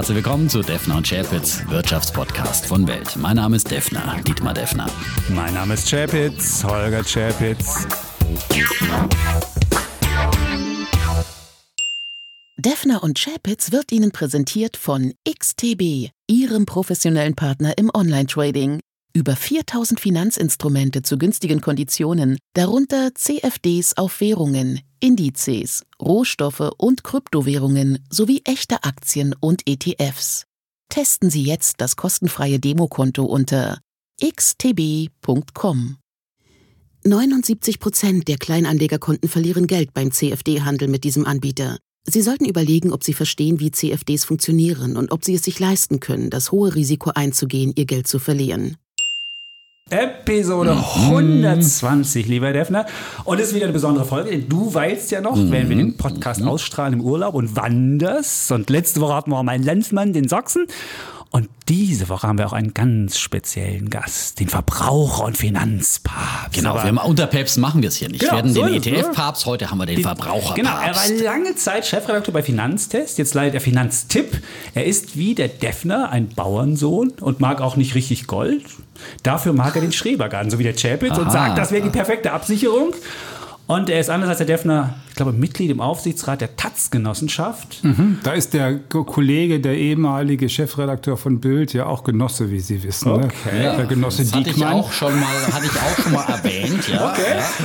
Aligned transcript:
Herzlich 0.00 0.16
willkommen 0.16 0.48
zu 0.48 0.62
Defner 0.62 0.96
und 0.96 1.06
Chapitz, 1.06 1.60
Wirtschaftspodcast 1.68 2.64
von 2.64 2.88
Welt. 2.88 3.16
Mein 3.16 3.36
Name 3.36 3.56
ist 3.56 3.70
Defner, 3.70 4.16
Dietmar 4.26 4.54
Defner. 4.54 4.86
Mein 5.28 5.52
Name 5.52 5.74
ist 5.74 5.90
Chapitz, 5.90 6.64
Holger 6.64 7.04
Chapitz. 7.04 7.86
Defner 12.56 13.02
und 13.02 13.18
Chapitz 13.18 13.72
wird 13.72 13.92
Ihnen 13.92 14.10
präsentiert 14.10 14.78
von 14.78 15.12
XTB, 15.28 16.08
Ihrem 16.26 16.64
professionellen 16.64 17.34
Partner 17.34 17.76
im 17.76 17.90
Online-Trading. 17.92 18.80
Über 19.12 19.34
4000 19.34 19.98
Finanzinstrumente 19.98 21.02
zu 21.02 21.18
günstigen 21.18 21.60
Konditionen, 21.60 22.38
darunter 22.54 23.12
CFDs 23.14 23.96
auf 23.96 24.20
Währungen, 24.20 24.80
Indizes, 25.00 25.84
Rohstoffe 26.00 26.70
und 26.78 27.02
Kryptowährungen 27.02 28.04
sowie 28.08 28.42
echte 28.44 28.84
Aktien 28.84 29.34
und 29.40 29.62
ETFs. 29.66 30.46
Testen 30.90 31.28
Sie 31.28 31.42
jetzt 31.42 31.80
das 31.80 31.96
kostenfreie 31.96 32.60
Demokonto 32.60 33.24
unter 33.24 33.80
xtb.com. 34.22 35.96
79 37.02 37.80
Prozent 37.80 38.28
der 38.28 38.36
Kleinanlegerkonten 38.36 39.28
verlieren 39.28 39.66
Geld 39.66 39.92
beim 39.92 40.12
CFD-Handel 40.12 40.86
mit 40.86 41.02
diesem 41.02 41.26
Anbieter. 41.26 41.78
Sie 42.04 42.22
sollten 42.22 42.44
überlegen, 42.44 42.92
ob 42.92 43.02
Sie 43.02 43.14
verstehen, 43.14 43.58
wie 43.58 43.72
CFDs 43.72 44.24
funktionieren 44.24 44.96
und 44.96 45.10
ob 45.10 45.24
Sie 45.24 45.34
es 45.34 45.42
sich 45.42 45.58
leisten 45.58 45.98
können, 45.98 46.30
das 46.30 46.52
hohe 46.52 46.74
Risiko 46.74 47.10
einzugehen, 47.14 47.72
Ihr 47.74 47.86
Geld 47.86 48.06
zu 48.06 48.18
verlieren. 48.18 48.76
Episode 49.90 50.70
120, 50.70 52.28
lieber 52.28 52.52
Defner. 52.52 52.86
Und 53.24 53.40
es 53.40 53.48
ist 53.48 53.54
wieder 53.54 53.64
eine 53.64 53.72
besondere 53.72 54.04
Folge. 54.04 54.30
denn 54.30 54.48
Du 54.48 54.72
weißt 54.72 55.10
ja 55.10 55.20
noch, 55.20 55.36
wenn 55.36 55.68
wir 55.68 55.76
den 55.76 55.96
Podcast 55.96 56.42
ausstrahlen 56.42 56.94
im 56.94 57.00
Urlaub 57.00 57.34
und 57.34 57.56
wanderst. 57.56 58.52
Und 58.52 58.70
letzte 58.70 59.00
Woche 59.00 59.14
hatten 59.14 59.30
wir 59.32 59.38
auch 59.38 59.42
meinen 59.42 59.64
Landsmann, 59.64 60.12
den 60.12 60.28
Sachsen. 60.28 60.66
Und 61.32 61.48
diese 61.68 62.08
Woche 62.08 62.26
haben 62.26 62.38
wir 62.38 62.46
auch 62.48 62.52
einen 62.52 62.74
ganz 62.74 63.16
speziellen 63.16 63.88
Gast, 63.88 64.40
den 64.40 64.48
Verbraucher- 64.48 65.26
und 65.26 65.36
Finanzpapst. 65.36 66.54
Genau, 66.54 66.70
Aber- 66.70 66.82
wir 66.82 66.88
haben, 66.88 66.98
unter 66.98 67.28
Päpst 67.28 67.56
machen 67.58 67.82
wir 67.82 67.88
es 67.88 67.96
hier 67.96 68.08
nicht. 68.08 68.20
Genau, 68.20 68.32
wir 68.32 68.38
hatten 68.38 68.52
so 68.52 68.64
den 68.64 68.74
ist 68.74 68.86
es, 68.86 68.92
ETF-Papst, 68.92 69.46
heute 69.46 69.70
haben 69.70 69.78
wir 69.78 69.86
den 69.86 70.02
Verbraucherpapst. 70.02 70.56
Genau, 70.56 70.76
er 70.76 70.96
war 70.96 71.08
lange 71.22 71.54
Zeit 71.54 71.86
Chefredakteur 71.86 72.34
bei 72.34 72.42
Finanztest, 72.42 73.18
jetzt 73.18 73.34
leitet 73.34 73.54
er 73.54 73.60
Finanztipp. 73.60 74.42
Er 74.74 74.86
ist 74.86 75.16
wie 75.16 75.36
der 75.36 75.46
Defner 75.46 76.10
ein 76.10 76.28
Bauernsohn 76.28 77.10
und 77.20 77.38
mag 77.38 77.60
auch 77.60 77.76
nicht 77.76 77.94
richtig 77.94 78.26
Gold. 78.26 78.64
Dafür 79.22 79.52
mag 79.52 79.76
er 79.76 79.82
den 79.82 79.92
Schrebergarten, 79.92 80.50
so 80.50 80.58
wie 80.58 80.64
der 80.64 80.74
Chapitz, 80.74 81.16
und 81.16 81.30
sagt, 81.30 81.56
das 81.56 81.70
wäre 81.70 81.84
die 81.84 81.90
perfekte 81.90 82.32
Absicherung. 82.32 82.92
Und 83.70 83.88
er 83.88 84.00
ist 84.00 84.10
anders 84.10 84.28
als 84.28 84.38
der 84.38 84.46
Defner, 84.46 84.94
ich 85.10 85.14
glaube, 85.14 85.32
Mitglied 85.32 85.70
im 85.70 85.80
Aufsichtsrat 85.80 86.40
der 86.40 86.56
Taz-Genossenschaft. 86.56 87.82
Da 88.22 88.32
ist 88.32 88.52
der 88.54 88.78
Ko- 88.88 89.04
Kollege, 89.04 89.60
der 89.60 89.76
ehemalige 89.76 90.48
Chefredakteur 90.48 91.16
von 91.16 91.40
Bild, 91.40 91.72
ja 91.72 91.86
auch 91.86 92.04
Genosse, 92.04 92.50
wie 92.50 92.60
Sie 92.60 92.82
wissen. 92.82 93.12
Ne? 93.12 93.24
Okay. 93.26 93.62
Der 93.76 93.86
Genosse 93.86 94.22
das 94.22 94.32
hatte 94.32 94.48
ich 94.50 94.54
Diekmann. 94.56 94.72
auch 94.74 94.92
schon 94.92 95.18
mal, 95.18 95.26
hatte 95.52 95.66
ich 95.66 95.80
auch 95.80 96.02
schon 96.02 96.12
mal 96.12 96.24
erwähnt. 96.28 96.88
Ja, 96.88 97.10
Okay. 97.12 97.22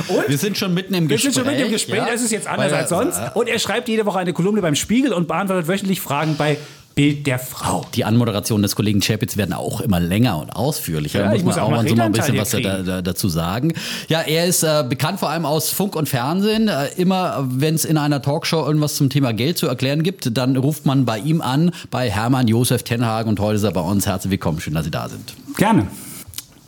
Ja. 0.08 0.14
Und? 0.16 0.28
Wir 0.28 0.38
sind 0.38 0.56
schon 0.56 0.74
mitten 0.74 0.94
im 0.94 1.08
Wir 1.08 1.16
Gespräch. 1.16 1.34
sind 1.34 1.44
schon 1.44 1.52
mit 1.52 1.60
dem 1.62 1.70
Gespräch, 1.72 1.96
ja. 1.96 2.08
es 2.14 2.22
ist 2.22 2.30
jetzt 2.32 2.46
anders 2.46 2.70
Weil, 2.72 2.78
als 2.80 2.88
sonst. 2.88 3.20
Und 3.34 3.48
er 3.48 3.58
schreibt 3.58 3.88
jede 3.88 4.06
Woche 4.06 4.18
eine 4.18 4.32
Kolumne 4.32 4.62
beim 4.62 4.74
Spiegel 4.74 5.12
und 5.12 5.28
beantwortet 5.28 5.68
wöchentlich 5.68 6.00
Fragen 6.00 6.36
bei 6.36 6.56
Bild 6.96 7.26
der 7.26 7.38
Frau. 7.38 7.84
Die 7.94 8.06
Anmoderationen 8.06 8.62
des 8.62 8.74
Kollegen 8.74 9.00
Chapitz 9.00 9.36
werden 9.36 9.52
auch 9.52 9.82
immer 9.82 10.00
länger 10.00 10.38
und 10.38 10.48
ausführlicher. 10.48 11.20
Ja, 11.20 11.26
da 11.26 11.34
ich 11.34 11.44
muss 11.44 11.54
muss 11.54 11.56
man 11.56 11.64
auch 11.64 11.68
auch 11.68 11.82
mal 11.82 11.88
so 11.88 11.94
mal 11.94 12.04
ein 12.04 12.12
bisschen 12.12 12.38
was 12.38 12.50
da, 12.50 12.82
da, 12.82 13.02
dazu 13.02 13.28
sagen. 13.28 13.74
Ja, 14.08 14.22
er 14.22 14.46
ist 14.46 14.62
äh, 14.62 14.82
bekannt 14.88 15.20
vor 15.20 15.28
allem 15.28 15.44
aus 15.44 15.68
Funk 15.68 15.94
und 15.94 16.08
Fernsehen. 16.08 16.68
Äh, 16.68 16.86
immer, 16.96 17.46
wenn 17.50 17.74
es 17.74 17.84
in 17.84 17.98
einer 17.98 18.22
Talkshow 18.22 18.64
irgendwas 18.64 18.94
zum 18.94 19.10
Thema 19.10 19.34
Geld 19.34 19.58
zu 19.58 19.66
erklären 19.66 20.04
gibt, 20.04 20.38
dann 20.38 20.56
ruft 20.56 20.86
man 20.86 21.04
bei 21.04 21.18
ihm 21.18 21.42
an, 21.42 21.70
bei 21.90 22.10
Hermann 22.10 22.48
Josef 22.48 22.82
Tenhagen. 22.82 23.28
Und 23.28 23.40
heute 23.40 23.56
ist 23.56 23.64
er 23.64 23.72
bei 23.72 23.82
uns. 23.82 24.06
Herzlich 24.06 24.30
willkommen, 24.30 24.58
schön, 24.62 24.72
dass 24.72 24.86
Sie 24.86 24.90
da 24.90 25.10
sind. 25.10 25.34
Gerne. 25.58 25.88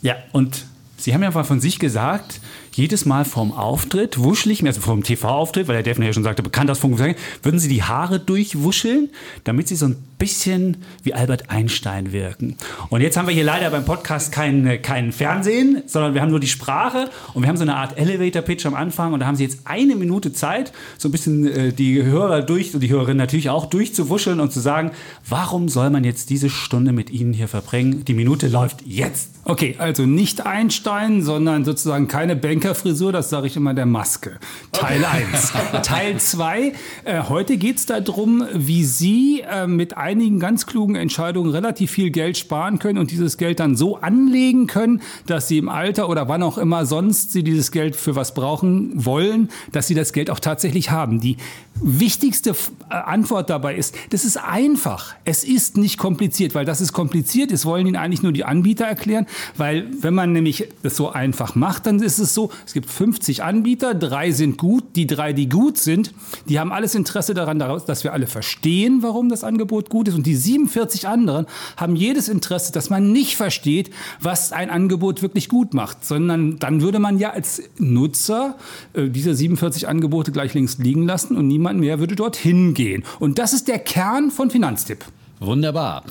Ja, 0.02 0.16
und 0.32 0.66
Sie 0.98 1.14
haben 1.14 1.22
ja 1.22 1.30
mal 1.30 1.44
von 1.44 1.60
sich 1.60 1.78
gesagt, 1.78 2.42
jedes 2.78 3.04
Mal 3.04 3.24
vorm 3.24 3.50
Auftritt 3.50 4.22
wuschel 4.22 4.52
ich 4.52 4.62
mir, 4.62 4.68
also 4.68 4.80
vorm 4.80 5.02
TV-Auftritt, 5.02 5.66
weil 5.66 5.74
der 5.74 5.82
Defner 5.82 6.06
ja 6.06 6.12
schon 6.12 6.22
sagte, 6.22 6.44
bekannt 6.44 6.70
aus 6.70 6.78
Funk 6.78 6.98
würden 7.42 7.58
Sie 7.58 7.68
die 7.68 7.82
Haare 7.82 8.20
durchwuscheln, 8.20 9.10
damit 9.42 9.66
Sie 9.66 9.74
so 9.74 9.86
ein 9.86 9.96
bisschen 10.18 10.78
wie 11.02 11.14
Albert 11.14 11.50
Einstein 11.50 12.12
wirken. 12.12 12.56
Und 12.88 13.00
jetzt 13.00 13.16
haben 13.16 13.26
wir 13.26 13.34
hier 13.34 13.44
leider 13.44 13.70
beim 13.70 13.84
Podcast 13.84 14.32
kein, 14.32 14.80
kein 14.82 15.12
Fernsehen, 15.12 15.82
sondern 15.86 16.14
wir 16.14 16.22
haben 16.22 16.30
nur 16.30 16.40
die 16.40 16.48
Sprache 16.48 17.10
und 17.34 17.42
wir 17.42 17.48
haben 17.48 17.56
so 17.56 17.62
eine 17.62 17.76
Art 17.76 17.98
Elevator-Pitch 17.98 18.66
am 18.66 18.74
Anfang 18.74 19.12
und 19.12 19.20
da 19.20 19.26
haben 19.26 19.36
Sie 19.36 19.44
jetzt 19.44 19.60
eine 19.64 19.96
Minute 19.96 20.32
Zeit, 20.32 20.72
so 20.98 21.08
ein 21.08 21.12
bisschen 21.12 21.46
äh, 21.46 21.72
die 21.72 22.02
Hörer 22.02 22.42
durch 22.42 22.74
und 22.74 22.80
die 22.80 22.90
Hörerinnen 22.90 23.16
natürlich 23.18 23.50
auch 23.50 23.66
durchzuwuscheln 23.66 24.40
und 24.40 24.52
zu 24.52 24.60
sagen, 24.60 24.92
warum 25.28 25.68
soll 25.68 25.90
man 25.90 26.04
jetzt 26.04 26.30
diese 26.30 26.50
Stunde 26.50 26.92
mit 26.92 27.10
Ihnen 27.10 27.32
hier 27.32 27.48
verbringen? 27.48 28.04
Die 28.04 28.14
Minute 28.14 28.48
läuft 28.48 28.82
jetzt. 28.86 29.30
Okay, 29.44 29.76
also 29.78 30.04
nicht 30.04 30.44
Einstein, 30.44 31.22
sondern 31.22 31.64
sozusagen 31.64 32.08
keine 32.08 32.36
Bankerfrisur, 32.68 33.12
das 33.12 33.30
sage 33.30 33.46
ich 33.46 33.56
immer 33.56 33.72
der 33.72 33.86
Maske. 33.86 34.38
Teil 34.72 35.02
1. 35.02 35.52
Teil 35.82 36.18
2, 36.18 36.72
äh, 37.04 37.22
heute 37.30 37.56
geht 37.56 37.78
es 37.78 37.86
darum, 37.86 38.44
wie 38.52 38.84
Sie 38.84 39.40
äh, 39.40 39.66
mit 39.66 39.96
einigen 39.96 40.38
ganz 40.38 40.66
klugen 40.66 40.94
Entscheidungen 40.94 41.50
relativ 41.50 41.90
viel 41.92 42.10
Geld 42.10 42.36
sparen 42.36 42.78
können 42.78 42.98
und 42.98 43.10
dieses 43.10 43.38
Geld 43.38 43.60
dann 43.60 43.74
so 43.74 43.96
anlegen 43.96 44.66
können, 44.66 45.00
dass 45.26 45.48
Sie 45.48 45.56
im 45.56 45.70
Alter 45.70 46.10
oder 46.10 46.28
wann 46.28 46.42
auch 46.42 46.58
immer 46.58 46.84
sonst 46.84 47.32
Sie 47.32 47.42
dieses 47.42 47.72
Geld 47.72 47.96
für 47.96 48.16
was 48.16 48.34
brauchen 48.34 48.92
wollen, 48.94 49.48
dass 49.72 49.86
Sie 49.86 49.94
das 49.94 50.12
Geld 50.12 50.28
auch 50.28 50.40
tatsächlich 50.40 50.90
haben. 50.90 51.20
Die 51.20 51.38
wichtigste 51.82 52.50
äh, 52.50 52.94
Antwort 52.94 53.48
dabei 53.48 53.76
ist, 53.76 53.94
das 54.10 54.24
ist 54.24 54.36
einfach. 54.36 55.14
Es 55.24 55.42
ist 55.42 55.78
nicht 55.78 55.96
kompliziert, 55.96 56.54
weil 56.54 56.66
das 56.66 56.82
ist 56.82 56.92
kompliziert 56.92 57.50
ist, 57.50 57.64
wollen 57.64 57.86
Ihnen 57.86 57.96
eigentlich 57.96 58.22
nur 58.22 58.32
die 58.32 58.44
Anbieter 58.44 58.84
erklären, 58.84 59.26
weil 59.56 59.86
wenn 60.02 60.12
man 60.12 60.32
nämlich 60.32 60.68
das 60.82 60.96
so 60.96 61.10
einfach 61.10 61.54
macht, 61.54 61.86
dann 61.86 62.00
ist 62.00 62.18
es 62.18 62.34
so, 62.34 62.50
es 62.66 62.72
gibt 62.72 62.90
50 62.90 63.42
Anbieter, 63.42 63.94
drei 63.94 64.30
sind 64.30 64.58
gut, 64.58 64.84
die 64.96 65.06
drei, 65.06 65.32
die 65.32 65.48
gut 65.48 65.78
sind, 65.78 66.12
die 66.48 66.58
haben 66.58 66.72
alles 66.72 66.94
Interesse 66.94 67.34
daran, 67.34 67.58
dass 67.58 68.04
wir 68.04 68.12
alle 68.12 68.26
verstehen, 68.26 69.02
warum 69.02 69.28
das 69.28 69.44
Angebot 69.44 69.90
gut 69.90 70.08
ist 70.08 70.14
und 70.14 70.26
die 70.26 70.36
47 70.36 71.08
anderen 71.08 71.46
haben 71.76 71.96
jedes 71.96 72.28
Interesse, 72.28 72.72
dass 72.72 72.90
man 72.90 73.12
nicht 73.12 73.36
versteht, 73.36 73.90
was 74.20 74.52
ein 74.52 74.70
Angebot 74.70 75.22
wirklich 75.22 75.48
gut 75.48 75.74
macht, 75.74 76.04
sondern 76.04 76.58
dann 76.58 76.80
würde 76.80 76.98
man 76.98 77.18
ja 77.18 77.30
als 77.30 77.62
Nutzer 77.78 78.56
äh, 78.94 79.08
diese 79.08 79.34
47 79.34 79.88
Angebote 79.88 80.32
gleich 80.32 80.54
links 80.54 80.78
liegen 80.78 81.04
lassen 81.04 81.36
und 81.36 81.46
niemand 81.46 81.80
mehr 81.80 81.98
würde 81.98 82.16
dorthin 82.16 82.74
gehen. 82.74 83.04
Und 83.18 83.38
das 83.38 83.52
ist 83.52 83.68
der 83.68 83.78
Kern 83.78 84.30
von 84.30 84.50
Finanztipp. 84.50 85.04
Wunderbar. 85.40 86.02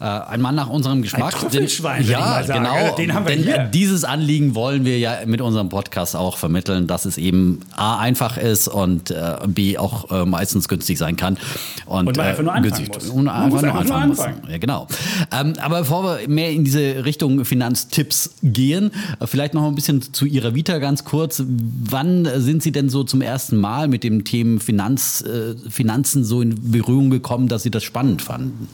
Äh, 0.00 0.04
ein 0.04 0.40
Mann 0.40 0.54
nach 0.54 0.68
unserem 0.68 1.02
Geschmack. 1.02 1.42
Würde 1.42 1.60
ich 1.60 1.78
ja, 2.08 2.42
genau. 2.42 2.94
Den 2.96 3.14
haben 3.14 3.26
wir 3.26 3.34
Denn 3.34 3.44
hier. 3.44 3.64
dieses 3.72 4.04
Anliegen 4.04 4.54
wollen 4.54 4.84
wir 4.84 4.98
ja 4.98 5.18
mit 5.26 5.40
unserem 5.40 5.68
Podcast 5.68 6.14
auch 6.16 6.36
vermitteln, 6.36 6.86
dass 6.86 7.04
es 7.04 7.18
eben 7.18 7.60
A 7.74 7.98
einfach 7.98 8.36
ist 8.36 8.68
und 8.68 9.10
äh, 9.10 9.36
B 9.46 9.78
auch 9.78 10.10
äh, 10.10 10.24
meistens 10.24 10.68
günstig 10.68 10.98
sein 10.98 11.16
kann. 11.16 11.38
Und, 11.86 12.08
Und 12.08 12.16
man 12.16 12.26
äh, 12.26 12.28
einfach 12.30 12.42
nur 12.42 12.52
anfangen 12.52 12.88
muss. 12.92 13.08
Und 13.08 13.28
einfach 13.28 13.50
muss 13.50 13.62
nur 13.62 13.74
einfach 13.74 13.84
nur 13.84 13.94
anfangen 13.96 14.08
muss. 14.08 14.18
anfangen. 14.20 14.50
Ja, 14.50 14.58
genau. 14.58 14.86
Ähm, 15.32 15.54
aber 15.60 15.80
bevor 15.80 16.04
wir 16.04 16.28
mehr 16.28 16.50
in 16.50 16.64
diese 16.64 17.04
Richtung 17.04 17.44
Finanztipps 17.44 18.34
gehen, 18.42 18.90
äh, 19.20 19.26
vielleicht 19.26 19.54
noch 19.54 19.66
ein 19.66 19.74
bisschen 19.74 20.00
zu 20.12 20.26
Ihrer 20.26 20.54
Vita 20.54 20.78
ganz 20.78 21.04
kurz. 21.04 21.42
Wann 21.46 22.28
sind 22.36 22.62
Sie 22.62 22.72
denn 22.72 22.88
so 22.88 23.04
zum 23.04 23.20
ersten 23.20 23.56
Mal 23.56 23.88
mit 23.88 24.04
dem 24.04 24.24
Thema 24.24 24.60
Finanz, 24.60 25.22
äh, 25.22 25.54
Finanzen 25.70 26.24
so 26.24 26.40
in 26.40 26.70
Berührung 26.70 27.10
gekommen, 27.10 27.48
dass 27.48 27.62
Sie 27.62 27.70
das 27.70 27.82
spannend 27.82 28.22
fanden? 28.22 28.68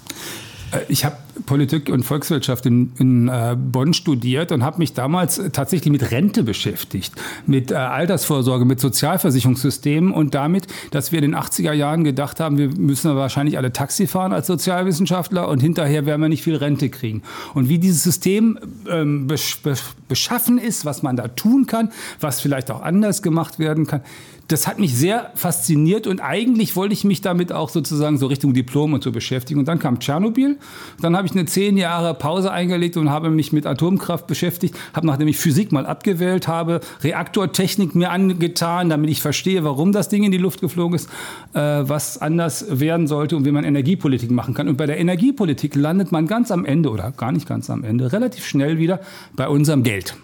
Äh, 0.73 0.81
Ich 0.89 1.05
habe 1.05 1.17
Politik 1.47 1.88
und 1.88 2.04
Volkswirtschaft 2.04 2.66
in, 2.66 2.93
in 2.98 3.28
äh, 3.28 3.56
Bonn 3.56 3.94
studiert 3.94 4.53
und 4.53 4.62
habe 4.62 4.78
mich 4.78 4.93
damals 4.93 5.41
tatsächlich 5.53 5.91
mit 5.91 6.10
Rente 6.10 6.43
beschäftigt, 6.43 7.12
mit 7.47 7.70
äh, 7.70 7.75
Altersvorsorge, 7.75 8.65
mit 8.65 8.81
Sozialversicherungssystemen 8.81 10.12
und 10.12 10.34
damit, 10.34 10.66
dass 10.91 11.12
wir 11.12 11.22
in 11.22 11.32
den 11.32 11.37
80er 11.41 11.72
Jahren 11.72 12.04
gedacht 12.04 12.41
haben, 12.41 12.59
wir 12.59 12.69
müssen 12.69 13.15
wahrscheinlich 13.16 13.57
alle 13.59 13.72
Taxi 13.72 14.07
fahren 14.07 14.33
als 14.33 14.47
Sozialwissenschaftler 14.47 15.48
und 15.48 15.60
hinterher 15.60 16.07
werden 16.07 16.21
wir 16.21 16.28
nicht 16.28 16.42
viel 16.42 16.57
Rente 16.57 16.91
kriegen. 16.91 17.22
Und 17.54 17.68
wie 17.68 17.78
dieses 17.78 18.03
System 18.03 18.59
ähm, 18.89 19.27
besch 19.27 19.60
beschaffen 20.09 20.59
ist, 20.59 20.84
was 20.84 21.03
man 21.03 21.16
da 21.16 21.28
tun 21.28 21.66
kann, 21.66 21.91
was 22.21 22.41
vielleicht 22.41 22.71
auch 22.71 22.83
anders 22.83 23.22
gemacht 23.22 23.59
werden 23.59 23.86
kann, 23.86 24.03
das 24.48 24.66
hat 24.66 24.78
mich 24.78 24.95
sehr 24.95 25.33
fasziniert 25.34 26.07
und 26.07 26.21
eigentlich 26.21 26.77
wollte 26.77 26.92
ich 26.92 27.04
mich 27.04 27.21
damit 27.21 27.53
auch 27.53 27.71
sozusagen 27.71 28.18
so 28.18 28.27
Richtung 28.27 28.53
Diplom 28.53 28.92
und 28.92 29.03
so 29.03 29.10
beschäftigen. 29.10 29.60
Und 29.60 29.66
dann 29.66 29.78
kam 29.78 29.98
Tschernobyl. 29.98 30.59
Dann 31.01 31.16
habe 31.16 31.22
ich 31.27 31.33
eine 31.33 31.47
zehn 31.47 31.77
Jahre 31.77 32.15
Pause 32.15 32.53
eingelegt 32.53 32.97
und 32.97 33.10
habe 33.10 33.30
mich 33.30 33.53
mit 33.53 33.66
Atomkraft 33.66 34.27
beschäftigt. 34.27 34.77
Habe, 34.95 35.07
nachdem 35.07 35.28
ich 35.28 35.39
Physik 35.39 35.72
mal 35.72 35.86
abgewählt 35.86 36.48
habe, 36.48 36.80
Reaktortechnik 37.03 37.95
mir 37.95 38.10
angetan, 38.10 38.89
damit 38.89 39.10
ich 39.10 39.22
verstehe, 39.22 39.65
warum 39.65 39.92
das 39.92 40.09
Ding 40.09 40.22
in 40.24 40.33
die 40.33 40.39
Luft 40.39 40.60
geflogen 40.60 40.97
ist, 40.97 41.09
äh, 41.54 41.60
was 41.60 42.19
anders 42.19 42.66
werden 42.69 43.07
sollte 43.07 43.36
und 43.36 43.45
wie 43.45 43.53
man 43.53 43.65
Energiepolitik 43.65 44.30
machen 44.30 44.54
kann. 44.54 44.69
Und 44.69 44.77
bei 44.77 44.86
der 44.86 44.98
Energiepolitik 44.98 45.74
landet 45.74 46.13
man 46.13 46.27
ganz 46.27 46.51
am 46.51 46.65
Ende 46.65 46.91
oder 46.91 47.13
gar 47.13 47.33
nicht 47.33 47.48
ganz 47.48 47.71
am 47.71 47.84
Ende, 47.84 48.13
relativ 48.13 48.47
schnell 48.47 48.78
wieder 48.78 49.01
bei 49.36 49.48
unserem 49.48 49.83
Geld. 49.83 50.16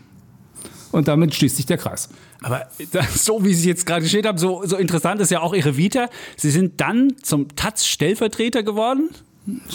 Und 0.91 1.09
damit 1.09 1.35
schließt 1.35 1.57
sich 1.57 1.67
der 1.67 1.79
Kreis. 1.79 2.09
Aber 2.41 2.67
so 3.15 3.45
wie 3.45 3.55
Sie 3.55 3.69
jetzt 3.69 3.87
gerade 3.87 4.03
gestellt 4.03 4.27
haben, 4.27 4.39
so, 4.39 4.63
so 4.65 4.77
interessant 4.77 5.21
ist 5.21 5.31
ja 5.31 5.41
auch 5.41 5.55
Ihre 5.55 5.77
Vita. 5.77 6.09
Sie 6.37 6.51
sind 6.51 6.81
dann 6.81 7.15
zum 7.23 7.55
Taz-Stellvertreter 7.55 8.63
geworden. 8.63 9.11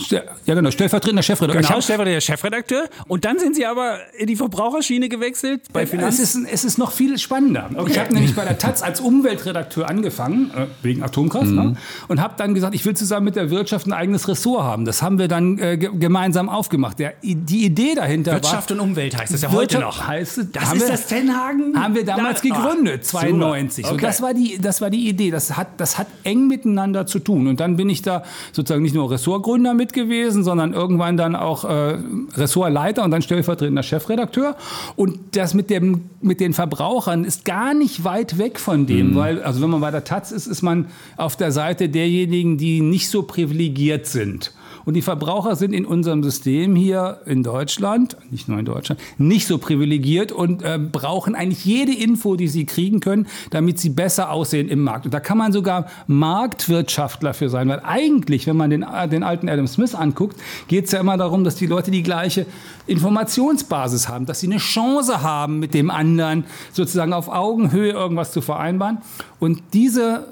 Ja, 0.09 0.21
genau, 0.45 0.69
stellvertretender 0.69 1.23
Chefredakteur. 1.23 1.61
Genau, 1.61 1.81
stellvertretender 1.81 2.21
Chefredakteur. 2.21 2.89
Und 3.07 3.25
dann 3.25 3.39
sind 3.39 3.55
Sie 3.55 3.65
aber 3.65 3.97
in 4.17 4.27
die 4.27 4.35
Verbraucherschiene 4.35 5.09
gewechselt 5.09 5.61
bei 5.73 5.87
Finanz. 5.87 6.19
Es 6.19 6.35
ist, 6.35 6.47
es 6.51 6.63
ist 6.63 6.77
noch 6.77 6.91
viel 6.91 7.17
spannender. 7.17 7.69
Okay. 7.75 7.91
Ich 7.91 7.99
habe 7.99 8.13
nämlich 8.13 8.35
bei 8.35 8.43
der 8.43 8.57
Taz 8.59 8.83
als 8.83 8.99
Umweltredakteur 8.99 9.89
angefangen, 9.89 10.51
äh, 10.51 10.67
wegen 10.83 11.01
Atomkraft, 11.01 11.47
mhm. 11.47 11.55
ne? 11.55 11.75
und 12.07 12.21
habe 12.21 12.35
dann 12.37 12.53
gesagt, 12.53 12.75
ich 12.75 12.85
will 12.85 12.95
zusammen 12.95 13.25
mit 13.25 13.35
der 13.35 13.49
Wirtschaft 13.49 13.87
ein 13.87 13.93
eigenes 13.93 14.27
Ressort 14.27 14.63
haben. 14.63 14.85
Das 14.85 15.01
haben 15.01 15.17
wir 15.17 15.27
dann 15.27 15.57
äh, 15.57 15.77
gemeinsam 15.77 16.49
aufgemacht. 16.49 16.99
Der, 16.99 17.13
die 17.23 17.65
Idee 17.65 17.95
dahinter 17.95 18.33
Wirtschaft 18.33 18.69
war, 18.69 18.77
und 18.77 18.89
Umwelt 18.89 19.17
heißt 19.17 19.33
das 19.33 19.41
ja 19.41 19.51
heute 19.51 19.79
noch. 19.79 20.05
Heißt, 20.05 20.37
das 20.51 20.73
ist 20.73 20.81
wir, 20.81 20.87
das 20.87 21.07
Tenhagen? 21.07 21.81
Haben 21.81 21.95
wir 21.95 22.05
damals 22.05 22.41
da, 22.41 22.49
gegründet, 22.49 23.01
oh, 23.05 23.17
92. 23.17 23.85
Okay. 23.85 23.93
Und 23.93 24.03
das 24.03 24.21
war, 24.21 24.35
die, 24.35 24.59
das 24.61 24.81
war 24.81 24.91
die 24.91 25.09
Idee. 25.09 25.31
Das 25.31 25.57
hat, 25.57 25.67
das 25.77 25.97
hat 25.97 26.07
eng 26.23 26.47
miteinander 26.47 27.07
zu 27.07 27.17
tun. 27.17 27.47
Und 27.47 27.59
dann 27.59 27.75
bin 27.75 27.89
ich 27.89 28.03
da 28.03 28.23
sozusagen 28.51 28.83
nicht 28.83 28.93
nur 28.93 29.09
Ressortgründer 29.09 29.62
mit 29.73 29.93
gewesen, 29.93 30.43
sondern 30.43 30.73
irgendwann 30.73 31.15
dann 31.15 31.35
auch 31.35 31.63
äh, 31.63 31.97
Ressortleiter 32.35 33.03
und 33.03 33.11
dann 33.11 33.21
stellvertretender 33.21 33.83
Chefredakteur. 33.83 34.55
Und 34.95 35.19
das 35.31 35.53
mit, 35.53 35.69
dem, 35.69 36.09
mit 36.21 36.39
den 36.39 36.53
Verbrauchern 36.53 37.23
ist 37.23 37.45
gar 37.45 37.73
nicht 37.73 38.03
weit 38.03 38.37
weg 38.37 38.59
von 38.59 38.85
dem, 38.85 39.11
mhm. 39.11 39.15
weil, 39.15 39.43
also 39.43 39.61
wenn 39.61 39.69
man 39.69 39.81
bei 39.81 39.91
der 39.91 40.03
Taz 40.03 40.31
ist, 40.31 40.47
ist 40.47 40.61
man 40.61 40.87
auf 41.15 41.37
der 41.37 41.51
Seite 41.51 41.87
derjenigen, 41.87 42.57
die 42.57 42.81
nicht 42.81 43.09
so 43.09 43.23
privilegiert 43.23 44.07
sind. 44.07 44.51
Und 44.85 44.95
die 44.95 45.01
Verbraucher 45.01 45.55
sind 45.55 45.73
in 45.73 45.85
unserem 45.85 46.23
System 46.23 46.75
hier 46.75 47.21
in 47.25 47.43
Deutschland, 47.43 48.17
nicht 48.31 48.49
nur 48.49 48.59
in 48.59 48.65
Deutschland, 48.65 48.99
nicht 49.17 49.47
so 49.47 49.57
privilegiert 49.57 50.31
und 50.31 50.61
äh, 50.61 50.77
brauchen 50.77 51.35
eigentlich 51.35 51.63
jede 51.65 51.93
Info, 51.93 52.35
die 52.35 52.47
sie 52.47 52.65
kriegen 52.65 52.99
können, 52.99 53.27
damit 53.51 53.79
sie 53.79 53.89
besser 53.89 54.31
aussehen 54.31 54.67
im 54.69 54.81
Markt. 54.81 55.05
Und 55.05 55.13
da 55.13 55.19
kann 55.19 55.37
man 55.37 55.53
sogar 55.53 55.87
Marktwirtschaftler 56.07 57.33
für 57.33 57.49
sein, 57.49 57.69
weil 57.69 57.81
eigentlich, 57.83 58.45
wenn 58.47 58.57
man 58.57 58.69
den, 58.69 58.83
äh, 58.83 59.07
den 59.07 59.23
alten 59.23 59.47
Adam 59.47 59.67
Smith 59.67 59.95
anguckt, 59.95 60.37
geht 60.67 60.85
es 60.85 60.91
ja 60.91 60.99
immer 60.99 61.17
darum, 61.17 61.43
dass 61.43 61.55
die 61.55 61.67
Leute 61.67 61.91
die 61.91 62.03
gleiche 62.03 62.45
Informationsbasis 62.87 64.09
haben, 64.09 64.25
dass 64.25 64.41
sie 64.41 64.47
eine 64.47 64.57
Chance 64.57 65.21
haben, 65.21 65.59
mit 65.59 65.73
dem 65.73 65.89
anderen 65.89 66.43
sozusagen 66.73 67.13
auf 67.13 67.29
Augenhöhe 67.29 67.91
irgendwas 67.91 68.31
zu 68.33 68.41
vereinbaren. 68.41 68.97
Und 69.39 69.61
diese, 69.73 70.27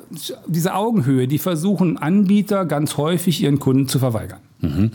diese 0.48 0.74
Augenhöhe, 0.74 1.27
die 1.27 1.38
versuchen 1.38 1.98
Anbieter 1.98 2.65
ganz 2.65 2.98
häufig 2.98 3.42
ihren 3.42 3.59
Kunden 3.59 3.88
zu 3.88 4.00
verweigern. 4.00 4.40
Mhm. 4.61 4.91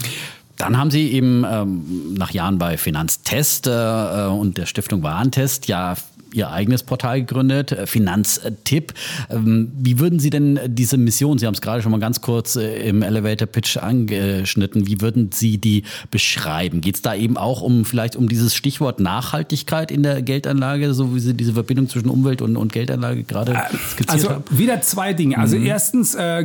Dann 0.56 0.78
haben 0.78 0.90
Sie 0.90 1.10
eben 1.12 1.44
ähm, 1.48 2.14
nach 2.14 2.30
Jahren 2.30 2.58
bei 2.58 2.78
Finanztest 2.78 3.66
äh, 3.66 4.26
und 4.26 4.56
der 4.56 4.66
Stiftung 4.66 5.02
Warentest 5.02 5.68
ja 5.68 5.96
Ihr 6.36 6.50
eigenes 6.50 6.82
Portal 6.82 7.20
gegründet, 7.20 7.72
äh, 7.72 7.86
Finanztipp. 7.86 8.92
Ähm, 9.30 9.72
wie 9.78 9.98
würden 9.98 10.18
Sie 10.18 10.28
denn 10.28 10.60
diese 10.66 10.98
Mission, 10.98 11.38
Sie 11.38 11.46
haben 11.46 11.54
es 11.54 11.62
gerade 11.62 11.82
schon 11.82 11.92
mal 11.92 12.00
ganz 12.00 12.20
kurz 12.20 12.56
äh, 12.56 12.88
im 12.88 13.02
Elevator 13.02 13.46
Pitch 13.46 13.78
angeschnitten, 13.78 14.86
wie 14.86 15.00
würden 15.00 15.30
Sie 15.32 15.56
die 15.56 15.84
beschreiben? 16.10 16.82
Geht 16.82 16.96
es 16.96 17.02
da 17.02 17.14
eben 17.14 17.38
auch 17.38 17.62
um 17.62 17.86
vielleicht 17.86 18.16
um 18.16 18.28
dieses 18.28 18.54
Stichwort 18.54 19.00
Nachhaltigkeit 19.00 19.90
in 19.90 20.02
der 20.02 20.20
Geldanlage, 20.20 20.92
so 20.92 21.14
wie 21.14 21.20
Sie 21.20 21.32
diese 21.32 21.54
Verbindung 21.54 21.88
zwischen 21.88 22.10
Umwelt 22.10 22.42
und, 22.42 22.56
und 22.56 22.72
Geldanlage 22.72 23.22
gerade 23.22 23.52
äh, 23.52 23.76
skizziert 23.88 24.10
also, 24.10 24.30
haben? 24.30 24.44
Also 24.50 24.58
wieder 24.58 24.82
zwei 24.82 25.14
Dinge. 25.14 25.38
Also 25.38 25.56
mhm. 25.56 25.64
erstens 25.64 26.14
äh, 26.14 26.44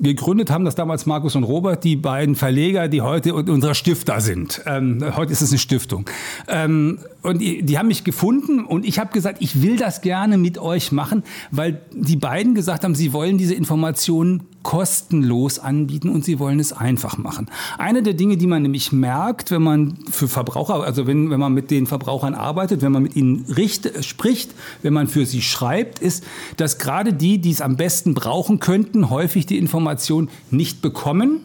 gegründet 0.00 0.50
haben 0.50 0.64
das 0.64 0.74
damals 0.74 1.06
Markus 1.06 1.36
und 1.36 1.44
Robert, 1.44 1.84
die 1.84 1.96
beiden 1.96 2.34
Verleger, 2.34 2.88
die 2.88 3.02
heute 3.02 3.34
unsere 3.34 3.74
Stifter 3.74 4.20
sind. 4.20 4.62
Ähm, 4.66 5.04
heute 5.16 5.32
ist 5.32 5.42
es 5.42 5.50
eine 5.50 5.58
Stiftung. 5.58 6.08
Ähm, 6.48 6.98
und 7.22 7.40
die, 7.40 7.62
die, 7.62 7.78
haben 7.78 7.88
mich 7.88 8.04
gefunden 8.04 8.64
und 8.64 8.86
ich 8.86 8.98
habe 8.98 9.12
gesagt, 9.12 9.38
ich 9.40 9.62
will 9.62 9.76
das 9.76 10.00
gerne 10.00 10.38
mit 10.38 10.58
euch 10.58 10.90
machen, 10.90 11.22
weil 11.50 11.82
die 11.92 12.16
beiden 12.16 12.54
gesagt 12.54 12.84
haben, 12.84 12.94
sie 12.94 13.12
wollen 13.12 13.36
diese 13.36 13.54
Informationen 13.54 14.44
kostenlos 14.62 15.58
anbieten 15.58 16.08
und 16.08 16.24
sie 16.24 16.38
wollen 16.38 16.60
es 16.60 16.72
einfach 16.72 17.16
machen. 17.18 17.48
Eine 17.78 18.02
der 18.02 18.14
Dinge, 18.14 18.36
die 18.36 18.46
man 18.46 18.62
nämlich 18.62 18.92
merkt, 18.92 19.50
wenn 19.50 19.62
man 19.62 19.96
für 20.10 20.28
Verbraucher, 20.28 20.82
also 20.82 21.06
wenn, 21.06 21.30
wenn 21.30 21.40
man 21.40 21.54
mit 21.54 21.70
den 21.70 21.86
Verbrauchern 21.86 22.34
arbeitet, 22.34 22.82
wenn 22.82 22.92
man 22.92 23.02
mit 23.02 23.16
ihnen 23.16 23.44
richt, 23.56 24.04
spricht, 24.04 24.54
wenn 24.82 24.92
man 24.92 25.08
für 25.08 25.26
sie 25.26 25.42
schreibt, 25.42 25.98
ist, 25.98 26.24
dass 26.56 26.78
gerade 26.78 27.12
die, 27.12 27.38
die 27.38 27.50
es 27.50 27.60
am 27.60 27.76
besten 27.76 28.14
brauchen 28.14 28.60
könnten, 28.60 29.10
häufig 29.10 29.46
die 29.46 29.58
Information 29.58 30.28
nicht 30.50 30.82
bekommen 30.82 31.40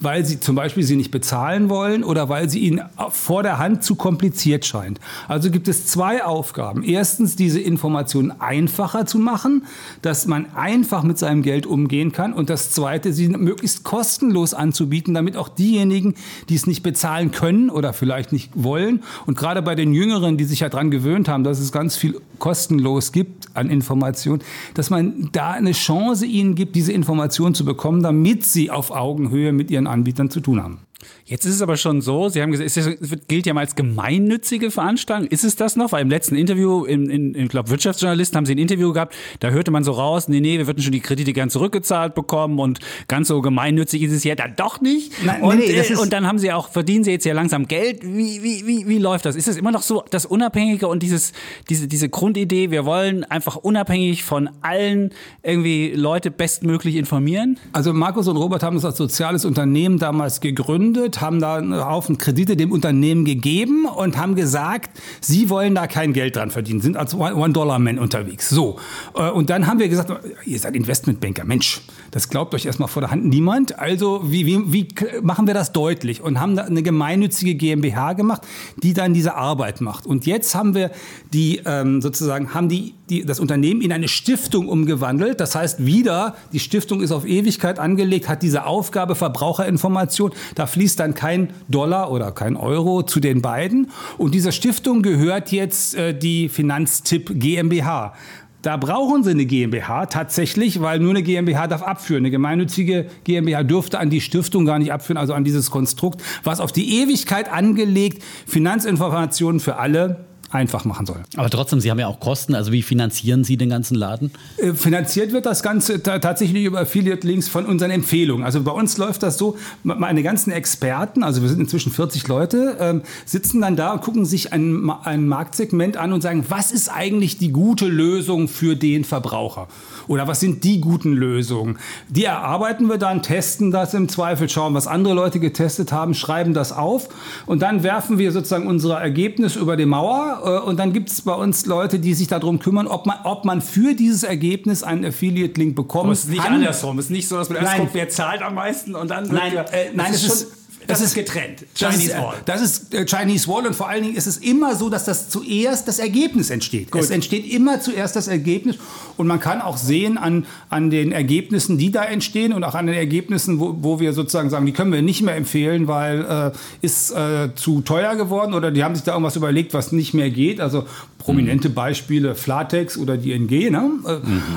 weil 0.00 0.24
sie 0.24 0.40
zum 0.40 0.56
Beispiel 0.56 0.82
sie 0.82 0.96
nicht 0.96 1.10
bezahlen 1.10 1.68
wollen 1.68 2.04
oder 2.04 2.28
weil 2.28 2.48
sie 2.48 2.60
ihnen 2.60 2.82
vor 3.10 3.42
der 3.42 3.58
Hand 3.58 3.82
zu 3.82 3.94
kompliziert 3.94 4.64
scheint. 4.64 5.00
Also 5.26 5.50
gibt 5.50 5.68
es 5.68 5.86
zwei 5.86 6.24
Aufgaben. 6.24 6.82
Erstens, 6.82 7.36
diese 7.36 7.60
Informationen 7.60 8.32
einfacher 8.40 9.06
zu 9.06 9.18
machen, 9.18 9.64
dass 10.02 10.26
man 10.26 10.46
einfach 10.54 11.02
mit 11.02 11.18
seinem 11.18 11.42
Geld 11.42 11.66
umgehen 11.66 12.12
kann. 12.12 12.32
Und 12.32 12.50
das 12.50 12.70
Zweite, 12.70 13.12
sie 13.12 13.28
möglichst 13.28 13.84
kostenlos 13.84 14.54
anzubieten, 14.54 15.14
damit 15.14 15.36
auch 15.36 15.48
diejenigen, 15.48 16.14
die 16.48 16.54
es 16.54 16.66
nicht 16.66 16.82
bezahlen 16.82 17.30
können 17.30 17.70
oder 17.70 17.92
vielleicht 17.92 18.32
nicht 18.32 18.50
wollen, 18.54 19.02
und 19.26 19.36
gerade 19.36 19.62
bei 19.62 19.74
den 19.74 19.92
Jüngeren, 19.92 20.36
die 20.36 20.44
sich 20.44 20.60
ja 20.60 20.68
daran 20.68 20.90
gewöhnt 20.90 21.28
haben, 21.28 21.44
dass 21.44 21.58
es 21.58 21.72
ganz 21.72 21.96
viel 21.96 22.20
kostenlos 22.38 23.12
gibt 23.12 23.48
an 23.54 23.70
Informationen, 23.70 24.42
dass 24.74 24.90
man 24.90 25.30
da 25.32 25.50
eine 25.50 25.72
Chance 25.72 26.24
ihnen 26.24 26.54
gibt, 26.54 26.76
diese 26.76 26.92
Informationen 26.92 27.54
zu 27.54 27.64
bekommen, 27.64 28.02
damit 28.02 28.44
sie 28.44 28.70
auf 28.70 28.90
Augenhöhe 28.90 29.52
mit 29.52 29.70
ihren 29.70 29.87
Anbietern 29.88 30.30
zu 30.30 30.40
tun 30.40 30.62
haben. 30.62 30.80
Jetzt 31.24 31.44
ist 31.44 31.54
es 31.54 31.62
aber 31.62 31.76
schon 31.76 32.00
so, 32.00 32.28
Sie 32.28 32.42
haben 32.42 32.50
gesagt, 32.50 32.76
es 32.76 33.28
gilt 33.28 33.46
ja 33.46 33.54
mal 33.54 33.60
als 33.60 33.76
gemeinnützige 33.76 34.70
Veranstaltung. 34.72 35.28
Ist 35.28 35.44
es 35.44 35.54
das 35.54 35.76
noch? 35.76 35.92
Weil 35.92 36.02
im 36.02 36.10
letzten 36.10 36.34
Interview, 36.34 36.84
in, 36.84 37.08
in, 37.08 37.34
ich 37.36 37.48
glaube, 37.50 37.70
Wirtschaftsjournalisten 37.70 38.36
haben 38.36 38.46
Sie 38.46 38.54
ein 38.54 38.58
Interview 38.58 38.92
gehabt, 38.92 39.14
da 39.38 39.50
hörte 39.50 39.70
man 39.70 39.84
so 39.84 39.92
raus, 39.92 40.28
nee, 40.28 40.40
nee, 40.40 40.58
wir 40.58 40.66
würden 40.66 40.82
schon 40.82 40.92
die 40.92 41.00
Kredite 41.00 41.32
gern 41.32 41.50
zurückgezahlt 41.50 42.14
bekommen 42.14 42.58
und 42.58 42.80
ganz 43.06 43.28
so 43.28 43.40
gemeinnützig 43.42 44.02
ist 44.02 44.12
es 44.12 44.24
ja 44.24 44.34
dann 44.34 44.56
doch 44.56 44.80
nicht. 44.80 45.12
Nein, 45.24 45.42
und, 45.42 45.58
nee, 45.58 45.84
nee, 45.88 45.96
und 45.96 46.12
dann 46.12 46.26
haben 46.26 46.38
Sie 46.40 46.50
auch, 46.50 46.70
verdienen 46.70 47.04
Sie 47.04 47.12
jetzt 47.12 47.24
ja 47.24 47.34
langsam 47.34 47.68
Geld. 47.68 48.02
Wie, 48.02 48.42
wie, 48.42 48.66
wie, 48.66 48.88
wie 48.88 48.98
läuft 48.98 49.24
das? 49.26 49.36
Ist 49.36 49.46
es 49.46 49.56
immer 49.56 49.70
noch 49.70 49.82
so, 49.82 50.02
das 50.10 50.26
Unabhängige 50.26 50.88
und 50.88 51.02
dieses, 51.02 51.32
diese, 51.68 51.86
diese 51.86 52.08
Grundidee, 52.08 52.72
wir 52.72 52.84
wollen 52.86 53.22
einfach 53.24 53.54
unabhängig 53.54 54.24
von 54.24 54.50
allen 54.62 55.10
irgendwie 55.44 55.92
Leute 55.94 56.32
bestmöglich 56.32 56.96
informieren? 56.96 57.58
Also 57.72 57.92
Markus 57.92 58.26
und 58.26 58.36
Robert 58.36 58.64
haben 58.64 58.74
das 58.74 58.84
als 58.84 58.96
soziales 58.96 59.44
Unternehmen 59.44 59.98
damals 59.98 60.40
gegründet 60.40 60.87
haben 60.96 61.40
da 61.40 61.56
einen 61.56 61.74
Haufen 61.74 62.18
Kredite 62.18 62.56
dem 62.56 62.72
Unternehmen 62.72 63.24
gegeben 63.24 63.86
und 63.86 64.16
haben 64.16 64.34
gesagt, 64.34 64.90
sie 65.20 65.50
wollen 65.50 65.74
da 65.74 65.86
kein 65.86 66.12
Geld 66.12 66.36
dran 66.36 66.50
verdienen, 66.50 66.80
sind 66.80 66.96
als 66.96 67.14
One-Dollar-Man 67.14 67.98
unterwegs. 67.98 68.48
So. 68.48 68.78
Äh, 69.14 69.30
und 69.30 69.50
dann 69.50 69.66
haben 69.66 69.78
wir 69.78 69.88
gesagt, 69.88 70.12
ihr 70.44 70.58
seid 70.58 70.76
Investmentbanker, 70.76 71.44
Mensch, 71.44 71.80
das 72.10 72.28
glaubt 72.28 72.54
euch 72.54 72.66
erstmal 72.66 72.88
vor 72.88 73.00
der 73.02 73.10
Hand 73.10 73.24
niemand. 73.26 73.78
Also 73.78 74.22
wie, 74.24 74.46
wie, 74.46 74.72
wie 74.72 74.88
machen 75.22 75.46
wir 75.46 75.54
das 75.54 75.72
deutlich? 75.72 76.22
Und 76.22 76.40
haben 76.40 76.56
da 76.56 76.64
eine 76.64 76.82
gemeinnützige 76.82 77.54
GmbH 77.54 78.14
gemacht, 78.14 78.42
die 78.76 78.94
dann 78.94 79.14
diese 79.14 79.34
Arbeit 79.34 79.80
macht. 79.80 80.06
Und 80.06 80.26
jetzt 80.26 80.54
haben 80.54 80.74
wir 80.74 80.90
die 81.32 81.60
ähm, 81.64 82.00
sozusagen, 82.00 82.54
haben 82.54 82.68
die, 82.68 82.94
die, 83.10 83.24
das 83.24 83.40
Unternehmen 83.40 83.80
in 83.80 83.92
eine 83.92 84.08
Stiftung 84.08 84.68
umgewandelt. 84.68 85.40
Das 85.40 85.54
heißt 85.54 85.84
wieder, 85.84 86.36
die 86.52 86.60
Stiftung 86.60 87.02
ist 87.02 87.12
auf 87.12 87.26
Ewigkeit 87.26 87.78
angelegt, 87.78 88.28
hat 88.28 88.42
diese 88.42 88.64
Aufgabe 88.64 89.14
Verbraucherinformation. 89.14 90.32
Da 90.54 90.66
fließt 90.66 90.98
dann 91.00 91.14
kein 91.14 91.52
Dollar 91.68 92.10
oder 92.10 92.32
kein 92.32 92.56
Euro 92.56 93.02
zu 93.02 93.20
den 93.20 93.42
beiden. 93.42 93.90
Und 94.16 94.34
dieser 94.34 94.52
Stiftung 94.52 95.02
gehört 95.02 95.52
jetzt 95.52 95.94
äh, 95.94 96.18
die 96.18 96.48
Finanztipp 96.48 97.38
GmbH. 97.38 98.14
Da 98.62 98.76
brauchen 98.76 99.22
sie 99.22 99.30
eine 99.30 99.46
GmbH 99.46 100.06
tatsächlich, 100.06 100.80
weil 100.80 100.98
nur 100.98 101.10
eine 101.10 101.22
GmbH 101.22 101.68
darf 101.68 101.82
abführen. 101.82 102.22
Eine 102.22 102.32
gemeinnützige 102.32 103.06
GmbH 103.22 103.62
dürfte 103.62 104.00
an 104.00 104.10
die 104.10 104.20
Stiftung 104.20 104.64
gar 104.64 104.80
nicht 104.80 104.92
abführen, 104.92 105.16
also 105.16 105.32
an 105.32 105.44
dieses 105.44 105.70
Konstrukt, 105.70 106.22
was 106.42 106.58
auf 106.60 106.72
die 106.72 107.00
Ewigkeit 107.00 107.52
angelegt 107.52 108.22
Finanzinformationen 108.46 109.60
für 109.60 109.76
alle 109.76 110.27
einfach 110.50 110.84
machen 110.84 111.04
soll. 111.04 111.22
Aber 111.36 111.50
trotzdem, 111.50 111.80
Sie 111.80 111.90
haben 111.90 111.98
ja 111.98 112.06
auch 112.06 112.20
Kosten. 112.20 112.54
Also 112.54 112.72
wie 112.72 112.82
finanzieren 112.82 113.44
Sie 113.44 113.56
den 113.56 113.68
ganzen 113.68 113.94
Laden? 113.94 114.30
Äh, 114.56 114.72
finanziert 114.72 115.32
wird 115.32 115.46
das 115.46 115.62
Ganze 115.62 116.02
tatsächlich 116.02 116.64
über 116.64 116.80
Affiliate-Links 116.80 117.48
von 117.48 117.66
unseren 117.66 117.90
Empfehlungen. 117.90 118.44
Also 118.44 118.62
bei 118.62 118.70
uns 118.70 118.96
läuft 118.96 119.22
das 119.22 119.36
so, 119.36 119.56
meine 119.82 120.22
ganzen 120.22 120.50
Experten, 120.50 121.22
also 121.22 121.42
wir 121.42 121.48
sind 121.48 121.60
inzwischen 121.60 121.92
40 121.92 122.26
Leute, 122.28 122.76
ähm, 122.80 123.02
sitzen 123.26 123.60
dann 123.60 123.76
da 123.76 123.92
und 123.92 124.02
gucken 124.02 124.24
sich 124.24 124.52
ein, 124.52 124.90
ein 125.04 125.26
Marktsegment 125.28 125.96
an 125.96 126.12
und 126.12 126.22
sagen, 126.22 126.44
was 126.48 126.72
ist 126.72 126.88
eigentlich 126.88 127.38
die 127.38 127.52
gute 127.52 127.86
Lösung 127.86 128.48
für 128.48 128.74
den 128.74 129.04
Verbraucher? 129.04 129.68
Oder 130.06 130.26
was 130.26 130.40
sind 130.40 130.64
die 130.64 130.80
guten 130.80 131.12
Lösungen? 131.12 131.78
Die 132.08 132.24
erarbeiten 132.24 132.88
wir 132.88 132.96
dann, 132.96 133.22
testen 133.22 133.70
das 133.70 133.92
im 133.92 134.08
Zweifel, 134.08 134.48
schauen, 134.48 134.72
was 134.72 134.86
andere 134.86 135.12
Leute 135.12 135.38
getestet 135.38 135.92
haben, 135.92 136.14
schreiben 136.14 136.54
das 136.54 136.72
auf 136.72 137.08
und 137.44 137.60
dann 137.60 137.82
werfen 137.82 138.16
wir 138.16 138.32
sozusagen 138.32 138.66
unser 138.66 138.98
Ergebnis 138.98 139.56
über 139.56 139.76
die 139.76 139.84
Mauer 139.84 140.37
äh, 140.44 140.60
und 140.60 140.78
dann 140.78 140.92
gibt 140.92 141.10
es 141.10 141.22
bei 141.22 141.34
uns 141.34 141.66
Leute, 141.66 141.98
die 141.98 142.14
sich 142.14 142.28
darum 142.28 142.58
kümmern, 142.58 142.86
ob 142.86 143.06
man, 143.06 143.18
ob 143.24 143.44
man 143.44 143.60
für 143.60 143.94
dieses 143.94 144.22
Ergebnis 144.22 144.82
einen 144.82 145.04
Affiliate-Link 145.04 145.74
bekommt. 145.76 146.04
Aber 146.04 146.12
es 146.12 146.24
ist 146.24 146.30
nicht 146.30 146.44
andersrum. 146.44 146.98
Es 146.98 147.06
ist 147.06 147.10
nicht 147.10 147.28
so, 147.28 147.36
dass 147.36 147.48
man 147.48 147.62
erst 147.62 147.76
guckt, 147.76 147.94
wer 147.94 148.08
zahlt 148.08 148.42
am 148.42 148.54
meisten 148.54 148.94
und 148.94 149.10
dann. 149.10 149.28
Nein, 149.28 149.56
äh, 149.56 149.90
nein 149.94 150.12
es 150.12 150.24
ist, 150.24 150.57
Das, 150.88 151.00
ist 151.00 151.14
getrennt. 151.14 151.66
Das 151.78 151.94
Chinese 151.94 152.10
ist, 152.10 152.16
äh, 152.16 152.22
Wall. 152.22 152.34
Das 152.44 152.60
ist 152.60 152.94
äh, 152.94 153.06
Chinese 153.06 153.46
Wall 153.46 153.66
und 153.66 153.76
vor 153.76 153.88
allen 153.88 154.02
Dingen 154.02 154.16
ist 154.16 154.26
es 154.26 154.38
immer 154.38 154.74
so, 154.74 154.88
dass 154.88 155.04
das 155.04 155.28
zuerst 155.28 155.86
das 155.86 155.98
Ergebnis 155.98 156.50
entsteht. 156.50 156.94
Es 156.94 157.10
entsteht 157.10 157.50
immer 157.50 157.80
zuerst 157.80 158.16
das 158.16 158.26
Ergebnis 158.26 158.76
und 159.16 159.26
man 159.26 159.38
kann 159.38 159.60
auch 159.60 159.76
sehen 159.76 160.18
an, 160.18 160.46
an 160.70 160.90
den 160.90 161.12
Ergebnissen, 161.12 161.78
die 161.78 161.92
da 161.92 162.04
entstehen 162.04 162.52
und 162.52 162.64
auch 162.64 162.74
an 162.74 162.86
den 162.86 162.96
Ergebnissen, 162.96 163.60
wo, 163.60 163.76
wo 163.80 164.00
wir 164.00 164.12
sozusagen 164.12 164.50
sagen, 164.50 164.66
die 164.66 164.72
können 164.72 164.92
wir 164.92 165.02
nicht 165.02 165.22
mehr 165.22 165.36
empfehlen, 165.36 165.86
weil 165.86 166.52
äh, 166.54 166.58
ist 166.80 167.10
äh, 167.12 167.54
zu 167.54 167.82
teuer 167.82 168.16
geworden 168.16 168.54
oder 168.54 168.70
die 168.70 168.82
haben 168.82 168.94
sich 168.94 169.04
da 169.04 169.12
irgendwas 169.12 169.36
überlegt, 169.36 169.74
was 169.74 169.92
nicht 169.92 170.14
mehr 170.14 170.30
geht. 170.30 170.60
Also 170.60 170.86
prominente 171.28 171.68
Beispiele 171.68 172.34
Flatex 172.34 172.96
oder 172.96 173.16
die 173.18 173.32
NG, 173.32 173.70
ne? 173.70 173.90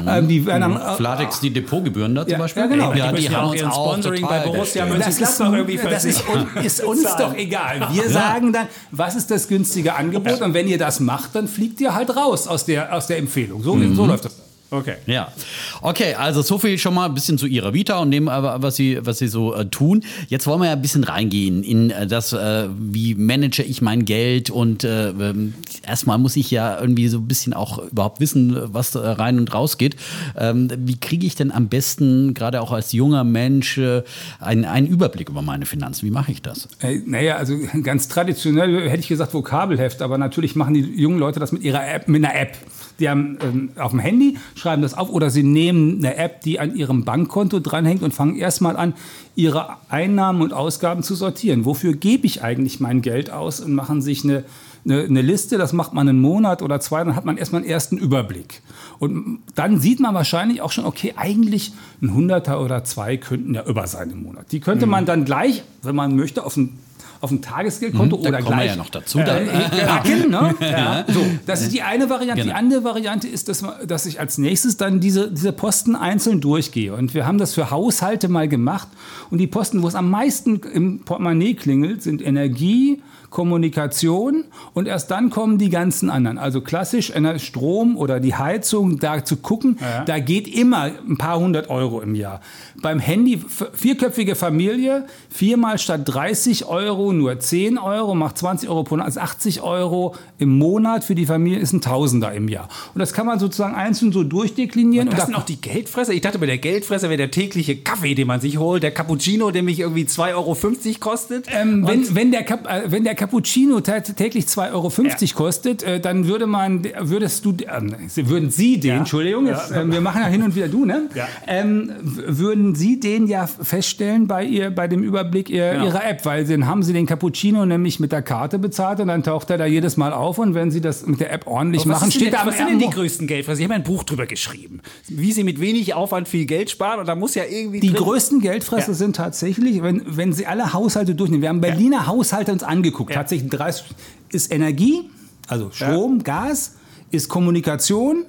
Äh, 0.07 0.19
äh, 0.19 0.23
die 0.23 0.45
werden 0.45 0.61
dann, 0.61 0.75
äh, 0.77 0.95
Flatex, 0.95 1.39
die 1.41 1.49
Depotgebühren 1.51 2.15
da 2.15 2.23
zum 2.23 2.31
Ja, 2.31 2.37
Beispiel? 2.37 2.63
ja, 2.63 2.67
genau. 2.69 2.93
Ja, 2.93 3.11
Die 3.11 3.17
die 3.21 3.25
ja 3.27 3.31
haben 3.33 3.49
uns 3.49 3.59
ihren 3.61 3.71
auch 3.71 3.91
Sponsoring 3.91 4.21
total 4.21 4.39
bei 4.39 4.45
Borussia 4.45 4.85
bestellt. 4.85 5.05
das 5.07 5.15
ist, 5.15 5.39
Mönchengladbach 5.39 5.57
irgendwie 5.57 5.89
das 5.91 6.05
ist, 6.05 6.23
un- 6.29 6.63
ist 6.63 6.83
uns 6.83 7.15
doch 7.17 7.35
egal. 7.35 7.87
Wir 7.91 8.09
sagen 8.09 8.53
dann, 8.53 8.67
was 8.91 9.15
ist 9.15 9.29
das 9.31 9.47
günstige 9.49 9.95
Angebot? 9.95 10.41
Und 10.41 10.53
wenn 10.53 10.67
ihr 10.69 10.77
das 10.77 10.99
macht, 11.01 11.35
dann 11.35 11.47
fliegt 11.47 11.81
ihr 11.81 11.93
halt 11.93 12.15
raus 12.15 12.47
aus 12.47 12.65
der, 12.65 12.95
aus 12.95 13.07
der 13.07 13.17
Empfehlung. 13.17 13.61
So, 13.63 13.77
so 13.93 14.05
läuft 14.05 14.25
das. 14.25 14.35
Okay. 14.73 14.95
Ja, 15.05 15.33
okay, 15.81 16.13
also 16.13 16.41
so 16.41 16.57
viel 16.57 16.77
schon 16.77 16.93
mal 16.93 17.05
ein 17.05 17.13
bisschen 17.13 17.37
zu 17.37 17.45
Ihrer 17.45 17.73
Vita 17.73 17.99
und 17.99 18.11
dem, 18.11 18.29
äh, 18.29 18.31
was 18.31 18.77
Sie, 18.77 18.99
was 19.01 19.17
Sie 19.17 19.27
so 19.27 19.53
äh, 19.53 19.65
tun. 19.65 20.01
Jetzt 20.29 20.47
wollen 20.47 20.61
wir 20.61 20.67
ja 20.67 20.71
ein 20.71 20.81
bisschen 20.81 21.03
reingehen 21.03 21.61
in 21.61 21.91
äh, 21.91 22.07
das, 22.07 22.31
äh, 22.31 22.69
wie 22.79 23.15
manage 23.15 23.63
ich 23.63 23.81
mein 23.81 24.05
Geld 24.05 24.49
und 24.49 24.85
äh, 24.85 25.09
ähm, 25.09 25.55
erstmal 25.85 26.17
muss 26.19 26.37
ich 26.37 26.51
ja 26.51 26.79
irgendwie 26.79 27.09
so 27.09 27.17
ein 27.17 27.27
bisschen 27.27 27.53
auch 27.53 27.79
überhaupt 27.79 28.21
wissen, 28.21 28.57
was 28.73 28.91
da 28.91 29.11
rein 29.11 29.39
und 29.39 29.53
raus 29.53 29.77
geht. 29.77 29.97
Ähm, 30.37 30.69
wie 30.77 30.97
kriege 30.97 31.27
ich 31.27 31.35
denn 31.35 31.51
am 31.51 31.67
besten, 31.67 32.33
gerade 32.33 32.61
auch 32.61 32.71
als 32.71 32.93
junger 32.93 33.25
Mensch, 33.25 33.77
äh, 33.77 34.03
einen, 34.39 34.63
einen 34.63 34.87
Überblick 34.87 35.27
über 35.27 35.41
meine 35.41 35.65
Finanzen? 35.65 36.05
Wie 36.05 36.11
mache 36.11 36.31
ich 36.31 36.41
das? 36.41 36.69
Naja, 37.05 37.35
also 37.35 37.57
ganz 37.83 38.07
traditionell 38.07 38.89
hätte 38.89 39.01
ich 39.01 39.09
gesagt 39.09 39.33
Vokabelheft, 39.33 40.01
aber 40.01 40.17
natürlich 40.17 40.55
machen 40.55 40.75
die 40.75 40.79
jungen 40.79 41.19
Leute 41.19 41.41
das 41.41 41.51
mit 41.51 41.63
ihrer 41.63 41.85
App, 41.85 42.07
mit 42.07 42.23
einer 42.23 42.39
App. 42.39 42.55
Die 43.01 43.09
haben 43.09 43.37
ähm, 43.43 43.69
auf 43.75 43.91
dem 43.91 43.99
Handy, 43.99 44.37
schreiben 44.55 44.81
das 44.81 44.93
auf 44.93 45.09
oder 45.09 45.29
sie 45.29 45.43
nehmen 45.43 45.97
eine 45.97 46.15
App, 46.15 46.41
die 46.41 46.59
an 46.59 46.75
ihrem 46.75 47.03
Bankkonto 47.03 47.59
dranhängt 47.59 48.03
und 48.03 48.13
fangen 48.13 48.37
erstmal 48.37 48.77
an, 48.77 48.93
ihre 49.35 49.77
Einnahmen 49.89 50.41
und 50.41 50.53
Ausgaben 50.53 51.03
zu 51.03 51.15
sortieren. 51.15 51.65
Wofür 51.65 51.93
gebe 51.93 52.27
ich 52.27 52.43
eigentlich 52.43 52.79
mein 52.79 53.01
Geld 53.01 53.31
aus 53.31 53.59
und 53.59 53.73
machen 53.73 54.01
sich 54.01 54.23
eine, 54.23 54.43
eine, 54.85 55.01
eine 55.03 55.21
Liste, 55.21 55.57
das 55.57 55.73
macht 55.73 55.93
man 55.93 56.07
einen 56.07 56.21
Monat 56.21 56.61
oder 56.61 56.79
zwei, 56.79 57.03
dann 57.03 57.15
hat 57.15 57.25
man 57.25 57.37
erstmal 57.37 57.61
einen 57.61 57.69
ersten 57.69 57.97
Überblick. 57.97 58.61
Und 58.99 59.39
dann 59.55 59.79
sieht 59.79 59.99
man 59.99 60.13
wahrscheinlich 60.13 60.61
auch 60.61 60.71
schon, 60.71 60.85
okay, 60.85 61.15
eigentlich 61.17 61.73
ein 62.03 62.13
Hunderter 62.13 62.61
oder 62.63 62.83
zwei 62.83 63.17
könnten 63.17 63.55
ja 63.55 63.65
über 63.65 63.87
sein 63.87 64.11
im 64.11 64.23
Monat. 64.23 64.51
Die 64.51 64.59
könnte 64.59 64.85
man 64.85 65.07
dann 65.07 65.25
gleich, 65.25 65.63
wenn 65.81 65.95
man 65.95 66.15
möchte, 66.15 66.45
auf 66.45 66.55
ein 66.55 66.77
auf 67.21 67.31
ein 67.31 67.41
Tagesgeldkonto 67.41 68.17
Mhm, 68.17 68.23
da 68.23 68.29
oder 68.29 68.37
kommen 68.39 68.49
wir 68.49 68.55
gleich 68.63 68.71
ja 68.71 68.75
noch 68.75 68.89
dazu 68.89 69.19
dann. 69.19 69.47
Äh, 69.47 69.81
äh, 69.81 69.85
packen, 69.85 70.29
ne? 70.31 70.55
ja. 70.59 71.05
So, 71.07 71.23
das 71.45 71.61
ist 71.61 71.71
die 71.71 71.81
eine 71.83 72.09
Variante. 72.09 72.41
Die 72.41 72.47
Genau. 72.47 72.57
andere 72.59 72.83
Variante 72.83 73.27
ist, 73.27 73.47
dass, 73.47 73.61
man, 73.61 73.73
dass 73.87 74.05
ich 74.05 74.19
als 74.19 74.37
nächstes 74.37 74.77
dann 74.77 74.99
diese, 74.99 75.31
diese 75.31 75.51
Posten 75.51 75.95
einzeln 75.95 76.41
durchgehe. 76.41 76.93
Und 76.93 77.13
wir 77.13 77.25
haben 77.27 77.37
das 77.37 77.53
für 77.53 77.69
Haushalte 77.71 78.27
mal 78.27 78.47
gemacht. 78.47 78.87
Und 79.29 79.37
die 79.37 79.47
Posten, 79.47 79.81
wo 79.83 79.87
es 79.87 79.95
am 79.95 80.09
meisten 80.09 80.59
im 80.73 81.01
Portemonnaie 81.01 81.53
klingelt, 81.53 82.01
sind 82.01 82.21
Energie, 82.21 83.01
Kommunikation 83.31 84.43
und 84.73 84.87
erst 84.87 85.09
dann 85.11 85.29
kommen 85.29 85.57
die 85.57 85.69
ganzen 85.69 86.09
anderen. 86.09 86.37
Also 86.37 86.61
klassisch 86.61 87.11
Strom 87.37 87.97
oder 87.97 88.19
die 88.19 88.35
Heizung, 88.35 88.99
da 88.99 89.23
zu 89.23 89.37
gucken, 89.37 89.77
da 90.05 90.19
geht 90.19 90.47
immer 90.47 90.91
ein 91.07 91.17
paar 91.17 91.39
hundert 91.39 91.69
Euro 91.69 92.01
im 92.01 92.13
Jahr. 92.15 92.41
Beim 92.81 92.99
Handy, 92.99 93.41
vierköpfige 93.73 94.35
Familie, 94.35 95.05
viermal 95.29 95.77
statt 95.79 96.01
30 96.05 96.65
Euro 96.65 97.13
nur 97.13 97.39
10 97.39 97.77
Euro, 97.77 98.15
macht 98.15 98.37
20 98.37 98.69
Euro 98.69 98.83
pro 98.83 98.95
Monat, 98.95 99.07
also 99.07 99.19
80 99.21 99.61
Euro 99.61 100.15
im 100.37 100.57
Monat 100.57 101.03
für 101.03 101.15
die 101.15 101.25
Familie 101.25 101.59
ist 101.59 101.73
ein 101.73 101.81
Tausender 101.81 102.33
im 102.33 102.47
Jahr. 102.47 102.67
Und 102.93 102.99
das 102.99 103.13
kann 103.13 103.25
man 103.25 103.39
sozusagen 103.39 103.75
einzeln 103.75 104.11
so 104.11 104.23
durchdeklinieren. 104.23 105.07
Das 105.09 105.19
und 105.21 105.25
sind 105.27 105.33
da- 105.35 105.39
auch 105.41 105.45
die 105.45 105.61
Geldfresser. 105.61 106.13
Ich 106.13 106.21
dachte, 106.21 106.39
bei 106.39 106.45
der 106.47 106.57
Geldfresser 106.57 107.09
wäre 107.09 107.17
der 107.17 107.31
tägliche 107.31 107.77
Kaffee, 107.77 108.13
den 108.15 108.27
man 108.27 108.41
sich 108.41 108.57
holt, 108.57 108.83
der 108.83 108.91
Cappuccino, 108.91 109.51
der 109.51 109.63
mich 109.63 109.79
irgendwie 109.79 110.03
2,50 110.05 110.33
Euro 110.35 110.55
kostet. 110.99 111.45
Ähm, 111.49 111.87
wenn, 111.87 111.99
Und- 111.99 112.15
wenn, 112.15 112.31
der 112.31 112.43
Cap 112.43 112.67
äh, 112.67 112.91
wenn 112.91 113.03
der 113.03 113.15
Cappuccino 113.25 113.77
tä- 113.81 114.01
täglich 114.15 114.45
2,50 114.47 114.71
Euro 114.73 115.43
kostet, 115.43 115.83
äh, 115.83 115.99
dann 115.99 116.25
würde 116.27 116.47
man, 116.47 116.83
würdest 117.01 117.45
du, 117.45 117.53
ähm, 117.71 117.95
würden 118.15 118.49
Sie 118.49 118.79
den, 118.79 118.97
Entschuldigung, 118.97 119.45
jetzt, 119.45 119.71
ähm, 119.71 119.91
wir 119.91 120.01
machen 120.01 120.21
ja 120.23 120.27
hin 120.27 120.41
und 120.41 120.55
wieder 120.55 120.67
du, 120.69 120.85
ne? 120.85 121.03
Ja. 121.13 121.27
Ähm, 121.45 121.91
würden 122.01 122.73
Sie 122.73 122.99
den 122.99 123.27
ja 123.27 123.45
feststellen 123.45 124.25
bei, 124.25 124.43
ihr, 124.43 124.71
bei 124.71 124.87
dem 124.87 125.03
Überblick 125.03 125.51
ihr, 125.51 125.71
Genau. 125.73 125.85
Ihrer 125.85 126.03
App, 126.09 126.25
weil 126.25 126.45
dann 126.45 126.65
haben 126.65 126.81
Sie 126.81 126.93
den 126.93 127.05
Cappuccino 127.05 127.63
nämlich 127.67 127.99
mit 127.99 128.11
der 128.11 128.23
Karte 128.23 128.57
bezahlt 128.57 128.99
und 128.99 129.07
dann 129.09 129.21
taucht 129.21 129.51
er 129.51 129.59
da 129.59 129.65
jedes 129.67 129.97
Mal 129.97 130.13
auf 130.13 130.39
und 130.39 130.55
wenn 130.55 130.71
Sie 130.71 130.81
das 130.81 131.05
mit 131.05 131.19
der 131.19 131.31
App 131.31 131.45
ordentlich 131.45 131.85
machen, 131.85 132.11
steht 132.11 132.33
da 132.33 132.41
am 132.41 132.47
was 132.47 132.57
sind 132.57 132.69
denn 132.71 132.79
die 132.79 132.89
größten 132.89 133.27
Geldfresser? 133.27 133.59
Ich 133.59 133.65
habe 133.65 133.75
ein 133.75 133.83
Buch 133.83 134.03
drüber 134.03 134.25
geschrieben, 134.25 134.81
wie 135.07 135.31
sie 135.31 135.43
mit 135.43 135.61
wenig 135.61 135.93
Aufwand 135.93 136.27
viel 136.27 136.45
Geld 136.47 136.71
sparen 136.71 136.99
und 136.99 137.07
da 137.07 137.13
muss 137.13 137.35
ja 137.35 137.43
irgendwie 137.47 137.81
Die 137.81 137.89
drin- 137.91 137.97
größten 138.03 138.39
Geldfresser 138.41 138.89
Ja. 138.89 138.93
sind 138.95 139.15
tatsächlich, 139.15 139.83
wenn, 139.83 140.01
wenn 140.07 140.33
Sie 140.33 140.47
alle 140.47 140.73
Haushalte 140.73 141.13
durchnehmen. 141.13 141.43
Wir 141.43 141.49
haben 141.49 141.61
Berliner 141.61 142.07
Haushalte 142.07 142.51
uns 142.51 142.63
angeguckt. 142.63 143.10
Ja. 143.11 143.17
Tatsächlich 143.17 143.49
30 143.49 143.85
ist 144.31 144.51
Energie, 144.51 145.09
also 145.47 145.69
Strom, 145.71 146.23
Gas, 146.23 146.75
ist 147.11 147.29
Kommunikation. 147.29 148.25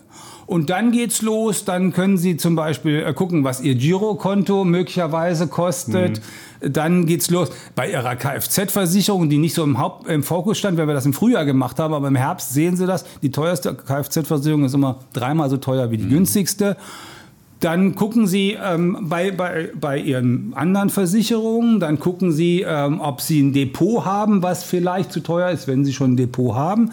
Und 0.47 0.71
dann 0.71 0.91
geht's 0.91 1.23
los. 1.23 1.65
Dann 1.65 1.93
können 1.93 2.19
Sie 2.19 2.37
zum 2.37 2.57
Beispiel 2.57 3.03
äh, 3.03 3.15
gucken, 3.15 3.45
was 3.45 3.61
Ihr 3.61 3.75
Girokonto 3.75 4.65
möglicherweise 4.65 5.47
kostet. 5.47 6.21
Mhm. 6.61 6.73
Dann 6.73 7.07
geht's 7.07 7.31
los 7.31 7.51
bei 7.75 7.91
Ihrer 7.91 8.17
Kfz-Versicherung, 8.17 9.31
die 9.31 9.39
nicht 9.39 9.55
so 9.55 9.65
im, 9.65 9.79
Haupt, 9.79 10.09
im 10.09 10.23
Fokus 10.23 10.59
stand, 10.59 10.79
weil 10.79 10.87
wir 10.87 10.95
das 10.95 11.07
im 11.07 11.13
Frühjahr 11.13 11.45
gemacht 11.45 11.79
haben. 11.79 11.95
Aber 11.95 12.09
im 12.09 12.17
Herbst 12.17 12.53
sehen 12.53 12.77
Sie 12.77 12.87
das. 12.87 13.05
Die 13.23 13.31
teuerste 13.31 13.75
Kfz-Versicherung 13.75 14.65
ist 14.65 14.75
immer 14.75 14.99
dreimal 15.13 15.49
so 15.49 15.57
teuer 15.57 15.91
wie 15.91 15.97
die 15.97 16.09
günstigste. 16.09 16.77
Dann 17.63 17.95
gucken 17.95 18.27
Sie 18.27 18.59
ähm, 18.61 18.99
bei, 19.03 19.31
bei, 19.31 19.71
bei 19.73 19.97
Ihren 19.97 20.53
anderen 20.57 20.91
Versicherungen, 20.91 21.79
dann 21.79 22.01
gucken 22.01 22.33
Sie, 22.33 22.63
ähm, 22.67 23.01
ob 23.01 23.21
Sie 23.21 23.41
ein 23.41 23.53
Depot 23.53 24.05
haben, 24.05 24.43
was 24.43 24.65
vielleicht 24.65 25.13
zu 25.13 25.21
teuer 25.21 25.49
ist, 25.51 25.69
wenn 25.69 25.85
Sie 25.85 25.93
schon 25.93 26.15
ein 26.15 26.17
Depot 26.17 26.57
haben. 26.57 26.91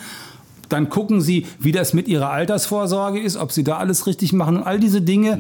Dann 0.70 0.90
gucken 0.90 1.22
Sie, 1.22 1.48
wie 1.58 1.72
das 1.72 1.96
mit 1.96 2.08
Ihrer 2.08 2.30
Altersvorsorge 2.30 3.20
ist, 3.20 3.36
ob 3.36 3.52
Sie 3.52 3.64
da 3.64 3.78
alles 3.78 4.06
richtig 4.06 4.32
machen. 4.32 4.58
Und 4.58 4.64
all 4.64 4.80
diese 4.80 5.02
Dinge 5.02 5.40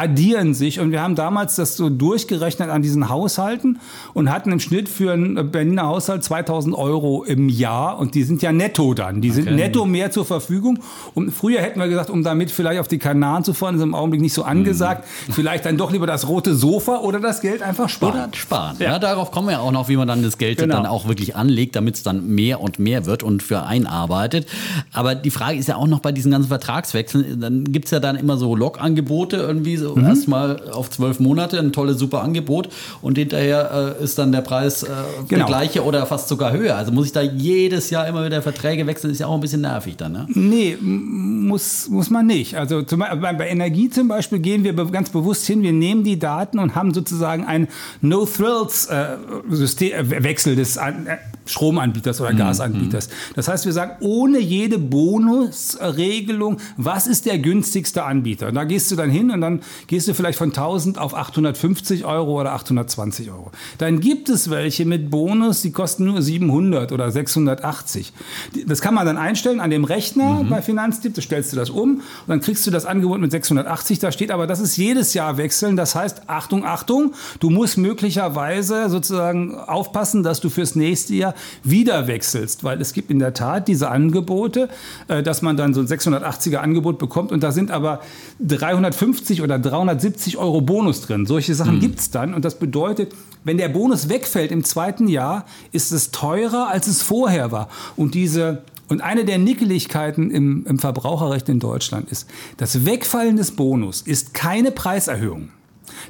addieren 0.00 0.54
sich. 0.54 0.80
Und 0.80 0.92
wir 0.92 1.02
haben 1.02 1.14
damals 1.14 1.56
das 1.56 1.76
so 1.76 1.90
durchgerechnet 1.90 2.70
an 2.70 2.80
diesen 2.82 3.08
Haushalten 3.08 3.78
und 4.14 4.30
hatten 4.32 4.50
im 4.50 4.60
Schnitt 4.60 4.88
für 4.88 5.12
einen 5.12 5.50
Berliner 5.50 5.82
Haushalt 5.86 6.24
2000 6.24 6.74
Euro 6.74 7.22
im 7.24 7.48
Jahr. 7.48 7.98
Und 7.98 8.14
die 8.14 8.22
sind 8.22 8.40
ja 8.42 8.50
netto 8.52 8.94
dann. 8.94 9.20
Die 9.20 9.30
sind 9.30 9.54
netto 9.54 9.84
mehr 9.84 10.10
zur 10.10 10.24
Verfügung. 10.24 10.78
Und 11.14 11.32
früher 11.32 11.60
hätten 11.60 11.78
wir 11.80 11.88
gesagt, 11.88 12.08
um 12.08 12.22
damit 12.22 12.50
vielleicht 12.50 12.80
auf 12.80 12.88
die 12.88 12.98
Kanaren 12.98 13.44
zu 13.44 13.52
fahren, 13.52 13.76
ist 13.76 13.82
im 13.82 13.94
Augenblick 13.94 14.22
nicht 14.22 14.32
so 14.34 14.42
angesagt, 14.42 15.04
vielleicht 15.30 15.66
dann 15.66 15.76
doch 15.76 15.92
lieber 15.92 16.06
das 16.06 16.26
rote 16.28 16.54
Sofa 16.54 16.98
oder 16.98 17.20
das 17.20 17.40
Geld 17.40 17.62
einfach 17.62 17.88
sparen. 17.88 18.14
Oder 18.14 18.28
sparen. 18.34 18.76
Ja. 18.78 18.98
darauf 18.98 19.30
kommen 19.30 19.48
wir 19.48 19.60
auch 19.60 19.72
noch, 19.72 19.88
wie 19.88 19.96
man 19.96 20.08
dann 20.08 20.22
das 20.22 20.38
Geld 20.38 20.58
Genau. 20.58 20.76
dann 20.76 20.86
auch 20.86 21.06
wirklich 21.08 21.36
anlegt, 21.36 21.76
damit 21.76 21.96
es 21.96 22.02
dann 22.02 22.26
mehr 22.26 22.60
und 22.60 22.78
mehr 22.78 23.06
wird 23.06 23.22
und 23.22 23.42
für 23.42 23.62
einen 23.64 23.86
arbeitet. 23.86 24.46
Aber 24.92 25.14
die 25.14 25.30
Frage 25.30 25.58
ist 25.58 25.68
ja 25.68 25.76
auch 25.76 25.86
noch 25.86 26.00
bei 26.00 26.12
diesen 26.12 26.32
ganzen 26.32 26.48
Vertragswechseln, 26.48 27.40
dann 27.40 27.64
gibt 27.64 27.86
es 27.86 27.90
ja 27.90 28.00
dann 28.00 28.16
immer 28.16 28.36
so 28.36 28.54
Log-Angebote 28.56 29.36
irgendwie 29.36 29.76
so 29.76 29.89
Mhm. 29.96 30.04
erstmal 30.04 30.70
auf 30.70 30.90
zwölf 30.90 31.20
Monate, 31.20 31.58
ein 31.58 31.72
tolles, 31.72 31.98
super 31.98 32.22
Angebot 32.22 32.68
und 33.02 33.18
hinterher 33.18 33.96
äh, 34.00 34.04
ist 34.04 34.18
dann 34.18 34.32
der 34.32 34.40
Preis 34.42 34.82
äh, 34.82 34.86
Genau. 35.28 35.38
der 35.38 35.46
gleiche 35.46 35.84
oder 35.84 36.06
fast 36.06 36.28
sogar 36.28 36.52
höher. 36.52 36.76
Also 36.76 36.92
muss 36.92 37.06
ich 37.06 37.12
da 37.12 37.20
jedes 37.22 37.90
Jahr 37.90 38.06
immer 38.06 38.24
wieder 38.24 38.42
Verträge 38.42 38.86
wechseln, 38.86 39.10
ist 39.12 39.18
ja 39.20 39.26
auch 39.26 39.34
ein 39.34 39.40
bisschen 39.40 39.60
nervig 39.62 39.96
dann, 39.96 40.12
ne? 40.12 40.26
Nee, 40.34 40.76
muss, 40.80 41.88
muss 41.88 42.10
man 42.10 42.26
nicht. 42.26 42.56
Also 42.56 42.82
zum, 42.82 43.00
bei, 43.00 43.14
bei 43.32 43.48
Energie 43.48 43.90
zum 43.90 44.08
Beispiel 44.08 44.38
gehen 44.38 44.64
wir 44.64 44.72
ganz 44.74 45.10
bewusst 45.10 45.46
hin, 45.46 45.62
wir 45.62 45.72
nehmen 45.72 46.04
die 46.04 46.18
Daten 46.18 46.58
und 46.58 46.74
haben 46.74 46.92
sozusagen 46.94 47.44
ein 47.44 47.68
No-Thrills-Wechsel 48.00 49.92
äh, 49.92 50.22
Wechsel 50.24 50.56
des 50.56 50.78
An 50.78 51.06
äh, 51.06 51.16
Stromanbieters 51.46 52.20
oder 52.20 52.32
Gasanbieters. 52.32 53.08
Das 53.34 53.48
heißt, 53.48 53.64
wir 53.66 53.72
sagen, 53.72 53.92
ohne 54.00 54.38
jede 54.38 54.78
Bonusregelung, 54.78 56.58
was 56.76 57.06
ist 57.06 57.26
der 57.26 57.38
günstigste 57.38 58.04
Anbieter? 58.04 58.52
Da 58.52 58.64
gehst 58.64 58.90
du 58.90 58.96
dann 58.96 59.10
hin 59.10 59.30
und 59.30 59.40
dann 59.40 59.60
gehst 59.86 60.08
du 60.08 60.14
vielleicht 60.14 60.38
von 60.38 60.48
1000 60.50 60.98
auf 60.98 61.14
850 61.14 62.04
Euro 62.04 62.40
oder 62.40 62.52
820 62.52 63.30
Euro. 63.30 63.50
Dann 63.78 64.00
gibt 64.00 64.28
es 64.28 64.50
welche 64.50 64.84
mit 64.84 65.10
Bonus, 65.10 65.62
die 65.62 65.72
kosten 65.72 66.04
nur 66.04 66.22
700 66.22 66.92
oder 66.92 67.10
680. 67.10 68.12
Die- 68.54 68.64
Das 68.64 68.80
kann 68.80 68.94
man 68.94 69.06
dann 69.06 69.16
einstellen 69.16 69.60
an 69.60 69.70
dem 69.70 69.84
Rechner 69.84 70.44
bei 70.48 70.62
Finanztipp, 70.62 71.14
da 71.14 71.22
stellst 71.22 71.52
du 71.52 71.56
das 71.56 71.70
um 71.70 71.96
und 71.96 72.02
dann 72.28 72.40
kriegst 72.40 72.66
du 72.66 72.70
das 72.70 72.86
Angebot 72.86 73.20
mit 73.20 73.30
680. 73.30 73.98
Da 73.98 74.12
steht 74.12 74.30
aber, 74.30 74.46
das 74.46 74.60
ist 74.60 74.76
jedes 74.76 75.14
Jahr 75.14 75.36
wechseln. 75.36 75.76
Das 75.76 75.94
heißt, 75.94 76.22
Achtung, 76.28 76.64
Achtung, 76.64 77.12
du 77.40 77.50
musst 77.50 77.78
möglicherweise 77.78 78.88
sozusagen 78.90 79.54
aufpassen, 79.54 80.22
dass 80.22 80.40
du 80.40 80.50
fürs 80.50 80.74
nächste 80.76 81.14
Jahr 81.14 81.34
wieder 81.64 82.06
wechselst, 82.06 82.64
weil 82.64 82.80
es 82.80 82.92
gibt 82.92 83.10
in 83.10 83.18
der 83.18 83.34
Tat 83.34 83.68
diese 83.68 83.90
Angebote, 83.90 84.68
äh, 85.08 85.22
dass 85.22 85.42
man 85.42 85.56
dann 85.56 85.74
so 85.74 85.80
ein 85.80 85.86
680er 85.86 86.56
Angebot 86.58 86.98
bekommt 86.98 87.32
und 87.32 87.42
da 87.42 87.52
sind 87.52 87.70
aber 87.70 88.00
350 88.40 89.42
oder 89.42 89.58
370 89.60 90.38
Euro 90.38 90.60
Bonus 90.60 91.02
drin. 91.02 91.26
Solche 91.26 91.54
Sachen 91.54 91.76
mhm. 91.76 91.80
gibt 91.80 92.00
es 92.00 92.10
dann 92.10 92.34
und 92.34 92.44
das 92.44 92.58
bedeutet, 92.58 93.14
wenn 93.44 93.56
der 93.56 93.68
Bonus 93.68 94.08
wegfällt 94.08 94.52
im 94.52 94.64
zweiten 94.64 95.08
Jahr, 95.08 95.46
ist 95.72 95.92
es 95.92 96.10
teurer, 96.10 96.68
als 96.68 96.86
es 96.86 97.02
vorher 97.02 97.52
war. 97.52 97.68
Und 97.96 98.14
diese 98.14 98.62
und 98.88 99.02
eine 99.02 99.24
der 99.24 99.38
Nickeligkeiten 99.38 100.32
im, 100.32 100.66
im 100.66 100.78
Verbraucherrecht 100.80 101.48
in 101.48 101.60
Deutschland 101.60 102.10
ist, 102.10 102.28
das 102.56 102.84
Wegfallen 102.84 103.36
des 103.36 103.52
Bonus 103.52 104.02
ist 104.02 104.34
keine 104.34 104.72
Preiserhöhung. 104.72 105.50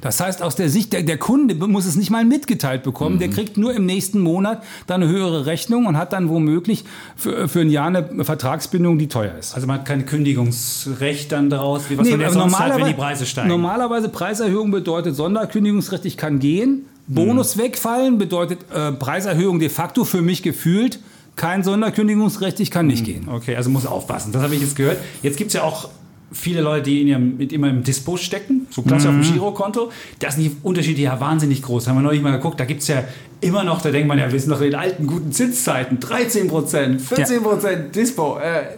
Das 0.01 0.19
heißt, 0.19 0.41
aus 0.41 0.55
der 0.55 0.69
Sicht 0.69 0.93
der, 0.93 1.03
der 1.03 1.17
Kunde 1.17 1.55
muss 1.55 1.85
es 1.85 1.95
nicht 1.95 2.09
mal 2.09 2.25
mitgeteilt 2.25 2.83
bekommen. 2.83 3.15
Mhm. 3.15 3.19
Der 3.19 3.29
kriegt 3.29 3.57
nur 3.57 3.73
im 3.73 3.85
nächsten 3.85 4.19
Monat 4.19 4.63
dann 4.87 5.03
eine 5.03 5.11
höhere 5.11 5.45
Rechnung 5.45 5.85
und 5.85 5.97
hat 5.97 6.13
dann 6.13 6.29
womöglich 6.29 6.85
für, 7.15 7.47
für 7.47 7.61
ein 7.61 7.69
Jahr 7.69 7.87
eine 7.87 8.25
Vertragsbindung, 8.25 8.97
die 8.97 9.07
teuer 9.07 9.35
ist. 9.39 9.53
Also 9.55 9.67
man 9.67 9.79
hat 9.79 9.85
kein 9.85 10.05
Kündigungsrecht 10.05 11.31
dann 11.31 11.49
daraus, 11.49 11.89
wie 11.89 11.97
was 11.97 12.05
nee, 12.05 12.11
man 12.11 12.21
ja 12.21 12.31
sonst 12.31 12.59
hat, 12.59 12.77
wenn 12.77 12.85
die 12.85 12.93
Preise 12.93 13.25
steigen. 13.25 13.49
Normalerweise 13.49 14.09
Preiserhöhung 14.09 14.71
bedeutet 14.71 15.15
Sonderkündigungsrecht, 15.15 16.05
ich 16.05 16.17
kann 16.17 16.39
gehen. 16.39 16.85
Bonus 17.07 17.55
mhm. 17.55 17.61
wegfallen 17.61 18.17
bedeutet 18.17 18.59
äh, 18.73 18.91
Preiserhöhung 18.91 19.59
de 19.59 19.69
facto 19.69 20.05
für 20.05 20.21
mich 20.21 20.43
gefühlt 20.43 20.99
kein 21.35 21.63
Sonderkündigungsrecht, 21.63 22.59
ich 22.59 22.71
kann 22.71 22.87
nicht 22.87 23.01
mhm. 23.01 23.05
gehen. 23.05 23.29
Okay, 23.29 23.55
also 23.55 23.69
muss 23.69 23.85
aufpassen. 23.85 24.31
Das 24.31 24.43
habe 24.43 24.55
ich 24.55 24.61
jetzt 24.61 24.75
gehört. 24.75 24.97
Jetzt 25.23 25.37
gibt 25.37 25.49
es 25.49 25.53
ja 25.53 25.63
auch 25.63 25.89
viele 26.31 26.61
Leute, 26.61 26.83
die 26.83 27.01
in 27.01 27.07
ihrem, 27.07 27.37
mit 27.37 27.53
immer 27.53 27.69
im 27.69 27.83
Dispo 27.83 28.17
stecken, 28.17 28.67
so 28.69 28.81
klassisch 28.81 29.09
mhm. 29.09 29.19
auf 29.19 29.25
dem 29.25 29.29
mhm. 29.29 29.33
Girokonto. 29.33 29.91
Da 30.19 30.31
sind 30.31 30.43
die 30.43 30.55
Unterschiede 30.63 31.01
ja 31.01 31.19
wahnsinnig 31.19 31.61
groß. 31.61 31.87
Haben 31.87 31.97
wir 31.97 32.01
neulich 32.01 32.21
mal 32.21 32.31
geguckt, 32.31 32.59
da 32.59 32.65
gibt 32.65 32.81
es 32.81 32.87
ja 32.87 33.03
immer 33.41 33.63
noch, 33.63 33.81
da 33.81 33.91
denkt 33.91 34.07
man 34.07 34.17
ja, 34.17 34.31
wir 34.31 34.39
sind 34.39 34.49
noch 34.49 34.61
in 34.61 34.71
den 34.71 34.79
alten 34.79 35.07
guten 35.07 35.31
Zinszeiten, 35.31 35.99
13 35.99 36.47
Prozent, 36.47 37.01
14 37.01 37.43
Prozent 37.43 37.95
ja. 37.95 38.01
Dispo. 38.01 38.37
Äh, 38.37 38.77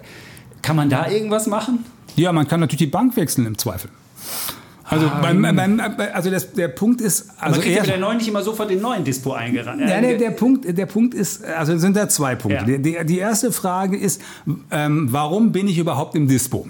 kann 0.62 0.76
man 0.76 0.90
da 0.90 1.10
irgendwas 1.10 1.48
machen? 1.48 1.86
Ja, 2.16 2.32
man 2.32 2.48
kann 2.48 2.60
natürlich 2.60 2.80
die 2.80 2.88
Bank 2.88 3.16
wechseln 3.18 3.46
im 3.46 3.58
Zweifel. 3.58 3.90
Also, 4.94 5.08
ah, 5.08 5.20
beim, 5.22 5.42
beim, 5.42 5.82
also 6.14 6.30
das, 6.30 6.54
der 6.54 6.68
Punkt 6.68 7.02
ist. 7.02 7.30
Also 7.40 7.56
man 7.56 7.62
kriegt 7.62 7.78
ja 7.78 7.84
der 7.84 7.98
neuen 7.98 8.18
nicht 8.18 8.28
immer 8.28 8.44
sofort 8.44 8.70
den 8.70 8.82
neuen 8.82 9.04
Dispo 9.04 9.34
eingerannt. 9.34 9.82
Ja, 9.82 10.00
der, 10.00 10.18
der, 10.18 10.32
Punkt, 10.32 10.78
der 10.78 10.86
Punkt 10.86 11.14
ist, 11.14 11.44
also 11.44 11.78
sind 11.78 11.96
da 11.96 12.08
zwei 12.08 12.36
Punkte. 12.36 12.72
Ja. 12.72 12.78
Die, 12.78 13.06
die, 13.06 13.18
erste 13.18 13.52
Frage 13.52 13.98
ist, 13.98 14.22
ähm, 14.72 15.08
warum 15.12 15.52
bin 15.52 15.68
ich 15.68 15.78
überhaupt 15.78 16.16
im 16.16 16.28
Dispo? 16.28 16.68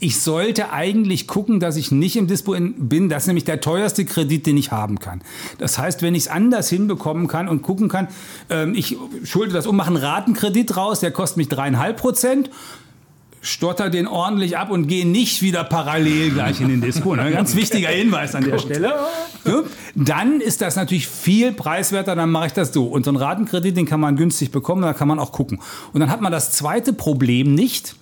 Ich 0.00 0.20
sollte 0.20 0.70
eigentlich 0.70 1.26
gucken, 1.26 1.60
dass 1.60 1.76
ich 1.76 1.90
nicht 1.90 2.16
im 2.16 2.26
Dispo 2.26 2.54
bin. 2.58 3.08
Das 3.08 3.24
ist 3.24 3.26
nämlich 3.28 3.44
der 3.44 3.60
teuerste 3.60 4.04
Kredit, 4.04 4.46
den 4.46 4.56
ich 4.56 4.70
haben 4.70 4.98
kann. 4.98 5.22
Das 5.58 5.78
heißt, 5.78 6.02
wenn 6.02 6.14
ich 6.14 6.24
es 6.24 6.28
anders 6.28 6.68
hinbekommen 6.68 7.26
kann 7.26 7.48
und 7.48 7.62
gucken 7.62 7.88
kann, 7.88 8.08
ähm, 8.50 8.74
ich 8.74 8.96
schulde 9.24 9.54
das 9.54 9.66
um, 9.66 9.76
mache 9.76 9.88
einen 9.88 9.96
Ratenkredit 9.96 10.76
raus, 10.76 11.00
der 11.00 11.10
kostet 11.10 11.38
mich 11.38 11.48
dreieinhalb 11.48 11.96
Prozent 11.96 12.50
stotter 13.42 13.90
den 13.90 14.06
ordentlich 14.06 14.56
ab 14.56 14.70
und 14.70 14.86
gehe 14.86 15.06
nicht 15.06 15.42
wieder 15.42 15.64
parallel 15.64 16.30
gleich 16.30 16.60
in 16.60 16.68
den 16.68 16.80
Disco. 16.80 17.16
Ne? 17.16 17.32
Ganz 17.32 17.56
wichtiger 17.56 17.88
Hinweis 17.88 18.36
an 18.36 18.44
der 18.44 18.58
Stelle. 18.58 18.94
Dann 19.96 20.40
ist 20.40 20.60
das 20.62 20.76
natürlich 20.76 21.08
viel 21.08 21.52
preiswerter, 21.52 22.14
dann 22.14 22.30
mache 22.30 22.46
ich 22.46 22.52
das 22.52 22.72
so. 22.72 22.86
Und 22.86 23.04
so 23.04 23.10
einen 23.10 23.18
Ratenkredit, 23.18 23.76
den 23.76 23.84
kann 23.84 23.98
man 23.98 24.16
günstig 24.16 24.52
bekommen, 24.52 24.82
da 24.82 24.94
kann 24.94 25.08
man 25.08 25.18
auch 25.18 25.32
gucken. 25.32 25.60
Und 25.92 26.00
dann 26.00 26.08
hat 26.08 26.20
man 26.20 26.30
das 26.30 26.52
zweite 26.52 26.92
Problem 26.92 27.54
nicht. 27.54 27.96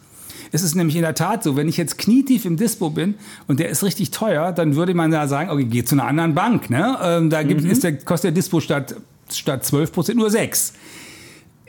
Es 0.52 0.62
ist 0.62 0.74
nämlich 0.74 0.96
in 0.96 1.02
der 1.02 1.14
Tat 1.14 1.42
so, 1.42 1.56
wenn 1.56 1.68
ich 1.68 1.78
jetzt 1.78 1.96
knietief 1.96 2.44
im 2.44 2.56
Dispo 2.56 2.90
bin 2.90 3.14
und 3.46 3.60
der 3.60 3.70
ist 3.70 3.82
richtig 3.82 4.10
teuer, 4.10 4.52
dann 4.52 4.76
würde 4.76 4.94
man 4.94 5.10
da 5.10 5.26
sagen, 5.26 5.48
okay, 5.48 5.64
geh 5.64 5.84
zu 5.84 5.94
einer 5.94 6.04
anderen 6.04 6.34
Bank. 6.34 6.68
Ne? 6.68 6.98
Ähm, 7.02 7.30
da 7.30 7.42
gibt, 7.44 7.62
mhm. 7.62 7.70
ist 7.70 7.82
der, 7.82 7.96
kostet 7.96 8.30
der 8.30 8.32
Dispo 8.32 8.60
statt, 8.60 8.94
statt 9.32 9.64
12 9.64 9.92
Prozent 9.92 10.18
nur 10.18 10.30
6. 10.30 10.74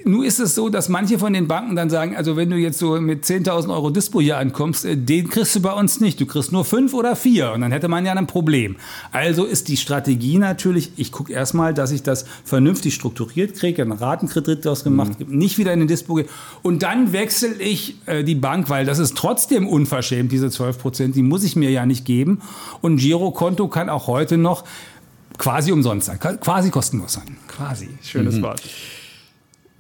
Nun 0.06 0.24
ist 0.24 0.40
es 0.40 0.56
so, 0.56 0.70
dass 0.70 0.90
manche 0.90 1.20
von 1.20 1.34
den 1.34 1.48
Banken 1.48 1.76
dann 1.76 1.90
sagen, 1.90 2.16
also 2.16 2.36
wenn 2.36 2.50
du 2.50 2.56
jetzt 2.58 2.80
so 2.80 3.00
mit 3.00 3.26
10.000 3.26 3.74
Euro 3.74 3.90
Dispo 3.90 4.22
hier 4.22 4.38
ankommst, 4.38 4.86
äh, 4.86 4.98
den 4.98 5.30
kriegst 5.30 5.56
du 5.56 5.62
bei 5.62 5.74
uns 5.74 6.00
nicht. 6.00 6.20
Du 6.20 6.26
kriegst 6.26 6.52
nur 6.52 6.66
fünf 6.66 6.94
oder 6.94 7.16
vier 7.16 7.52
und 7.52 7.62
dann 7.62 7.72
hätte 7.72 7.88
man 7.88 8.06
ja 8.06 8.14
ein 8.14 8.28
Problem. 8.28 8.76
Also 9.12 9.46
ist 9.46 9.68
die 9.68 9.78
Strategie 9.78 10.38
natürlich, 10.38 10.92
ich 10.98 11.12
gucke 11.12 11.34
erstmal, 11.34 11.74
dass 11.74 11.92
ich 11.92 12.04
das 12.04 12.26
vernünftig 12.44 12.94
strukturiert 12.94 13.56
kriege, 13.56 13.82
einen 13.82 13.92
Ratenkredit 13.92 14.66
daraus 14.66 14.84
gemacht, 14.84 15.20
mhm. 15.20 15.38
nicht 15.38 15.58
wieder 15.58 15.74
in 15.74 15.80
den 15.80 15.88
Dispo 15.88 16.16
gehe 16.16 16.26
und 16.62 16.84
dann 16.84 17.14
wechsle 17.14 17.54
ich 17.60 17.96
äh, 18.06 18.24
die 18.24 18.36
Bank, 18.36 18.70
weil 18.70 18.86
das 18.86 19.00
ist 19.00 19.16
trotzdem 19.16 19.68
unverschämt, 19.68 20.32
diese 20.32 20.50
12 20.50 20.80
Prozent, 20.80 21.16
die 21.16 21.24
muss 21.24 21.44
ich 21.44 21.56
mir 21.56 21.70
ja 21.70 21.86
nicht 21.86 22.06
geben. 22.06 22.42
Und 22.82 22.98
Girokonto 22.98 23.68
kann 23.68 23.90
auch 23.90 24.08
heute 24.08 24.38
noch 24.38 24.64
quasi 25.38 25.72
umsonst 25.72 26.08
sein, 26.08 26.20
quasi 26.20 26.70
kostenlos 26.70 27.14
sein. 27.14 27.38
Quasi, 27.48 27.90
schönes 28.02 28.36
mhm. 28.36 28.44
Wort. 28.44 28.62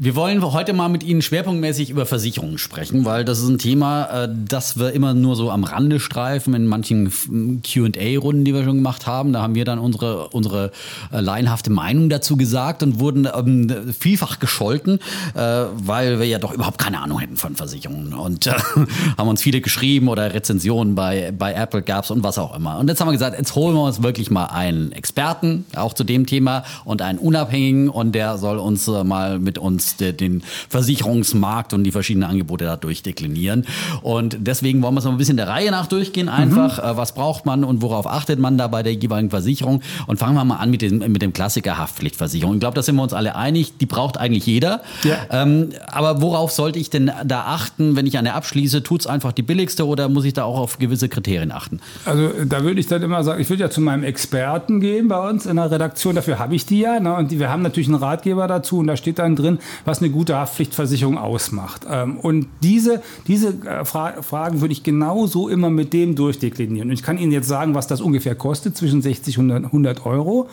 Wir 0.03 0.15
wollen 0.15 0.41
heute 0.41 0.73
mal 0.73 0.89
mit 0.89 1.03
Ihnen 1.03 1.21
schwerpunktmäßig 1.21 1.91
über 1.91 2.07
Versicherungen 2.07 2.57
sprechen, 2.57 3.05
weil 3.05 3.23
das 3.23 3.37
ist 3.37 3.47
ein 3.47 3.59
Thema, 3.59 4.23
äh, 4.23 4.29
das 4.47 4.79
wir 4.79 4.93
immer 4.93 5.13
nur 5.13 5.35
so 5.35 5.51
am 5.51 5.63
Rande 5.63 5.99
streifen 5.99 6.55
in 6.55 6.65
manchen 6.65 7.11
QA-Runden, 7.61 8.43
die 8.43 8.51
wir 8.51 8.63
schon 8.63 8.77
gemacht 8.77 9.05
haben. 9.05 9.31
Da 9.31 9.43
haben 9.43 9.53
wir 9.53 9.63
dann 9.63 9.77
unsere, 9.77 10.29
unsere 10.29 10.71
äh, 11.13 11.19
laienhafte 11.19 11.69
Meinung 11.69 12.09
dazu 12.09 12.35
gesagt 12.35 12.81
und 12.81 12.99
wurden 12.99 13.27
ähm, 13.31 13.93
vielfach 13.93 14.39
gescholten, 14.39 14.97
äh, 15.35 15.65
weil 15.75 16.17
wir 16.17 16.25
ja 16.25 16.39
doch 16.39 16.51
überhaupt 16.51 16.79
keine 16.79 16.99
Ahnung 16.99 17.19
hätten 17.19 17.37
von 17.37 17.55
Versicherungen. 17.55 18.15
Und 18.15 18.47
haben 19.19 19.29
uns 19.29 19.43
viele 19.43 19.61
geschrieben 19.61 20.07
oder 20.07 20.33
Rezensionen 20.33 20.95
bei, 20.95 21.31
bei 21.31 21.53
Apple 21.53 21.83
gab 21.83 22.05
es 22.05 22.09
und 22.09 22.23
was 22.23 22.39
auch 22.39 22.55
immer. 22.55 22.79
Und 22.79 22.87
jetzt 22.87 23.01
haben 23.01 23.07
wir 23.07 23.13
gesagt, 23.13 23.37
jetzt 23.37 23.53
holen 23.53 23.75
wir 23.75 23.83
uns 23.83 24.01
wirklich 24.01 24.31
mal 24.31 24.45
einen 24.45 24.93
Experten, 24.93 25.65
auch 25.75 25.93
zu 25.93 26.03
dem 26.03 26.25
Thema, 26.25 26.63
und 26.85 27.03
einen 27.03 27.19
Unabhängigen 27.19 27.87
und 27.87 28.13
der 28.13 28.39
soll 28.39 28.57
uns 28.57 28.87
mal 28.87 29.37
mit 29.37 29.59
uns 29.59 29.90
jetzt 29.99 30.21
den 30.21 30.43
Versicherungsmarkt 30.69 31.73
und 31.73 31.83
die 31.83 31.91
verschiedenen 31.91 32.29
Angebote 32.29 32.65
da 32.65 32.77
durchdeklinieren. 32.77 33.65
Und 34.01 34.37
deswegen 34.39 34.81
wollen 34.81 34.93
wir 34.93 34.99
es 34.99 35.05
noch 35.05 35.11
ein 35.11 35.17
bisschen 35.17 35.37
der 35.37 35.47
Reihe 35.47 35.71
nach 35.71 35.87
durchgehen. 35.87 36.29
Einfach, 36.29 36.77
mhm. 36.77 36.97
was 36.97 37.13
braucht 37.13 37.45
man 37.45 37.63
und 37.63 37.81
worauf 37.81 38.07
achtet 38.07 38.39
man 38.39 38.57
da 38.57 38.67
bei 38.67 38.83
der 38.83 38.93
jeweiligen 38.93 39.29
Versicherung? 39.29 39.81
Und 40.07 40.17
fangen 40.17 40.35
wir 40.35 40.45
mal 40.45 40.57
an 40.57 40.69
mit 40.69 40.81
dem, 40.81 40.99
mit 40.99 41.21
dem 41.21 41.33
Klassiker 41.33 41.77
Haftpflichtversicherung. 41.77 42.55
Ich 42.55 42.59
glaube, 42.59 42.75
da 42.75 42.83
sind 42.83 42.95
wir 42.95 43.03
uns 43.03 43.13
alle 43.13 43.35
einig. 43.35 43.77
Die 43.77 43.85
braucht 43.85 44.17
eigentlich 44.17 44.45
jeder. 44.45 44.81
Ja. 45.03 45.17
Ähm, 45.29 45.69
aber 45.87 46.21
worauf 46.21 46.51
sollte 46.51 46.79
ich 46.79 46.89
denn 46.89 47.11
da 47.25 47.45
achten, 47.45 47.95
wenn 47.95 48.05
ich 48.05 48.17
eine 48.17 48.33
abschließe? 48.33 48.83
Tut 48.83 49.01
es 49.01 49.07
einfach 49.07 49.31
die 49.31 49.43
billigste 49.43 49.85
oder 49.85 50.09
muss 50.09 50.25
ich 50.25 50.33
da 50.33 50.43
auch 50.43 50.59
auf 50.59 50.77
gewisse 50.77 51.09
Kriterien 51.09 51.51
achten? 51.51 51.79
Also 52.05 52.29
da 52.45 52.63
würde 52.63 52.79
ich 52.79 52.87
dann 52.87 53.01
immer 53.01 53.23
sagen, 53.23 53.41
ich 53.41 53.49
würde 53.49 53.63
ja 53.63 53.69
zu 53.69 53.81
meinem 53.81 54.03
Experten 54.03 54.79
gehen 54.79 55.07
bei 55.07 55.29
uns 55.29 55.45
in 55.45 55.55
der 55.55 55.71
Redaktion. 55.71 56.15
Dafür 56.15 56.39
habe 56.39 56.55
ich 56.55 56.65
die 56.65 56.79
ja. 56.79 56.99
Ne? 56.99 57.15
Und 57.15 57.31
die, 57.31 57.39
wir 57.39 57.49
haben 57.49 57.61
natürlich 57.61 57.87
einen 57.87 57.97
Ratgeber 57.97 58.47
dazu 58.47 58.79
und 58.79 58.87
da 58.87 58.97
steht 58.97 59.19
dann 59.19 59.35
drin, 59.35 59.59
was 59.85 59.99
eine 59.99 60.09
gute 60.09 60.35
Haftpflichtversicherung 60.37 61.17
ausmacht. 61.17 61.85
Ähm, 61.89 62.17
und 62.17 62.47
diese, 62.61 63.01
diese 63.27 63.49
äh, 63.65 63.85
Fra 63.85 64.21
Fragen 64.21 64.61
würde 64.61 64.73
ich 64.73 64.83
genauso 64.83 65.49
immer 65.49 65.69
mit 65.69 65.93
dem 65.93 66.15
durchdeklinieren. 66.15 66.89
Und 66.89 66.93
ich 66.93 67.03
kann 67.03 67.17
Ihnen 67.17 67.31
jetzt 67.31 67.47
sagen, 67.47 67.75
was 67.75 67.87
das 67.87 68.01
ungefähr 68.01 68.35
kostet, 68.35 68.77
zwischen 68.77 69.01
60 69.01 69.39
und 69.39 69.51
100 69.51 70.05
Euro. 70.05 70.49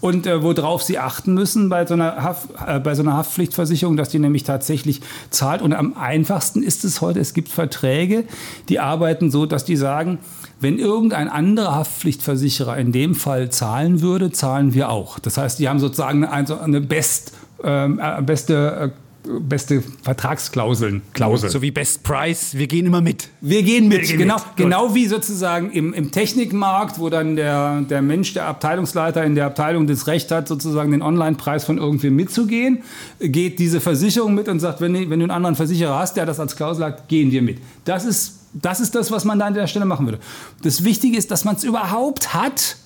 Und 0.00 0.26
äh, 0.26 0.42
worauf 0.42 0.82
Sie 0.82 0.98
achten 0.98 1.34
müssen 1.34 1.68
bei 1.68 1.86
so, 1.86 1.94
einer 1.94 2.22
Haft, 2.22 2.48
äh, 2.66 2.80
bei 2.80 2.94
so 2.94 3.02
einer 3.02 3.16
Haftpflichtversicherung, 3.16 3.96
dass 3.96 4.08
die 4.08 4.18
nämlich 4.18 4.44
tatsächlich 4.44 5.00
zahlt. 5.30 5.62
Und 5.62 5.72
am 5.72 5.96
einfachsten 5.96 6.62
ist 6.62 6.84
es 6.84 7.00
heute, 7.00 7.20
es 7.20 7.34
gibt 7.34 7.48
Verträge, 7.48 8.24
die 8.68 8.80
arbeiten 8.80 9.30
so, 9.30 9.46
dass 9.46 9.64
die 9.64 9.76
sagen, 9.76 10.18
wenn 10.60 10.78
irgendein 10.78 11.28
anderer 11.28 11.74
Haftpflichtversicherer 11.74 12.76
in 12.76 12.92
dem 12.92 13.16
Fall 13.16 13.50
zahlen 13.50 14.00
würde, 14.00 14.30
zahlen 14.30 14.74
wir 14.74 14.90
auch. 14.90 15.18
Das 15.18 15.36
heißt, 15.36 15.58
die 15.58 15.68
haben 15.68 15.80
sozusagen 15.80 16.24
eine, 16.24 16.60
eine 16.60 16.80
Best- 16.80 17.32
ähm, 17.64 18.00
äh, 18.02 18.22
beste 18.22 18.92
äh, 18.92 19.02
beste 19.24 19.82
Vertragsklauseln. 20.02 21.02
Klauseln. 21.12 21.50
So 21.50 21.62
wie 21.62 21.70
Best 21.70 22.02
Price, 22.02 22.54
wir 22.54 22.66
gehen 22.66 22.86
immer 22.86 23.00
mit. 23.00 23.28
Wir 23.40 23.62
gehen 23.62 23.88
mit, 23.88 24.02
wir 24.02 24.08
gehen 24.08 24.18
genau, 24.18 24.36
mit. 24.36 24.56
genau 24.56 24.94
wie 24.94 25.06
sozusagen 25.06 25.70
im, 25.70 25.92
im 25.92 26.10
Technikmarkt, 26.10 26.98
wo 26.98 27.08
dann 27.08 27.36
der, 27.36 27.82
der 27.82 28.02
Mensch, 28.02 28.34
der 28.34 28.46
Abteilungsleiter 28.46 29.24
in 29.24 29.34
der 29.34 29.46
Abteilung 29.46 29.86
das 29.86 30.06
Recht 30.06 30.30
hat, 30.30 30.48
sozusagen 30.48 30.90
den 30.90 31.02
Online-Preis 31.02 31.64
von 31.64 31.78
irgendwem 31.78 32.16
mitzugehen, 32.16 32.82
geht 33.20 33.58
diese 33.58 33.80
Versicherung 33.80 34.34
mit 34.34 34.48
und 34.48 34.60
sagt, 34.60 34.80
wenn, 34.80 34.94
wenn 34.94 35.08
du 35.20 35.24
einen 35.24 35.30
anderen 35.30 35.56
Versicherer 35.56 35.98
hast, 35.98 36.16
der 36.16 36.26
das 36.26 36.40
als 36.40 36.56
Klausel 36.56 36.84
hat, 36.84 37.08
gehen 37.08 37.30
wir 37.30 37.42
mit. 37.42 37.58
Das 37.84 38.04
ist, 38.04 38.40
das 38.54 38.80
ist 38.80 38.94
das, 38.94 39.10
was 39.10 39.24
man 39.24 39.38
da 39.38 39.46
an 39.46 39.54
der 39.54 39.66
Stelle 39.66 39.84
machen 39.84 40.06
würde. 40.06 40.18
Das 40.62 40.84
Wichtige 40.84 41.16
ist, 41.16 41.30
dass 41.30 41.44
man 41.44 41.56
es 41.56 41.64
überhaupt 41.64 42.34
hat, 42.34 42.76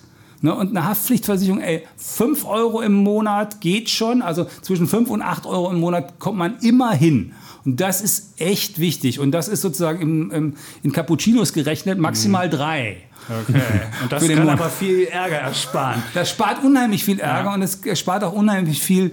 Ne, 0.42 0.54
und 0.54 0.70
eine 0.70 0.86
Haftpflichtversicherung, 0.86 1.60
ey, 1.60 1.86
5 1.96 2.44
Euro 2.44 2.82
im 2.82 2.92
Monat 2.92 3.60
geht 3.60 3.88
schon. 3.88 4.22
Also 4.22 4.46
zwischen 4.62 4.86
5 4.86 5.10
und 5.10 5.22
8 5.22 5.46
Euro 5.46 5.70
im 5.70 5.80
Monat 5.80 6.18
kommt 6.18 6.38
man 6.38 6.58
immer 6.60 6.92
hin. 6.92 7.32
Und 7.64 7.80
das 7.80 8.00
ist 8.00 8.40
echt 8.40 8.78
wichtig. 8.78 9.18
Und 9.18 9.32
das 9.32 9.48
ist 9.48 9.60
sozusagen 9.60 10.00
im, 10.00 10.30
im, 10.30 10.54
in 10.82 10.92
Cappuccinos 10.92 11.52
gerechnet 11.52 11.98
maximal 11.98 12.48
3. 12.48 12.96
Okay. 13.28 13.60
Und 14.02 14.12
das 14.12 14.26
kann 14.26 14.38
Monat. 14.38 14.60
aber 14.60 14.70
viel 14.70 15.04
Ärger 15.04 15.38
ersparen. 15.38 16.02
Das 16.14 16.30
spart 16.30 16.62
unheimlich 16.62 17.04
viel 17.04 17.18
Ärger 17.18 17.48
ja. 17.48 17.54
und 17.54 17.62
es 17.62 17.80
spart 17.98 18.22
auch 18.22 18.32
unheimlich 18.32 18.80
viel, 18.80 19.10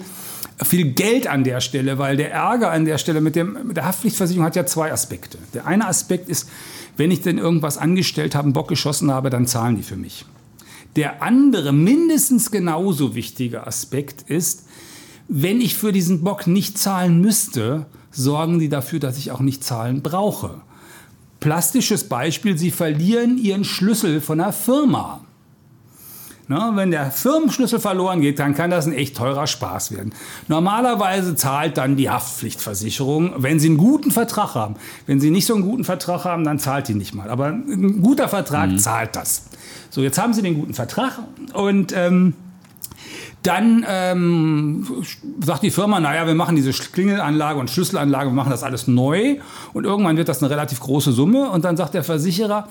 viel 0.64 0.92
Geld 0.92 1.26
an 1.26 1.44
der 1.44 1.62
Stelle, 1.62 1.98
weil 1.98 2.16
der 2.16 2.32
Ärger 2.32 2.72
an 2.72 2.86
der 2.86 3.00
Stelle 3.00 3.22
mit, 3.22 3.36
dem, 3.36 3.58
mit 3.66 3.78
der 3.78 3.86
Haftpflichtversicherung 3.86 4.46
hat 4.46 4.56
ja 4.56 4.68
zwei 4.68 4.92
Aspekte. 4.92 5.40
Der 5.56 5.66
eine 5.66 5.88
Aspekt 5.88 6.30
ist, 6.30 6.48
wenn 6.96 7.10
ich 7.10 7.22
denn 7.22 7.40
irgendwas 7.40 7.80
angestellt 7.80 8.36
habe, 8.36 8.46
einen 8.46 8.54
Bock 8.54 8.68
geschossen 8.68 9.12
habe, 9.12 9.32
dann 9.32 9.48
zahlen 9.48 9.78
die 9.78 9.84
für 9.84 9.96
mich. 9.96 10.26
Der 10.96 11.22
andere, 11.22 11.74
mindestens 11.74 12.52
genauso 12.52 13.16
wichtige 13.16 13.66
Aspekt 13.66 14.30
ist, 14.30 14.66
Wenn 15.28 15.62
ich 15.62 15.76
für 15.76 15.92
diesen 15.92 16.24
Bock 16.24 16.48
nicht 16.48 16.78
zahlen 16.78 17.22
müsste, 17.22 17.86
sorgen 18.12 18.60
die 18.60 18.70
dafür, 18.70 19.00
dass 19.00 19.18
ich 19.18 19.32
auch 19.32 19.40
nicht 19.40 19.64
zahlen 19.64 20.02
brauche. 20.02 20.62
Plastisches 21.40 22.08
Beispiel, 22.08 22.58
Sie 22.58 22.72
verlieren 22.72 23.38
Ihren 23.38 23.64
Schlüssel 23.64 24.22
von 24.22 24.40
der 24.40 24.54
Firma. 24.54 25.22
Na, 26.48 26.76
wenn 26.76 26.92
der 26.92 27.10
Firmenschlüssel 27.10 27.80
verloren 27.80 28.20
geht, 28.20 28.38
dann 28.40 28.54
kann 28.54 28.70
das 28.70 28.86
ein 28.86 28.94
echt 28.94 29.16
teurer 29.16 29.48
Spaß 29.48 29.94
werden. 29.94 30.14
Normalerweise 30.50 31.36
zahlt 31.36 31.78
dann 31.78 31.96
die 31.96 32.10
Haftpflichtversicherung, 32.10 33.36
wenn 33.38 33.60
Sie 33.60 33.68
einen 33.68 33.78
guten 33.78 34.12
Vertrag 34.12 34.54
haben. 34.54 34.76
Wenn 35.06 35.22
Sie 35.22 35.32
nicht 35.32 35.46
so 35.46 35.54
einen 35.54 35.64
guten 35.64 35.86
Vertrag 35.86 36.26
haben, 36.26 36.44
dann 36.44 36.60
zahlt 36.60 36.90
die 36.90 36.96
nicht 36.96 37.16
mal. 37.16 37.30
Aber 37.30 37.48
ein 37.48 38.02
guter 38.02 38.28
Vertrag 38.28 38.72
mhm. 38.72 38.78
zahlt 38.78 39.16
das. 39.16 39.44
So, 39.90 40.02
jetzt 40.02 40.18
haben 40.18 40.34
Sie 40.34 40.42
den 40.42 40.56
guten 40.56 40.74
Vertrag 40.74 41.20
und 41.54 41.94
ähm, 41.96 42.34
dann 43.44 43.86
ähm, 43.88 44.88
sagt 45.44 45.64
die 45.64 45.72
Firma, 45.72 46.00
naja, 46.00 46.26
wir 46.26 46.34
machen 46.34 46.56
diese 46.56 46.72
Klingelanlage 46.72 47.60
und 47.60 47.70
Schlüsselanlage, 47.70 48.30
wir 48.30 48.34
machen 48.34 48.50
das 48.50 48.64
alles 48.64 48.88
neu 48.88 49.38
und 49.74 49.84
irgendwann 49.84 50.16
wird 50.18 50.30
das 50.30 50.42
eine 50.42 50.50
relativ 50.50 50.80
große 50.80 51.12
Summe 51.12 51.50
und 51.50 51.66
dann 51.66 51.76
sagt 51.76 51.94
der 51.94 52.04
Versicherer, 52.04 52.68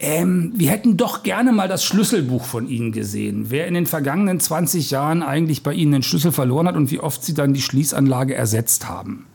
ähm, 0.00 0.52
wir 0.56 0.70
hätten 0.70 0.96
doch 0.96 1.22
gerne 1.22 1.52
mal 1.52 1.68
das 1.68 1.84
Schlüsselbuch 1.84 2.44
von 2.44 2.68
Ihnen 2.68 2.90
gesehen. 2.90 3.46
Wer 3.50 3.66
in 3.66 3.74
den 3.74 3.86
vergangenen 3.86 4.40
20 4.40 4.90
Jahren 4.90 5.22
eigentlich 5.22 5.62
bei 5.62 5.74
Ihnen 5.74 5.92
den 5.92 6.02
Schlüssel 6.02 6.32
verloren 6.32 6.66
hat 6.66 6.76
und 6.76 6.90
wie 6.90 7.00
oft 7.00 7.22
Sie 7.22 7.34
dann 7.34 7.52
die 7.52 7.60
Schließanlage 7.60 8.34
ersetzt 8.34 8.88
haben. 8.88 9.26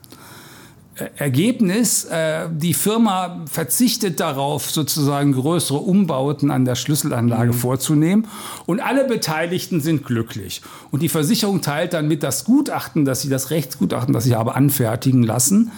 Ergebnis, 1.17 2.05
äh, 2.05 2.47
die 2.49 2.73
Firma 2.73 3.43
verzichtet 3.51 4.21
darauf, 4.21 4.71
sozusagen 4.71 5.33
größere 5.33 5.77
Umbauten 5.77 6.51
an 6.51 6.63
der 6.63 6.75
Schlüsselanlage 6.75 7.51
mhm. 7.51 7.57
vorzunehmen 7.57 8.27
und 8.65 8.79
alle 8.79 9.05
Beteiligten 9.05 9.81
sind 9.81 10.05
glücklich. 10.05 10.61
Und 10.91 11.01
die 11.01 11.09
Versicherung 11.09 11.61
teilt 11.61 11.93
dann 11.93 12.07
mit 12.07 12.23
das 12.23 12.45
Gutachten, 12.45 13.03
dass 13.03 13.21
sie 13.21 13.29
das 13.29 13.49
Rechtsgutachten, 13.49 14.13
das 14.13 14.23
sie 14.23 14.35
habe 14.35 14.55
anfertigen 14.55 15.23
lassen, 15.23 15.71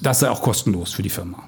das 0.00 0.20
sei 0.20 0.30
auch 0.30 0.40
kostenlos 0.40 0.92
für 0.92 1.02
die 1.02 1.10
Firma. 1.10 1.44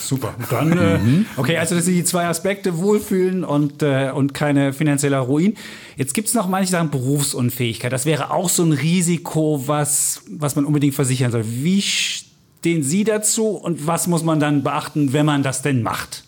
Super. 0.00 0.34
Dann, 0.50 0.72
äh, 0.72 0.98
mhm. 0.98 1.26
okay, 1.36 1.56
also 1.56 1.74
das 1.74 1.84
sind 1.84 1.94
die 1.94 2.04
zwei 2.04 2.26
Aspekte, 2.26 2.78
Wohlfühlen 2.78 3.44
und, 3.44 3.82
äh, 3.82 4.10
und 4.14 4.34
keine 4.34 4.72
finanzieller 4.72 5.18
Ruin. 5.18 5.54
Jetzt 5.96 6.14
gibt 6.14 6.28
es 6.28 6.34
noch 6.34 6.48
manche 6.48 6.70
Sachen, 6.70 6.90
Berufsunfähigkeit. 6.90 7.92
Das 7.92 8.06
wäre 8.06 8.30
auch 8.30 8.48
so 8.48 8.64
ein 8.64 8.72
Risiko, 8.72 9.64
was, 9.66 10.22
was 10.30 10.56
man 10.56 10.64
unbedingt 10.64 10.94
versichern 10.94 11.32
soll. 11.32 11.44
Wie 11.46 11.82
stehen 11.82 12.82
Sie 12.82 13.04
dazu 13.04 13.48
und 13.48 13.86
was 13.86 14.06
muss 14.06 14.24
man 14.24 14.40
dann 14.40 14.62
beachten, 14.62 15.12
wenn 15.12 15.26
man 15.26 15.42
das 15.42 15.62
denn 15.62 15.82
macht? 15.82 16.24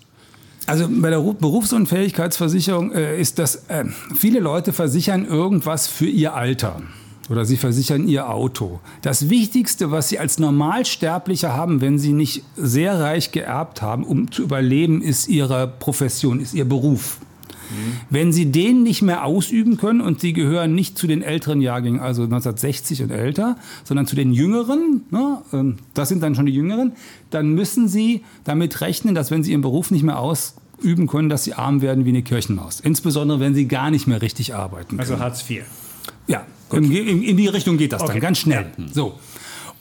Also 0.67 0.87
bei 0.89 1.11
der 1.11 1.19
Berufsunfähigkeitsversicherung 1.19 2.93
äh, 2.93 3.21
ist 3.21 3.39
das, 3.39 3.65
äh, 3.69 3.85
viele 4.17 4.41
Leute 4.41 4.73
versichern 4.73 5.25
irgendwas 5.25 5.87
für 5.87 6.07
ihr 6.07 6.35
Alter 6.35 6.83
oder 7.31 7.45
sie 7.45 7.57
versichern 7.57 8.07
ihr 8.07 8.29
Auto. 8.29 8.81
Das 9.03 9.31
Wichtigste, 9.31 9.91
was 9.91 10.09
sie 10.11 10.19
als 10.19 10.39
Normalsterblicher 10.39 11.55
haben, 11.55 11.81
wenn 11.81 11.99
sie 11.99 12.13
nicht 12.13 12.43
sehr 12.57 13.01
reich 13.01 13.33
geerbt 13.33 13.81
haben, 13.81 14.05
um 14.05 14.31
zu 14.31 14.43
überleben, 14.43 15.01
ist 15.01 15.29
ihre 15.29 15.69
Profession, 15.69 16.41
ist 16.41 16.53
ihr 16.53 16.67
Beruf. 16.67 17.19
Wenn 18.09 18.33
Sie 18.33 18.51
den 18.51 18.83
nicht 18.83 19.03
mehr 19.03 19.25
ausüben 19.25 19.77
können 19.77 20.01
und 20.01 20.21
Sie 20.21 20.33
gehören 20.33 20.75
nicht 20.75 20.99
zu 20.99 21.07
den 21.07 21.23
älteren 21.23 21.61
Jahrgängen, 21.61 22.01
also 22.01 22.25
1960 22.25 23.05
und 23.05 23.11
älter, 23.11 23.57
sondern 23.85 24.07
zu 24.07 24.17
den 24.17 24.33
jüngeren, 24.33 25.03
ne, 25.11 25.43
ähm, 25.53 25.77
das 25.95 26.09
sind 26.09 26.23
dann 26.23 26.35
schon 26.35 26.47
die 26.47 26.53
jüngeren, 26.53 26.93
dann 27.31 27.55
müssen 27.55 27.89
Sie 27.89 28.25
damit 28.45 28.81
rechnen, 28.81 29.15
dass 29.15 29.31
wenn 29.31 29.45
Sie 29.45 29.53
Ihren 29.53 29.61
Beruf 29.61 29.91
nicht 29.91 30.03
mehr 30.03 30.19
ausüben 30.19 31.07
können, 31.07 31.29
dass 31.29 31.45
Sie 31.45 31.55
arm 31.55 31.81
werden 31.81 32.05
wie 32.05 32.11
eine 32.11 32.23
Kirchenmaus. 32.23 32.81
Insbesondere, 32.81 33.39
wenn 33.39 33.55
Sie 33.55 33.69
gar 33.69 33.91
nicht 33.91 34.07
mehr 34.07 34.21
richtig 34.21 34.55
arbeiten 34.55 34.99
also 34.99 35.13
können. 35.13 35.23
Also 35.23 35.39
Hartz 35.39 35.49
IV. 35.49 35.65
Ja, 36.27 36.45
in, 36.73 37.23
in, 37.23 37.37
die 37.37 37.49
Richtung 37.49 37.77
geht 37.77 37.93
das 37.93 38.03
okay. 38.03 38.13
dann 38.13 38.21
ganz 38.21 38.39
schnell. 38.39 38.67
Ja. 38.77 38.85
So. 38.93 39.19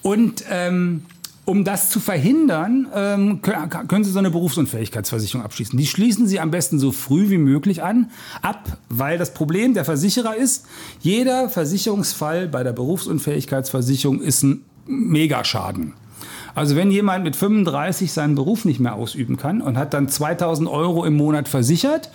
Und 0.02 0.43
ähm, 0.49 1.04
um 1.49 1.63
das 1.63 1.89
zu 1.89 1.99
verhindern, 1.99 2.88
ähm, 2.93 3.41
können 3.41 4.04
Sie 4.04 4.12
so 4.12 4.19
eine 4.19 4.30
Berufsunfähigkeitsversicherung 4.30 5.43
abschließen. 5.43 5.78
Die 5.78 5.88
schließen 5.88 6.28
Sie 6.28 6.39
am 6.39 6.52
besten 6.52 6.78
so 6.78 6.91
früh 6.91 7.30
wie 7.32 7.39
möglich 7.39 7.82
an, 7.82 8.12
ab, 8.41 8.78
weil 8.89 9.17
das 9.17 9.34
Problem 9.34 9.73
der 9.73 9.84
Versicherer 9.84 10.36
ist, 10.36 10.67
jeder 11.02 11.49
Versicherungsfall 11.49 12.47
bei 12.47 12.63
der 12.63 12.73
Berufsunfähigkeitsversicherung 12.73 14.21
ist 14.21 14.43
ein 14.43 14.62
Megaschaden. 14.86 15.93
Also 16.54 16.75
wenn 16.75 16.91
jemand 16.91 17.23
mit 17.23 17.36
35 17.36 18.12
seinen 18.12 18.36
Beruf 18.36 18.65
nicht 18.65 18.80
mehr 18.80 18.95
ausüben 18.95 19.38
kann 19.38 19.62
und 19.62 19.78
hat 19.78 19.93
dann 19.93 20.08
2000 20.08 20.69
Euro 20.69 21.04
im 21.06 21.15
Monat 21.15 21.47
versichert, 21.47 22.12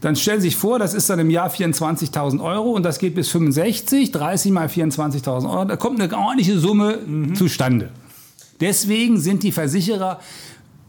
dann 0.00 0.16
stellen 0.16 0.40
Sie 0.40 0.48
sich 0.48 0.56
vor, 0.56 0.78
das 0.78 0.94
ist 0.94 1.10
dann 1.10 1.18
im 1.18 1.30
Jahr 1.30 1.50
24.000 1.50 2.42
Euro 2.42 2.70
und 2.70 2.82
das 2.82 2.98
geht 2.98 3.14
bis 3.14 3.28
65, 3.28 4.12
30 4.12 4.52
mal 4.52 4.66
24.000 4.66 5.50
Euro, 5.50 5.64
da 5.64 5.76
kommt 5.76 6.00
eine 6.00 6.16
ordentliche 6.16 6.58
Summe 6.58 6.98
mhm. 7.04 7.34
zustande. 7.34 7.90
Deswegen 8.60 9.18
sind 9.18 9.42
die 9.42 9.52
Versicherer 9.52 10.20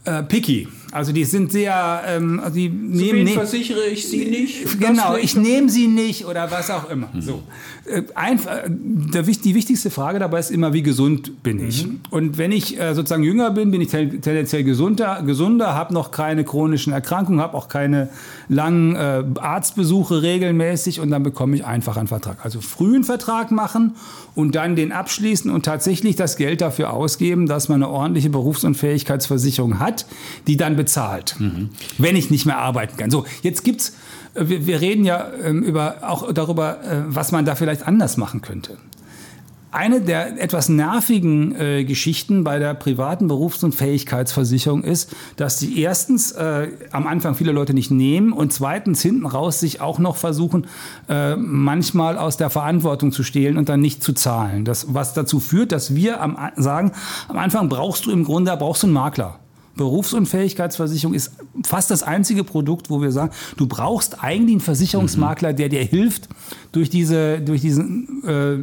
äh, 0.03 0.23
picky. 0.23 0.67
Also 0.91 1.11
die 1.11 1.23
sind 1.23 1.51
sehr, 1.51 2.03
ähm, 2.07 2.39
also 2.39 2.55
die 2.55 2.69
nehmen 2.69 3.23
ne 3.23 3.31
versichere 3.31 3.85
ich 3.85 4.07
sie 4.07 4.25
nicht. 4.25 4.79
Genau, 4.79 5.15
ich 5.15 5.35
nehme 5.35 5.69
sie 5.69 5.87
nicht 5.87 6.25
oder 6.25 6.49
was 6.51 6.69
auch 6.69 6.89
immer. 6.89 7.09
Mhm. 7.13 7.21
So, 7.21 7.43
äh, 7.91 8.03
einfach, 8.15 8.63
der, 8.67 9.23
die 9.23 9.55
wichtigste 9.55 9.89
Frage 9.89 10.19
dabei 10.19 10.39
ist 10.39 10.51
immer, 10.51 10.73
wie 10.73 10.83
gesund 10.83 11.43
bin 11.43 11.65
ich? 11.65 11.85
Mhm. 11.85 11.99
Und 12.09 12.37
wenn 12.37 12.51
ich 12.51 12.79
äh, 12.79 12.95
sozusagen 12.95 13.23
jünger 13.23 13.51
bin, 13.51 13.71
bin 13.71 13.81
ich 13.81 13.89
tendenziell 13.89 14.63
gesunder, 14.63 15.21
gesunder, 15.23 15.75
habe 15.75 15.93
noch 15.93 16.11
keine 16.11 16.43
chronischen 16.43 16.93
Erkrankungen, 16.93 17.41
habe 17.41 17.55
auch 17.57 17.67
keine 17.67 18.09
langen 18.47 18.95
äh, 18.95 19.23
Arztbesuche 19.39 20.21
regelmäßig 20.21 20.99
und 20.99 21.11
dann 21.11 21.23
bekomme 21.23 21.55
ich 21.55 21.65
einfach 21.65 21.97
einen 21.97 22.07
Vertrag. 22.07 22.43
Also 22.43 22.61
frühen 22.61 23.03
Vertrag 23.03 23.51
machen 23.51 23.95
und 24.35 24.55
dann 24.55 24.75
den 24.75 24.91
abschließen 24.91 25.51
und 25.51 25.65
tatsächlich 25.65 26.15
das 26.15 26.37
Geld 26.37 26.61
dafür 26.61 26.93
ausgeben, 26.93 27.47
dass 27.47 27.69
man 27.69 27.83
eine 27.83 27.91
ordentliche 27.91 28.29
Berufsunfähigkeitsversicherung 28.29 29.79
hat, 29.79 30.05
die 30.47 30.57
dann 30.57 30.75
bezahlt, 30.75 31.35
mhm. 31.39 31.69
wenn 31.97 32.15
ich 32.15 32.29
nicht 32.29 32.45
mehr 32.45 32.57
arbeiten 32.57 32.97
kann. 32.97 33.11
So, 33.11 33.25
jetzt 33.41 33.63
gibt's, 33.63 33.89
äh, 33.89 34.20
wir, 34.33 34.65
wir 34.65 34.81
reden 34.81 35.05
ja 35.05 35.27
ähm, 35.43 35.63
über, 35.63 35.97
auch 36.01 36.31
darüber, 36.31 36.83
äh, 36.83 37.03
was 37.07 37.31
man 37.31 37.45
da 37.45 37.55
vielleicht 37.55 37.87
anders 37.87 38.17
machen 38.17 38.41
könnte. 38.41 38.77
Eine 39.73 40.01
der 40.01 40.41
etwas 40.41 40.67
nervigen 40.67 41.55
äh, 41.55 41.85
Geschichten 41.85 42.43
bei 42.43 42.59
der 42.59 42.73
privaten 42.73 43.29
Berufs- 43.29 43.63
und 43.63 43.73
Fähigkeitsversicherung 43.73 44.83
ist, 44.83 45.15
dass 45.37 45.59
die 45.59 45.79
erstens 45.79 46.33
äh, 46.33 46.67
am 46.91 47.07
Anfang 47.07 47.35
viele 47.35 47.53
Leute 47.53 47.73
nicht 47.73 47.89
nehmen 47.89 48.33
und 48.33 48.51
zweitens 48.51 49.01
hinten 49.01 49.25
raus 49.25 49.61
sich 49.61 49.79
auch 49.79 49.97
noch 49.97 50.17
versuchen, 50.17 50.67
äh, 51.07 51.37
manchmal 51.37 52.17
aus 52.17 52.35
der 52.35 52.49
Verantwortung 52.49 53.13
zu 53.13 53.23
stehlen 53.23 53.57
und 53.57 53.69
dann 53.69 53.79
nicht 53.79 54.03
zu 54.03 54.11
zahlen. 54.11 54.65
Das, 54.65 54.93
was 54.93 55.13
dazu 55.13 55.39
führt, 55.39 55.71
dass 55.71 55.95
wir 55.95 56.19
am, 56.19 56.37
sagen, 56.57 56.91
am 57.29 57.37
Anfang 57.37 57.69
brauchst 57.69 58.05
du 58.05 58.11
im 58.11 58.25
Grunde 58.25 58.53
brauchst 58.57 58.83
du 58.83 58.87
einen 58.87 58.93
Makler. 58.93 59.39
Berufsunfähigkeitsversicherung 59.81 61.15
ist 61.15 61.31
fast 61.65 61.89
das 61.89 62.03
einzige 62.03 62.43
Produkt, 62.43 62.91
wo 62.91 63.01
wir 63.01 63.11
sagen, 63.11 63.31
du 63.57 63.65
brauchst 63.65 64.23
eigentlich 64.23 64.53
einen 64.53 64.59
Versicherungsmakler, 64.59 65.53
der 65.53 65.69
dir 65.69 65.83
hilft, 65.83 66.29
durch, 66.71 66.91
diese, 66.91 67.41
durch 67.41 67.61
diesen 67.61 68.23
äh, 68.23 68.57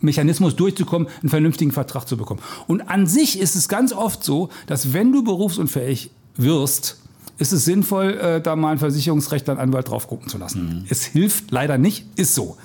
Mechanismus 0.00 0.54
durchzukommen, 0.54 1.08
einen 1.22 1.28
vernünftigen 1.28 1.72
Vertrag 1.72 2.06
zu 2.06 2.16
bekommen. 2.16 2.40
Und 2.68 2.82
an 2.82 3.08
sich 3.08 3.40
ist 3.40 3.56
es 3.56 3.68
ganz 3.68 3.92
oft 3.92 4.22
so, 4.22 4.48
dass 4.66 4.92
wenn 4.92 5.12
du 5.12 5.24
berufsunfähig 5.24 6.10
wirst, 6.36 6.98
ist 7.38 7.52
es 7.52 7.64
sinnvoll, 7.64 8.12
äh, 8.18 8.40
da 8.40 8.54
mal 8.54 8.70
einen 8.70 8.78
Versicherungsrechtler, 8.78 9.54
einen 9.54 9.60
Anwalt 9.60 9.88
drauf 9.88 10.06
gucken 10.06 10.28
zu 10.28 10.38
lassen. 10.38 10.82
Mhm. 10.82 10.84
Es 10.88 11.04
hilft 11.04 11.50
leider 11.50 11.78
nicht, 11.78 12.06
ist 12.14 12.36
so. 12.36 12.56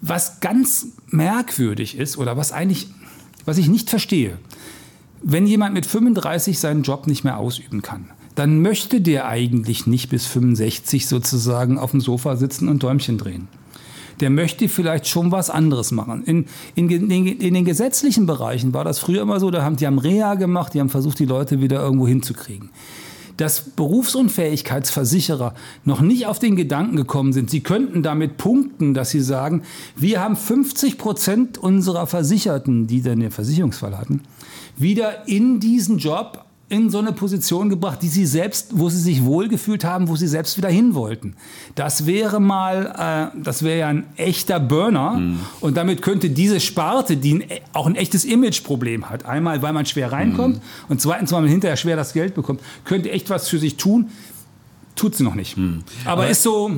Was 0.00 0.38
ganz 0.38 0.86
merkwürdig 1.08 1.98
ist 1.98 2.16
oder 2.16 2.36
was 2.36 2.52
eigentlich, 2.52 2.88
was 3.44 3.58
ich 3.58 3.68
nicht 3.68 3.90
verstehe, 3.90 4.38
wenn 5.22 5.46
jemand 5.46 5.74
mit 5.74 5.86
35 5.86 6.58
seinen 6.58 6.82
Job 6.82 7.06
nicht 7.06 7.24
mehr 7.24 7.38
ausüben 7.38 7.82
kann, 7.82 8.10
dann 8.34 8.62
möchte 8.62 9.00
der 9.00 9.28
eigentlich 9.28 9.86
nicht 9.86 10.08
bis 10.08 10.26
65 10.26 11.06
sozusagen 11.06 11.78
auf 11.78 11.90
dem 11.90 12.00
Sofa 12.00 12.36
sitzen 12.36 12.68
und 12.68 12.82
Däumchen 12.82 13.18
drehen. 13.18 13.48
Der 14.20 14.30
möchte 14.30 14.68
vielleicht 14.68 15.08
schon 15.08 15.32
was 15.32 15.50
anderes 15.50 15.90
machen. 15.90 16.22
In, 16.24 16.46
in, 16.74 17.10
in, 17.10 17.54
den 17.54 17.64
gesetzlichen 17.64 18.26
Bereichen 18.26 18.72
war 18.72 18.84
das 18.84 18.98
früher 18.98 19.22
immer 19.22 19.40
so, 19.40 19.50
da 19.50 19.62
haben, 19.62 19.76
die 19.76 19.86
haben 19.86 19.98
Reha 19.98 20.34
gemacht, 20.34 20.74
die 20.74 20.80
haben 20.80 20.90
versucht, 20.90 21.18
die 21.18 21.24
Leute 21.24 21.60
wieder 21.60 21.80
irgendwo 21.80 22.06
hinzukriegen 22.06 22.70
dass 23.36 23.60
Berufsunfähigkeitsversicherer 23.70 25.54
noch 25.84 26.00
nicht 26.00 26.26
auf 26.26 26.38
den 26.38 26.54
Gedanken 26.54 26.96
gekommen 26.96 27.32
sind, 27.32 27.50
sie 27.50 27.60
könnten 27.60 28.02
damit 28.02 28.36
punkten, 28.36 28.94
dass 28.94 29.10
sie 29.10 29.20
sagen, 29.20 29.62
wir 29.96 30.20
haben 30.20 30.36
50 30.36 30.98
Prozent 30.98 31.58
unserer 31.58 32.06
Versicherten, 32.06 32.86
die 32.86 33.02
dann 33.02 33.20
den 33.20 33.30
Versicherungsfall 33.30 33.96
hatten, 33.96 34.20
wieder 34.76 35.28
in 35.28 35.60
diesen 35.60 35.98
Job 35.98 36.44
in 36.72 36.88
so 36.88 36.98
eine 37.00 37.12
Position 37.12 37.68
gebracht, 37.68 37.98
die 38.00 38.08
sie 38.08 38.24
selbst, 38.24 38.68
wo 38.72 38.88
sie 38.88 38.98
sich 38.98 39.24
wohlgefühlt 39.24 39.84
haben, 39.84 40.08
wo 40.08 40.16
sie 40.16 40.26
selbst 40.26 40.56
wieder 40.56 40.70
hin 40.70 40.94
wollten. 40.94 41.36
Das 41.74 42.06
wäre 42.06 42.40
mal, 42.40 43.30
äh, 43.34 43.42
das 43.42 43.62
wäre 43.62 43.80
ja 43.80 43.88
ein 43.88 44.06
echter 44.16 44.58
Burner 44.58 45.18
mhm. 45.18 45.40
und 45.60 45.76
damit 45.76 46.00
könnte 46.00 46.30
diese 46.30 46.60
Sparte, 46.60 47.18
die 47.18 47.34
ein, 47.34 47.44
auch 47.74 47.86
ein 47.86 47.94
echtes 47.94 48.24
Imageproblem 48.24 49.10
hat, 49.10 49.26
einmal 49.26 49.60
weil 49.60 49.74
man 49.74 49.84
schwer 49.84 50.12
reinkommt 50.12 50.56
mhm. 50.56 50.62
und 50.88 51.02
zweitens 51.02 51.30
weil 51.32 51.42
man 51.42 51.50
hinterher 51.50 51.76
schwer 51.76 51.96
das 51.96 52.14
Geld 52.14 52.34
bekommt, 52.34 52.62
könnte 52.84 53.10
echt 53.10 53.28
was 53.28 53.50
für 53.50 53.58
sich 53.58 53.76
tun. 53.76 54.10
Tut 54.94 55.14
sie 55.14 55.24
noch 55.24 55.34
nicht. 55.34 55.56
Hm. 55.56 55.82
Aber, 56.04 56.22
Aber, 56.22 56.30
ist 56.30 56.42
so, 56.42 56.70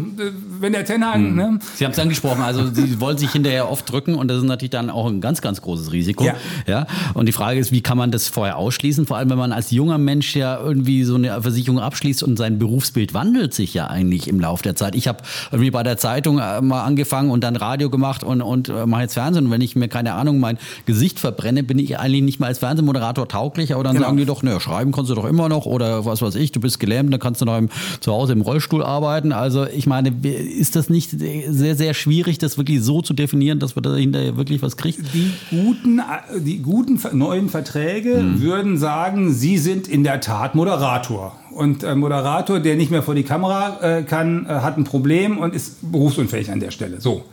wenn 0.61 0.72
der 0.72 0.85
Tenhang. 0.85 1.27
Hm. 1.27 1.35
Ne? 1.35 1.59
Sie 1.74 1.85
haben 1.85 1.92
es 1.92 1.98
angesprochen, 1.98 2.42
also 2.42 2.66
sie 2.72 3.00
wollen 3.00 3.18
sich 3.18 3.33
hinterher 3.33 3.70
oft 3.70 3.90
drücken 3.90 4.14
und 4.14 4.29
das 4.29 4.38
ist 4.38 4.44
natürlich 4.44 4.70
dann 4.70 4.88
auch 4.88 5.07
ein 5.07 5.20
ganz, 5.20 5.40
ganz 5.42 5.61
großes 5.62 5.92
Risiko. 5.92 6.24
Ja. 6.24 6.35
ja. 6.66 6.87
Und 7.14 7.27
die 7.27 7.33
Frage 7.33 7.59
ist, 7.59 7.72
wie 7.72 7.81
kann 7.81 7.98
man 7.98 8.12
das 8.12 8.29
vorher 8.29 8.57
ausschließen? 8.57 9.07
Vor 9.07 9.16
allem, 9.16 9.31
wenn 9.31 9.38
man 9.38 9.53
als 9.53 9.70
junger 9.72 9.98
Mensch 9.98 10.37
ja 10.37 10.59
irgendwie 10.61 11.05
so 11.05 11.16
eine 11.16 11.42
Versicherung 11.42 11.81
abschließt 11.81 12.22
und 12.22 12.37
sein 12.37 12.59
Berufsbild 12.59 13.14
wandelt 13.14 13.53
sich 13.53 13.74
ja 13.74 13.88
eigentlich 13.88 14.29
im 14.29 14.38
Laufe 14.38 14.62
der 14.62 14.77
Zeit. 14.77 14.94
Ich 14.94 15.09
habe 15.09 15.18
irgendwie 15.50 15.70
bei 15.70 15.83
der 15.83 15.96
Zeitung 15.96 16.38
äh, 16.38 16.61
mal 16.61 16.83
angefangen 16.85 17.31
und 17.31 17.42
dann 17.42 17.57
Radio 17.57 17.90
gemacht 17.90 18.22
und, 18.22 18.42
und 18.42 18.68
äh, 18.68 18.87
mache 18.87 19.03
jetzt 19.03 19.14
Fernsehen. 19.14 19.46
Und 19.46 19.50
wenn 19.50 19.61
ich 19.61 19.74
mir, 19.74 19.88
keine 19.88 20.14
Ahnung, 20.14 20.38
mein 20.38 20.59
Gesicht 20.87 21.18
verbrenne, 21.18 21.64
bin 21.64 21.79
ich 21.79 21.98
eigentlich 21.98 22.22
nicht 22.22 22.40
mal 22.40 22.46
als 22.46 22.59
Fernsehmoderator 22.59 23.29
tauglich. 23.29 23.74
Aber 23.74 23.83
dann 23.83 23.94
genau. 23.94 24.07
sagen 24.07 24.16
die 24.18 24.24
doch, 24.24 24.42
naja, 24.42 24.61
schreiben 24.61 24.92
kannst 24.92 25.11
du 25.11 25.14
doch 25.14 25.24
immer 25.24 25.48
noch 25.48 25.66
oder 25.66 26.05
was 26.05 26.22
weiß 26.22 26.37
ich, 26.37 26.53
du 26.53 26.61
bist 26.61 26.79
gelähmt, 26.79 27.12
dann 27.12 27.20
kannst 27.20 27.40
du 27.40 27.44
noch 27.44 27.59
im, 27.59 27.68
zu 28.05 28.12
Hause 28.12 28.35
im 28.35 28.43
Rollstuhl 28.43 28.83
arbeiten. 28.83 29.33
Also 29.33 29.67
ich 29.67 29.87
meine, 29.87 30.11
ist 30.11 30.77
das 30.77 30.90
nicht 30.90 31.11
sehr, 31.11 31.75
sehr 31.75 31.95
schwierig, 31.95 32.38
das 32.38 32.59
wirklich 32.59 32.83
so 32.83 33.01
zu 33.01 33.14
definieren, 33.14 33.59
dass 33.59 33.75
man 33.75 33.83
dahinter 33.83 34.37
wirklich 34.37 34.62
was 34.62 34.77
kriegt? 34.77 35.01
Die 35.14 35.33
guten, 35.51 36.03
die 36.38 36.59
guten 36.59 37.01
neuen 37.17 37.49
Verträge 37.49 38.19
hm. 38.19 38.43
würden 38.43 38.79
sagen, 38.79 39.33
sie 39.33 39.59
sind 39.59 39.88
in 39.88 40.05
der 40.05 40.21
Tat 40.21 40.55
Moderator. 40.55 41.37
Und 41.51 41.83
äh, 41.83 41.95
Moderator, 41.95 42.61
der 42.61 42.77
nicht 42.77 42.90
mehr 42.90 43.03
vor 43.03 43.14
die 43.14 43.23
Kamera 43.23 43.79
äh, 43.81 44.03
kann, 44.03 44.45
äh, 44.47 44.49
hat 44.49 44.77
ein 44.77 44.85
Problem 44.85 45.38
und 45.38 45.55
ist 45.55 45.90
berufsunfähig 45.90 46.51
an 46.51 46.61
der 46.61 46.71
Stelle. 46.71 47.01
So. 47.01 47.25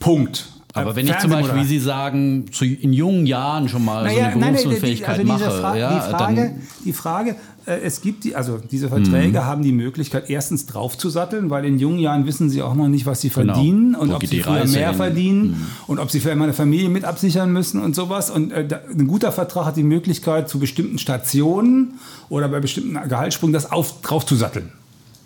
Punkt. 0.00 0.51
Aber 0.72 0.96
wenn 0.96 1.06
ich 1.06 1.18
zum 1.18 1.30
Beispiel, 1.30 1.60
wie 1.60 1.64
Sie 1.64 1.78
sagen, 1.78 2.46
zu, 2.50 2.64
in 2.64 2.92
jungen 2.92 3.26
Jahren 3.26 3.68
schon 3.68 3.84
mal 3.84 4.04
naja, 4.04 4.32
so 4.32 4.38
eine 4.38 4.46
Berufsunfähigkeit 4.52 5.18
nein, 5.18 5.30
also 5.30 5.44
mache, 5.44 5.60
Fra 5.60 5.76
ja, 5.76 5.94
die 5.94 6.10
Frage, 6.10 6.54
die 6.84 6.92
Frage 6.92 7.36
äh, 7.66 7.80
es 7.82 8.00
gibt 8.00 8.24
die, 8.24 8.34
also 8.34 8.58
diese 8.58 8.88
Verträge 8.88 9.40
mhm. 9.40 9.44
haben 9.44 9.62
die 9.62 9.72
Möglichkeit, 9.72 10.28
erstens 10.28 10.66
draufzusatteln, 10.66 11.50
weil 11.50 11.64
in 11.64 11.78
jungen 11.78 11.98
Jahren 11.98 12.26
wissen 12.26 12.50
sie 12.50 12.62
auch 12.62 12.74
noch 12.74 12.88
nicht, 12.88 13.06
was 13.06 13.20
sie 13.20 13.28
genau. 13.28 13.54
verdienen 13.54 13.94
und 13.94 14.10
Wo 14.10 14.16
ob 14.16 14.26
sie 14.26 14.40
früher 14.40 14.64
mehr 14.64 14.88
hin? 14.88 14.96
verdienen 14.96 15.42
mhm. 15.42 15.66
und 15.86 15.98
ob 15.98 16.10
sie 16.10 16.20
für 16.20 16.32
eine 16.32 16.52
Familie 16.52 16.88
mit 16.88 17.04
absichern 17.04 17.52
müssen 17.52 17.80
und 17.80 17.94
sowas. 17.94 18.30
Und 18.30 18.52
äh, 18.52 18.66
ein 18.90 19.06
guter 19.06 19.32
Vertrag 19.32 19.66
hat 19.66 19.76
die 19.76 19.82
Möglichkeit, 19.82 20.48
zu 20.48 20.58
bestimmten 20.58 20.98
Stationen 20.98 21.94
oder 22.28 22.48
bei 22.48 22.60
bestimmten 22.60 23.08
Gehaltssprüngen 23.08 23.52
das 23.52 23.70
auf, 23.70 24.00
draufzusatteln. 24.02 24.70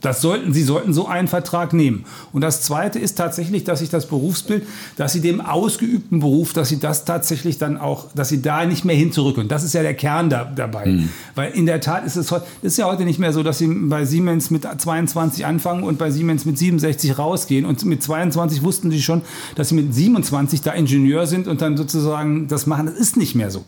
Das 0.00 0.20
sollten, 0.20 0.52
Sie 0.52 0.62
sollten 0.62 0.92
so 0.92 1.06
einen 1.06 1.26
Vertrag 1.26 1.72
nehmen. 1.72 2.04
Und 2.32 2.42
das 2.42 2.62
Zweite 2.62 2.98
ist 2.98 3.16
tatsächlich, 3.16 3.64
dass 3.64 3.78
sich 3.78 3.88
das 3.88 4.06
Berufsbild, 4.06 4.66
dass 4.96 5.12
Sie 5.12 5.20
dem 5.20 5.40
ausgeübten 5.40 6.20
Beruf, 6.20 6.52
dass 6.52 6.68
Sie 6.68 6.78
das 6.78 7.04
tatsächlich 7.04 7.58
dann 7.58 7.78
auch, 7.78 8.06
dass 8.14 8.28
Sie 8.28 8.42
da 8.42 8.66
nicht 8.66 8.84
mehr 8.84 8.94
hin 8.94 9.10
zurück. 9.10 9.38
Und 9.38 9.50
das 9.50 9.64
ist 9.64 9.72
ja 9.72 9.82
der 9.82 9.94
Kern 9.94 10.28
da, 10.28 10.44
dabei. 10.44 10.86
Mhm. 10.86 11.08
Weil 11.34 11.52
in 11.52 11.66
der 11.66 11.80
Tat 11.80 12.04
ist 12.04 12.16
es 12.16 12.30
heute, 12.30 12.46
ist 12.62 12.76
ja 12.76 12.86
heute 12.86 13.04
nicht 13.04 13.18
mehr 13.18 13.32
so, 13.32 13.42
dass 13.42 13.58
Sie 13.58 13.66
bei 13.66 14.04
Siemens 14.04 14.50
mit 14.50 14.64
22 14.64 15.46
anfangen 15.46 15.82
und 15.82 15.98
bei 15.98 16.10
Siemens 16.10 16.44
mit 16.44 16.58
67 16.58 17.18
rausgehen. 17.18 17.64
Und 17.64 17.84
mit 17.84 18.02
22 18.02 18.62
wussten 18.62 18.90
Sie 18.90 19.02
schon, 19.02 19.22
dass 19.54 19.70
Sie 19.70 19.74
mit 19.74 19.94
27 19.94 20.60
da 20.60 20.72
Ingenieur 20.72 21.26
sind 21.26 21.48
und 21.48 21.62
dann 21.62 21.76
sozusagen 21.76 22.48
das 22.48 22.66
machen. 22.66 22.86
Das 22.86 22.96
ist 22.96 23.16
nicht 23.16 23.34
mehr 23.34 23.50
so. 23.50 23.64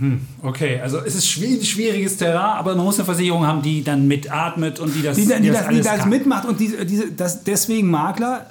Hm, 0.00 0.26
okay, 0.42 0.80
also 0.80 0.98
es 1.00 1.14
ist 1.14 1.36
ein 1.36 1.62
schwieriges 1.62 2.16
Terrain, 2.16 2.56
aber 2.56 2.74
man 2.74 2.86
muss 2.86 2.96
eine 2.96 3.04
Versicherung 3.04 3.46
haben, 3.46 3.60
die 3.60 3.84
dann 3.84 4.08
mitatmet 4.08 4.80
und 4.80 4.94
die 4.94 5.02
das, 5.02 5.14
die, 5.14 5.26
die, 5.26 5.40
die 5.42 5.50
das, 5.50 5.68
die 5.68 5.82
das 5.82 6.06
mitmacht 6.06 6.48
und 6.48 6.58
die, 6.58 6.74
diese, 6.86 7.12
das, 7.12 7.44
deswegen 7.44 7.90
Makler 7.90 8.46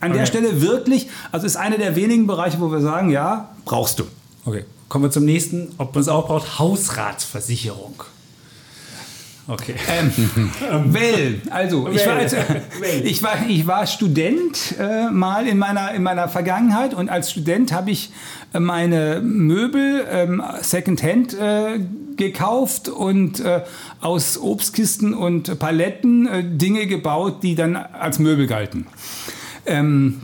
an 0.00 0.12
okay. 0.12 0.20
der 0.20 0.26
Stelle 0.26 0.62
wirklich, 0.62 1.08
also 1.30 1.46
ist 1.46 1.56
einer 1.56 1.76
der 1.76 1.94
wenigen 1.94 2.26
Bereiche, 2.26 2.58
wo 2.58 2.72
wir 2.72 2.80
sagen, 2.80 3.10
ja, 3.10 3.50
brauchst 3.66 3.98
du. 3.98 4.04
Okay, 4.46 4.64
kommen 4.88 5.04
wir 5.04 5.10
zum 5.10 5.26
nächsten, 5.26 5.72
ob 5.76 5.94
man 5.94 6.00
es 6.00 6.08
auch 6.08 6.26
braucht, 6.26 6.58
Hausratsversicherung. 6.58 8.04
Okay. 9.48 9.74
Ähm, 9.88 10.12
well, 10.86 11.40
also 11.50 11.84
well. 11.84 11.96
Ich, 11.96 12.06
war 12.06 12.14
als, 12.14 12.32
ich, 13.02 13.22
war, 13.22 13.34
ich 13.48 13.66
war 13.66 13.86
Student 13.86 14.76
äh, 14.78 15.10
mal 15.10 15.48
in 15.48 15.58
meiner, 15.58 15.92
in 15.92 16.02
meiner 16.04 16.28
Vergangenheit 16.28 16.94
und 16.94 17.08
als 17.08 17.32
Student 17.32 17.72
habe 17.72 17.90
ich 17.90 18.12
äh, 18.52 18.60
meine 18.60 19.20
Möbel 19.20 20.06
ähm, 20.08 20.42
Secondhand 20.60 21.34
äh, 21.34 21.80
gekauft 22.16 22.88
und 22.88 23.40
äh, 23.40 23.62
aus 24.00 24.38
Obstkisten 24.38 25.12
und 25.12 25.58
Paletten 25.58 26.28
äh, 26.28 26.44
Dinge 26.44 26.86
gebaut, 26.86 27.42
die 27.42 27.56
dann 27.56 27.74
als 27.74 28.20
Möbel 28.20 28.46
galten. 28.46 28.86
Ähm, 29.66 30.22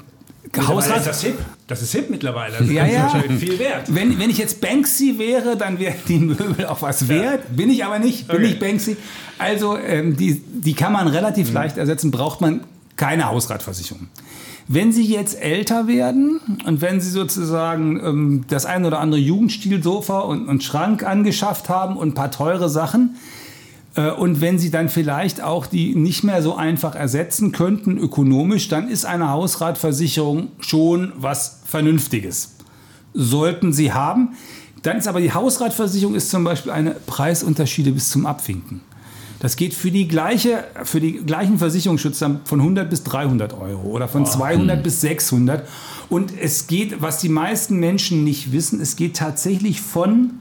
Hausrat. 0.57 0.99
Ist 0.99 1.07
das 1.07 1.23
hip? 1.23 1.39
Das 1.69 1.83
ist 1.83 1.93
hip 1.93 2.09
mittlerweile. 2.09 2.57
Das 2.59 2.71
ja, 2.71 2.87
ja. 2.87 3.11
viel 3.39 3.59
wert. 3.59 3.95
Wenn, 3.95 4.19
wenn 4.19 4.31
ich 4.31 4.39
jetzt 4.39 4.63
Banksy 4.63 5.19
wäre, 5.19 5.55
dann 5.55 5.79
wären 5.79 5.99
die 6.09 6.19
Möbel 6.19 6.65
auch 6.65 6.81
was 6.81 7.09
wert. 7.09 7.45
Ja. 7.45 7.57
Bin 7.57 7.71
ich 7.71 7.85
aber 7.85 7.99
nicht. 7.99 8.27
Bin 8.27 8.39
okay. 8.39 8.47
ich 8.47 8.59
Banksy. 8.59 8.97
Also 9.37 9.77
ähm, 9.77 10.17
die, 10.17 10.41
die 10.41 10.73
kann 10.73 10.95
man 10.95 11.09
relativ 11.09 11.49
mhm. 11.51 11.55
leicht 11.55 11.77
ersetzen, 11.77 12.11
braucht 12.11 12.41
man 12.41 12.63
keine 12.97 13.29
Hausratversicherung. 13.29 14.09
Wenn 14.67 14.93
Sie 14.93 15.05
jetzt 15.05 15.41
älter 15.41 15.87
werden 15.87 16.41
und 16.65 16.81
wenn 16.81 17.03
Sie 17.03 17.11
sozusagen 17.11 18.01
ähm, 18.03 18.45
das 18.49 18.65
ein 18.65 18.87
oder 18.87 19.01
andere 19.01 19.21
Jugendstilsofa 19.21 20.21
und, 20.21 20.49
und 20.49 20.65
Schrank 20.65 21.05
angeschafft 21.05 21.69
haben 21.69 21.99
und 21.99 22.09
ein 22.09 22.15
paar 22.15 22.31
teure 22.31 22.71
Sachen, 22.71 23.17
und 23.99 24.41
wenn 24.41 24.59
Sie 24.59 24.71
dann 24.71 24.89
vielleicht 24.89 25.43
auch 25.43 25.67
die 25.67 25.95
nicht 25.97 26.23
mehr 26.23 26.41
so 26.43 26.55
einfach 26.55 26.95
ersetzen 26.95 27.51
könnten 27.51 27.99
ökonomisch, 27.99 28.69
dann 28.69 28.89
ist 28.89 29.05
eine 29.05 29.31
Hausratversicherung 29.31 30.53
schon 30.61 31.13
was 31.17 31.63
Vernünftiges. 31.65 32.57
Sollten 33.15 33.73
Sie 33.73 33.93
haben. 33.93 34.37
Dann 34.83 34.99
ist 34.99 35.09
aber 35.09 35.21
die 35.21 35.33
Hausratversicherung 35.33 36.15
ist 36.15 36.31
zum 36.31 36.45
Beispiel 36.45 36.71
eine 36.71 36.93
Preisunterschiede 36.93 37.91
bis 37.91 38.11
zum 38.11 38.27
Abwinken. 38.27 38.83
Das 39.41 39.57
geht 39.57 39.75
für 39.75 39.91
die, 39.91 40.07
gleiche, 40.07 40.65
für 40.85 41.01
die 41.01 41.15
gleichen 41.15 41.59
Versicherungsschutz 41.59 42.19
von 42.19 42.61
100 42.61 42.91
bis 42.91 43.05
300 43.05 43.55
Euro 43.55 43.89
oder 43.89 44.09
von 44.09 44.27
200 44.27 44.83
bis 44.83 45.01
600. 45.01 45.67
Und 46.09 46.33
es 46.41 46.67
geht, 46.67 47.01
was 47.03 47.19
die 47.19 47.29
meisten 47.29 47.77
Menschen 47.77 48.25
nicht 48.25 48.53
wissen, 48.53 48.81
es 48.81 48.97
geht 48.97 49.17
tatsächlich 49.17 49.81
von, 49.81 50.35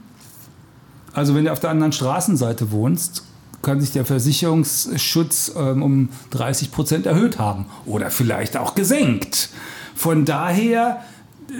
also 1.12 1.34
wenn 1.34 1.44
du 1.44 1.52
auf 1.52 1.60
der 1.60 1.70
anderen 1.70 1.92
Straßenseite 1.92 2.70
wohnst, 2.72 3.24
kann 3.62 3.80
sich 3.80 3.92
der 3.92 4.04
Versicherungsschutz 4.04 5.52
ähm, 5.56 5.82
um 5.82 6.08
30 6.30 6.70
Prozent 6.70 7.06
erhöht 7.06 7.38
haben 7.38 7.66
oder 7.86 8.10
vielleicht 8.10 8.56
auch 8.56 8.74
gesenkt. 8.74 9.50
Von 9.94 10.24
daher, 10.24 11.02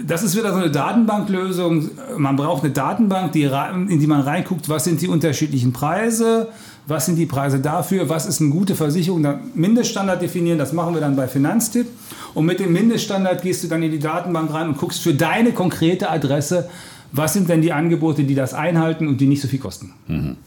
das 0.05 0.23
ist 0.23 0.37
wieder 0.37 0.51
so 0.53 0.59
eine 0.59 0.71
Datenbanklösung. 0.71 1.89
Man 2.17 2.35
braucht 2.35 2.63
eine 2.63 2.71
Datenbank, 2.71 3.33
die, 3.33 3.43
in 3.43 3.99
die 3.99 4.07
man 4.07 4.21
reinguckt, 4.21 4.69
was 4.69 4.85
sind 4.85 5.01
die 5.01 5.07
unterschiedlichen 5.07 5.73
Preise, 5.73 6.49
was 6.87 7.05
sind 7.05 7.17
die 7.17 7.25
Preise 7.25 7.59
dafür, 7.59 8.07
was 8.07 8.25
ist 8.25 8.39
eine 8.39 8.49
gute 8.49 8.75
Versicherung. 8.75 9.23
Dann 9.23 9.51
Mindeststandard 9.55 10.21
definieren, 10.21 10.57
das 10.57 10.73
machen 10.73 10.93
wir 10.93 11.01
dann 11.01 11.15
bei 11.15 11.27
Finanztipp. 11.27 11.87
Und 12.33 12.45
mit 12.45 12.59
dem 12.59 12.71
Mindeststandard 12.71 13.41
gehst 13.41 13.63
du 13.63 13.67
dann 13.67 13.83
in 13.83 13.91
die 13.91 13.99
Datenbank 13.99 14.53
rein 14.53 14.69
und 14.69 14.77
guckst 14.77 15.01
für 15.01 15.13
deine 15.13 15.51
konkrete 15.51 16.09
Adresse, 16.09 16.69
was 17.11 17.33
sind 17.33 17.49
denn 17.49 17.61
die 17.61 17.73
Angebote, 17.73 18.23
die 18.23 18.35
das 18.35 18.53
einhalten 18.53 19.07
und 19.07 19.19
die 19.19 19.27
nicht 19.27 19.41
so 19.41 19.47
viel 19.47 19.59
kosten. 19.59 19.93
Mhm. 20.07 20.37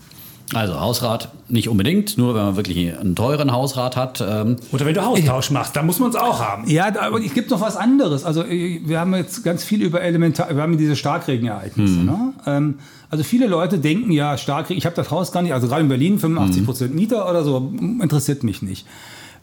Also 0.55 0.78
Hausrat 0.78 1.31
nicht 1.48 1.68
unbedingt, 1.68 2.18
nur 2.18 2.35
wenn 2.35 2.42
man 2.42 2.57
wirklich 2.57 2.98
einen 2.98 3.16
teuren 3.16 3.52
Hausrat 3.52 3.96
hat. 3.96 4.22
Ähm 4.26 4.57
Oder 4.70 4.85
wenn 4.85 4.94
du 4.94 5.05
Haustausch 5.05 5.50
machst, 5.50 5.74
dann 5.76 5.87
muss 5.87 5.98
man 5.98 6.11
es 6.11 6.16
auch 6.16 6.40
haben. 6.40 6.68
Ja, 6.68 6.88
aber 7.00 7.24
es 7.24 7.33
gibt 7.33 7.50
noch 7.50 7.61
was 7.61 7.76
anderes. 7.76 8.24
Also 8.24 8.44
äh, 8.44 8.81
wir 8.85 9.00
haben 9.00 9.14
jetzt 9.14 9.44
ganz 9.44 9.64
viel 9.64 9.83
über 9.83 10.02
Elementar, 10.02 10.55
wir 10.55 10.62
haben 10.62 10.76
diese 10.76 10.96
Starkregenereignisse. 10.96 12.00
Mhm. 12.00 12.05
Ne? 12.05 12.33
Ähm, 12.46 12.74
also 13.09 13.24
viele 13.24 13.46
Leute 13.46 13.78
denken 13.78 14.11
ja, 14.11 14.37
Starkregen, 14.37 14.78
ich 14.78 14.87
habe 14.87 14.96
das 14.96 15.11
Haus 15.11 15.33
gar 15.33 15.42
nicht, 15.42 15.55
also 15.55 15.68
gerade 15.68 15.83
in 15.83 15.88
Berlin 15.88 16.18
85 16.18 16.64
Prozent 16.64 16.94
Mieter 16.94 17.28
oder 17.28 17.44
so, 17.44 17.72
interessiert 18.00 18.42
mich 18.42 18.62
nicht. 18.62 18.87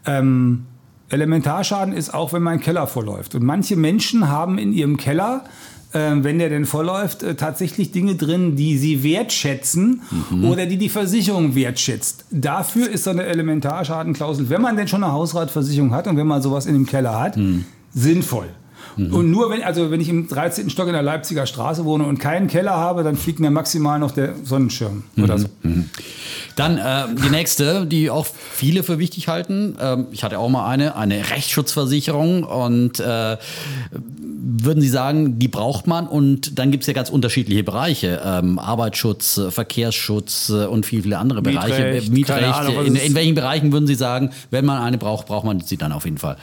Ähm, 0.05 0.65
Elementarschaden 1.09 1.93
ist 1.93 2.13
auch, 2.13 2.33
wenn 2.33 2.43
mein 2.43 2.59
Keller 2.59 2.88
vorläuft. 2.88 3.35
Und 3.35 3.43
manche 3.43 3.75
Menschen 3.75 4.29
haben 4.29 4.57
in 4.57 4.73
ihrem 4.73 4.97
Keller 4.97 5.43
wenn 6.23 6.38
der 6.39 6.49
denn 6.49 6.65
vorläuft, 6.65 7.23
äh, 7.23 7.36
tatsächlich 7.36 7.91
Dinge 7.91 8.15
drin, 8.15 8.56
die 8.56 8.78
sie 8.78 9.04
wertschätzen 9.04 10.02
mhm. 10.30 10.45
oder 10.45 10.65
die 10.65 10.78
die 10.78 10.89
Versicherung 10.89 11.56
wertschätzt. 11.56 12.25
Dafür 12.30 12.89
ist 12.89 13.06
so 13.06 13.10
eine 13.10 13.23
Elementarschadenklausel, 13.23 14.49
wenn 14.49 14.62
man 14.62 14.78
denn 14.78 14.88
schon 14.88 15.04
eine 15.04 15.13
Hausratversicherung 15.13 15.93
hat 15.93 16.08
und 16.08 16.17
wenn 16.17 16.28
man 16.28 16.41
sowas 16.41 16.65
in 16.65 16.73
dem 16.73 16.86
Keller 16.86 17.19
hat, 17.19 17.38
mhm. 17.38 17.65
sinnvoll. 17.93 18.49
Mhm. 18.98 19.13
Und 19.13 19.32
nur 19.32 19.50
wenn, 19.50 19.63
also 19.63 19.92
wenn 19.92 20.02
ich 20.02 20.10
im 20.10 20.28
13. 20.28 20.70
Stock 20.70 20.88
in 20.88 20.94
der 20.94 21.02
Leipziger 21.02 21.46
Straße 21.46 21.86
wohne 21.86 22.06
und 22.06 22.20
keinen 22.20 22.48
Keller 22.48 22.76
habe, 22.76 23.04
dann 23.04 23.15
fliegt 23.15 23.39
mir 23.39 23.52
maximal 23.52 24.00
noch 24.00 24.12
der 24.12 24.34
Sonnenschirm 24.44 25.04
mhm. 25.15 25.24
oder 25.24 25.38
so. 25.38 25.48
Mhm. 25.63 25.89
Dann 26.56 26.78
äh, 26.78 27.15
die 27.24 27.30
nächste, 27.30 27.86
die 27.86 28.10
auch 28.10 28.26
viele 28.26 28.84
für 28.84 29.00
wichtig 29.00 29.28
halten. 29.28 29.78
Ähm, 29.80 30.08
ich 30.12 30.24
hatte 30.24 30.39
auch 30.39 30.50
mal 30.50 30.68
eine, 30.68 30.96
eine 30.96 31.30
Rechtsschutzversicherung 31.30 32.44
und 32.44 33.00
äh, 33.00 33.38
würden 33.92 34.82
Sie 34.82 34.89
sagen, 34.89 35.39
die 35.39 35.48
braucht 35.48 35.88
man 35.88 36.08
und 36.08 36.60
dann 36.60 36.72
gibt 36.72 36.84
es 36.84 36.88
ja 36.88 36.94
ganz 36.94 37.10
unterschiedliche 37.10 37.63
Bereiche. 37.63 38.22
Ähm, 38.26 38.60
Arbeitsschutz, 38.60 39.39
Verkehrsschutz 39.50 40.50
äh, 40.50 40.65
und 40.65 40.86
viele, 40.86 41.04
viele 41.04 41.18
andere 41.18 41.42
Bereiche. 41.42 41.84
Mietrecht. 41.84 42.12
Mietrecht. 42.12 42.54
Ahnung, 42.54 42.86
in, 42.86 42.96
in 42.96 43.15
welchen 43.15 43.36
Bereichen 43.36 43.72
würden 43.72 43.88
Sie 43.88 43.96
sagen, 43.96 44.32
wenn 44.52 44.65
man 44.65 44.82
eine 44.82 44.98
braucht, 44.98 45.28
braucht 45.28 45.46
man 45.46 45.62
sie 45.62 45.78
dann 45.78 45.92
auf 45.92 46.06
jeden 46.06 46.18
Fall? 46.18 46.38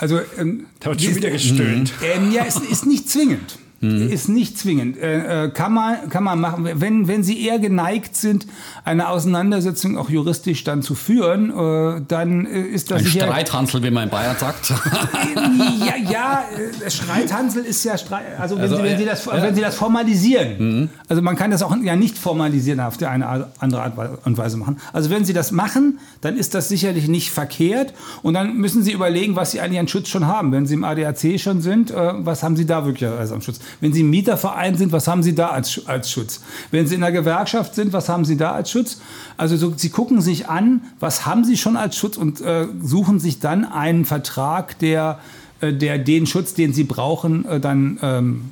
Also, 0.00 0.18
ähm, 0.38 0.66
da 0.80 0.90
wird 0.90 1.02
schon 1.02 1.14
wieder 1.14 1.30
gestöhnt. 1.30 1.92
Ähm, 2.02 2.32
ja, 2.32 2.44
es 2.46 2.56
ist 2.56 2.86
nicht 2.86 3.08
zwingend. 3.08 3.58
Hm. 3.82 4.10
Ist 4.10 4.28
nicht 4.28 4.58
zwingend. 4.58 4.98
Äh, 4.98 5.46
äh, 5.46 5.50
kann, 5.50 5.72
man, 5.72 6.10
kann 6.10 6.22
man 6.22 6.38
machen. 6.38 6.68
Wenn, 6.70 7.08
wenn 7.08 7.22
Sie 7.22 7.46
eher 7.46 7.58
geneigt 7.58 8.14
sind, 8.14 8.46
eine 8.84 9.08
Auseinandersetzung 9.08 9.96
auch 9.96 10.10
juristisch 10.10 10.64
dann 10.64 10.82
zu 10.82 10.94
führen, 10.94 11.48
äh, 11.48 12.02
dann 12.06 12.44
äh, 12.44 12.60
ist 12.60 12.90
das 12.90 13.00
Ein 13.00 13.06
Streithansel, 13.06 13.82
wie 13.82 13.90
man 13.90 14.04
in 14.04 14.10
Bayern 14.10 14.36
sagt. 14.38 14.68
ja, 15.80 15.96
ja, 15.96 16.44
äh, 16.84 16.90
Streithansel 16.90 17.64
ist 17.64 17.82
ja 17.84 17.96
Streit. 17.96 18.38
Also, 18.38 18.56
wenn, 18.56 18.64
also, 18.64 18.76
Sie, 18.76 18.82
wenn, 18.82 18.98
Sie 18.98 19.06
das, 19.06 19.26
wenn 19.26 19.54
Sie 19.54 19.62
das 19.62 19.76
formalisieren, 19.76 20.56
mhm. 20.58 20.88
also 21.08 21.22
man 21.22 21.36
kann 21.36 21.50
das 21.50 21.62
auch 21.62 21.74
ja 21.82 21.96
nicht 21.96 22.18
formalisieren 22.18 22.80
auf 22.80 22.98
die 22.98 23.06
eine 23.06 23.48
andere 23.60 23.82
Art 23.82 24.26
und 24.26 24.36
Weise 24.36 24.58
machen. 24.58 24.76
Also 24.92 25.08
wenn 25.08 25.24
Sie 25.24 25.32
das 25.32 25.52
machen, 25.52 26.00
dann 26.20 26.36
ist 26.36 26.54
das 26.54 26.68
sicherlich 26.68 27.08
nicht 27.08 27.30
verkehrt 27.30 27.94
und 28.22 28.34
dann 28.34 28.58
müssen 28.58 28.82
Sie 28.82 28.92
überlegen, 28.92 29.36
was 29.36 29.52
Sie 29.52 29.60
eigentlich 29.60 29.80
an 29.80 29.88
Schutz 29.88 30.08
schon 30.08 30.26
haben. 30.26 30.52
Wenn 30.52 30.66
Sie 30.66 30.74
im 30.74 30.84
ADAC 30.84 31.40
schon 31.40 31.62
sind, 31.62 31.94
was 31.94 32.42
haben 32.42 32.56
Sie 32.56 32.66
da 32.66 32.84
wirklich 32.84 33.08
also 33.08 33.34
am 33.34 33.40
Schutz? 33.40 33.58
Wenn 33.80 33.92
Sie 33.92 34.00
im 34.00 34.10
Mieterverein 34.10 34.76
sind, 34.76 34.92
was 34.92 35.06
haben 35.08 35.22
Sie 35.22 35.34
da 35.34 35.48
als, 35.48 35.86
als 35.86 36.10
Schutz? 36.10 36.42
Wenn 36.70 36.86
Sie 36.86 36.94
in 36.94 37.00
der 37.00 37.12
Gewerkschaft 37.12 37.74
sind, 37.74 37.92
was 37.92 38.08
haben 38.08 38.24
Sie 38.24 38.36
da 38.36 38.52
als 38.52 38.70
Schutz? 38.70 39.00
Also 39.36 39.56
so, 39.56 39.72
Sie 39.76 39.90
gucken 39.90 40.20
sich 40.20 40.48
an, 40.48 40.82
was 40.98 41.26
haben 41.26 41.44
Sie 41.44 41.56
schon 41.56 41.76
als 41.76 41.96
Schutz 41.96 42.16
und 42.16 42.40
äh, 42.40 42.66
suchen 42.82 43.20
sich 43.20 43.40
dann 43.40 43.64
einen 43.64 44.04
Vertrag, 44.04 44.78
der, 44.78 45.20
äh, 45.60 45.72
der 45.72 45.98
den 45.98 46.26
Schutz, 46.26 46.54
den 46.54 46.72
Sie 46.72 46.84
brauchen, 46.84 47.44
äh, 47.46 47.60
dann 47.60 47.98
ähm, 48.02 48.50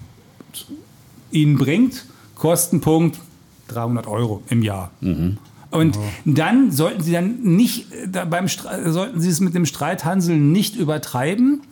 Ihnen 1.31 1.59
bringt. 1.59 2.05
Kostenpunkt 2.35 3.19
300 3.69 4.07
Euro 4.07 4.43
im 4.49 4.63
Jahr. 4.63 4.91
Mhm. 5.01 5.39
Und 5.71 5.99
dann 6.25 6.73
sollten 6.73 7.03
Sie 7.03 7.13
dann 7.13 7.43
nicht 7.43 7.93
äh, 7.93 8.25
beim 8.25 8.49
sollten 8.49 9.21
Sie 9.21 9.29
es 9.29 9.41
mit 9.41 9.55
dem 9.55 9.67
Streithansel 9.67 10.39
nicht 10.39 10.77
übertreiben, 10.77 11.63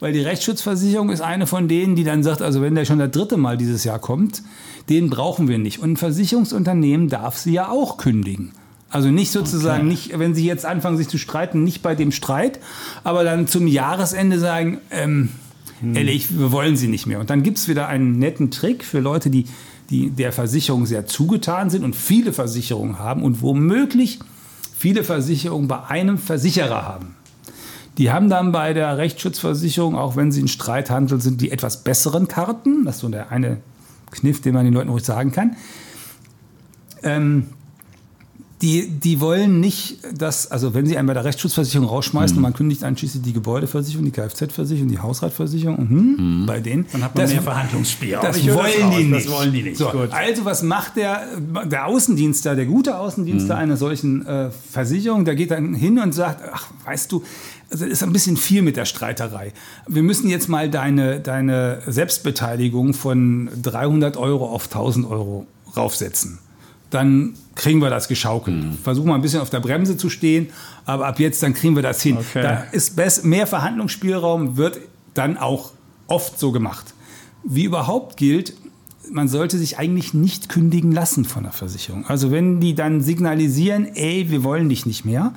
weil 0.00 0.12
die 0.12 0.20
Rechtsschutzversicherung 0.20 1.10
ist 1.10 1.20
eine 1.20 1.46
von 1.46 1.68
denen, 1.68 1.96
die 1.96 2.04
dann 2.04 2.22
sagt, 2.22 2.42
also 2.42 2.60
wenn 2.60 2.74
der 2.74 2.84
schon 2.84 2.98
das 2.98 3.10
dritte 3.10 3.36
Mal 3.36 3.56
dieses 3.56 3.84
Jahr 3.84 3.98
kommt, 3.98 4.42
den 4.88 5.10
brauchen 5.10 5.48
wir 5.48 5.58
nicht. 5.58 5.80
Und 5.80 5.92
ein 5.92 5.96
Versicherungsunternehmen 5.96 7.08
darf 7.08 7.36
sie 7.36 7.52
ja 7.52 7.68
auch 7.68 7.96
kündigen. 7.96 8.52
Also 8.90 9.10
nicht 9.10 9.32
sozusagen, 9.32 9.86
okay. 9.86 9.88
nicht, 9.88 10.18
wenn 10.18 10.34
sie 10.34 10.46
jetzt 10.46 10.64
anfangen, 10.64 10.96
sich 10.96 11.08
zu 11.08 11.18
streiten, 11.18 11.64
nicht 11.64 11.82
bei 11.82 11.96
dem 11.96 12.12
Streit, 12.12 12.60
aber 13.02 13.24
dann 13.24 13.48
zum 13.48 13.66
Jahresende 13.66 14.38
sagen, 14.38 14.78
ähm, 14.90 15.30
hm. 15.80 15.96
ehrlich, 15.96 16.38
wir 16.38 16.52
wollen 16.52 16.76
sie 16.76 16.86
nicht 16.86 17.06
mehr. 17.06 17.18
Und 17.18 17.28
dann 17.28 17.42
gibt 17.42 17.58
es 17.58 17.66
wieder 17.66 17.88
einen 17.88 18.18
netten 18.18 18.52
Trick 18.52 18.84
für 18.84 19.00
Leute, 19.00 19.30
die, 19.30 19.46
die 19.90 20.10
der 20.10 20.32
Versicherung 20.32 20.86
sehr 20.86 21.06
zugetan 21.06 21.70
sind 21.70 21.82
und 21.82 21.96
viele 21.96 22.32
Versicherungen 22.32 23.00
haben 23.00 23.22
und 23.22 23.42
womöglich 23.42 24.20
viele 24.76 25.02
Versicherungen 25.02 25.66
bei 25.66 25.82
einem 25.84 26.16
Versicherer 26.16 26.86
haben. 26.86 27.16
Die 27.98 28.10
haben 28.10 28.28
dann 28.28 28.50
bei 28.50 28.72
der 28.72 28.98
Rechtsschutzversicherung, 28.98 29.96
auch 29.96 30.16
wenn 30.16 30.32
sie 30.32 30.40
in 30.40 30.48
Streithandel 30.48 31.20
sind, 31.20 31.40
die 31.40 31.50
etwas 31.50 31.84
besseren 31.84 32.26
Karten. 32.26 32.84
Das 32.84 32.96
ist 32.96 33.00
so 33.02 33.08
der 33.08 33.30
eine 33.30 33.58
Kniff, 34.10 34.40
den 34.40 34.54
man 34.54 34.64
den 34.64 34.74
Leuten 34.74 34.90
ruhig 34.90 35.04
sagen 35.04 35.32
kann. 35.32 35.56
Ähm, 37.02 37.48
die, 38.64 38.88
die 38.88 39.20
wollen 39.20 39.60
nicht, 39.60 39.98
dass, 40.16 40.50
also 40.50 40.72
wenn 40.72 40.86
sie 40.86 40.96
einen 40.96 41.06
bei 41.06 41.12
der 41.12 41.24
Rechtsschutzversicherung 41.24 41.86
rausschmeißen 41.86 42.34
mhm. 42.34 42.38
und 42.38 42.42
man 42.42 42.54
kündigt 42.54 42.82
anschließend 42.82 43.26
die 43.26 43.34
Gebäudeversicherung, 43.34 44.06
die 44.06 44.10
Kfz-Versicherung, 44.10 44.88
die 44.88 44.98
Hausratversicherung, 44.98 45.86
mhm, 45.86 46.40
mhm. 46.40 46.46
bei 46.46 46.60
denen. 46.60 46.86
Dann 46.90 47.04
hat 47.04 47.14
man 47.14 47.24
das, 47.24 47.32
mehr 47.32 47.42
Verhandlungsspiel. 47.42 48.18
Das, 48.22 48.46
wollen 48.46 48.90
die 48.96 49.04
nicht. 49.04 49.26
das 49.26 49.32
wollen 49.32 49.52
die 49.52 49.62
nicht. 49.62 49.76
So, 49.76 49.88
also 49.88 50.44
was 50.46 50.62
macht 50.62 50.96
der, 50.96 51.26
der 51.66 51.86
Außendienster, 51.86 52.56
der 52.56 52.64
gute 52.64 52.96
Außendienster 52.96 53.56
mhm. 53.56 53.60
einer 53.60 53.76
solchen 53.76 54.24
äh, 54.24 54.50
Versicherung? 54.50 55.26
Der 55.26 55.34
geht 55.34 55.50
dann 55.50 55.74
hin 55.74 55.98
und 55.98 56.14
sagt, 56.14 56.40
ach, 56.50 56.68
weißt 56.86 57.12
du, 57.12 57.22
also 57.70 57.84
ist 57.84 58.02
ein 58.02 58.12
bisschen 58.12 58.36
viel 58.36 58.62
mit 58.62 58.76
der 58.76 58.84
Streiterei. 58.84 59.52
Wir 59.88 60.02
müssen 60.02 60.28
jetzt 60.28 60.48
mal 60.48 60.70
deine, 60.70 61.20
deine 61.20 61.82
Selbstbeteiligung 61.86 62.94
von 62.94 63.48
300 63.62 64.16
Euro 64.16 64.46
auf 64.46 64.66
1000 64.66 65.06
Euro 65.06 65.46
raufsetzen. 65.76 66.38
Dann 66.90 67.34
kriegen 67.54 67.80
wir 67.80 67.90
das 67.90 68.08
geschaukelt. 68.08 68.56
Mhm. 68.56 68.78
Versuchen 68.82 69.08
wir 69.08 69.14
ein 69.14 69.22
bisschen 69.22 69.40
auf 69.40 69.50
der 69.50 69.60
Bremse 69.60 69.96
zu 69.96 70.08
stehen, 70.10 70.50
aber 70.84 71.06
ab 71.06 71.18
jetzt 71.18 71.42
dann 71.42 71.54
kriegen 71.54 71.74
wir 71.74 71.82
das 71.82 72.00
hin. 72.02 72.18
Okay. 72.18 72.42
Da 72.42 72.64
ist 72.70 73.24
mehr 73.24 73.46
Verhandlungsspielraum, 73.46 74.56
wird 74.56 74.78
dann 75.14 75.36
auch 75.36 75.72
oft 76.06 76.38
so 76.38 76.52
gemacht. 76.52 76.94
Wie 77.42 77.64
überhaupt 77.64 78.16
gilt, 78.16 78.54
man 79.10 79.28
sollte 79.28 79.58
sich 79.58 79.78
eigentlich 79.78 80.14
nicht 80.14 80.48
kündigen 80.48 80.92
lassen 80.92 81.24
von 81.24 81.42
der 81.42 81.52
Versicherung. 81.52 82.04
Also 82.06 82.30
wenn 82.30 82.60
die 82.60 82.74
dann 82.74 83.00
signalisieren, 83.00 83.86
ey, 83.94 84.30
wir 84.30 84.42
wollen 84.44 84.68
dich 84.68 84.86
nicht 84.86 85.04
mehr, 85.04 85.32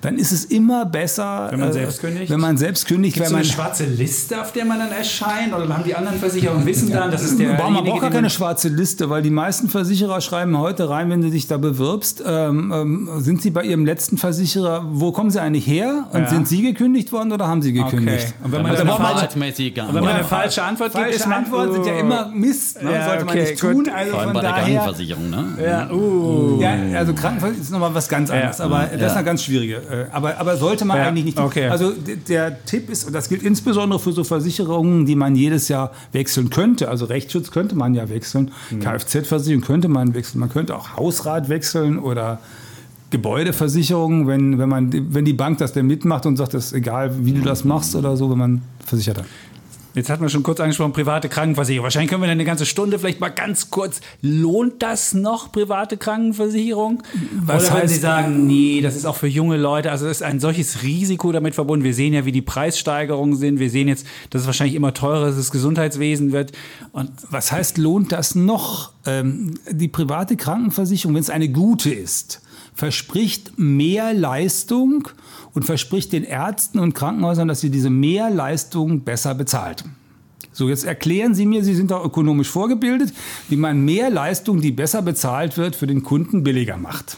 dann 0.00 0.16
ist 0.16 0.32
es 0.32 0.44
immer 0.44 0.86
besser, 0.86 1.48
wenn 1.50 1.60
man 1.60 1.70
äh, 1.70 1.72
selbst 1.72 2.00
kündigt. 2.00 2.30
Wenn 2.30 2.40
man 2.40 2.56
selbst 2.56 2.86
kündigt, 2.86 3.14
Gibt's 3.14 3.30
wenn 3.30 3.34
man 3.34 3.42
eine 3.42 3.52
schwarze 3.52 3.84
Liste, 3.84 4.40
auf 4.40 4.52
der 4.52 4.64
man 4.64 4.78
dann 4.78 4.92
erscheint, 4.92 5.52
oder 5.54 5.68
haben 5.68 5.84
die 5.84 5.94
anderen 5.94 6.18
Versicherungen 6.18 6.64
wissen 6.64 6.90
dann, 6.90 7.10
das 7.10 7.22
ist 7.22 7.38
der. 7.38 7.58
Man 7.58 7.84
braucht 7.84 8.02
gar 8.02 8.10
keine 8.10 8.30
schwarze 8.30 8.68
Liste, 8.68 9.10
weil 9.10 9.22
die 9.22 9.30
meisten 9.30 9.68
Versicherer 9.68 10.20
schreiben 10.20 10.58
heute 10.58 10.88
rein, 10.88 11.10
wenn 11.10 11.22
du 11.22 11.30
dich 11.30 11.46
da 11.46 11.56
bewirbst, 11.56 12.22
ähm, 12.26 12.72
ähm, 12.72 13.10
sind 13.18 13.42
sie 13.42 13.50
bei 13.50 13.64
ihrem 13.64 13.84
letzten 13.84 14.18
Versicherer, 14.18 14.86
wo 14.90 15.12
kommen 15.12 15.30
sie 15.30 15.40
eigentlich 15.40 15.66
her 15.66 16.08
und 16.12 16.22
ja. 16.22 16.28
sind 16.28 16.48
sie 16.48 16.62
gekündigt 16.62 17.12
worden 17.12 17.32
oder 17.32 17.48
haben 17.48 17.62
sie 17.62 17.72
gekündigt? 17.72 18.28
Okay. 18.28 18.44
Und 18.44 18.52
wenn 18.52 18.62
man, 18.62 18.70
also 18.70 18.82
eine, 18.82 18.92
falsche, 18.92 19.28
wenn 19.36 20.04
man 20.04 20.14
eine 20.14 20.24
falsche 20.24 20.62
Antwort 20.62 20.94
gibt, 20.94 21.08
ist 21.08 21.26
man 21.26 21.44
Antwort 21.44 21.72
sind 21.72 21.86
ja 21.86 21.98
immer 21.98 22.28
Mist. 22.28 22.51
Ne? 22.82 22.92
Ja, 22.92 23.06
sollte 23.06 23.24
okay, 23.24 23.36
man 23.36 23.44
nicht 23.44 23.58
tun. 23.58 23.88
Also 23.88 24.12
Vor 24.12 24.20
allem 24.20 24.32
bei 24.32 24.40
daher, 24.40 24.54
der 24.54 24.64
Krankenversicherung, 24.64 25.30
ne? 25.30 25.44
Ja, 25.62 25.90
uh. 25.90 26.60
ja 26.60 26.98
also 26.98 27.14
Krankenversicherung 27.14 27.62
ist 27.62 27.70
nochmal 27.70 27.94
was 27.94 28.08
ganz 28.08 28.30
anderes. 28.30 28.58
Ja, 28.58 28.64
aber 28.64 28.88
das 28.92 29.12
ist 29.12 29.16
eine 29.16 29.24
ganz 29.24 29.44
schwierige. 29.44 29.76
Äh, 29.76 30.06
aber, 30.12 30.38
aber 30.38 30.56
sollte 30.56 30.84
man 30.84 30.98
eigentlich 30.98 31.24
nicht 31.24 31.36
tun. 31.36 31.46
Okay. 31.46 31.68
Also 31.68 31.92
der 32.28 32.64
Tipp 32.64 32.90
ist, 32.90 33.04
und 33.04 33.12
das 33.12 33.28
gilt 33.28 33.42
insbesondere 33.42 33.98
für 33.98 34.12
so 34.12 34.24
Versicherungen, 34.24 35.06
die 35.06 35.16
man 35.16 35.36
jedes 35.36 35.68
Jahr 35.68 35.92
wechseln 36.12 36.50
könnte. 36.50 36.88
Also 36.88 37.06
Rechtsschutz 37.06 37.50
könnte 37.50 37.74
man 37.74 37.94
ja 37.94 38.08
wechseln. 38.08 38.50
Mhm. 38.70 38.80
Kfz-Versicherung 38.80 39.62
könnte 39.62 39.88
man 39.88 40.14
wechseln. 40.14 40.40
Man 40.40 40.48
könnte 40.48 40.76
auch 40.76 40.96
Hausrat 40.96 41.48
wechseln 41.48 41.98
oder 41.98 42.40
Gebäudeversicherung, 43.12 44.26
wenn, 44.26 44.58
wenn, 44.58 44.68
man, 44.68 45.14
wenn 45.14 45.24
die 45.24 45.34
Bank 45.34 45.58
das 45.58 45.72
denn 45.74 45.86
mitmacht 45.86 46.24
und 46.24 46.36
sagt, 46.36 46.54
es 46.54 46.66
ist 46.66 46.72
egal, 46.72 47.12
wie 47.24 47.32
du 47.32 47.42
das 47.42 47.62
machst 47.62 47.94
oder 47.94 48.16
so, 48.16 48.30
wenn 48.30 48.38
man 48.38 48.62
versichert 48.84 49.18
hat. 49.18 49.26
Jetzt 49.94 50.10
hat 50.10 50.20
man 50.20 50.30
schon 50.30 50.42
kurz 50.42 50.60
angesprochen, 50.60 50.92
private 50.92 51.28
Krankenversicherung. 51.28 51.84
Wahrscheinlich 51.84 52.10
können 52.10 52.22
wir 52.22 52.26
dann 52.26 52.38
eine 52.38 52.44
ganze 52.44 52.66
Stunde 52.66 52.98
vielleicht 52.98 53.20
mal 53.20 53.28
ganz 53.28 53.70
kurz. 53.70 54.00
Lohnt 54.20 54.82
das 54.82 55.14
noch, 55.14 55.52
private 55.52 55.96
Krankenversicherung? 55.96 57.02
Was 57.44 57.70
Oder 57.70 57.82
wenn 57.82 57.88
Sie 57.88 57.98
sagen, 57.98 58.46
nee, 58.46 58.80
das 58.80 58.96
ist 58.96 59.04
auch 59.04 59.16
für 59.16 59.26
junge 59.26 59.56
Leute. 59.56 59.90
Also 59.90 60.06
es 60.06 60.18
ist 60.18 60.22
ein 60.22 60.40
solches 60.40 60.82
Risiko 60.82 61.32
damit 61.32 61.54
verbunden. 61.54 61.84
Wir 61.84 61.94
sehen 61.94 62.14
ja, 62.14 62.24
wie 62.24 62.32
die 62.32 62.42
Preissteigerungen 62.42 63.36
sind. 63.36 63.58
Wir 63.58 63.70
sehen 63.70 63.88
jetzt, 63.88 64.06
dass 64.30 64.42
es 64.42 64.46
wahrscheinlich 64.46 64.76
immer 64.76 64.94
teurer 64.94 65.30
das 65.30 65.50
Gesundheitswesen 65.50 66.32
wird. 66.32 66.52
Und 66.92 67.10
was 67.30 67.52
heißt, 67.52 67.78
lohnt 67.78 68.12
das 68.12 68.34
noch? 68.34 68.92
Ähm, 69.04 69.54
die 69.70 69.88
private 69.88 70.36
Krankenversicherung, 70.36 71.14
wenn 71.14 71.22
es 71.22 71.30
eine 71.30 71.48
gute 71.48 71.92
ist, 71.92 72.41
verspricht 72.74 73.58
mehr 73.58 74.14
Leistung 74.14 75.08
und 75.54 75.64
verspricht 75.64 76.12
den 76.12 76.24
Ärzten 76.24 76.78
und 76.78 76.94
Krankenhäusern, 76.94 77.48
dass 77.48 77.60
sie 77.60 77.70
diese 77.70 77.90
Mehrleistung 77.90 79.00
besser 79.00 79.34
bezahlt. 79.34 79.84
So, 80.52 80.68
jetzt 80.68 80.84
erklären 80.84 81.34
Sie 81.34 81.46
mir, 81.46 81.64
Sie 81.64 81.74
sind 81.74 81.90
doch 81.90 82.04
ökonomisch 82.04 82.50
vorgebildet, 82.50 83.12
wie 83.48 83.56
man 83.56 83.84
mehr 83.84 84.10
Leistung, 84.10 84.60
die 84.60 84.70
besser 84.70 85.00
bezahlt 85.00 85.56
wird, 85.56 85.74
für 85.76 85.86
den 85.86 86.02
Kunden 86.02 86.42
billiger 86.42 86.76
macht. 86.76 87.16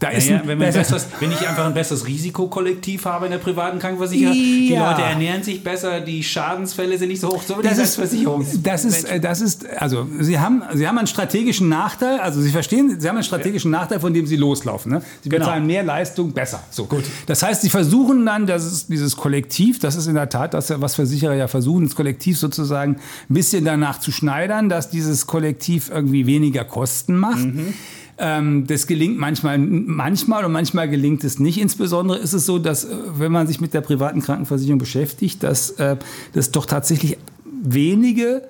Da 0.00 0.08
ist 0.08 0.28
ja, 0.28 0.36
ja, 0.36 0.42
wenn, 0.46 0.58
besseres, 0.58 1.08
wenn, 1.20 1.30
ich 1.30 1.46
einfach 1.46 1.66
ein 1.66 1.74
besseres 1.74 2.06
Risikokollektiv 2.06 3.04
habe 3.04 3.26
in 3.26 3.32
der 3.32 3.38
privaten 3.38 3.78
Krankenversicherung, 3.78 4.34
ja. 4.34 4.42
die 4.42 4.74
Leute 4.74 5.02
ernähren 5.02 5.42
sich 5.42 5.62
besser, 5.62 6.00
die 6.00 6.24
Schadensfälle 6.24 6.96
sind 6.96 7.08
nicht 7.08 7.20
so 7.20 7.28
hoch, 7.28 7.42
so 7.42 7.58
wie 7.58 7.62
das 7.62 7.76
ist 7.76 7.96
Versicherung. 7.96 8.46
Das 8.62 8.86
ist, 8.86 9.06
das 9.20 9.42
ist, 9.42 9.68
also 9.68 10.08
Sie 10.18 10.38
haben, 10.38 10.62
Sie 10.72 10.88
haben 10.88 10.96
einen 10.96 11.06
strategischen 11.06 11.68
Nachteil, 11.68 12.18
also 12.18 12.40
Sie 12.40 12.50
verstehen, 12.50 12.98
Sie 12.98 13.06
haben 13.06 13.16
einen 13.16 13.24
strategischen 13.24 13.70
Nachteil, 13.70 14.00
von 14.00 14.14
dem 14.14 14.26
Sie 14.26 14.36
loslaufen. 14.36 14.90
Ne? 14.90 15.02
Sie 15.22 15.28
genau. 15.28 15.44
bezahlen 15.44 15.66
mehr 15.66 15.82
Leistung, 15.82 16.32
besser. 16.32 16.62
So. 16.70 16.86
Gut. 16.86 17.04
Das 17.26 17.42
heißt, 17.42 17.60
Sie 17.60 17.68
versuchen 17.68 18.24
dann, 18.24 18.46
dass 18.46 18.64
es 18.64 18.86
dieses 18.86 19.18
Kollektiv, 19.18 19.80
das 19.80 19.96
ist 19.96 20.06
in 20.06 20.14
der 20.14 20.30
Tat 20.30 20.54
das, 20.54 20.72
was 20.80 20.94
Versicherer 20.94 21.34
ja 21.34 21.46
versuchen, 21.46 21.84
das 21.84 21.94
Kollektiv 21.94 22.38
sozusagen 22.38 22.92
ein 22.94 23.34
bisschen 23.34 23.66
danach 23.66 24.00
zu 24.00 24.12
schneidern, 24.12 24.70
dass 24.70 24.88
dieses 24.88 25.26
Kollektiv 25.26 25.90
irgendwie 25.92 26.26
weniger 26.26 26.64
Kosten 26.64 27.16
macht. 27.16 27.44
Mhm. 27.44 27.74
Ähm, 28.22 28.66
das 28.66 28.86
gelingt 28.86 29.18
manchmal, 29.18 29.56
manchmal 29.56 30.44
und 30.44 30.52
manchmal 30.52 30.90
gelingt 30.90 31.24
es 31.24 31.38
nicht. 31.38 31.58
Insbesondere 31.58 32.18
ist 32.18 32.34
es 32.34 32.44
so, 32.44 32.58
dass 32.58 32.84
äh, 32.84 32.94
wenn 33.16 33.32
man 33.32 33.46
sich 33.46 33.62
mit 33.62 33.72
der 33.72 33.80
privaten 33.80 34.20
Krankenversicherung 34.20 34.78
beschäftigt, 34.78 35.42
dass 35.42 35.70
äh, 35.72 35.96
das 36.34 36.50
doch 36.50 36.66
tatsächlich 36.66 37.16
wenige 37.62 38.42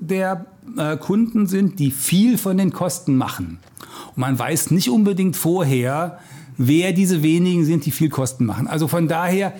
der 0.00 0.46
äh, 0.76 0.96
Kunden 0.96 1.46
sind, 1.46 1.78
die 1.78 1.92
viel 1.92 2.38
von 2.38 2.56
den 2.56 2.72
Kosten 2.72 3.16
machen. 3.16 3.60
Und 4.08 4.18
man 4.18 4.36
weiß 4.36 4.72
nicht 4.72 4.90
unbedingt 4.90 5.36
vorher, 5.36 6.18
wer 6.56 6.92
diese 6.92 7.22
wenigen 7.22 7.64
sind, 7.64 7.86
die 7.86 7.92
viel 7.92 8.10
Kosten 8.10 8.44
machen. 8.44 8.66
Also 8.66 8.88
von 8.88 9.06
daher 9.06 9.54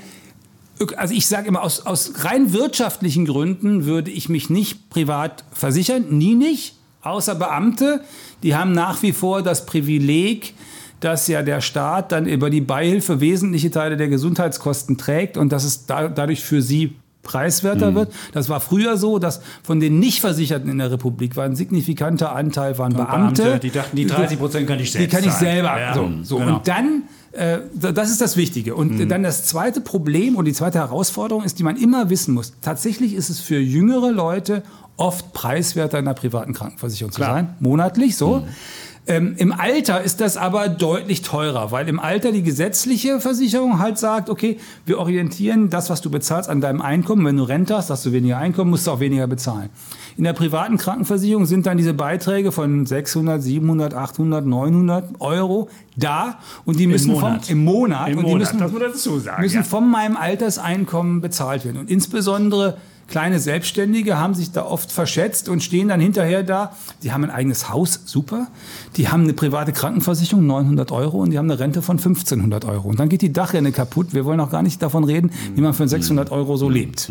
also 0.97 1.15
ich 1.15 1.29
sage 1.29 1.47
immer, 1.47 1.63
aus, 1.63 1.87
aus 1.87 2.25
rein 2.25 2.53
wirtschaftlichen 2.53 3.27
Gründen 3.27 3.85
würde 3.85 4.11
ich 4.11 4.29
mich 4.29 4.51
nicht 4.51 4.91
privat 4.91 5.45
versichern, 5.53 6.07
nie 6.11 6.35
nicht 6.35 6.74
außer 7.05 7.35
Beamte, 7.35 8.01
die 8.43 8.55
haben 8.55 8.73
nach 8.73 9.03
wie 9.03 9.13
vor 9.13 9.43
das 9.43 9.67
Privileg, 9.67 10.55
dass 11.01 11.29
ja 11.29 11.43
der 11.43 11.61
Staat 11.61 12.13
dann 12.13 12.27
über 12.27 12.51
die 12.51 12.61
Beihilfe 12.61 13.21
wesentliche 13.21 13.71
Teile 13.71 13.97
der 13.97 14.09
Gesundheitskosten 14.09 14.97
trägt 14.97 15.37
und 15.37 15.53
dass 15.53 15.65
es 15.65 15.87
da, 15.87 16.09
dadurch 16.09 16.43
für 16.43 16.63
sie 16.63 16.97
preiswerter 17.23 17.91
mhm. 17.91 17.95
wird. 17.97 18.13
Das 18.33 18.49
war 18.49 18.61
früher 18.61 18.97
so, 18.97 19.19
dass 19.19 19.41
von 19.63 19.81
den 19.81 19.99
Nichtversicherten 19.99 20.71
in 20.71 20.79
der 20.79 20.93
Republik 20.93 21.37
war 21.37 21.45
ein 21.45 21.57
signifikanter 21.57 22.35
Anteil 22.35 22.79
waren 22.79 22.95
Beamte, 22.95 23.43
Beamte. 23.43 23.59
Die 23.61 23.71
dachten, 23.71 23.97
die 23.97 24.07
30 24.07 24.39
Prozent 24.39 24.67
kann 24.67 24.79
ich 24.79 24.93
selbst. 24.93 25.13
Die 25.13 25.17
kann 25.17 25.27
ich 25.27 25.33
selber. 25.33 25.81
Ja, 25.81 25.95
so, 25.95 26.11
so. 26.23 26.39
Genau. 26.39 26.57
Und 26.57 26.69
dann 26.69 27.03
äh, 27.33 27.59
das 27.73 28.11
ist 28.11 28.21
das 28.21 28.37
Wichtige. 28.37 28.75
Und 28.75 28.99
mhm. 28.99 29.09
dann 29.09 29.23
das 29.23 29.45
zweite 29.45 29.81
Problem 29.81 30.37
und 30.37 30.45
die 30.45 30.53
zweite 30.53 30.79
Herausforderung 30.79 31.43
ist, 31.43 31.59
die 31.59 31.65
man 31.65 31.77
immer 31.77 32.09
wissen 32.09 32.33
muss. 32.33 32.55
Tatsächlich 32.63 33.15
ist 33.15 33.29
es 33.29 33.41
für 33.41 33.59
jüngere 33.59 34.13
Leute 34.13 34.63
oft 34.97 35.33
preiswerter 35.33 35.99
in 35.99 36.05
der 36.05 36.15
privaten 36.15 36.53
Krankenversicherung 36.53 37.13
zu 37.13 37.21
Klar. 37.21 37.35
sein, 37.35 37.55
monatlich 37.61 38.17
so. 38.17 38.39
Mhm. 38.39 38.49
Ähm, 39.07 39.35
Im 39.37 39.53
Alter 39.53 40.01
ist 40.01 40.23
das 40.23 40.39
aber 40.39 40.69
deutlich 40.71 41.21
teurer, 41.21 41.71
weil 41.71 41.89
im 41.91 42.01
Alter 42.01 42.33
die 42.33 42.43
gesetzliche 42.43 43.21
Versicherung 43.21 43.79
halt 43.79 43.99
sagt, 43.99 44.31
okay, 44.31 44.59
wir 44.87 44.99
orientieren 44.99 45.69
das, 45.69 45.91
was 45.91 46.01
du 46.01 46.11
bezahlst, 46.11 46.49
an 46.49 46.63
deinem 46.63 46.81
Einkommen. 46.81 47.27
Wenn 47.27 47.37
du 47.37 47.43
Rente 47.43 47.77
hast, 47.77 47.91
hast 47.91 48.07
du 48.07 48.13
weniger 48.13 48.39
Einkommen, 48.39 48.71
musst 48.71 48.87
du 48.87 48.93
auch 48.93 49.01
weniger 49.01 49.27
bezahlen. 49.27 49.69
In 50.17 50.25
der 50.25 50.33
privaten 50.33 50.79
Krankenversicherung 50.79 51.45
sind 51.45 51.67
dann 51.67 51.77
diese 51.77 51.93
Beiträge 51.93 52.51
von 52.51 52.87
600, 52.87 53.43
700, 53.43 53.93
800, 53.93 54.47
900 54.47 55.21
Euro 55.21 55.69
da 55.97 56.39
und 56.65 56.79
die 56.79 56.87
müssen 56.87 57.11
Im 57.11 57.21
Monat, 57.21 57.45
vom, 57.45 57.53
im 57.53 57.65
Monat, 57.65 58.09
Im 58.09 58.19
und 58.19 58.25
die 58.25 58.31
Monat, 58.31 58.53
müssen, 58.55 58.59
das 58.59 58.73
muss 58.73 58.81
dazu 58.81 59.19
sagen, 59.19 59.43
müssen 59.43 59.57
ja. 59.57 59.63
von 59.65 59.91
meinem 59.91 60.17
Alterseinkommen 60.17 61.21
bezahlt 61.21 61.67
werden. 61.67 61.77
Und 61.77 61.91
insbesondere 61.91 62.79
Kleine 63.09 63.39
Selbstständige 63.39 64.19
haben 64.19 64.35
sich 64.35 64.53
da 64.53 64.65
oft 64.65 64.91
verschätzt 64.91 65.49
und 65.49 65.63
stehen 65.63 65.89
dann 65.89 66.01
hinterher 66.01 66.43
da. 66.43 66.75
Die 67.03 67.13
haben 67.13 67.25
ein 67.25 67.31
eigenes 67.31 67.69
Haus, 67.69 68.01
super. 68.05 68.49
Die 68.97 69.09
haben 69.09 69.25
eine 69.25 69.35
private 69.35 69.73
Krankenversicherung, 69.73 70.47
900 70.47 70.91
Euro, 70.93 71.19
und 71.19 71.31
die 71.31 71.39
haben 71.39 71.51
eine 71.51 71.61
Rente 71.61 71.83
von 71.83 71.99
1500 71.99 72.65
Euro. 72.65 72.89
Und 72.89 72.99
dann 72.99 73.09
geht 73.09 73.23
die 73.23 73.33
Dachrinne 73.33 73.73
kaputt. 73.73 74.15
Wir 74.15 74.25
wollen 74.25 74.41
auch 74.41 74.51
gar 74.51 74.63
nicht 74.63 74.83
davon 74.83 75.05
reden, 75.05 75.31
wie 75.55 75.61
man 75.61 75.75
für 75.75 75.87
600 75.87 76.31
Euro 76.31 76.57
so 76.57 76.69
lebt. 76.69 77.11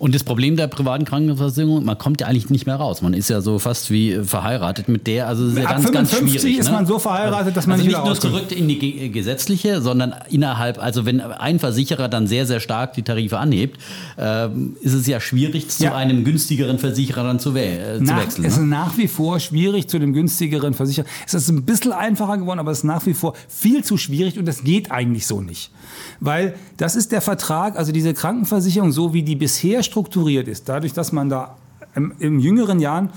Und 0.00 0.14
das 0.14 0.24
Problem 0.24 0.56
der 0.56 0.66
privaten 0.66 1.04
Krankenversicherung, 1.04 1.84
man 1.84 1.98
kommt 1.98 2.22
ja 2.22 2.26
eigentlich 2.26 2.48
nicht 2.48 2.64
mehr 2.66 2.76
raus. 2.76 3.02
Man 3.02 3.12
ist 3.12 3.28
ja 3.28 3.42
so 3.42 3.58
fast 3.58 3.90
wie 3.90 4.14
verheiratet 4.24 4.88
mit 4.88 5.06
der. 5.06 5.28
Also 5.28 5.46
ist 5.46 5.58
ja 5.58 5.64
Ab 5.64 5.70
ganz, 5.72 5.84
55 5.84 6.20
ganz 6.32 6.40
schwierig. 6.42 6.58
ist 6.58 6.66
ne? 6.66 6.72
man 6.72 6.86
so 6.86 6.98
verheiratet, 6.98 7.54
dass 7.54 7.66
man 7.66 7.74
also 7.74 7.84
nicht 7.86 7.96
nicht 7.96 8.06
nur 8.06 8.18
zurück 8.18 8.50
in 8.50 8.66
die 8.66 9.10
gesetzliche, 9.12 9.82
sondern 9.82 10.14
innerhalb, 10.30 10.82
also 10.82 11.04
wenn 11.04 11.20
ein 11.20 11.58
Versicherer 11.58 12.08
dann 12.08 12.26
sehr, 12.26 12.46
sehr 12.46 12.60
stark 12.60 12.94
die 12.94 13.02
Tarife 13.02 13.38
anhebt, 13.38 13.78
ähm, 14.18 14.74
ist 14.80 14.94
es 14.94 15.06
ja 15.06 15.20
schwierig, 15.20 15.68
zu 15.68 15.84
Ja. 15.84 15.94
einem 15.94 16.24
günstigeren 16.24 16.78
Versicherer 16.78 17.22
dann 17.24 17.38
zu, 17.38 17.50
wä- 17.50 17.58
äh, 17.58 17.98
zu 17.98 18.04
nach, 18.04 18.22
wechseln. 18.22 18.44
Es 18.46 18.54
ist 18.54 18.60
Ne? 18.60 18.66
nach 18.68 18.96
wie 18.96 19.06
vor 19.06 19.38
schwierig 19.38 19.86
zu 19.88 19.98
dem 19.98 20.14
günstigeren 20.14 20.72
Versicherer. 20.72 21.04
Es 21.26 21.34
ist 21.34 21.50
ein 21.50 21.62
bisschen 21.64 21.92
einfacher 21.92 22.38
geworden, 22.38 22.58
aber 22.58 22.70
es 22.70 22.78
ist 22.78 22.84
nach 22.84 23.04
wie 23.04 23.12
vor 23.12 23.34
viel 23.48 23.84
zu 23.84 23.98
schwierig 23.98 24.38
und 24.38 24.46
das 24.48 24.64
geht 24.64 24.90
eigentlich 24.90 25.26
so 25.26 25.42
nicht. 25.42 25.70
Weil 26.20 26.54
das 26.78 26.96
ist 26.96 27.12
der 27.12 27.20
Vertrag, 27.20 27.76
also 27.76 27.92
diese 27.92 28.14
Krankenversicherung, 28.14 28.92
so 28.92 29.12
wie 29.12 29.22
die 29.22 29.36
bisher 29.36 29.82
strukturiert 29.90 30.48
ist, 30.48 30.68
dadurch, 30.68 30.92
dass 30.92 31.12
man 31.12 31.28
da 31.28 31.56
im, 31.94 32.12
im 32.18 32.38
jüngeren 32.38 32.78
Jahren 32.80 33.10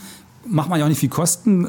macht 0.46 0.70
man 0.70 0.78
ja 0.78 0.84
auch 0.84 0.90
nicht 0.90 1.00
viel 1.00 1.08
Kosten, 1.08 1.66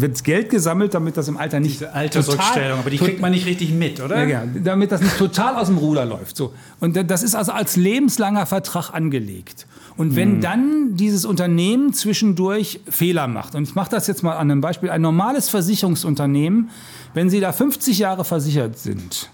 wird 0.00 0.24
Geld 0.24 0.50
gesammelt, 0.50 0.94
damit 0.94 1.16
das 1.16 1.28
im 1.28 1.36
Alter 1.36 1.60
nicht 1.60 1.74
Diese 1.74 1.92
Altersrückstellung, 1.92 2.80
aber 2.80 2.90
die 2.90 2.96
kriegt 2.96 3.20
man 3.20 3.30
nicht 3.30 3.46
richtig 3.46 3.70
mit, 3.70 4.00
oder? 4.00 4.16
ja, 4.26 4.42
ja, 4.42 4.44
damit 4.64 4.90
das 4.90 5.00
nicht 5.00 5.16
total 5.16 5.54
aus 5.54 5.68
dem 5.68 5.78
Ruder 5.78 6.04
läuft. 6.04 6.36
So. 6.36 6.52
Und 6.80 6.96
da- 6.96 7.04
das 7.04 7.22
ist 7.22 7.36
also 7.36 7.52
als 7.52 7.76
lebenslanger 7.76 8.44
Vertrag 8.46 8.90
angelegt. 8.92 9.68
Und 9.96 10.16
wenn 10.16 10.40
dann 10.40 10.96
dieses 10.96 11.24
Unternehmen 11.24 11.92
zwischendurch 11.92 12.80
Fehler 12.90 13.28
macht, 13.28 13.54
und 13.54 13.62
ich 13.62 13.76
mache 13.76 13.90
das 13.92 14.08
jetzt 14.08 14.24
mal 14.24 14.32
an 14.32 14.50
einem 14.50 14.60
Beispiel, 14.60 14.90
ein 14.90 15.02
normales 15.02 15.48
Versicherungsunternehmen, 15.48 16.70
wenn 17.14 17.30
Sie 17.30 17.38
da 17.38 17.52
50 17.52 17.98
Jahre 18.00 18.24
versichert 18.24 18.76
sind, 18.76 19.30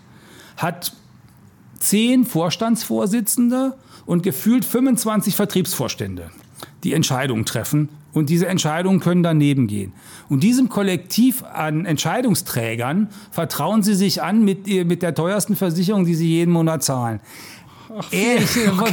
hat 0.58 0.92
zehn 1.80 2.26
Vorstandsvorsitzende 2.26 3.74
und 4.06 4.22
gefühlt 4.22 4.64
25 4.64 5.34
Vertriebsvorstände, 5.36 6.30
die 6.84 6.92
Entscheidungen 6.92 7.44
treffen. 7.44 7.88
Und 8.12 8.28
diese 8.28 8.46
Entscheidungen 8.46 9.00
können 9.00 9.22
daneben 9.22 9.68
gehen. 9.68 9.94
Und 10.28 10.42
diesem 10.42 10.68
Kollektiv 10.68 11.44
an 11.44 11.86
Entscheidungsträgern 11.86 13.08
vertrauen 13.30 13.82
sie 13.82 13.94
sich 13.94 14.22
an 14.22 14.44
mit, 14.44 14.66
mit 14.66 15.00
der 15.00 15.14
teuersten 15.14 15.56
Versicherung, 15.56 16.04
die 16.04 16.14
sie 16.14 16.28
jeden 16.28 16.52
Monat 16.52 16.84
zahlen. 16.84 17.20
Ehrlich, 18.10 18.48
Sie 18.50 18.66
wollen, 18.68 18.92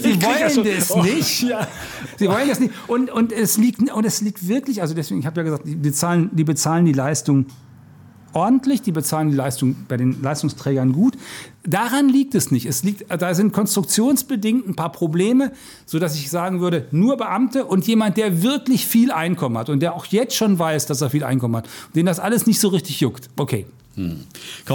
sie 0.00 0.22
wollen 0.22 0.64
das 0.64 0.90
Oh, 0.90 1.02
nicht. 1.02 1.26
Sie 2.16 2.28
wollen 2.28 2.48
das 2.48 2.60
nicht. 2.60 2.72
Und, 2.86 3.10
und, 3.10 3.32
es 3.32 3.56
liegt, 3.58 3.90
und 3.92 4.04
es 4.04 4.20
liegt 4.20 4.46
wirklich, 4.46 4.80
also 4.80 4.94
deswegen, 4.94 5.20
ich 5.20 5.26
habe 5.26 5.40
ja 5.40 5.44
gesagt, 5.44 5.62
die 5.66 5.74
bezahlen, 5.74 6.30
die 6.32 6.44
bezahlen 6.44 6.84
die 6.84 6.92
Leistung 6.92 7.46
ordentlich, 8.38 8.82
die 8.82 8.92
bezahlen 8.92 9.30
die 9.30 9.36
Leistung 9.36 9.74
bei 9.88 9.96
den 9.96 10.22
Leistungsträgern 10.22 10.92
gut. 10.92 11.16
Daran 11.64 12.08
liegt 12.08 12.34
es 12.34 12.50
nicht. 12.50 12.66
Es 12.66 12.82
liegt, 12.84 13.04
da 13.10 13.34
sind 13.34 13.52
konstruktionsbedingt 13.52 14.66
ein 14.66 14.76
paar 14.76 14.92
Probleme, 14.92 15.52
so 15.84 15.98
dass 15.98 16.14
ich 16.14 16.30
sagen 16.30 16.60
würde, 16.60 16.86
nur 16.92 17.16
Beamte 17.16 17.64
und 17.64 17.86
jemand, 17.86 18.16
der 18.16 18.42
wirklich 18.42 18.86
viel 18.86 19.10
Einkommen 19.10 19.58
hat 19.58 19.68
und 19.68 19.80
der 19.80 19.94
auch 19.94 20.06
jetzt 20.06 20.34
schon 20.34 20.58
weiß, 20.58 20.86
dass 20.86 21.00
er 21.00 21.10
viel 21.10 21.24
Einkommen 21.24 21.56
hat, 21.56 21.68
den 21.94 22.06
das 22.06 22.20
alles 22.20 22.46
nicht 22.46 22.60
so 22.60 22.68
richtig 22.68 23.00
juckt. 23.00 23.28
Okay. 23.36 23.66
Kommen 23.98 24.26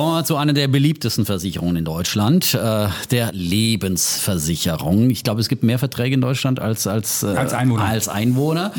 wir 0.08 0.12
mal 0.12 0.26
zu 0.26 0.36
einer 0.36 0.54
der 0.54 0.68
beliebtesten 0.68 1.26
Versicherungen 1.26 1.78
in 1.78 1.86
Deutschland, 1.86 2.54
äh, 2.54 2.88
der 3.10 3.32
Lebensversicherung. 3.32 5.10
Ich 5.10 5.24
glaube, 5.24 5.40
es 5.40 5.48
gibt 5.48 5.64
mehr 5.64 5.80
Verträge 5.80 6.16
in 6.16 6.22
Deutschland 6.22 6.60
als, 6.60 6.88
als, 6.88 7.24
äh, 7.24 7.28
Als 7.28 7.54
Einwohner. 7.54 7.84
Als 7.84 8.10
Einwohner. 8.10 8.72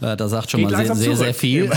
Äh, 0.00 0.16
das 0.16 0.32
sagt 0.32 0.50
schon 0.50 0.60
Geht 0.60 0.70
mal 0.70 0.84
sehr, 0.84 0.96
sehr, 0.96 1.16
sehr 1.16 1.34
viel. 1.34 1.70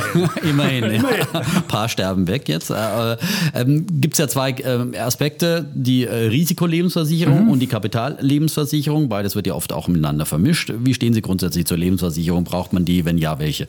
Immerhin. 0.43 0.83
ja. 0.93 1.01
Ein 1.33 1.63
paar 1.67 1.87
sterben 1.87 2.27
weg 2.27 2.49
jetzt. 2.49 2.71
Äh, 2.71 3.17
ähm, 3.53 3.85
gibt 4.01 4.15
es 4.15 4.17
ja 4.17 4.27
zwei 4.27 4.51
äh, 4.51 4.97
Aspekte, 4.97 5.69
die 5.73 6.05
äh, 6.05 6.27
Risikolebensversicherung 6.27 7.49
und 7.49 7.59
die 7.59 7.67
Kapitallebensversicherung. 7.67 9.07
Beides 9.07 9.35
wird 9.35 9.47
ja 9.47 9.53
oft 9.53 9.71
auch 9.71 9.87
miteinander 9.87 10.25
vermischt. 10.25 10.73
Wie 10.79 10.93
stehen 10.93 11.13
Sie 11.13 11.21
grundsätzlich 11.21 11.65
zur 11.65 11.77
Lebensversicherung? 11.77 12.43
Braucht 12.43 12.73
man 12.73 12.85
die? 12.85 13.05
Wenn 13.05 13.17
ja, 13.17 13.39
welche? 13.39 13.67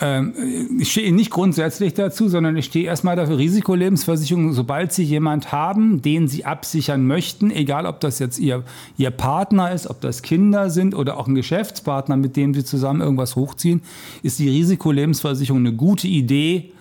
Ähm, 0.00 0.34
ich 0.80 0.90
stehe 0.90 1.14
nicht 1.14 1.30
grundsätzlich 1.30 1.94
dazu, 1.94 2.28
sondern 2.28 2.56
ich 2.56 2.66
stehe 2.66 2.86
erstmal 2.86 3.16
dafür 3.16 3.38
Risikolebensversicherung, 3.38 3.93
sobald 3.96 4.92
Sie 4.92 5.02
jemand 5.02 5.52
haben, 5.52 6.02
den 6.02 6.28
Sie 6.28 6.44
absichern 6.44 7.06
möchten, 7.06 7.50
egal 7.50 7.86
ob 7.86 8.00
das 8.00 8.18
jetzt 8.18 8.38
Ihr, 8.38 8.64
Ihr 8.96 9.10
Partner 9.10 9.72
ist, 9.72 9.88
ob 9.88 10.00
das 10.00 10.22
Kinder 10.22 10.70
sind 10.70 10.94
oder 10.94 11.18
auch 11.18 11.26
ein 11.26 11.34
Geschäftspartner, 11.34 12.16
mit 12.16 12.36
dem 12.36 12.54
Sie 12.54 12.64
zusammen 12.64 13.00
irgendwas 13.00 13.36
hochziehen, 13.36 13.82
ist 14.22 14.38
die 14.38 14.48
Risikolebensversicherung 14.48 15.60
eine 15.60 15.74
gute 15.74 16.08
Idee. 16.08 16.72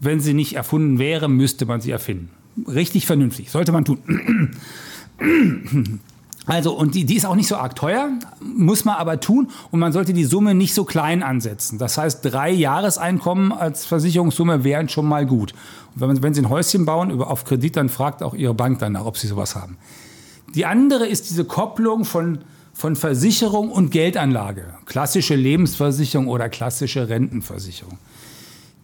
Wenn 0.00 0.18
sie 0.18 0.34
nicht 0.34 0.54
erfunden 0.54 0.98
wäre, 0.98 1.28
müsste 1.28 1.64
man 1.64 1.80
sie 1.80 1.92
erfinden. 1.92 2.30
Richtig 2.66 3.06
vernünftig, 3.06 3.50
sollte 3.50 3.70
man 3.70 3.84
tun. 3.84 3.98
Also, 6.46 6.72
und 6.72 6.94
die, 6.94 7.04
die 7.04 7.16
ist 7.16 7.24
auch 7.24 7.36
nicht 7.36 7.46
so 7.46 7.56
arg 7.56 7.76
teuer, 7.76 8.10
muss 8.40 8.84
man 8.84 8.96
aber 8.96 9.20
tun. 9.20 9.48
Und 9.70 9.78
man 9.78 9.92
sollte 9.92 10.12
die 10.12 10.24
Summe 10.24 10.54
nicht 10.54 10.74
so 10.74 10.84
klein 10.84 11.22
ansetzen. 11.22 11.78
Das 11.78 11.98
heißt, 11.98 12.24
drei 12.24 12.50
Jahreseinkommen 12.50 13.52
als 13.52 13.86
Versicherungssumme 13.86 14.64
wären 14.64 14.88
schon 14.88 15.06
mal 15.06 15.24
gut. 15.24 15.54
Und 15.94 16.00
wenn, 16.00 16.22
wenn 16.22 16.34
Sie 16.34 16.42
ein 16.42 16.48
Häuschen 16.48 16.84
bauen 16.84 17.10
über, 17.10 17.30
auf 17.30 17.44
Kredit, 17.44 17.76
dann 17.76 17.88
fragt 17.88 18.22
auch 18.22 18.34
Ihre 18.34 18.54
Bank 18.54 18.80
danach, 18.80 19.04
ob 19.04 19.18
Sie 19.18 19.28
sowas 19.28 19.54
haben. 19.54 19.76
Die 20.54 20.66
andere 20.66 21.06
ist 21.06 21.30
diese 21.30 21.44
Kopplung 21.44 22.04
von, 22.04 22.38
von 22.74 22.96
Versicherung 22.96 23.70
und 23.70 23.90
Geldanlage. 23.90 24.74
Klassische 24.84 25.36
Lebensversicherung 25.36 26.26
oder 26.26 26.48
klassische 26.48 27.08
Rentenversicherung. 27.08 27.98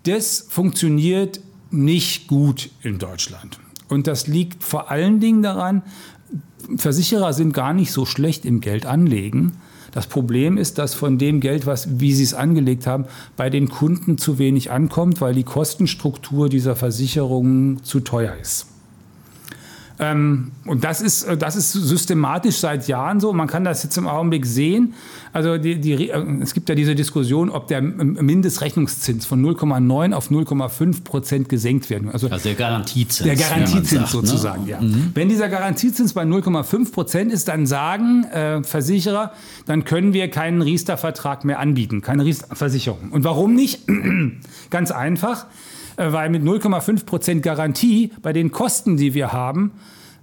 Das 0.04 0.46
funktioniert 0.48 1.40
nicht 1.70 2.28
gut 2.28 2.70
in 2.82 2.98
Deutschland. 2.98 3.58
Und 3.88 4.06
das 4.06 4.26
liegt 4.26 4.62
vor 4.62 4.90
allen 4.90 5.18
Dingen 5.18 5.42
daran, 5.42 5.82
Versicherer 6.76 7.32
sind 7.32 7.52
gar 7.52 7.72
nicht 7.72 7.92
so 7.92 8.04
schlecht 8.04 8.44
im 8.44 8.60
Geld 8.60 8.86
anlegen. 8.86 9.52
Das 9.92 10.06
Problem 10.06 10.58
ist, 10.58 10.78
dass 10.78 10.94
von 10.94 11.18
dem 11.18 11.40
Geld, 11.40 11.66
was, 11.66 12.00
wie 12.00 12.12
sie 12.12 12.24
es 12.24 12.34
angelegt 12.34 12.86
haben, 12.86 13.06
bei 13.36 13.48
den 13.48 13.68
Kunden 13.68 14.18
zu 14.18 14.38
wenig 14.38 14.70
ankommt, 14.70 15.20
weil 15.20 15.34
die 15.34 15.44
Kostenstruktur 15.44 16.48
dieser 16.48 16.76
Versicherungen 16.76 17.82
zu 17.82 18.00
teuer 18.00 18.34
ist. 18.40 18.66
Ähm, 20.00 20.52
und 20.64 20.84
das 20.84 21.00
ist, 21.00 21.24
äh, 21.24 21.36
das 21.36 21.56
ist 21.56 21.72
systematisch 21.72 22.56
seit 22.56 22.86
Jahren 22.86 23.18
so. 23.18 23.32
Man 23.32 23.48
kann 23.48 23.64
das 23.64 23.82
jetzt 23.82 23.96
im 23.98 24.06
Augenblick 24.06 24.46
sehen. 24.46 24.94
Also 25.32 25.58
die, 25.58 25.80
die, 25.80 26.10
äh, 26.10 26.24
es 26.40 26.54
gibt 26.54 26.68
ja 26.68 26.74
diese 26.74 26.94
Diskussion, 26.94 27.50
ob 27.50 27.66
der 27.66 27.82
Mindestrechnungszins 27.82 29.26
von 29.26 29.44
0,9 29.44 30.12
auf 30.12 30.30
0,5 30.30 31.02
Prozent 31.04 31.48
gesenkt 31.48 31.90
werden. 31.90 32.10
Also 32.10 32.28
Also 32.28 32.48
der 32.48 32.54
Garantiezins. 32.54 33.26
der 33.26 33.36
Garantiezins 33.36 34.12
sagt, 34.12 34.22
ne? 34.22 34.28
sozusagen, 34.28 34.66
ja. 34.66 34.78
Wenn 35.14 35.28
dieser 35.28 35.48
Garantiezins 35.48 36.12
bei 36.12 36.22
0,5 36.22 36.92
Prozent 36.92 37.32
ist, 37.32 37.48
dann 37.48 37.66
sagen 37.66 38.24
äh, 38.24 38.62
Versicherer, 38.62 39.32
dann 39.66 39.84
können 39.84 40.12
wir 40.12 40.28
keinen 40.30 40.62
Riester-Vertrag 40.62 41.44
mehr 41.44 41.58
anbieten, 41.58 42.02
keine 42.02 42.24
Riester-Versicherung. 42.24 43.10
Und 43.10 43.24
warum 43.24 43.54
nicht? 43.54 43.82
Ganz 44.70 44.90
einfach, 44.90 45.46
weil 45.98 46.30
mit 46.30 46.42
0,5 46.42 47.04
Prozent 47.04 47.42
Garantie 47.42 48.12
bei 48.22 48.32
den 48.32 48.50
Kosten, 48.52 48.96
die 48.96 49.14
wir 49.14 49.32
haben, 49.32 49.72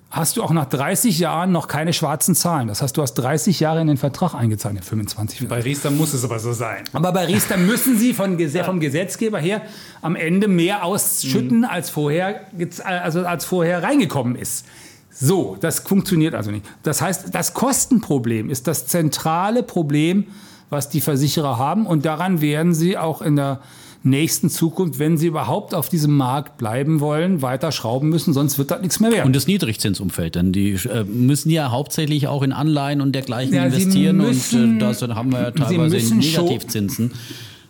hast 0.09 0.38
du 0.38 0.43
auch 0.43 0.51
nach 0.51 0.65
30 0.65 1.19
Jahren 1.19 1.51
noch 1.51 1.67
keine 1.67 1.91
schwarzen 1.91 2.36
Zahlen. 2.36 2.69
Das 2.69 2.82
heißt, 2.82 2.95
du 2.95 3.01
hast 3.01 3.15
30 3.15 3.59
Jahre 3.59 3.82
in 3.82 3.88
den 3.88 3.97
Vertrag 3.97 4.34
eingezahlt, 4.34 4.84
25 4.84 5.47
Bei 5.49 5.59
Riester 5.59 5.91
muss 5.91 6.13
es 6.13 6.23
aber 6.23 6.39
so 6.39 6.53
sein. 6.53 6.86
aber 6.93 7.11
bei 7.11 7.26
Riester 7.26 7.57
müssen 7.57 7.97
Sie 7.97 8.13
von, 8.13 8.39
vom 8.63 8.80
Gesetzgeber 8.80 9.39
her 9.39 9.61
am 10.01 10.15
Ende 10.15 10.47
mehr 10.47 10.86
ausschütten, 10.86 11.65
als, 11.65 11.89
vorher, 11.89 12.41
also 12.86 13.26
als 13.26 13.43
vorher 13.43 13.84
reingekommen 13.84 14.36
ist. 14.36 14.65
So, 15.11 15.57
das 15.59 15.80
funktioniert 15.80 16.34
also 16.34 16.51
nicht. 16.51 16.65
Das 16.84 17.01
heißt, 17.01 17.34
das 17.34 17.53
Kostenproblem 17.53 18.49
ist 18.49 18.67
das 18.67 18.88
zentrale 18.88 19.63
Problem, 19.63 20.28
was 20.69 20.89
die 20.89 21.01
Versicherer 21.01 21.57
haben 21.57 21.86
und 21.86 22.05
daran 22.05 22.41
werden 22.41 22.73
sie 22.73 22.97
auch 22.97 23.21
in 23.21 23.36
der 23.36 23.59
nächsten 24.05 24.49
Zukunft, 24.49 24.99
wenn 24.99 25.17
sie 25.17 25.27
überhaupt 25.27 25.73
auf 25.73 25.89
diesem 25.89 26.15
Markt 26.15 26.57
bleiben 26.57 26.99
wollen, 26.99 27.41
weiter 27.41 27.71
schrauben 27.71 28.09
müssen, 28.09 28.33
sonst 28.33 28.57
wird 28.57 28.71
das 28.71 28.81
nichts 28.81 28.99
mehr 28.99 29.11
werden. 29.11 29.25
Und 29.25 29.35
das 29.35 29.47
Niedrigzinsumfeld, 29.47 30.35
denn 30.35 30.51
die 30.51 30.73
äh, 30.73 31.03
müssen 31.03 31.49
ja 31.49 31.71
hauptsächlich 31.71 32.27
auch 32.27 32.43
in 32.43 32.53
Anleihen 32.53 33.01
und 33.01 33.13
dergleichen 33.13 33.55
ja, 33.55 33.65
investieren 33.65 34.17
müssen, 34.17 34.63
und 34.63 34.75
äh, 34.77 34.79
das 34.79 35.01
haben 35.01 35.31
wir 35.31 35.41
ja 35.41 35.51
teilweise 35.51 35.97
in 35.97 36.19
Negativzinsen. 36.19 37.09
Schon, 37.09 37.19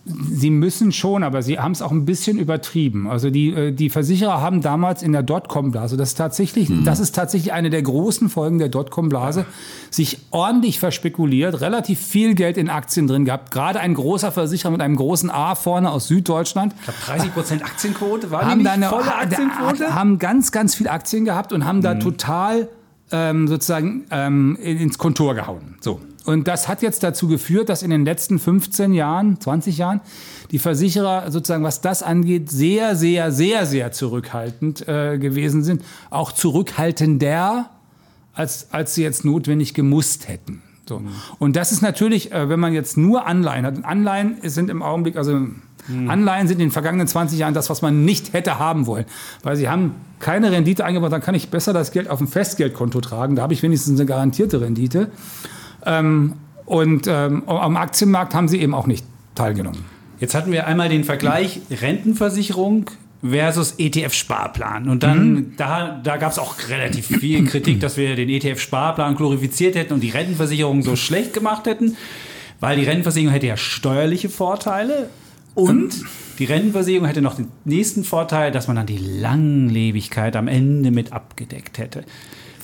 Sie 0.08 0.50
müssen 0.50 0.92
schon, 0.92 1.24
aber 1.24 1.42
Sie 1.42 1.58
haben 1.58 1.72
es 1.72 1.82
auch 1.82 1.90
ein 1.90 2.04
bisschen 2.04 2.38
übertrieben. 2.38 3.08
Also 3.08 3.30
die, 3.30 3.50
äh, 3.50 3.72
die 3.72 3.90
Versicherer 3.90 4.40
haben 4.40 4.62
damals 4.62 5.02
in 5.02 5.10
der 5.10 5.24
Dotcom-Blase, 5.24 5.96
das 5.96 6.10
ist 6.10 6.14
tatsächlich, 6.14 6.68
mhm. 6.68 6.84
das 6.84 7.00
ist 7.00 7.14
tatsächlich 7.14 7.52
eine 7.52 7.70
der 7.70 7.82
großen 7.82 8.28
Folgen 8.28 8.58
der 8.60 8.68
Dotcom-Blase, 8.68 9.46
sich 9.90 10.18
ordentlich 10.30 10.78
verspekuliert, 10.78 11.60
relativ 11.60 11.98
viel 11.98 12.34
Geld 12.34 12.56
in 12.56 12.70
Aktien 12.70 13.08
drin 13.08 13.24
gehabt. 13.24 13.50
Gerade 13.50 13.80
ein 13.80 13.94
großer 13.94 14.30
Versicherer 14.30 14.70
mit 14.70 14.80
einem 14.80 14.94
großen 14.94 15.28
A 15.28 15.56
vorne 15.56 15.90
aus 15.90 16.06
Süddeutschland. 16.06 16.74
Ich 16.78 16.84
glaube 16.84 16.98
30 17.04 17.34
Prozent 17.34 17.64
Aktienquote, 17.64 18.30
war 18.30 18.44
haben 18.48 18.60
die 18.60 18.64
nicht 18.64 18.84
volle 18.84 19.12
Aktienquote? 19.12 19.92
Haben 19.92 20.20
ganz, 20.20 20.52
ganz 20.52 20.76
viel 20.76 20.86
Aktien 20.88 21.24
gehabt 21.24 21.52
und 21.52 21.64
haben 21.64 21.78
mhm. 21.78 21.82
da 21.82 21.94
total 21.96 22.68
ähm, 23.10 23.48
sozusagen 23.48 24.04
ähm, 24.10 24.56
ins 24.56 24.98
Kontor 24.98 25.34
gehauen. 25.34 25.76
So. 25.80 26.00
Und 26.26 26.48
das 26.48 26.66
hat 26.66 26.82
jetzt 26.82 27.02
dazu 27.04 27.28
geführt, 27.28 27.68
dass 27.68 27.82
in 27.82 27.90
den 27.90 28.04
letzten 28.04 28.40
15 28.40 28.92
Jahren, 28.92 29.40
20 29.40 29.78
Jahren, 29.78 30.00
die 30.50 30.58
Versicherer 30.58 31.30
sozusagen, 31.30 31.62
was 31.62 31.80
das 31.80 32.02
angeht, 32.02 32.50
sehr, 32.50 32.96
sehr, 32.96 33.30
sehr, 33.30 33.64
sehr 33.64 33.92
zurückhaltend 33.92 34.86
äh, 34.88 35.18
gewesen 35.18 35.62
sind. 35.62 35.82
Auch 36.10 36.32
zurückhaltender, 36.32 37.70
als, 38.34 38.68
als 38.72 38.96
sie 38.96 39.04
jetzt 39.04 39.24
notwendig 39.24 39.72
gemusst 39.72 40.26
hätten. 40.26 40.62
So. 40.88 40.98
Mhm. 40.98 41.08
Und 41.38 41.56
das 41.56 41.70
ist 41.70 41.80
natürlich, 41.80 42.32
äh, 42.32 42.48
wenn 42.48 42.58
man 42.58 42.72
jetzt 42.72 42.96
nur 42.96 43.26
Anleihen 43.26 43.64
hat, 43.64 43.84
Anleihen 43.84 44.38
sind 44.42 44.68
im 44.68 44.82
Augenblick, 44.82 45.16
also 45.16 45.34
mhm. 45.34 46.10
Anleihen 46.10 46.48
sind 46.48 46.58
in 46.58 46.66
den 46.66 46.72
vergangenen 46.72 47.06
20 47.06 47.38
Jahren 47.38 47.54
das, 47.54 47.70
was 47.70 47.82
man 47.82 48.04
nicht 48.04 48.32
hätte 48.32 48.58
haben 48.58 48.86
wollen. 48.86 49.04
Weil 49.44 49.54
sie 49.56 49.68
haben 49.68 49.94
keine 50.18 50.50
Rendite 50.50 50.84
eingebracht, 50.84 51.12
dann 51.12 51.20
kann 51.20 51.36
ich 51.36 51.50
besser 51.50 51.72
das 51.72 51.92
Geld 51.92 52.10
auf 52.10 52.20
ein 52.20 52.26
Festgeldkonto 52.26 53.00
tragen. 53.00 53.36
Da 53.36 53.42
habe 53.42 53.52
ich 53.52 53.62
wenigstens 53.62 54.00
eine 54.00 54.06
garantierte 54.06 54.60
Rendite. 54.60 55.12
Ähm, 55.86 56.34
und 56.66 57.06
ähm, 57.06 57.48
am 57.48 57.76
Aktienmarkt 57.76 58.34
haben 58.34 58.48
sie 58.48 58.60
eben 58.60 58.74
auch 58.74 58.86
nicht 58.86 59.06
teilgenommen. 59.34 59.84
Jetzt 60.18 60.34
hatten 60.34 60.50
wir 60.50 60.66
einmal 60.66 60.88
den 60.88 61.04
Vergleich 61.04 61.60
Rentenversicherung 61.70 62.90
versus 63.22 63.74
ETF-Sparplan. 63.78 64.88
Und 64.88 65.02
dann, 65.02 65.32
mhm. 65.32 65.52
da, 65.56 66.00
da 66.02 66.16
gab 66.16 66.32
es 66.32 66.38
auch 66.38 66.56
relativ 66.68 67.06
viel 67.06 67.44
Kritik, 67.46 67.80
dass 67.80 67.96
wir 67.96 68.16
den 68.16 68.28
ETF-Sparplan 68.28 69.14
glorifiziert 69.14 69.76
hätten 69.76 69.92
und 69.92 70.00
die 70.00 70.10
Rentenversicherung 70.10 70.82
so 70.82 70.96
schlecht 70.96 71.32
gemacht 71.32 71.66
hätten, 71.66 71.96
weil 72.60 72.76
die 72.76 72.84
Rentenversicherung 72.84 73.32
hätte 73.32 73.46
ja 73.46 73.56
steuerliche 73.56 74.28
Vorteile 74.28 75.08
und 75.54 76.04
die 76.38 76.44
Rentenversicherung 76.44 77.06
hätte 77.06 77.22
noch 77.22 77.34
den 77.34 77.48
nächsten 77.64 78.04
Vorteil, 78.04 78.52
dass 78.52 78.66
man 78.66 78.76
dann 78.76 78.86
die 78.86 78.98
Langlebigkeit 78.98 80.36
am 80.36 80.48
Ende 80.48 80.90
mit 80.90 81.12
abgedeckt 81.12 81.78
hätte. 81.78 82.04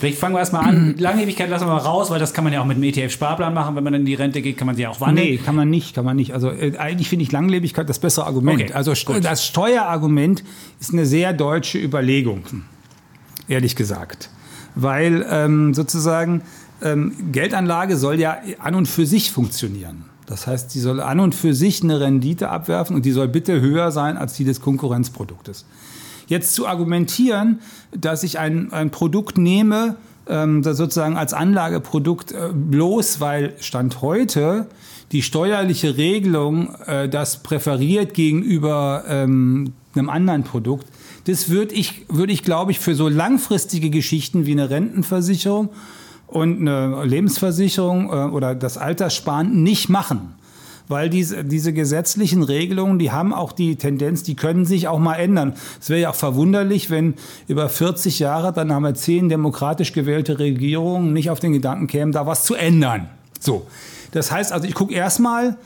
Vielleicht 0.03 0.18
fangen 0.18 0.34
wir 0.34 0.40
erstmal 0.40 0.68
an. 0.68 0.96
Langlebigkeit 0.98 1.48
lassen 1.48 1.66
wir 1.68 1.74
mal 1.74 1.78
raus, 1.78 2.11
weil 2.11 2.18
das 2.18 2.34
kann 2.34 2.42
man 2.42 2.53
ja 2.53 2.61
auch 2.61 2.64
mit 2.64 2.76
dem 2.76 2.82
ETF-Sparplan 2.82 3.55
machen. 3.55 3.76
Wenn 3.76 3.84
man 3.84 3.94
in 3.94 4.05
die 4.05 4.14
Rente 4.14 4.42
geht, 4.42 4.57
kann 4.57 4.66
man 4.66 4.74
sie 4.74 4.82
ja 4.82 4.88
auch 4.88 5.00
wandeln. 5.00 5.28
Nee, 5.28 5.36
kann 5.36 5.55
man 5.55 5.70
nicht, 5.70 5.94
kann 5.94 6.05
man 6.05 6.16
nicht. 6.16 6.34
Also 6.34 6.50
äh, 6.50 6.76
eigentlich 6.76 7.09
finde 7.09 7.22
ich 7.22 7.30
Langlebigkeit 7.30 7.88
das 7.88 8.00
bessere 8.00 8.26
Argument. 8.26 8.62
Okay, 8.62 8.72
also 8.72 8.94
gut. 8.94 9.24
das 9.24 9.46
Steuerargument 9.46 10.42
ist 10.80 10.92
eine 10.92 11.07
sehr 11.07 11.32
deutsche 11.32 11.78
Überlegung, 11.78 12.42
ehrlich 13.46 13.76
gesagt. 13.76 14.28
Weil 14.74 15.24
ähm, 15.30 15.72
sozusagen 15.72 16.42
ähm, 16.82 17.14
Geldanlage 17.30 17.96
soll 17.96 18.18
ja 18.18 18.38
an 18.59 18.74
und 18.74 18.88
für 18.88 19.07
sich 19.07 19.30
funktionieren. 19.30 20.07
Das 20.26 20.48
heißt, 20.48 20.74
die 20.74 20.80
soll 20.80 21.00
an 21.00 21.20
und 21.20 21.36
für 21.36 21.55
sich 21.55 21.80
eine 21.84 22.00
Rendite 22.00 22.48
abwerfen 22.48 22.96
und 22.96 23.05
die 23.05 23.12
soll 23.12 23.28
bitte 23.28 23.61
höher 23.61 23.92
sein 23.92 24.16
als 24.16 24.32
die 24.32 24.42
des 24.42 24.61
Konkurrenzproduktes. 24.61 25.64
Jetzt 26.26 26.54
zu 26.54 26.66
argumentieren, 26.66 27.60
dass 27.96 28.22
ich 28.22 28.38
ein, 28.38 28.72
ein 28.72 28.90
Produkt 28.90 29.38
nehme, 29.38 29.96
ähm, 30.26 30.62
sozusagen 30.62 31.16
als 31.16 31.34
Anlageprodukt, 31.34 32.32
äh, 32.32 32.50
bloß 32.52 33.20
weil 33.20 33.54
Stand 33.60 34.02
heute 34.02 34.66
die 35.10 35.22
steuerliche 35.22 35.96
Regelung 35.96 36.74
äh, 36.86 37.08
das 37.08 37.42
präferiert 37.42 38.14
gegenüber 38.14 39.04
ähm, 39.08 39.72
einem 39.94 40.08
anderen 40.08 40.44
Produkt, 40.44 40.86
das 41.26 41.50
würde 41.50 41.74
ich, 41.74 42.06
würde 42.08 42.32
ich, 42.32 42.42
glaube 42.42 42.72
ich, 42.72 42.80
für 42.80 42.94
so 42.94 43.08
langfristige 43.08 43.90
Geschichten 43.90 44.46
wie 44.46 44.52
eine 44.52 44.70
Rentenversicherung 44.70 45.68
und 46.26 46.60
eine 46.60 47.04
Lebensversicherung 47.04 48.08
äh, 48.08 48.30
oder 48.30 48.54
das 48.54 48.78
Alterssparen 48.78 49.62
nicht 49.62 49.88
machen 49.88 50.34
weil 50.89 51.09
diese, 51.11 51.45
diese 51.45 51.72
gesetzlichen 51.72 52.43
Regelungen, 52.43 52.99
die 52.99 53.11
haben 53.11 53.33
auch 53.33 53.53
die 53.53 53.76
Tendenz, 53.76 54.22
die 54.22 54.37
können 54.37 54.64
sich 54.64 54.89
auch 54.89 54.99
mal 54.99 55.16
ändern. 55.16 55.55
Es 55.80 55.89
wäre 55.91 56.01
ja 56.01 56.11
auch 56.11 56.14
verwunderlich, 56.14 56.91
wenn 56.91 57.14
über 57.49 57.68
40 57.68 58.18
Jahre, 58.18 58.53
dann 58.53 58.72
haben 58.72 58.83
wir 58.83 58.95
zehn 58.95 59.28
demokratisch 59.28 59.93
gewählte 59.93 60.39
Regierungen, 60.39 61.12
nicht 61.12 61.30
auf 61.30 61.41
den 61.41 61.53
Gedanken 61.53 61.87
kämen, 61.87 62.12
da 62.12 62.26
was 62.26 62.45
zu 62.45 62.55
ändern. 62.55 63.09
So. 63.41 63.66
Das 64.12 64.30
heißt 64.30 64.53
also, 64.53 64.66
ich 64.68 64.74
gucke 64.74 64.95
erstmal, 64.95 65.57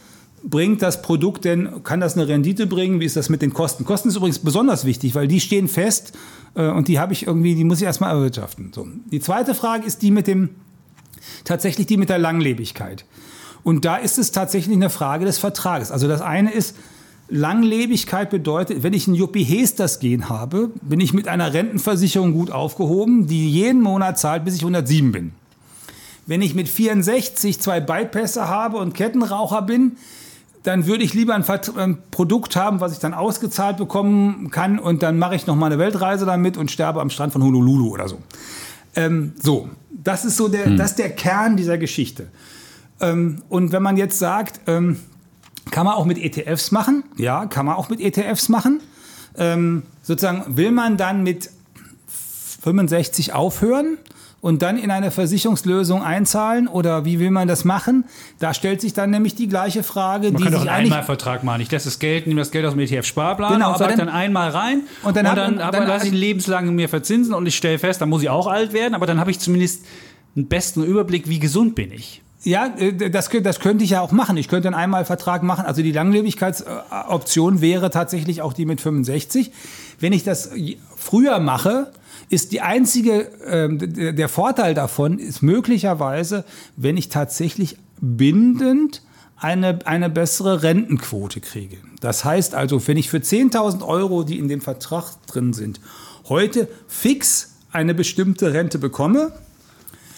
bringt 0.43 0.81
das 0.81 1.03
Produkt 1.03 1.45
denn, 1.45 1.83
kann 1.83 2.01
das 2.01 2.17
eine 2.17 2.29
Rendite 2.29 2.67
bringen? 2.67 3.01
Wie 3.01 3.05
ist 3.05 3.17
das 3.17 3.29
mit 3.29 3.43
den 3.43 3.53
Kosten? 3.53 3.85
Kosten 3.85 4.09
ist 4.09 4.17
übrigens 4.17 4.39
besonders 4.39 4.85
wichtig, 4.85 5.15
weil 5.15 5.29
die 5.29 5.41
stehen 5.41 5.69
fest 5.69 6.13
äh, 6.55 6.69
und 6.69 6.89
die 6.89 6.99
habe 6.99 7.13
ich 7.13 7.27
irgendwie, 7.27 7.55
die 7.55 7.65
muss 7.65 7.79
ich 7.79 7.85
erstmal 7.85 8.15
erwirtschaften. 8.15 8.73
So. 8.75 8.87
Die 9.11 9.21
zweite 9.21 9.55
Frage 9.55 9.85
ist 9.85 10.03
die 10.03 10.11
mit 10.11 10.27
dem, 10.27 10.51
tatsächlich 11.45 11.87
die 11.87 11.97
mit 11.97 12.09
der 12.09 12.19
Langlebigkeit. 12.19 13.05
Und 13.67 13.85
da 13.85 13.97
ist 13.97 14.17
es 14.17 14.31
tatsächlich 14.31 14.77
eine 14.77 14.91
Frage 14.91 15.25
des 15.25 15.39
Vertrages. 15.39 15.91
Also 15.91 16.07
das 16.07 16.21
eine 16.21 16.53
ist, 16.53 16.77
Langlebigkeit 17.29 18.31
bedeutet, 18.31 18.85
wenn 18.85 18.93
ich 18.93 19.09
ein 19.09 19.17
Juppie 19.17 19.43
Hesters 19.43 19.99
gehen 19.99 20.29
habe, 20.29 20.71
bin 20.83 21.01
ich 21.01 21.13
mit 21.13 21.27
einer 21.27 21.53
Rentenversicherung 21.53 22.33
gut 22.33 22.53
aufgehoben, 22.53 23.27
die 23.27 23.51
jeden 23.51 23.83
Monat 23.83 24.21
zahlt, 24.21 24.45
bis 24.45 24.55
ich 24.55 24.61
107 24.61 25.11
bin. 25.11 25.33
Wenn 26.27 26.43
ich 26.43 26.55
mit 26.55 26.69
64 26.69 27.61
zwei 27.61 27.81
Bypässe 27.81 28.47
habe 28.47 28.77
und 28.77 28.95
Kettenraucher 28.95 29.63
bin, 29.63 29.97
dann 30.63 30.87
würde 30.87 31.03
ich 31.03 31.13
lieber 31.13 31.35
ein, 31.35 31.45
ein, 31.77 31.99
Produkt 32.13 32.55
haben, 32.55 32.79
was 32.79 32.93
ich 32.93 33.01
dann 33.01 33.15
ausgezahlt 33.15 33.79
bekommen 33.79 34.53
kann 34.53 34.79
und 34.79 35.03
dann 35.03 35.19
mache 35.19 35.35
ich 35.35 35.49
noch 35.49 35.57
mal 35.57 35.67
eine 35.67 35.81
Weltreise 35.81 36.25
damit 36.25 36.57
und 36.57 36.71
sterbe 36.71 37.01
am 37.01 37.11
Strand 37.11 37.33
von 37.33 37.43
Honolulu 37.43 37.89
oder 37.89 38.09
so. 38.09 38.19
Ähm, 38.95 39.33
so, 39.43 39.69
das 39.91 40.25
ist 40.25 40.37
so 40.37 40.47
der, 40.47 40.67
hm. 40.67 40.77
das 40.77 40.91
ist 40.91 41.01
der 41.01 41.11
Kern 41.11 41.57
dieser 41.57 41.79
Geschichte. 41.79 42.29
Ähm, 43.01 43.43
und 43.49 43.73
wenn 43.73 43.83
man 43.83 43.97
jetzt 43.97 44.19
sagt, 44.19 44.61
ähm, 44.67 44.99
kann 45.71 45.85
man 45.85 45.95
auch 45.95 46.05
mit 46.05 46.19
ETFs 46.19 46.71
machen? 46.71 47.05
Ja, 47.17 47.47
kann 47.47 47.67
man 47.67 47.77
auch 47.77 47.89
mit 47.89 48.01
ETFs 48.01 48.49
machen. 48.49 48.81
Ähm, 49.37 49.83
sozusagen 50.03 50.57
will 50.57 50.71
man 50.71 50.97
dann 50.97 51.23
mit 51.23 51.51
65 52.63 53.33
aufhören 53.33 53.99
und 54.41 54.63
dann 54.63 54.79
in 54.79 54.91
eine 54.91 55.11
Versicherungslösung 55.11 56.03
einzahlen 56.03 56.69
oder 56.69 57.05
wie 57.05 57.19
will 57.19 57.31
man 57.31 57.49
das 57.49 57.65
machen? 57.65 58.05
Da 58.39 58.55
stellt 58.55 58.81
sich 58.81 58.93
dann 58.93 59.11
nämlich 59.11 59.35
die 59.35 59.49
gleiche 59.49 59.83
Frage. 59.83 60.31
Man 60.31 60.37
die 60.37 60.45
kann 60.45 60.53
doch 60.53 60.61
einen 60.61 60.69
Einmalvertrag 60.69 61.43
machen. 61.43 61.61
Ich 61.61 61.71
lasse 61.71 61.87
das 61.87 61.99
Geld, 61.99 62.27
nehme 62.27 62.41
das 62.41 62.51
Geld 62.51 62.65
aus 62.65 62.75
dem 62.75 62.81
ETF-Sparplan 62.81 63.55
genau, 63.55 63.73
und 63.73 63.79
sage 63.79 63.97
dann, 63.97 64.07
dann, 64.07 64.15
einmal 64.15 64.51
rein 64.51 64.83
und 65.03 65.17
dann, 65.17 65.27
und 65.27 65.37
dann, 65.37 65.59
dann, 65.59 65.73
dann 65.73 65.89
lasse 65.89 66.07
ich 66.07 66.13
lebenslang 66.13 66.75
mir 66.75 66.89
verzinsen 66.89 67.35
und 67.35 67.47
ich 67.47 67.57
stelle 67.57 67.79
fest, 67.79 68.01
dann 68.01 68.09
muss 68.09 68.23
ich 68.23 68.31
auch 68.31 68.47
alt 68.47 68.73
werden, 68.73 68.95
aber 68.95 69.07
dann 69.07 69.19
habe 69.19 69.31
ich 69.31 69.41
zumindest 69.41 69.85
einen 70.37 70.47
besten 70.49 70.85
Überblick, 70.85 71.29
wie 71.29 71.39
gesund 71.39 71.75
bin 71.75 71.91
ich. 71.91 72.23
Ja, 72.47 72.73
äh, 72.79 73.11
das, 73.11 73.29
das 73.29 73.59
könnte 73.61 73.83
ich 73.83 73.91
ja 73.91 74.01
auch 74.01 74.13
machen. 74.13 74.37
Ich 74.37 74.47
könnte 74.47 74.69
einen 74.69 74.77
Einmalvertrag 74.77 75.43
machen. 75.43 75.67
Also 75.67 75.83
die 75.83 75.91
Langlebigkeitsoption 75.91 77.61
wäre 77.61 77.91
tatsächlich 77.91 78.41
auch 78.41 78.53
die 78.53 78.67
mit 78.67 78.81
65. 78.81 79.51
Wenn 79.99 80.13
ich 80.13 80.23
das 80.23 80.51
früher 80.97 81.41
mache, 81.41 81.91
ist 82.29 82.53
die 82.53 82.61
einzige, 82.61 83.33
äh, 83.43 84.13
der 84.13 84.29
Vorteil 84.29 84.75
davon 84.75 85.19
ist 85.19 85.43
möglicherweise, 85.43 86.45
wenn 86.77 86.97
ich 86.97 87.09
tatsächlich 87.09 87.79
bindend 88.01 89.03
eine, 89.37 89.81
eine 89.85 90.09
bessere 90.09 90.63
Rentenquote 90.63 91.41
kriege. 91.41 91.79
Das 92.01 92.25
heißt 92.25 92.55
also, 92.55 92.87
wenn 92.87 92.97
ich 92.97 93.11
für 93.11 93.19
10.000 93.19 93.85
Euro, 93.85 94.23
die 94.23 94.39
in 94.39 94.47
dem 94.47 94.61
Vertrag 94.61 95.15
drin 95.27 95.53
sind, 95.53 95.81
heute 96.29 96.69
fix 96.87 97.57
eine 97.73 97.93
bestimmte 97.93 98.53
Rente 98.53 98.79
bekomme, 98.79 99.33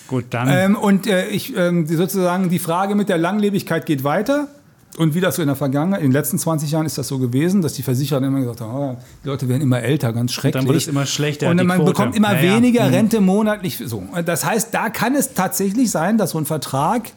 Gut, 0.09 0.25
dann. 0.31 0.49
Ähm, 0.51 0.77
und 0.77 1.07
äh, 1.07 1.29
ich 1.29 1.57
ähm, 1.57 1.87
sozusagen 1.87 2.49
die 2.49 2.59
Frage 2.59 2.95
mit 2.95 3.09
der 3.09 3.19
Langlebigkeit 3.19 3.87
geht 3.87 4.03
weiter. 4.03 4.49
Und 4.97 5.15
wie 5.15 5.21
das 5.21 5.37
so 5.37 5.43
in 5.43 5.49
der 5.49 5.55
Vergangenheit, 5.55 6.01
in 6.01 6.09
den 6.09 6.13
letzten 6.13 6.39
20 6.39 6.73
Jahren 6.73 6.87
ist 6.87 6.99
das 6.99 7.07
so 7.07 7.19
gewesen, 7.19 7.63
dass 7.63 7.75
die 7.75 7.83
Versicherer 7.83 8.21
immer 8.21 8.41
gesagt 8.41 8.63
haben, 8.63 8.75
oh, 8.75 8.97
die 9.23 9.29
Leute 9.29 9.49
werden 9.49 9.63
immer 9.63 9.81
älter, 9.81 10.13
ganz 10.13 10.33
schrecklich. 10.33 10.63
Und 10.63 10.67
dann 10.67 10.75
wird 10.75 10.83
es 10.83 10.89
immer 10.89 11.07
schlechter. 11.07 11.49
Und 11.51 11.65
man 11.65 11.77
Quote. 11.77 11.93
bekommt 11.93 12.17
immer 12.17 12.35
ja, 12.35 12.57
weniger. 12.57 12.89
Mhm. 12.89 12.95
Rente 12.95 13.21
monatlich. 13.21 13.79
So. 13.85 14.03
Das 14.25 14.45
heißt, 14.45 14.75
da 14.75 14.89
kann 14.91 15.15
es 15.15 15.35
tatsächlich 15.35 15.93
sein, 15.93 16.19
dass 16.19 16.31
so 16.31 16.39
ein 16.39 16.47
Vertrag 16.47 17.13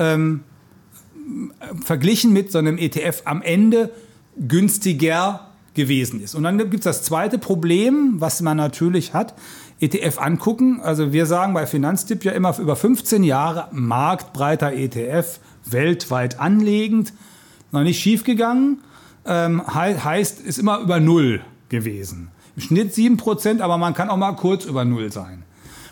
ähm, 0.00 0.40
verglichen 1.84 2.32
mit 2.32 2.50
so 2.50 2.58
einem 2.58 2.78
ETF 2.78 3.22
am 3.26 3.42
Ende 3.42 3.90
günstiger 4.48 5.50
gewesen 5.74 6.20
ist. 6.20 6.34
Und 6.34 6.42
dann 6.42 6.58
gibt 6.58 6.74
es 6.74 6.84
das 6.84 7.02
zweite 7.04 7.38
Problem, 7.38 8.14
was 8.18 8.40
man 8.40 8.56
natürlich 8.56 9.14
hat, 9.14 9.34
ETF 9.80 10.18
angucken. 10.18 10.80
Also 10.82 11.12
wir 11.12 11.26
sagen 11.26 11.54
bei 11.54 11.66
Finanztipp 11.66 12.24
ja 12.24 12.32
immer 12.32 12.58
über 12.58 12.76
15 12.76 13.24
Jahre 13.24 13.68
marktbreiter 13.72 14.72
ETF, 14.72 15.40
weltweit 15.64 16.38
anlegend, 16.38 17.12
noch 17.72 17.82
nicht 17.82 18.00
schiefgegangen. 18.00 18.80
Ähm, 19.26 19.62
heißt, 19.66 20.40
ist 20.40 20.58
immer 20.58 20.80
über 20.80 21.00
Null 21.00 21.42
gewesen. 21.68 22.28
Im 22.56 22.62
Schnitt 22.62 22.94
7%, 22.94 23.60
aber 23.60 23.78
man 23.78 23.94
kann 23.94 24.10
auch 24.10 24.16
mal 24.16 24.32
kurz 24.32 24.64
über 24.64 24.84
Null 24.84 25.12
sein. 25.12 25.44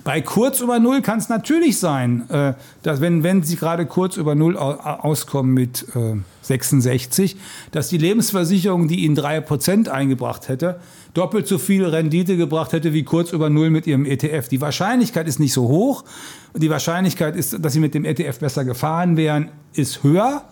Bei 0.09 0.23
kurz 0.23 0.61
über 0.61 0.79
Null 0.79 1.03
kann 1.03 1.19
es 1.19 1.29
natürlich 1.29 1.79
sein, 1.79 2.25
äh, 2.31 2.55
dass 2.83 3.03
wenn, 3.03 3.25
wenn 3.25 3.43
Sie 3.43 3.57
gerade 3.57 3.85
kurz 3.85 4.17
über 4.17 4.35
Null 4.35 4.57
auskommen 4.57 5.53
mit 5.53 5.85
äh, 5.95 6.17
66, 6.41 7.37
dass 7.73 7.91
die 7.91 7.99
Lebensversicherung, 7.99 8.89
die 8.89 9.05
Ihnen 9.05 9.19
3% 9.19 9.89
eingebracht 9.89 10.49
hätte, 10.49 10.81
doppelt 11.13 11.47
so 11.47 11.59
viel 11.59 11.85
Rendite 11.85 12.39
gebracht 12.39 12.73
hätte 12.73 12.95
wie 12.95 13.03
kurz 13.03 13.33
über 13.33 13.51
Null 13.51 13.69
mit 13.69 13.87
Ihrem 13.87 14.07
ETF. 14.07 14.49
Die 14.49 14.63
Wahrscheinlichkeit 14.63 15.29
ist 15.29 15.41
nicht 15.41 15.53
so 15.53 15.69
hoch. 15.69 16.05
Die 16.57 16.71
Wahrscheinlichkeit 16.71 17.37
ist, 17.37 17.63
dass 17.63 17.75
Sie 17.75 17.81
mit 17.81 17.93
dem 17.93 18.07
ETF 18.07 18.39
besser 18.39 18.65
gefahren 18.65 19.19
wären, 19.19 19.51
ist 19.75 20.05
höher. 20.05 20.45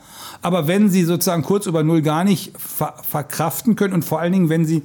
Aber 0.42 0.68
wenn 0.68 0.90
Sie 0.90 1.02
sozusagen 1.04 1.42
kurz 1.42 1.64
über 1.64 1.82
Null 1.82 2.02
gar 2.02 2.24
nicht 2.24 2.52
ver 2.58 2.92
verkraften 3.08 3.74
können 3.74 3.94
und 3.94 4.04
vor 4.04 4.20
allen 4.20 4.34
Dingen, 4.34 4.50
wenn 4.50 4.66
Sie 4.66 4.82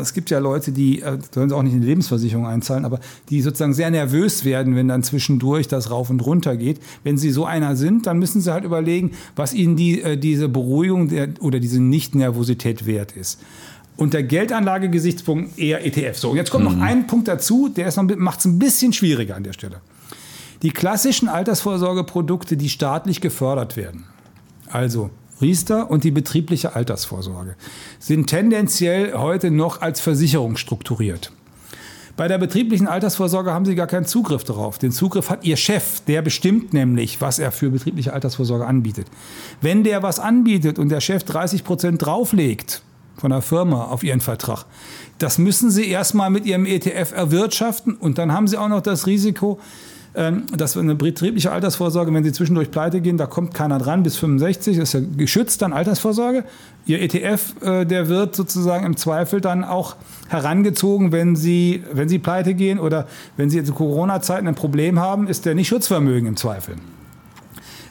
es 0.00 0.12
gibt 0.12 0.30
ja 0.30 0.38
Leute, 0.38 0.72
die 0.72 1.02
äh, 1.02 1.18
sollen 1.30 1.48
sie 1.48 1.56
auch 1.56 1.62
nicht 1.62 1.74
in 1.74 1.80
die 1.80 1.86
Lebensversicherung 1.86 2.46
einzahlen, 2.46 2.84
aber 2.84 3.00
die 3.30 3.40
sozusagen 3.40 3.74
sehr 3.74 3.90
nervös 3.90 4.44
werden, 4.44 4.76
wenn 4.76 4.88
dann 4.88 5.02
zwischendurch 5.02 5.68
das 5.68 5.90
rauf 5.90 6.10
und 6.10 6.20
runter 6.20 6.56
geht. 6.56 6.80
Wenn 7.02 7.18
sie 7.18 7.30
so 7.30 7.44
einer 7.44 7.76
sind, 7.76 8.06
dann 8.06 8.18
müssen 8.18 8.40
sie 8.40 8.52
halt 8.52 8.64
überlegen, 8.64 9.12
was 9.36 9.54
ihnen 9.54 9.76
die, 9.76 10.02
äh, 10.02 10.16
diese 10.16 10.48
Beruhigung 10.48 11.08
der, 11.08 11.28
oder 11.40 11.60
diese 11.60 11.82
Nicht-Nervosität 11.82 12.86
wert 12.86 13.12
ist. 13.12 13.40
Unter 13.96 14.22
Geldanlagegesichtspunkt 14.22 15.58
eher 15.58 15.86
ETF. 15.86 16.18
So, 16.18 16.30
und 16.30 16.36
jetzt 16.36 16.50
kommt 16.50 16.64
mhm. 16.64 16.78
noch 16.78 16.84
ein 16.84 17.06
Punkt 17.06 17.28
dazu, 17.28 17.68
der 17.68 17.92
macht 18.16 18.40
es 18.40 18.44
ein 18.44 18.58
bisschen 18.58 18.92
schwieriger 18.92 19.36
an 19.36 19.44
der 19.44 19.52
Stelle. 19.52 19.80
Die 20.62 20.70
klassischen 20.70 21.28
Altersvorsorgeprodukte, 21.28 22.56
die 22.56 22.68
staatlich 22.68 23.20
gefördert 23.20 23.76
werden, 23.76 24.04
also 24.68 25.10
Riester 25.44 25.90
und 25.90 26.04
die 26.04 26.10
betriebliche 26.10 26.74
Altersvorsorge 26.74 27.54
sind 27.98 28.28
tendenziell 28.28 29.12
heute 29.12 29.50
noch 29.50 29.82
als 29.82 30.00
Versicherung 30.00 30.56
strukturiert. 30.56 31.32
Bei 32.16 32.28
der 32.28 32.38
betrieblichen 32.38 32.86
Altersvorsorge 32.86 33.52
haben 33.52 33.66
Sie 33.66 33.74
gar 33.74 33.86
keinen 33.86 34.06
Zugriff 34.06 34.42
darauf. 34.42 34.78
Den 34.78 34.90
Zugriff 34.90 35.28
hat 35.28 35.44
Ihr 35.44 35.56
Chef, 35.56 36.00
der 36.06 36.22
bestimmt 36.22 36.72
nämlich, 36.72 37.20
was 37.20 37.38
er 37.38 37.52
für 37.52 37.68
betriebliche 37.68 38.14
Altersvorsorge 38.14 38.64
anbietet. 38.64 39.08
Wenn 39.60 39.84
der 39.84 40.02
was 40.02 40.18
anbietet 40.18 40.78
und 40.78 40.88
der 40.88 41.00
Chef 41.00 41.24
30 41.24 41.62
Prozent 41.62 42.06
drauflegt 42.06 42.82
von 43.16 43.30
der 43.30 43.42
Firma 43.42 43.84
auf 43.84 44.02
Ihren 44.02 44.20
Vertrag, 44.20 44.64
das 45.18 45.36
müssen 45.36 45.70
Sie 45.70 45.86
erstmal 45.88 46.30
mit 46.30 46.46
Ihrem 46.46 46.64
ETF 46.64 47.12
erwirtschaften 47.12 47.94
und 47.96 48.16
dann 48.16 48.32
haben 48.32 48.48
Sie 48.48 48.56
auch 48.56 48.68
noch 48.68 48.80
das 48.80 49.06
Risiko, 49.06 49.60
dass 50.14 50.76
eine 50.76 50.94
betriebliche 50.94 51.50
Altersvorsorge, 51.50 52.14
wenn 52.14 52.22
sie 52.22 52.30
zwischendurch 52.30 52.70
pleite 52.70 53.00
gehen, 53.00 53.16
da 53.16 53.26
kommt 53.26 53.52
keiner 53.52 53.78
dran 53.78 54.04
bis 54.04 54.16
65, 54.16 54.76
das 54.76 54.94
ist 54.94 55.00
ja 55.00 55.00
geschützt 55.16 55.60
dann 55.60 55.72
Altersvorsorge. 55.72 56.44
Ihr 56.86 57.02
ETF, 57.02 57.54
äh, 57.62 57.84
der 57.84 58.08
wird 58.08 58.36
sozusagen 58.36 58.86
im 58.86 58.96
Zweifel 58.96 59.40
dann 59.40 59.64
auch 59.64 59.96
herangezogen, 60.28 61.10
wenn 61.10 61.34
sie, 61.34 61.82
wenn 61.92 62.08
sie 62.08 62.20
pleite 62.20 62.54
gehen 62.54 62.78
oder 62.78 63.08
wenn 63.36 63.50
sie 63.50 63.64
zu 63.64 63.72
Corona-Zeiten 63.72 64.46
ein 64.46 64.54
Problem 64.54 65.00
haben, 65.00 65.26
ist 65.26 65.46
der 65.46 65.56
nicht 65.56 65.66
Schutzvermögen 65.66 66.28
im 66.28 66.36
Zweifel. 66.36 66.76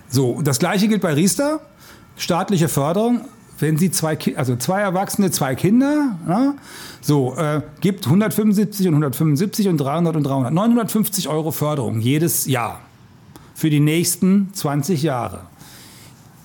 So, 0.07 0.41
das 0.41 0.59
gleiche 0.59 0.88
gilt 0.88 1.01
bei 1.01 1.13
Riester. 1.13 1.59
Staatliche 2.15 2.69
Förderung, 2.69 3.21
wenn 3.64 3.78
Sie 3.78 3.91
zwei, 3.91 4.18
also 4.36 4.57
zwei 4.57 4.82
Erwachsene, 4.82 5.32
zwei 5.32 5.55
Kinder, 5.55 6.20
ne? 6.28 6.55
so, 7.01 7.34
äh, 7.38 7.61
gibt 7.80 8.05
175 8.05 8.89
und 8.89 8.95
175 8.95 9.70
und 9.70 9.78
300 9.78 10.18
und 10.18 10.24
300. 10.24 10.53
950 10.53 11.30
Euro 11.30 11.51
Förderung 11.51 12.01
jedes 12.01 12.45
Jahr 12.45 12.82
für 13.55 13.70
die 13.70 13.80
nächsten 13.80 14.49
20 14.53 15.01
Jahre. 15.01 15.41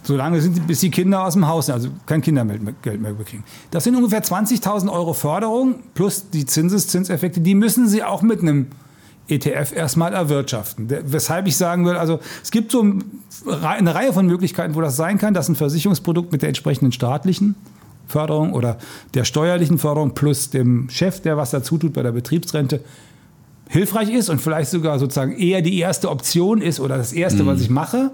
Solange 0.04 0.40
sind, 0.40 0.64
bis 0.68 0.78
die 0.78 0.90
Kinder 0.90 1.24
aus 1.24 1.34
dem 1.34 1.48
Haus 1.48 1.66
sind, 1.66 1.74
also 1.74 1.88
kein 2.06 2.22
Kindergeld 2.22 3.00
mehr 3.00 3.12
bekriegen. 3.12 3.42
Das 3.72 3.82
sind 3.82 3.96
ungefähr 3.96 4.22
20.000 4.22 4.90
Euro 4.90 5.12
Förderung 5.12 5.80
plus 5.94 6.30
die 6.30 6.46
Zinseszinseffekte. 6.46 7.40
Die 7.40 7.56
müssen 7.56 7.88
Sie 7.88 8.04
auch 8.04 8.22
mit 8.22 8.40
einem 8.42 8.68
ETF 9.28 9.72
erstmal 9.74 10.14
erwirtschaften. 10.14 10.88
Weshalb 10.88 11.46
ich 11.46 11.56
sagen 11.56 11.84
will, 11.86 11.96
also 11.96 12.20
es 12.42 12.50
gibt 12.50 12.72
so 12.72 12.84
eine 13.62 13.94
Reihe 13.94 14.12
von 14.12 14.26
Möglichkeiten, 14.26 14.74
wo 14.74 14.80
das 14.80 14.96
sein 14.96 15.18
kann, 15.18 15.34
dass 15.34 15.48
ein 15.48 15.56
Versicherungsprodukt 15.56 16.32
mit 16.32 16.42
der 16.42 16.48
entsprechenden 16.48 16.92
staatlichen 16.92 17.54
Förderung 18.06 18.52
oder 18.54 18.78
der 19.14 19.24
steuerlichen 19.24 19.78
Förderung 19.78 20.14
plus 20.14 20.50
dem 20.50 20.88
Chef, 20.88 21.20
der 21.20 21.36
was 21.36 21.50
dazu 21.50 21.76
tut 21.76 21.92
bei 21.92 22.02
der 22.02 22.12
Betriebsrente, 22.12 22.80
hilfreich 23.68 24.10
ist 24.10 24.30
und 24.30 24.40
vielleicht 24.40 24.70
sogar 24.70 24.98
sozusagen 24.98 25.36
eher 25.38 25.60
die 25.60 25.78
erste 25.78 26.10
Option 26.10 26.62
ist 26.62 26.80
oder 26.80 26.96
das 26.96 27.12
erste, 27.12 27.42
mhm. 27.42 27.48
was 27.48 27.60
ich 27.60 27.68
mache. 27.68 28.10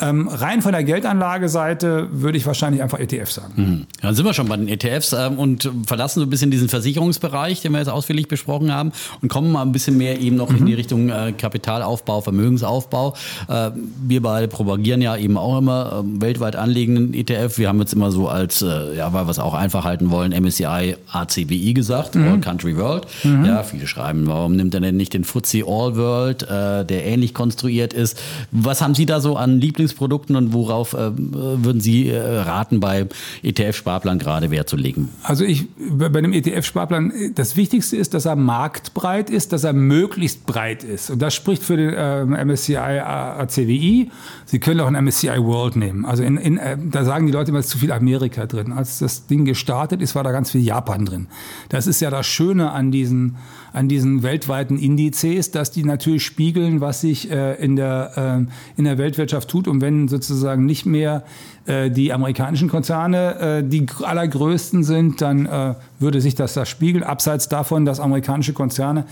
Ähm, 0.00 0.28
rein 0.28 0.60
von 0.60 0.72
der 0.72 0.82
Geldanlageseite 0.82 2.08
würde 2.10 2.36
ich 2.36 2.46
wahrscheinlich 2.46 2.82
einfach 2.82 2.98
ETF 2.98 3.30
sagen. 3.30 3.52
Mhm. 3.56 3.86
Dann 4.02 4.14
sind 4.14 4.24
wir 4.24 4.34
schon 4.34 4.48
bei 4.48 4.56
den 4.56 4.68
ETFs 4.68 5.12
ähm, 5.12 5.38
und 5.38 5.70
verlassen 5.86 6.20
so 6.20 6.26
ein 6.26 6.30
bisschen 6.30 6.50
diesen 6.50 6.68
Versicherungsbereich, 6.68 7.62
den 7.62 7.72
wir 7.72 7.78
jetzt 7.78 7.88
ausführlich 7.88 8.26
besprochen 8.28 8.72
haben 8.72 8.92
und 9.22 9.28
kommen 9.28 9.52
mal 9.52 9.62
ein 9.62 9.72
bisschen 9.72 9.96
mehr 9.96 10.20
eben 10.20 10.36
noch 10.36 10.50
mhm. 10.50 10.58
in 10.58 10.66
die 10.66 10.74
Richtung 10.74 11.08
äh, 11.10 11.32
Kapitalaufbau, 11.32 12.20
Vermögensaufbau. 12.20 13.14
Äh, 13.48 13.70
wir 14.06 14.22
beide 14.22 14.48
propagieren 14.48 15.00
ja 15.00 15.16
eben 15.16 15.36
auch 15.36 15.58
immer 15.58 16.02
äh, 16.04 16.20
weltweit 16.20 16.56
anlegenden 16.56 17.14
ETF. 17.14 17.58
Wir 17.58 17.68
haben 17.68 17.78
jetzt 17.78 17.92
immer 17.92 18.10
so 18.10 18.28
als, 18.28 18.62
äh, 18.62 18.96
ja, 18.96 19.12
weil 19.12 19.26
wir 19.26 19.30
es 19.30 19.38
auch 19.38 19.54
einfach 19.54 19.84
halten 19.84 20.10
wollen, 20.10 20.32
MSCI 20.32 20.96
ACWI 21.12 21.72
gesagt, 21.72 22.16
mhm. 22.16 22.28
All 22.28 22.40
Country 22.40 22.76
World. 22.76 23.06
Mhm. 23.22 23.44
Ja, 23.44 23.62
viele 23.62 23.86
schreiben, 23.86 24.26
warum 24.26 24.56
nimmt 24.56 24.74
er 24.74 24.80
denn 24.80 24.96
nicht 24.96 25.14
den 25.14 25.24
FTSE 25.24 25.64
All 25.66 25.96
World, 25.96 26.42
äh, 26.42 26.84
der 26.84 27.06
ähnlich 27.06 27.32
konstruiert 27.32 27.92
ist? 27.92 28.20
Was 28.50 28.80
haben 28.80 28.94
Sie 28.94 29.06
da 29.06 29.20
so 29.20 29.36
an 29.36 29.60
Lieblings 29.60 29.83
Lieblingsprodukten 29.84 30.36
und 30.36 30.52
worauf 30.52 30.94
äh, 30.94 31.10
würden 31.16 31.80
Sie 31.80 32.08
äh, 32.08 32.18
raten, 32.18 32.80
bei 32.80 33.06
ETF-Sparplan 33.42 34.18
gerade 34.18 34.50
Wert 34.50 34.68
zu 34.68 34.76
legen? 34.76 35.10
Also 35.22 35.44
ich, 35.44 35.66
bei 35.78 36.06
einem 36.06 36.32
ETF-Sparplan, 36.32 37.12
das 37.34 37.56
Wichtigste 37.56 37.96
ist, 37.96 38.14
dass 38.14 38.24
er 38.24 38.36
marktbreit 38.36 39.30
ist, 39.30 39.52
dass 39.52 39.64
er 39.64 39.72
möglichst 39.72 40.46
breit 40.46 40.84
ist. 40.84 41.10
Und 41.10 41.20
das 41.20 41.34
spricht 41.34 41.62
für 41.62 41.76
den 41.76 41.90
äh, 41.90 42.44
MSCI 42.44 42.76
ACWI. 42.76 44.10
Sie 44.46 44.58
können 44.58 44.80
auch 44.80 44.86
einen 44.86 45.04
MSCI 45.04 45.38
World 45.38 45.76
nehmen. 45.76 46.04
Also 46.04 46.22
in, 46.22 46.36
in, 46.36 46.58
äh, 46.58 46.76
da 46.90 47.04
sagen 47.04 47.26
die 47.26 47.32
Leute 47.32 47.50
immer, 47.50 47.60
es 47.60 47.66
ist 47.66 47.72
zu 47.72 47.78
viel 47.78 47.92
Amerika 47.92 48.46
drin. 48.46 48.72
Als 48.72 48.98
das 48.98 49.26
Ding 49.26 49.44
gestartet 49.44 50.00
ist, 50.00 50.14
war 50.14 50.24
da 50.24 50.32
ganz 50.32 50.50
viel 50.50 50.62
Japan 50.62 51.04
drin. 51.04 51.26
Das 51.68 51.86
ist 51.86 52.00
ja 52.00 52.10
das 52.10 52.26
Schöne 52.26 52.70
an 52.70 52.90
diesen 52.90 53.36
an 53.74 53.88
diesen 53.88 54.22
weltweiten 54.22 54.78
Indizes, 54.78 55.50
dass 55.50 55.72
die 55.72 55.84
natürlich 55.84 56.24
spiegeln, 56.24 56.80
was 56.80 57.00
sich 57.00 57.28
äh, 57.28 57.54
in, 57.56 57.74
der, 57.74 58.46
äh, 58.46 58.78
in 58.78 58.84
der 58.84 58.98
Weltwirtschaft 58.98 59.50
tut. 59.50 59.66
Und 59.66 59.80
wenn 59.80 60.06
sozusagen 60.06 60.64
nicht 60.64 60.86
mehr 60.86 61.24
äh, 61.66 61.90
die 61.90 62.12
amerikanischen 62.12 62.68
Konzerne 62.68 63.58
äh, 63.58 63.68
die 63.68 63.86
allergrößten 64.00 64.84
sind, 64.84 65.20
dann 65.20 65.46
äh, 65.46 65.74
würde 65.98 66.20
sich 66.20 66.36
das 66.36 66.54
da 66.54 66.64
spiegeln. 66.64 67.02
Abseits 67.02 67.48
davon, 67.48 67.84
dass 67.84 67.98
amerikanische 67.98 68.52
Konzerne 68.52 69.06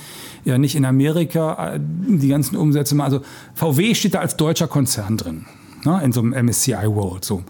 ja 0.45 0.59
nicht 0.59 0.77
in 0.77 0.85
Amerika 0.85 1.75
äh, 1.75 1.81
die 1.81 2.29
ganzen 2.29 2.57
Umsätze 2.57 2.95
machen. 2.95 3.15
Also 3.15 3.25
VW 3.55 3.97
steht 3.97 4.15
da 4.15 4.21
als 4.21 4.37
deutscher 4.37 4.69
Konzern 4.69 5.17
drin, 5.17 5.45
ne, 5.85 6.01
in 6.05 6.13
so 6.13 6.21
einem 6.21 6.47
MSCI 6.47 6.87
World. 6.87 7.25
So. 7.25 7.43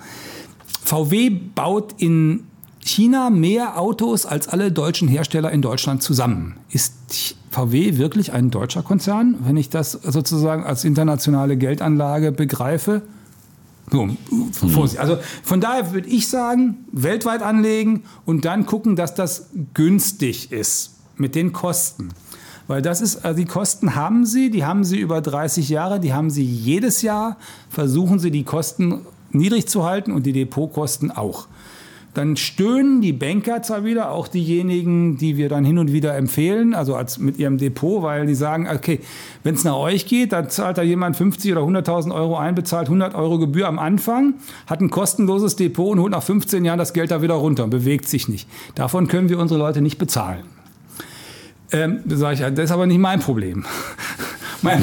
VW 0.83 1.29
baut 1.29 1.95
in 1.99 2.45
China 2.85 3.31
mehr 3.31 3.79
Autos 3.79 4.27
als 4.27 4.49
alle 4.49 4.73
deutschen 4.73 5.09
Hersteller 5.09 5.51
in 5.51 5.63
Deutschland 5.63 6.03
zusammen. 6.03 6.57
Ist 6.69 7.37
VW 7.51 7.97
wirklich 7.99 8.33
ein 8.33 8.51
deutscher 8.51 8.83
Konzern, 8.83 9.37
wenn 9.45 9.57
ich 9.57 9.71
das 9.71 9.93
sozusagen 9.93 10.65
als 10.65 10.85
internationale 10.85 11.57
Geldanlage 11.57 12.33
begreife? 12.33 13.03
So, 13.91 14.09
also 14.97 15.19
von 15.43 15.61
daher 15.61 15.93
würde 15.93 16.09
ich 16.09 16.29
sagen, 16.29 16.87
weltweit 16.93 17.43
anlegen 17.43 18.05
und 18.25 18.45
dann 18.45 18.65
gucken, 18.65 18.97
dass 18.97 19.15
das 19.15 19.51
günstig 19.75 20.51
ist 20.51 20.95
mit 21.17 21.35
den 21.35 21.53
Kosten. 21.53 22.09
Weil 22.69 22.81
das 22.81 23.01
ist, 23.01 23.25
also 23.25 23.39
die 23.39 23.45
Kosten 23.47 23.95
haben 23.95 24.25
Sie, 24.25 24.51
die 24.51 24.65
haben 24.65 24.85
Sie 24.85 24.99
über 24.99 25.21
30 25.21 25.69
Jahre, 25.69 26.01
die 26.01 26.15
haben 26.15 26.31
Sie 26.31 26.45
jedes 26.45 27.03
Jahr. 27.03 27.37
Versuchen 27.69 28.19
Sie 28.19 28.31
die 28.31 28.45
Kosten 28.45 29.03
niedrig 29.31 29.69
zu 29.69 29.85
halten 29.85 30.13
und 30.13 30.25
die 30.25 30.33
Depotkosten 30.33 31.11
auch 31.11 31.49
dann 32.15 32.37
stöhnen 32.37 33.01
die 33.01 33.13
Banker 33.13 33.63
zwar 33.63 33.85
wieder, 33.85 34.11
auch 34.11 34.29
diejenigen, 34.29 35.17
die 35.17 35.39
wir 35.39 35.49
dann 35.49 35.65
hin 35.65 35.79
und 35.79 35.93
wieder 35.93 36.15
empfehlen, 36.15 36.75
also 36.75 36.95
als 36.95 37.19
mit 37.19 37.39
ihrem 37.39 37.57
Depot, 37.57 38.03
weil 38.03 38.27
die 38.27 38.35
sagen, 38.35 38.69
okay, 38.69 39.01
wenn 39.45 39.55
es 39.55 39.65
nach 39.65 39.77
euch 39.77 40.07
geht, 40.07 40.33
dann 40.33 40.51
zahlt 40.51 40.77
da 40.77 40.83
jemand 40.83 41.17
50 41.17 41.53
oder 41.53 41.63
100.000 41.63 42.15
Euro 42.15 42.37
ein, 42.37 42.55
bezahlt 42.55 42.89
100 42.89 43.15
Euro 43.15 43.39
Gebühr 43.39 43.67
am 43.67 43.79
Anfang, 43.79 44.35
hat 44.67 44.81
ein 44.81 44.91
kostenloses 44.91 45.57
Depot 45.57 45.93
und 45.93 46.01
holt 46.01 46.13
nach 46.13 46.23
15 46.23 46.65
Jahren 46.65 46.79
das 46.79 46.93
Geld 46.93 47.11
da 47.11 47.23
wieder 47.23 47.35
runter 47.35 47.65
und 47.65 47.71
bewegt 47.71 48.07
sich 48.09 48.29
nicht. 48.29 48.47
Davon 48.75 49.09
können 49.09 49.31
wir 49.31 49.39
unsere 49.39 49.59
Leute 49.59 49.81
nicht 49.81 49.97
bezahlen. 49.97 50.43
Ähm, 51.73 52.01
da 52.05 52.17
sage 52.17 52.35
ich, 52.35 52.41
das 52.55 52.67
ist 52.67 52.71
aber 52.71 52.87
nicht 52.87 52.99
mein 52.99 53.21
Problem. 53.21 53.65
Mein, 54.63 54.83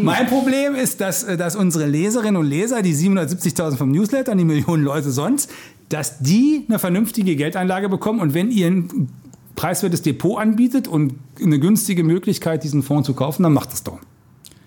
mein, 0.00 0.26
Problem 0.26 0.74
ist, 0.74 1.00
dass, 1.00 1.26
dass 1.26 1.56
unsere 1.56 1.86
Leserinnen 1.86 2.36
und 2.36 2.46
Leser, 2.46 2.82
die 2.82 2.94
770.000 2.94 3.76
vom 3.76 3.90
Newsletter, 3.90 4.34
die 4.34 4.44
Millionen 4.44 4.82
Leute 4.82 5.10
sonst, 5.10 5.50
dass 5.88 6.18
die 6.18 6.64
eine 6.68 6.78
vernünftige 6.78 7.36
Geldanlage 7.36 7.88
bekommen 7.88 8.20
und 8.20 8.34
wenn 8.34 8.50
ihr 8.50 8.66
ein 8.68 9.10
preiswertes 9.54 10.02
Depot 10.02 10.40
anbietet 10.40 10.88
und 10.88 11.14
eine 11.40 11.58
günstige 11.58 12.02
Möglichkeit, 12.02 12.64
diesen 12.64 12.82
Fonds 12.82 13.06
zu 13.06 13.14
kaufen, 13.14 13.42
dann 13.42 13.52
macht 13.52 13.72
das 13.72 13.82
doch. 13.84 14.00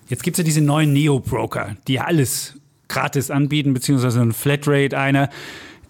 Jetzt 0.08 0.24
gibt 0.24 0.36
es 0.36 0.40
ja 0.40 0.44
diese 0.44 0.62
neuen 0.62 0.94
Neo-Broker, 0.94 1.76
die 1.88 2.00
alles 2.00 2.54
gratis 2.88 3.30
anbieten, 3.30 3.74
beziehungsweise 3.74 4.22
ein 4.22 4.32
Flatrate 4.32 4.98
einer. 4.98 5.30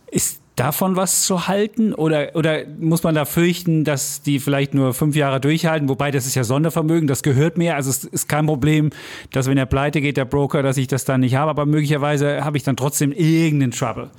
Ist 0.10 0.39
davon 0.58 0.97
was 0.97 1.24
zu 1.24 1.47
halten? 1.47 1.93
Oder, 1.93 2.36
oder 2.36 2.66
muss 2.80 3.03
man 3.03 3.16
da 3.16 3.24
fürchten, 3.24 3.86
dass 3.86 4.22
die 4.22 4.39
vielleicht 4.39 4.74
nur 4.74 4.93
fünf 4.93 5.16
Jahre 5.16 5.39
durchhalten? 5.39 5.88
Wobei, 5.88 6.12
das 6.12 6.26
ist 6.26 6.36
ja 6.36 6.43
Sondervermögen, 6.43 7.08
das 7.08 7.24
gehört 7.24 7.58
mir. 7.58 7.76
Also 7.76 7.89
es 7.89 8.03
ist 8.03 8.28
kein 8.28 8.45
Problem, 8.45 8.89
dass 9.32 9.47
wenn 9.47 9.58
er 9.58 9.66
pleite 9.66 10.01
geht, 10.01 10.18
der 10.18 10.26
Broker, 10.26 10.64
dass 10.64 10.76
ich 10.76 10.88
das 10.88 11.05
dann 11.05 11.22
nicht 11.22 11.36
habe. 11.36 11.51
Aber 11.51 11.66
möglicherweise 11.66 12.43
habe 12.43 12.58
ich 12.58 12.64
dann 12.64 12.76
trotzdem 12.76 13.14
irgendeinen 13.14 13.72
Trouble. 13.72 14.10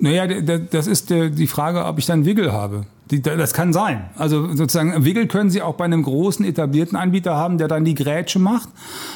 Naja, 0.00 0.26
das 0.26 0.86
ist 0.86 1.10
die 1.10 1.46
Frage, 1.46 1.84
ob 1.84 1.98
ich 1.98 2.06
dann 2.06 2.24
Wiggle 2.24 2.52
habe. 2.52 2.86
Das 3.08 3.54
kann 3.54 3.72
sein. 3.72 4.10
Also 4.16 4.54
sozusagen 4.54 5.04
Wiggle 5.04 5.28
können 5.28 5.48
Sie 5.48 5.62
auch 5.62 5.76
bei 5.76 5.86
einem 5.86 6.02
großen 6.02 6.44
etablierten 6.44 6.96
Anbieter 6.96 7.36
haben, 7.36 7.56
der 7.56 7.66
dann 7.66 7.84
die 7.84 7.94
Grätsche 7.94 8.38
macht. 8.38 8.68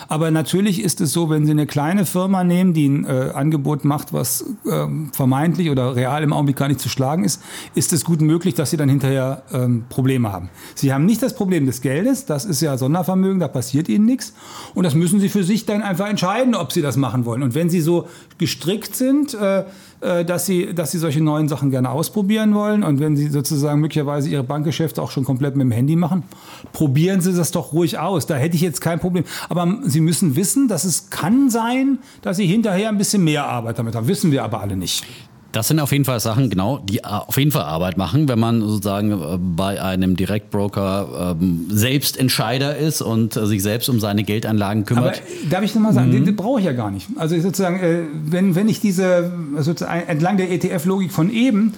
Aber 0.08 0.30
natürlich 0.30 0.82
ist 0.82 1.02
es 1.02 1.12
so, 1.12 1.28
wenn 1.28 1.44
Sie 1.44 1.50
eine 1.50 1.66
kleine 1.66 2.06
Firma 2.06 2.42
nehmen, 2.42 2.72
die 2.72 2.88
ein 2.88 3.04
äh, 3.04 3.32
Angebot 3.34 3.84
macht, 3.84 4.12
was 4.12 4.46
äh, 4.64 4.86
vermeintlich 5.12 5.68
oder 5.68 5.94
real 5.94 6.22
im 6.22 6.32
Augenblick 6.32 6.56
gar 6.56 6.68
nicht 6.68 6.80
zu 6.80 6.88
schlagen 6.88 7.24
ist, 7.24 7.42
ist 7.74 7.92
es 7.92 8.04
gut 8.04 8.22
möglich, 8.22 8.54
dass 8.54 8.70
Sie 8.70 8.78
dann 8.78 8.88
hinterher 8.88 9.42
ähm, 9.52 9.84
Probleme 9.90 10.32
haben. 10.32 10.48
Sie 10.74 10.92
haben 10.92 11.04
nicht 11.04 11.22
das 11.22 11.34
Problem 11.34 11.66
des 11.66 11.82
Geldes, 11.82 12.24
das 12.24 12.46
ist 12.46 12.62
ja 12.62 12.78
Sondervermögen, 12.78 13.40
da 13.40 13.48
passiert 13.48 13.90
Ihnen 13.90 14.06
nichts. 14.06 14.32
Und 14.74 14.84
das 14.84 14.94
müssen 14.94 15.20
Sie 15.20 15.28
für 15.28 15.44
sich 15.44 15.66
dann 15.66 15.82
einfach 15.82 16.08
entscheiden, 16.08 16.54
ob 16.54 16.72
Sie 16.72 16.80
das 16.80 16.96
machen 16.96 17.26
wollen. 17.26 17.42
Und 17.42 17.54
wenn 17.54 17.68
Sie 17.68 17.82
so 17.82 18.08
gestrickt 18.38 18.96
sind, 18.96 19.34
äh, 19.34 19.64
dass 20.02 20.46
sie, 20.46 20.74
dass 20.74 20.90
sie 20.90 20.98
solche 20.98 21.22
neuen 21.22 21.48
Sachen 21.48 21.70
gerne 21.70 21.90
ausprobieren 21.90 22.54
wollen. 22.54 22.82
Und 22.82 22.98
wenn 22.98 23.16
sie 23.16 23.28
sozusagen 23.28 23.80
möglicherweise 23.80 24.28
ihre 24.28 24.42
Bankgeschäfte 24.42 25.00
auch 25.00 25.10
schon 25.10 25.24
komplett 25.24 25.54
mit 25.54 25.64
dem 25.64 25.70
Handy 25.70 25.94
machen, 25.94 26.24
probieren 26.72 27.20
sie 27.20 27.32
das 27.32 27.52
doch 27.52 27.72
ruhig 27.72 27.98
aus. 27.98 28.26
Da 28.26 28.34
hätte 28.34 28.56
ich 28.56 28.62
jetzt 28.62 28.80
kein 28.80 28.98
Problem. 28.98 29.24
Aber 29.48 29.78
sie 29.84 30.00
müssen 30.00 30.34
wissen, 30.34 30.66
dass 30.66 30.84
es 30.84 31.10
kann 31.10 31.50
sein, 31.50 31.98
dass 32.22 32.36
sie 32.36 32.46
hinterher 32.46 32.88
ein 32.88 32.98
bisschen 32.98 33.22
mehr 33.22 33.46
Arbeit 33.46 33.78
damit 33.78 33.94
haben. 33.94 34.08
Wissen 34.08 34.32
wir 34.32 34.42
aber 34.42 34.60
alle 34.60 34.76
nicht. 34.76 35.04
Das 35.52 35.68
sind 35.68 35.80
auf 35.80 35.92
jeden 35.92 36.04
Fall 36.04 36.18
Sachen, 36.18 36.48
genau, 36.48 36.78
die 36.78 37.04
auf 37.04 37.36
jeden 37.36 37.50
Fall 37.50 37.62
Arbeit 37.62 37.98
machen, 37.98 38.26
wenn 38.28 38.38
man 38.38 38.62
sozusagen 38.62 39.12
äh, 39.12 39.38
bei 39.38 39.80
einem 39.80 40.16
Direktbroker 40.16 41.36
ähm, 41.38 41.66
selbst 41.68 42.16
Entscheider 42.18 42.76
ist 42.76 43.02
und 43.02 43.36
äh, 43.36 43.46
sich 43.46 43.62
selbst 43.62 43.88
um 43.90 44.00
seine 44.00 44.24
Geldanlagen 44.24 44.86
kümmert. 44.86 45.22
Aber 45.22 45.50
darf 45.50 45.62
ich 45.62 45.74
nochmal 45.74 45.92
sagen, 45.92 46.08
mhm. 46.08 46.12
den, 46.12 46.24
den 46.24 46.36
brauche 46.36 46.60
ich 46.60 46.66
ja 46.66 46.72
gar 46.72 46.90
nicht. 46.90 47.08
Also 47.16 47.38
sozusagen, 47.38 47.80
äh, 47.80 48.00
wenn, 48.24 48.54
wenn 48.54 48.68
ich 48.68 48.80
diese, 48.80 49.30
sozusagen 49.58 50.08
entlang 50.08 50.38
der 50.38 50.50
ETF-Logik 50.50 51.12
von 51.12 51.30
eben, 51.30 51.74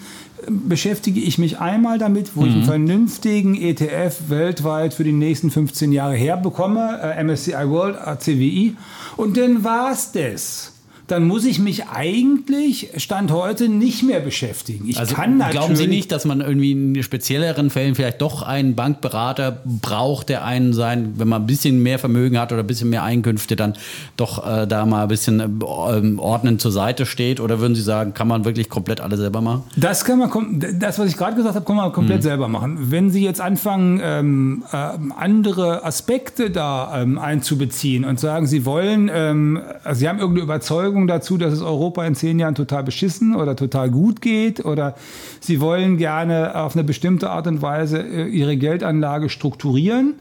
beschäftige 0.49 1.21
ich 1.21 1.39
mich 1.39 1.59
einmal 1.59 1.99
damit, 1.99 2.37
wo 2.37 2.43
mhm. 2.43 2.49
ich 2.49 2.55
einen 2.55 2.65
vernünftigen 2.65 3.55
ETF 3.55 4.29
weltweit 4.29 4.95
für 4.95 5.05
die 5.05 5.13
nächsten 5.13 5.51
15 5.51 5.93
Jahre 5.93 6.15
herbekomme, 6.15 7.01
äh, 7.03 7.25
MSCI 7.25 7.69
World, 7.69 7.97
ACWI, 7.97 8.77
und 9.17 9.37
dann 9.37 9.65
war 9.65 9.93
es 9.93 10.13
das 10.13 10.74
dann 11.07 11.27
muss 11.27 11.45
ich 11.45 11.59
mich 11.59 11.89
eigentlich 11.89 12.91
Stand 12.97 13.31
heute 13.31 13.69
nicht 13.69 14.03
mehr 14.03 14.21
beschäftigen. 14.21 14.89
Ich 14.89 14.99
also 14.99 15.15
kann 15.15 15.37
natürlich 15.37 15.53
glauben 15.53 15.77
Sie 15.77 15.87
nicht, 15.87 16.11
dass 16.13 16.25
man 16.25 16.41
irgendwie 16.41 16.73
in 16.73 17.03
spezielleren 17.03 17.71
Fällen 17.71 17.95
vielleicht 17.95 18.23
doch 18.23 18.43
einen 18.43 18.75
Bankberater 18.75 19.63
braucht, 19.65 20.29
der 20.29 20.45
einen 20.45 20.73
sein, 20.73 21.15
wenn 21.17 21.29
man 21.29 21.43
ein 21.43 21.47
bisschen 21.47 21.83
mehr 21.83 21.99
Vermögen 21.99 22.39
hat 22.39 22.53
oder 22.53 22.63
ein 22.63 22.67
bisschen 22.67 22.89
mehr 22.89 23.03
Einkünfte, 23.03 23.55
dann 23.57 23.75
doch 24.17 24.47
äh, 24.47 24.67
da 24.67 24.87
mal 24.87 25.03
ein 25.03 25.09
bisschen 25.09 25.41
äh, 25.41 26.19
ordnend 26.19 26.61
zur 26.61 26.73
Seite 26.73 27.05
steht? 27.05 27.41
Oder 27.41 27.61
würden 27.61 27.75
Sie 27.75 27.83
sagen, 27.83 28.15
kann 28.15 28.29
man 28.29 28.45
wirklich 28.45 28.69
komplett 28.71 29.01
alles 29.01 29.21
selber 29.21 29.41
machen? 29.41 29.65
Das 29.77 30.05
kann 30.05 30.19
man, 30.19 30.31
das, 30.79 30.99
was 30.99 31.09
ich 31.09 31.17
gerade 31.17 31.37
gesagt 31.37 31.55
habe, 31.55 31.67
kann 31.67 31.77
man 31.77 31.93
komplett 31.93 32.19
mhm. 32.19 32.23
selber 32.23 32.49
machen. 32.49 32.79
Wenn 32.91 33.11
Sie 33.11 33.23
jetzt 33.23 33.41
anfangen, 33.41 34.01
ähm, 34.03 34.65
äh, 34.73 34.77
andere 35.17 35.85
Aspekte 35.85 36.51
da 36.51 37.03
ähm, 37.03 37.19
einzubeziehen 37.19 38.05
und 38.05 38.19
sagen, 38.19 38.47
Sie 38.47 38.65
wollen, 38.65 39.11
ähm, 39.13 39.61
also 39.83 39.99
Sie 39.99 40.09
haben 40.09 40.19
irgendeine 40.19 40.45
Überzeugung, 40.45 40.94
Überzeugung 40.95 41.07
dazu, 41.07 41.37
dass 41.39 41.53
es 41.53 41.61
Europa 41.61 42.05
in 42.07 42.15
zehn 42.15 42.39
Jahren 42.39 42.55
total 42.55 42.85
beschissen 42.85 43.35
oder 43.35 43.57
total 43.57 43.91
gut 43.91 44.21
geht 44.21 44.65
oder 44.65 44.95
sie 45.41 45.61
wollen 45.61 45.97
gerne 45.97 46.55
auf 46.55 46.77
eine 46.77 46.85
bestimmte 46.85 47.31
Art 47.31 47.47
und 47.47 47.63
Weise 47.63 48.01
äh, 48.01 48.27
ihre 48.27 48.57
Geldanlage 48.57 49.29
strukturieren 49.29 50.15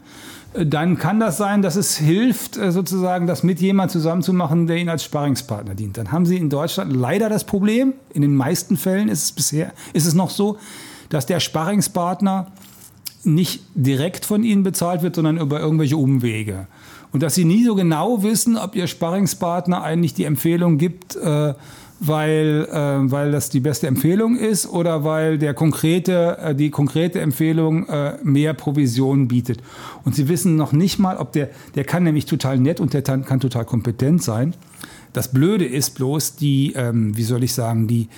äh, 0.54 0.66
dann 0.66 0.98
kann 0.98 1.20
das 1.20 1.36
sein, 1.36 1.62
dass 1.62 1.76
es 1.76 1.96
hilft, 1.96 2.56
äh, 2.56 2.72
sozusagen 2.72 3.26
das 3.26 3.44
mit 3.44 3.60
jemand 3.60 3.92
zusammenzumachen, 3.92 4.66
der 4.66 4.76
Ihnen 4.76 4.88
als 4.88 5.04
Sparringspartner 5.04 5.74
dient. 5.74 5.96
Dann 5.96 6.10
haben 6.10 6.26
Sie 6.26 6.36
in 6.36 6.50
Deutschland 6.50 6.92
leider 6.92 7.28
das 7.28 7.44
Problem, 7.44 7.94
in 8.12 8.22
den 8.22 8.34
meisten 8.34 8.76
Fällen 8.76 9.08
ist 9.08 9.24
es 9.24 9.32
bisher, 9.32 9.72
ist 9.92 10.06
es 10.06 10.14
noch 10.14 10.30
so, 10.30 10.58
dass 11.08 11.26
der 11.26 11.38
Sparringspartner 11.40 12.48
nicht 13.22 13.62
direkt 13.74 14.24
von 14.24 14.42
Ihnen 14.42 14.64
bezahlt 14.64 15.02
wird, 15.02 15.14
sondern 15.14 15.38
über 15.38 15.60
irgendwelche 15.60 15.96
Umwege 15.96 16.66
und 17.14 17.22
dass 17.22 17.36
sie 17.36 17.44
nie 17.44 17.62
so 17.62 17.76
genau 17.76 18.24
wissen, 18.24 18.56
ob 18.56 18.74
ihr 18.74 18.88
Sparringspartner 18.88 19.84
eigentlich 19.84 20.14
die 20.14 20.24
Empfehlung 20.24 20.78
gibt, 20.78 21.14
äh, 21.14 21.54
weil, 22.00 22.66
äh, 22.68 23.10
weil 23.12 23.30
das 23.30 23.50
die 23.50 23.60
beste 23.60 23.86
Empfehlung 23.86 24.36
ist 24.36 24.66
oder 24.66 25.04
weil 25.04 25.38
der 25.38 25.54
konkrete, 25.54 26.38
äh, 26.38 26.54
die 26.56 26.70
konkrete 26.70 27.20
Empfehlung 27.20 27.86
äh, 27.86 28.14
mehr 28.24 28.52
Provision 28.52 29.28
bietet. 29.28 29.60
Und 30.04 30.16
sie 30.16 30.28
wissen 30.28 30.56
noch 30.56 30.72
nicht 30.72 30.98
mal, 30.98 31.16
ob 31.18 31.30
der, 31.30 31.50
der 31.76 31.84
kann 31.84 32.02
nämlich 32.02 32.26
total 32.26 32.58
nett 32.58 32.80
und 32.80 32.94
der 32.94 33.02
kann 33.02 33.38
total 33.38 33.64
kompetent 33.64 34.20
sein. 34.20 34.52
Das 35.12 35.30
Blöde 35.30 35.66
ist 35.66 35.94
bloß 35.94 36.34
die, 36.34 36.72
ähm, 36.72 37.16
wie 37.16 37.22
soll 37.22 37.44
ich 37.44 37.54
sagen, 37.54 37.86
die, 37.86 38.08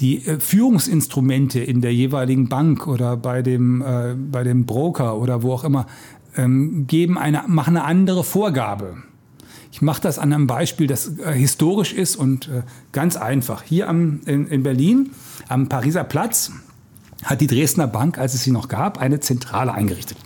die 0.00 0.26
äh, 0.26 0.40
Führungsinstrumente 0.40 1.60
in 1.60 1.82
der 1.82 1.92
jeweiligen 1.92 2.48
Bank 2.48 2.86
oder 2.86 3.18
bei 3.18 3.42
dem, 3.42 3.82
äh, 3.82 4.14
bei 4.14 4.42
dem 4.42 4.64
Broker 4.64 5.18
oder 5.18 5.42
wo 5.42 5.52
auch 5.52 5.64
immer 5.64 5.86
ähm, 6.36 6.86
geben 6.86 7.18
eine, 7.18 7.44
machen 7.46 7.76
eine 7.76 7.84
andere 7.84 8.24
Vorgabe. 8.24 8.96
Ich 9.70 9.80
mache 9.80 10.02
das 10.02 10.18
an 10.18 10.32
einem 10.32 10.46
Beispiel, 10.46 10.86
das 10.86 11.18
äh, 11.18 11.32
historisch 11.32 11.92
ist 11.92 12.16
und 12.16 12.48
äh, 12.48 12.62
ganz 12.92 13.16
einfach. 13.16 13.62
Hier 13.62 13.88
am, 13.88 14.20
in, 14.26 14.46
in 14.46 14.62
Berlin, 14.62 15.10
am 15.48 15.68
Pariser 15.68 16.04
Platz, 16.04 16.52
hat 17.24 17.40
die 17.40 17.46
Dresdner 17.46 17.86
Bank, 17.86 18.18
als 18.18 18.34
es 18.34 18.42
sie 18.42 18.50
noch 18.50 18.68
gab, 18.68 18.98
eine 19.00 19.20
Zentrale 19.20 19.72
eingerichtet. 19.72 20.18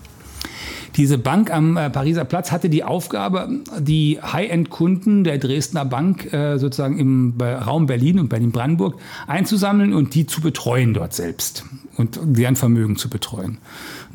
Diese 0.96 1.18
Bank 1.18 1.52
am 1.52 1.76
äh, 1.76 1.90
Pariser 1.90 2.24
Platz 2.24 2.50
hatte 2.50 2.70
die 2.70 2.82
Aufgabe, 2.82 3.50
die 3.78 4.18
High-End-Kunden 4.20 5.24
der 5.24 5.36
Dresdner 5.38 5.84
Bank 5.84 6.32
äh, 6.32 6.58
sozusagen 6.58 6.98
im 6.98 7.34
Raum 7.38 7.86
Berlin 7.86 8.18
und 8.18 8.28
Berlin-Brandenburg 8.28 8.98
einzusammeln 9.26 9.92
und 9.92 10.14
die 10.14 10.26
zu 10.26 10.40
betreuen 10.40 10.94
dort 10.94 11.12
selbst 11.12 11.64
und 11.98 12.18
deren 12.22 12.56
Vermögen 12.56 12.96
zu 12.96 13.10
betreuen. 13.10 13.58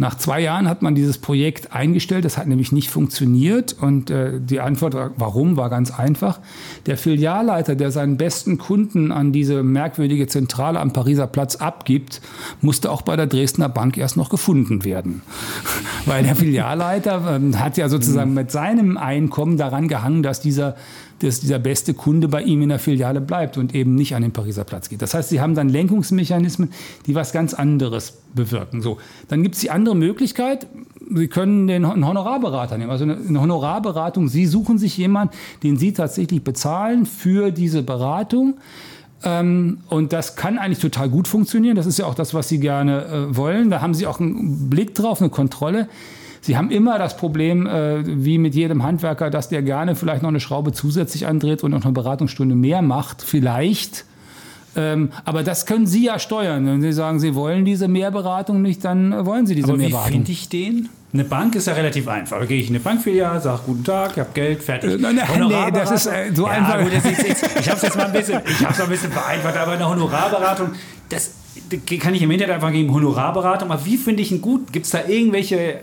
Nach 0.01 0.17
zwei 0.17 0.39
Jahren 0.39 0.67
hat 0.67 0.81
man 0.81 0.95
dieses 0.95 1.19
Projekt 1.19 1.73
eingestellt. 1.73 2.25
Das 2.25 2.35
hat 2.39 2.47
nämlich 2.47 2.71
nicht 2.71 2.89
funktioniert. 2.89 3.75
Und 3.79 4.09
äh, 4.09 4.39
die 4.41 4.59
Antwort, 4.59 4.95
warum, 5.17 5.57
war 5.57 5.69
ganz 5.69 5.91
einfach. 5.91 6.39
Der 6.87 6.97
Filialleiter, 6.97 7.75
der 7.75 7.91
seinen 7.91 8.17
besten 8.17 8.57
Kunden 8.57 9.11
an 9.11 9.31
diese 9.31 9.61
merkwürdige 9.61 10.25
Zentrale 10.25 10.79
am 10.79 10.91
Pariser 10.91 11.27
Platz 11.27 11.57
abgibt, 11.57 12.19
musste 12.61 12.89
auch 12.89 13.03
bei 13.03 13.15
der 13.15 13.27
Dresdner 13.27 13.69
Bank 13.69 13.95
erst 13.95 14.17
noch 14.17 14.29
gefunden 14.29 14.83
werden. 14.83 15.21
Weil 16.07 16.23
der 16.23 16.35
Filialleiter 16.35 17.39
äh, 17.39 17.55
hat 17.57 17.77
ja 17.77 17.87
sozusagen 17.87 18.33
mit 18.33 18.49
seinem 18.49 18.97
Einkommen 18.97 19.57
daran 19.57 19.87
gehangen, 19.87 20.23
dass 20.23 20.41
dieser 20.41 20.77
dass 21.23 21.39
dieser 21.39 21.59
beste 21.59 21.93
Kunde 21.93 22.27
bei 22.27 22.41
ihm 22.41 22.61
in 22.61 22.69
der 22.69 22.79
Filiale 22.79 23.21
bleibt 23.21 23.57
und 23.57 23.75
eben 23.75 23.95
nicht 23.95 24.15
an 24.15 24.21
den 24.21 24.31
Pariser 24.31 24.63
Platz 24.63 24.89
geht. 24.89 25.01
Das 25.01 25.13
heißt, 25.13 25.29
sie 25.29 25.41
haben 25.41 25.55
dann 25.55 25.69
Lenkungsmechanismen, 25.69 26.71
die 27.05 27.15
was 27.15 27.31
ganz 27.31 27.53
anderes 27.53 28.19
bewirken. 28.33 28.81
So, 28.81 28.97
dann 29.27 29.43
gibt 29.43 29.55
es 29.55 29.61
die 29.61 29.71
andere 29.71 29.95
Möglichkeit, 29.95 30.67
Sie 31.13 31.27
können 31.27 31.67
den 31.67 31.85
Honorarberater 31.85 32.77
nehmen, 32.77 32.89
also 32.89 33.03
eine, 33.03 33.17
eine 33.17 33.41
Honorarberatung. 33.41 34.29
Sie 34.29 34.45
suchen 34.45 34.77
sich 34.77 34.95
jemanden, 34.97 35.35
den 35.61 35.77
Sie 35.77 35.91
tatsächlich 35.91 36.41
bezahlen 36.41 37.05
für 37.05 37.51
diese 37.51 37.83
Beratung. 37.83 38.55
Ähm, 39.23 39.79
und 39.89 40.13
das 40.13 40.35
kann 40.35 40.57
eigentlich 40.57 40.79
total 40.79 41.09
gut 41.09 41.27
funktionieren. 41.27 41.75
Das 41.75 41.85
ist 41.85 41.99
ja 41.99 42.05
auch 42.05 42.15
das, 42.15 42.33
was 42.33 42.47
Sie 42.47 42.59
gerne 42.59 43.05
äh, 43.05 43.35
wollen. 43.35 43.69
Da 43.69 43.81
haben 43.81 43.93
Sie 43.93 44.07
auch 44.07 44.19
einen 44.19 44.69
Blick 44.69 44.95
drauf, 44.95 45.21
eine 45.21 45.29
Kontrolle. 45.29 45.89
Sie 46.41 46.57
haben 46.57 46.71
immer 46.71 46.97
das 46.97 47.17
Problem, 47.17 47.67
äh, 47.67 48.01
wie 48.03 48.39
mit 48.39 48.55
jedem 48.55 48.83
Handwerker, 48.83 49.29
dass 49.29 49.49
der 49.49 49.61
gerne 49.61 49.95
vielleicht 49.95 50.23
noch 50.23 50.29
eine 50.29 50.39
Schraube 50.39 50.71
zusätzlich 50.73 51.27
andreht 51.27 51.63
und 51.63 51.71
noch 51.71 51.83
eine 51.83 51.93
Beratungsstunde 51.93 52.55
mehr 52.55 52.81
macht, 52.81 53.21
vielleicht. 53.21 54.05
Ähm, 54.75 55.11
aber 55.23 55.43
das 55.43 55.65
können 55.65 55.85
Sie 55.85 56.05
ja 56.05 56.17
steuern. 56.17 56.65
Wenn 56.65 56.81
Sie 56.81 56.93
sagen, 56.93 57.19
Sie 57.19 57.35
wollen 57.35 57.63
diese 57.63 57.87
Mehrberatung 57.87 58.61
nicht, 58.61 58.83
dann 58.83 59.25
wollen 59.25 59.45
Sie 59.45 59.53
diese 59.53 59.69
aber 59.69 59.77
Mehrberatung. 59.77 60.09
Wie 60.09 60.13
finde 60.13 60.31
ich 60.31 60.49
den? 60.49 60.89
Eine 61.13 61.25
Bank 61.25 61.55
ist 61.55 61.67
ja 61.67 61.73
relativ 61.73 62.07
einfach. 62.07 62.39
Da 62.39 62.45
gehe 62.45 62.59
ich 62.59 62.69
in 62.69 62.75
eine 62.75 62.83
Bankfiliale, 62.83 63.41
sage 63.41 63.61
guten 63.65 63.83
Tag, 63.83 64.11
ich 64.13 64.19
habe 64.19 64.29
Geld, 64.33 64.63
fertig. 64.63 64.93
Äh, 64.93 64.97
nein, 64.97 65.15
nee, 65.15 65.71
das 65.73 65.91
ist 65.91 66.05
äh, 66.07 66.31
so 66.33 66.47
ja, 66.47 66.53
einfach. 66.53 66.81
Gut, 66.81 66.93
ist 66.93 67.27
jetzt, 67.27 67.59
ich 67.59 67.67
habe 67.67 67.75
es 67.77 67.81
jetzt 67.83 67.97
mal 67.97 68.05
ein 68.05 68.13
bisschen, 68.13 68.41
ich 68.47 68.65
habe 68.65 68.83
ein 68.83 68.89
bisschen 68.89 69.11
vereinfacht, 69.11 69.57
aber 69.57 69.73
eine 69.73 69.87
Honorarberatung, 69.87 70.69
das 71.09 71.33
kann 71.99 72.15
ich 72.15 72.21
im 72.21 72.31
Internet 72.31 72.55
einfach 72.55 72.71
geben, 72.71 72.93
Honorarberatung. 72.93 73.69
Aber 73.69 73.85
wie 73.85 73.97
finde 73.97 74.23
ich 74.23 74.31
einen 74.31 74.41
gut? 74.41 74.71
Gibt 74.71 74.85
es 74.85 74.93
da 74.93 74.99
irgendwelche 75.05 75.81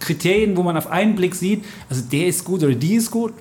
Kriterien, 0.00 0.56
wo 0.56 0.62
man 0.62 0.76
auf 0.76 0.86
einen 0.88 1.16
Blick 1.16 1.34
sieht, 1.34 1.64
also 1.88 2.02
der 2.10 2.26
ist 2.26 2.44
gut 2.44 2.62
oder 2.62 2.74
die 2.74 2.94
ist 2.94 3.10
gut? 3.10 3.32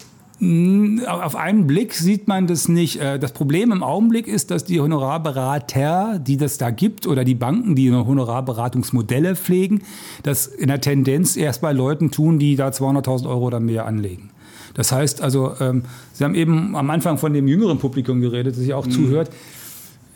Auf 1.08 1.38
einen 1.38 1.66
Blick 1.66 1.94
sieht 1.94 2.28
man 2.28 2.46
das 2.46 2.68
nicht. 2.68 3.00
Äh, 3.00 3.20
das 3.20 3.32
Problem 3.32 3.72
im 3.72 3.82
Augenblick 3.82 4.28
ist, 4.28 4.52
dass 4.52 4.66
die 4.66 4.82
Honorarberater, 4.82 6.20
die 6.20 6.36
das 6.36 6.58
da 6.58 6.72
gibt, 6.72 7.08
oder 7.08 7.24
die 7.24 7.36
Banken, 7.36 7.76
die 7.76 7.90
Honorarberatungsmodelle 7.90 9.38
pflegen, 9.38 9.84
das 10.24 10.48
in 10.48 10.68
der 10.68 10.82
Tendenz 10.82 11.38
erst 11.38 11.62
bei 11.62 11.72
Leuten 11.72 12.12
tun, 12.12 12.38
die 12.38 12.58
da 12.58 12.68
200.000 12.68 13.30
Euro 13.30 13.46
oder 13.46 13.62
mehr 13.62 13.86
anlegen. 13.86 14.32
Das 14.74 14.92
heißt 14.92 15.22
also, 15.22 15.54
ähm, 15.62 15.84
Sie 16.12 16.26
haben 16.26 16.36
eben 16.36 16.76
am 16.76 16.90
Anfang 16.90 17.18
von 17.18 17.32
dem 17.32 17.48
jüngeren 17.48 17.80
Publikum 17.80 18.20
geredet, 18.20 18.56
das 18.56 18.62
sich 18.62 18.74
auch 18.74 18.86
mhm. 18.86 18.92
zuhört 18.92 19.32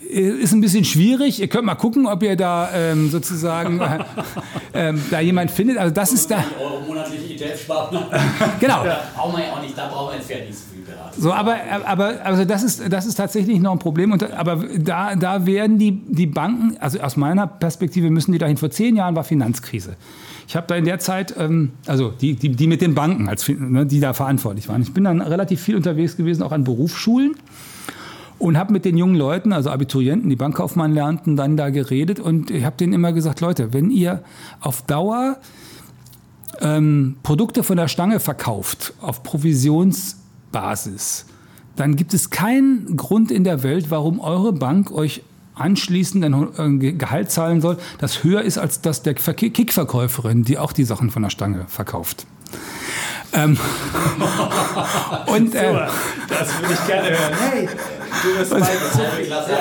ist 0.09 0.53
ein 0.53 0.61
bisschen 0.61 0.85
schwierig. 0.85 1.39
Ihr 1.39 1.47
könnt 1.47 1.65
mal 1.65 1.75
gucken, 1.75 2.07
ob 2.07 2.23
ihr 2.23 2.35
da 2.35 2.69
ähm, 2.73 3.09
sozusagen 3.09 3.79
äh, 3.79 3.99
ähm, 4.73 5.01
da 5.11 5.19
jemand 5.19 5.51
findet. 5.51 5.77
Also 5.77 5.93
das 5.93 6.11
ist 6.11 6.31
da. 6.31 6.43
Euro 6.59 6.81
monatliche 6.81 7.35
ETF-Sparplan. 7.35 8.05
genau. 8.59 8.83
Da 8.83 9.01
brauchen 9.15 9.37
wir 9.37 9.45
ja 9.45 9.53
auch 9.53 9.61
nicht, 9.61 9.77
da 9.77 9.87
brauchen 9.87 10.11
wir 10.11 10.17
jetzt 10.17 10.27
fertig 10.27 10.55
so 10.55 10.63
viel 10.73 10.83
beraten. 10.83 11.21
So, 11.21 11.31
aber, 11.31 11.57
aber 11.85 12.25
also 12.25 12.43
das 12.43 12.63
ist, 12.63 12.91
das 12.91 13.05
ist 13.05 13.15
tatsächlich 13.15 13.59
noch 13.59 13.71
ein 13.71 13.79
Problem. 13.79 14.11
Und, 14.11 14.31
aber 14.31 14.63
da, 14.77 15.15
da 15.15 15.45
werden 15.45 15.77
die, 15.77 16.01
die 16.07 16.25
Banken, 16.25 16.77
also 16.79 16.99
aus 17.01 17.15
meiner 17.15 17.45
Perspektive 17.45 18.09
müssen 18.09 18.31
die 18.31 18.39
dahin. 18.39 18.57
Vor 18.57 18.71
zehn 18.71 18.95
Jahren 18.95 19.15
war 19.15 19.23
Finanzkrise. 19.23 19.95
Ich 20.47 20.55
habe 20.55 20.65
da 20.65 20.75
in 20.75 20.85
der 20.85 20.97
Zeit, 20.97 21.35
ähm, 21.37 21.73
also 21.85 22.09
die, 22.09 22.33
die, 22.33 22.49
die 22.49 22.65
mit 22.65 22.81
den 22.81 22.95
Banken, 22.95 23.29
als, 23.29 23.47
ne, 23.47 23.85
die 23.85 23.99
da 23.99 24.13
verantwortlich 24.13 24.67
waren. 24.69 24.81
Ich 24.81 24.91
bin 24.91 25.03
dann 25.03 25.21
relativ 25.21 25.61
viel 25.61 25.75
unterwegs 25.75 26.17
gewesen, 26.17 26.41
auch 26.41 26.51
an 26.51 26.63
Berufsschulen 26.63 27.35
und 28.39 28.57
habe 28.57 28.73
mit 28.73 28.85
den 28.85 28.97
jungen 28.97 29.15
Leuten, 29.15 29.53
also 29.53 29.69
Abiturienten, 29.69 30.29
die 30.29 30.35
Bankkaufmann 30.35 30.93
lernten, 30.93 31.35
dann 31.35 31.57
da 31.57 31.69
geredet 31.69 32.19
und 32.19 32.49
ich 32.49 32.63
habe 32.63 32.77
denen 32.77 32.93
immer 32.93 33.13
gesagt, 33.13 33.41
Leute, 33.41 33.73
wenn 33.73 33.91
ihr 33.91 34.23
auf 34.61 34.81
Dauer 34.83 35.37
ähm, 36.61 37.17
Produkte 37.21 37.63
von 37.63 37.77
der 37.77 37.87
Stange 37.87 38.19
verkauft 38.19 38.93
auf 39.01 39.23
Provisionsbasis, 39.23 41.25
dann 41.75 41.95
gibt 41.95 42.13
es 42.13 42.29
keinen 42.29 42.97
Grund 42.97 43.31
in 43.31 43.43
der 43.43 43.63
Welt, 43.63 43.91
warum 43.91 44.19
eure 44.19 44.53
Bank 44.53 44.91
euch 44.91 45.23
anschließend 45.55 46.23
ein 46.23 46.81
äh, 46.81 46.93
Gehalt 46.93 47.31
zahlen 47.31 47.61
soll, 47.61 47.77
das 47.99 48.23
höher 48.23 48.41
ist 48.41 48.57
als 48.57 48.81
das 48.81 49.03
der 49.03 49.13
Kickverkäuferin, 49.13 50.43
die 50.43 50.57
auch 50.57 50.71
die 50.71 50.85
Sachen 50.85 51.09
von 51.09 51.23
der 51.23 51.29
Stange 51.29 51.65
verkauft. 51.67 52.25
Ähm, 53.33 53.57
und 55.35 55.55
äh, 55.55 55.87
das 56.27 56.61
würde 56.61 56.73
ich 56.73 56.87
gerne 56.87 57.09
hören. 57.09 57.33
Hey, 57.51 57.69
du 58.23 58.39
wirst 58.39 58.51
bald 58.51 59.25
Klasse 59.25 59.51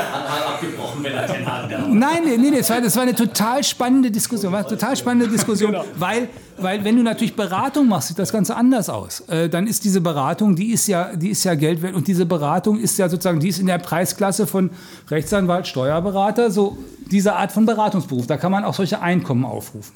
abgebrochen, 0.58 1.04
wenn 1.04 1.14
er 1.14 1.26
den 1.26 1.98
Nein, 1.98 2.22
nee, 2.24 2.36
nee, 2.36 2.58
das 2.58 2.70
war, 2.70 2.80
das 2.80 2.96
war 2.96 3.02
eine 3.02 3.14
total 3.14 3.62
spannende 3.64 4.10
Diskussion. 4.10 4.52
War 4.52 4.60
eine 4.60 4.68
total 4.68 4.96
spannende 4.96 5.28
Diskussion, 5.28 5.72
genau. 5.72 5.84
weil, 5.96 6.28
weil 6.56 6.84
wenn 6.84 6.96
du 6.96 7.02
natürlich 7.02 7.36
Beratung 7.36 7.88
machst, 7.88 8.08
sieht 8.08 8.18
das 8.18 8.32
Ganze 8.32 8.56
anders 8.56 8.88
aus. 8.88 9.20
Äh, 9.28 9.48
dann 9.48 9.66
ist 9.66 9.84
diese 9.84 10.00
Beratung, 10.00 10.56
die 10.56 10.72
ist 10.72 10.86
ja, 10.86 11.14
die 11.14 11.30
ist 11.30 11.44
ja 11.44 11.54
Geld 11.54 11.82
wert 11.82 11.94
und 11.94 12.06
diese 12.06 12.26
Beratung 12.26 12.78
ist 12.78 12.98
ja 12.98 13.08
sozusagen, 13.08 13.40
die 13.40 13.48
ist 13.48 13.58
in 13.58 13.66
der 13.66 13.78
Preisklasse 13.78 14.46
von 14.46 14.70
Rechtsanwalt, 15.10 15.66
Steuerberater, 15.66 16.50
so 16.50 16.78
diese 17.10 17.34
Art 17.34 17.52
von 17.52 17.66
Beratungsberuf. 17.66 18.26
Da 18.26 18.36
kann 18.36 18.52
man 18.52 18.64
auch 18.64 18.74
solche 18.74 19.00
Einkommen 19.00 19.44
aufrufen. 19.44 19.92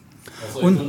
Und 0.60 0.80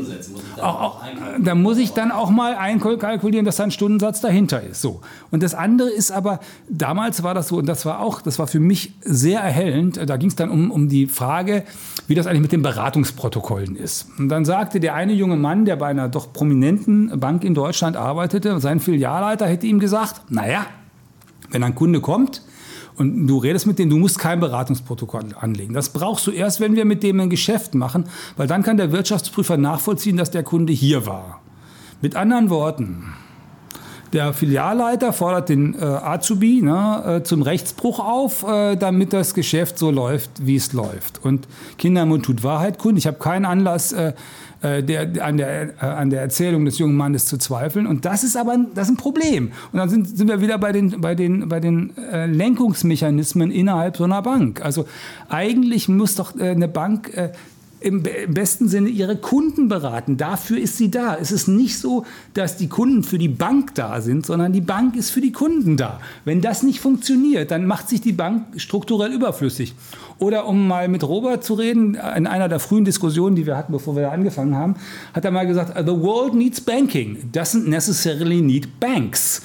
auch, 0.57 0.81
auch, 0.81 1.01
da 1.39 1.55
muss 1.55 1.77
ich 1.77 1.91
dann 1.91 2.11
auch 2.11 2.29
mal 2.29 2.55
einkalkulieren, 2.55 3.45
dass 3.45 3.57
da 3.57 3.63
ein 3.63 3.71
Stundensatz 3.71 4.21
dahinter 4.21 4.61
ist. 4.61 4.81
So. 4.81 5.01
Und 5.31 5.43
das 5.43 5.53
andere 5.53 5.89
ist 5.89 6.11
aber, 6.11 6.39
damals 6.69 7.23
war 7.23 7.33
das 7.33 7.47
so, 7.47 7.57
und 7.57 7.65
das 7.65 7.85
war 7.85 7.99
auch, 7.99 8.21
das 8.21 8.39
war 8.39 8.47
für 8.47 8.59
mich 8.59 8.93
sehr 9.01 9.39
erhellend, 9.39 9.99
da 10.09 10.17
ging 10.17 10.29
es 10.29 10.35
dann 10.35 10.49
um, 10.49 10.71
um 10.71 10.89
die 10.89 11.07
Frage, 11.07 11.63
wie 12.07 12.15
das 12.15 12.27
eigentlich 12.27 12.41
mit 12.41 12.51
den 12.51 12.61
Beratungsprotokollen 12.61 13.75
ist. 13.75 14.07
Und 14.17 14.29
dann 14.29 14.45
sagte 14.45 14.79
der 14.79 14.95
eine 14.95 15.13
junge 15.13 15.37
Mann, 15.37 15.65
der 15.65 15.75
bei 15.75 15.87
einer 15.87 16.09
doch 16.09 16.33
prominenten 16.33 17.19
Bank 17.19 17.43
in 17.43 17.53
Deutschland 17.53 17.95
arbeitete, 17.95 18.59
sein 18.59 18.79
Filialleiter 18.79 19.47
hätte 19.47 19.67
ihm 19.67 19.79
gesagt, 19.79 20.21
naja, 20.29 20.65
wenn 21.51 21.63
ein 21.63 21.75
Kunde 21.75 22.01
kommt, 22.01 22.41
und 22.97 23.27
du 23.27 23.37
redest 23.37 23.65
mit 23.65 23.79
denen, 23.79 23.89
du 23.89 23.97
musst 23.97 24.19
kein 24.19 24.39
Beratungsprotokoll 24.39 25.25
anlegen. 25.39 25.73
Das 25.73 25.89
brauchst 25.89 26.27
du 26.27 26.31
erst, 26.31 26.59
wenn 26.59 26.75
wir 26.75 26.85
mit 26.85 27.03
dem 27.03 27.19
ein 27.19 27.29
Geschäft 27.29 27.75
machen, 27.75 28.05
weil 28.37 28.47
dann 28.47 28.63
kann 28.63 28.77
der 28.77 28.91
Wirtschaftsprüfer 28.91 29.57
nachvollziehen, 29.57 30.17
dass 30.17 30.31
der 30.31 30.43
Kunde 30.43 30.73
hier 30.73 31.05
war. 31.05 31.41
Mit 32.01 32.15
anderen 32.15 32.49
Worten, 32.49 33.13
der 34.13 34.31
Filialleiter 34.33 35.11
fordert 35.11 35.49
den 35.49 35.73
äh, 35.73 35.83
Azubi 35.83 36.61
ne, 36.61 37.03
äh, 37.21 37.23
zum 37.23 37.41
Rechtsbruch 37.41 37.99
auf, 37.99 38.47
äh, 38.47 38.75
damit 38.75 39.11
das 39.11 39.33
Geschäft 39.33 39.79
so 39.79 39.89
läuft, 39.89 40.29
wie 40.45 40.55
es 40.55 40.71
läuft. 40.71 41.23
Und 41.23 41.47
Kindermund 41.79 42.25
tut 42.25 42.43
Wahrheit 42.43 42.77
kund. 42.77 42.99
Ich 42.99 43.07
habe 43.07 43.17
keinen 43.17 43.45
Anlass, 43.45 43.95
äh, 44.63 44.73
äh, 44.73 44.83
der, 44.83 45.25
an, 45.25 45.37
der, 45.37 45.69
äh, 45.81 45.85
an 45.85 46.09
der 46.09 46.21
Erzählung 46.21 46.65
des 46.65 46.77
jungen 46.77 46.95
Mannes 46.95 47.25
zu 47.25 47.37
zweifeln. 47.37 47.87
Und 47.87 48.05
das 48.05 48.23
ist 48.23 48.37
aber 48.37 48.57
das 48.73 48.87
ist 48.87 48.93
ein 48.93 48.97
Problem. 48.97 49.51
Und 49.71 49.79
dann 49.79 49.89
sind, 49.89 50.17
sind 50.17 50.27
wir 50.27 50.41
wieder 50.41 50.57
bei 50.57 50.71
den, 50.71 51.01
bei 51.01 51.15
den, 51.15 51.49
bei 51.49 51.59
den 51.59 51.95
äh, 51.97 52.25
Lenkungsmechanismen 52.25 53.51
innerhalb 53.51 53.97
so 53.97 54.03
einer 54.03 54.21
Bank. 54.21 54.63
Also 54.63 54.85
eigentlich 55.29 55.89
muss 55.89 56.15
doch 56.15 56.35
äh, 56.37 56.49
eine 56.49 56.67
Bank 56.67 57.11
im, 57.83 58.03
besten 58.29 58.67
Sinne 58.67 58.89
ihre 58.89 59.17
Kunden 59.17 59.67
beraten. 59.67 60.17
Dafür 60.17 60.57
ist 60.57 60.77
sie 60.77 60.89
da. 60.89 61.17
Es 61.19 61.31
ist 61.31 61.47
nicht 61.47 61.77
so, 61.77 62.05
dass 62.33 62.57
die 62.57 62.69
Kunden 62.69 63.03
für 63.03 63.17
die 63.17 63.27
Bank 63.27 63.75
da 63.75 64.01
sind, 64.01 64.25
sondern 64.25 64.53
die 64.53 64.61
Bank 64.61 64.95
ist 64.95 65.11
für 65.11 65.21
die 65.21 65.31
Kunden 65.31 65.75
da. 65.77 65.99
Wenn 66.25 66.41
das 66.41 66.63
nicht 66.63 66.79
funktioniert, 66.79 67.51
dann 67.51 67.67
macht 67.67 67.89
sich 67.89 68.01
die 68.01 68.13
Bank 68.13 68.45
strukturell 68.57 69.11
überflüssig. 69.11 69.75
Oder 70.19 70.47
um 70.47 70.67
mal 70.67 70.87
mit 70.87 71.03
Robert 71.03 71.43
zu 71.43 71.55
reden, 71.55 71.95
in 72.15 72.27
einer 72.27 72.47
der 72.47 72.59
frühen 72.59 72.85
Diskussionen, 72.85 73.35
die 73.35 73.45
wir 73.45 73.57
hatten, 73.57 73.73
bevor 73.73 73.95
wir 73.95 74.03
da 74.03 74.11
angefangen 74.11 74.55
haben, 74.55 74.75
hat 75.13 75.25
er 75.25 75.31
mal 75.31 75.45
gesagt, 75.45 75.77
the 75.77 75.91
world 75.91 76.33
needs 76.33 76.61
banking, 76.61 77.29
doesn't 77.33 77.67
necessarily 77.67 78.41
need 78.41 78.79
banks. 78.79 79.41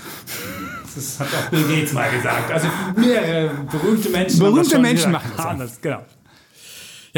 Das 0.94 1.20
hat 1.20 1.28
auch 1.28 1.50
Bill 1.50 1.62
Gates 1.62 1.92
mal 1.92 2.10
gesagt. 2.10 2.50
Also 2.50 2.66
mehrere 2.96 3.50
berühmte 3.70 4.08
Menschen, 4.10 4.38
berühmte 4.38 4.78
Menschen 4.78 5.12
machen 5.12 5.30
das. 5.58 5.80
Genau. 5.80 6.00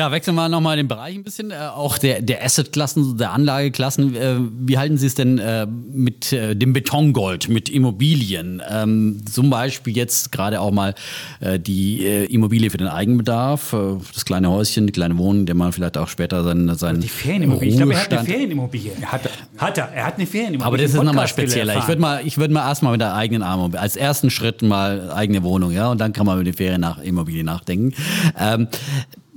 Ja, 0.01 0.11
wechseln 0.11 0.35
wir 0.35 0.49
nochmal 0.49 0.79
den 0.79 0.89
Bereich 0.89 1.15
ein 1.15 1.25
bisschen. 1.25 1.51
Äh, 1.51 1.57
auch 1.75 1.99
der, 1.99 2.23
der 2.23 2.43
Asset-Klassen, 2.43 3.19
der 3.19 3.33
Anlageklassen. 3.33 4.17
Äh, 4.17 4.37
wie 4.61 4.79
halten 4.79 4.97
Sie 4.97 5.07
es 5.07 5.15
denn 5.15 5.39
äh, 5.39 5.67
mit 5.67 6.33
äh, 6.33 6.57
dem 6.57 6.73
Betongold, 6.73 7.51
mit 7.51 7.69
Immobilien? 7.69 8.63
Ähm, 8.67 9.21
zum 9.31 9.51
Beispiel 9.51 9.95
jetzt 9.95 10.33
gerade 10.33 10.63
auch 10.63 10.71
mal 10.71 10.95
äh, 11.41 11.61
die 11.61 12.07
äh, 12.07 12.25
Immobilie 12.33 12.71
für 12.71 12.79
den 12.79 12.89
Eigenbedarf, 12.89 13.77
das 14.15 14.25
kleine 14.25 14.49
Häuschen, 14.49 14.87
die 14.87 14.93
kleine 14.95 15.19
Wohnung, 15.19 15.45
der 15.45 15.55
man 15.55 15.71
vielleicht 15.71 15.99
auch 15.99 16.09
später 16.09 16.45
seinen, 16.45 16.75
seinen 16.77 17.03
Die 17.03 17.09
Ferienimmobilie. 17.09 17.73
Ich 17.73 17.77
glaube, 17.77 17.93
er 17.93 18.03
hat 18.03 18.11
eine 18.11 18.25
Ferienimmobilie. 18.25 18.93
Hat 19.05 19.27
er. 19.27 19.33
Hat 19.59 19.77
er. 19.77 19.93
Er 19.93 20.07
hat 20.07 20.15
eine 20.17 20.27
Ferienimmobilie. 20.27 20.67
Aber 20.67 20.79
das 20.79 20.95
ist 20.95 21.03
nochmal 21.03 21.29
spezieller. 21.29 21.77
Ich 21.77 21.87
würde 21.89 22.01
mal, 22.01 22.23
ich 22.25 22.39
würd 22.39 22.51
mal 22.51 22.67
erstmal 22.67 22.93
mit 22.93 23.03
der 23.03 23.15
eigenen 23.15 23.43
Arme, 23.43 23.79
als 23.79 23.97
ersten 23.97 24.31
Schritt 24.31 24.63
mal 24.63 25.13
eigene 25.13 25.43
Wohnung, 25.43 25.73
ja, 25.73 25.91
und 25.91 26.01
dann 26.01 26.15
kann 26.15 26.25
man 26.25 26.37
über 26.37 26.45
die 26.45 26.55
Ferienimmobilie 26.55 27.45
nachdenken. 27.45 27.93
Ähm, 28.39 28.69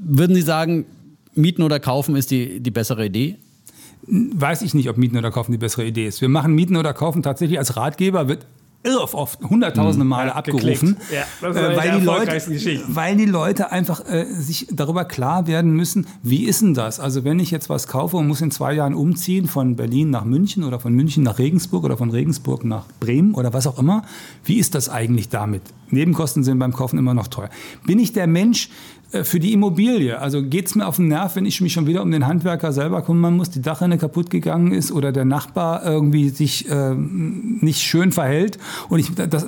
würden 0.03 0.35
Sie 0.35 0.41
sagen, 0.41 0.85
Mieten 1.35 1.63
oder 1.63 1.79
Kaufen 1.79 2.15
ist 2.15 2.31
die, 2.31 2.59
die 2.59 2.71
bessere 2.71 3.05
Idee? 3.05 3.37
Weiß 4.05 4.61
ich 4.61 4.73
nicht, 4.73 4.89
ob 4.89 4.97
Mieten 4.97 5.17
oder 5.17 5.31
Kaufen 5.31 5.51
die 5.51 5.57
bessere 5.57 5.85
Idee 5.85 6.07
ist. 6.07 6.21
Wir 6.21 6.29
machen 6.29 6.53
Mieten 6.53 6.75
oder 6.75 6.93
Kaufen 6.93 7.23
tatsächlich 7.23 7.57
als 7.57 7.75
Ratgeber, 7.77 8.27
wird 8.27 8.45
irre 8.83 9.13
oft, 9.13 9.41
hunderttausende 9.41 10.03
mhm. 10.03 10.09
Male 10.09 10.29
ja, 10.29 10.35
abgerufen, 10.35 10.97
ja, 11.11 11.49
äh, 11.49 11.77
weil, 11.77 11.99
die 11.99 12.05
Leute, 12.05 12.31
weil 12.89 13.15
die 13.15 13.25
Leute 13.25 13.71
einfach 13.71 14.01
äh, 14.09 14.25
sich 14.25 14.67
darüber 14.71 15.05
klar 15.05 15.47
werden 15.47 15.71
müssen, 15.71 16.05
wie 16.21 16.43
ist 16.43 16.61
denn 16.61 16.73
das? 16.73 16.99
Also 16.99 17.23
wenn 17.23 17.39
ich 17.39 17.49
jetzt 17.49 17.69
was 17.69 17.87
kaufe 17.87 18.17
und 18.17 18.27
muss 18.27 18.41
in 18.41 18.51
zwei 18.51 18.73
Jahren 18.73 18.93
umziehen 18.93 19.47
von 19.47 19.75
Berlin 19.75 20.09
nach 20.09 20.25
München 20.25 20.63
oder 20.63 20.79
von 20.79 20.93
München 20.93 21.23
nach 21.23 21.39
Regensburg 21.39 21.85
oder 21.85 21.97
von 21.97 22.09
Regensburg 22.09 22.65
nach 22.65 22.85
Bremen 22.99 23.33
oder 23.33 23.53
was 23.53 23.67
auch 23.67 23.79
immer, 23.79 24.03
wie 24.43 24.57
ist 24.57 24.75
das 24.75 24.89
eigentlich 24.89 25.29
damit? 25.29 25.61
Nebenkosten 25.89 26.43
sind 26.43 26.59
beim 26.59 26.73
Kaufen 26.73 26.99
immer 26.99 27.13
noch 27.13 27.27
teuer. 27.27 27.49
Bin 27.85 27.99
ich 27.99 28.13
der 28.13 28.27
Mensch, 28.27 28.69
für 29.24 29.39
die 29.39 29.53
Immobilie. 29.53 30.20
Also 30.20 30.41
geht 30.41 30.68
es 30.68 30.76
mir 30.76 30.88
auf 30.88 30.95
den 30.95 31.07
Nerv, 31.07 31.36
wenn 31.36 31.45
ich 31.45 31.61
mich 31.61 31.74
schon 31.74 31.86
wieder 31.86 32.01
um 32.01 32.11
den 32.11 32.26
Handwerker 32.26 32.74
selber 32.74 33.03
kümmern 33.03 33.36
muss, 33.36 33.51
die 33.51 33.61
Dachrinne 33.61 33.97
kaputt 33.99 34.30
gegangen 34.30 34.72
ist 34.72 34.91
oder 34.91 35.11
der 35.11 35.26
Nachbar 35.26 35.86
irgendwie 35.86 36.30
sich 36.30 36.68
äh, 36.70 36.95
nicht 36.95 37.82
schön 37.82 38.11
verhält 38.11 38.57
und 38.89 38.99
ich 38.99 39.14
das, 39.14 39.45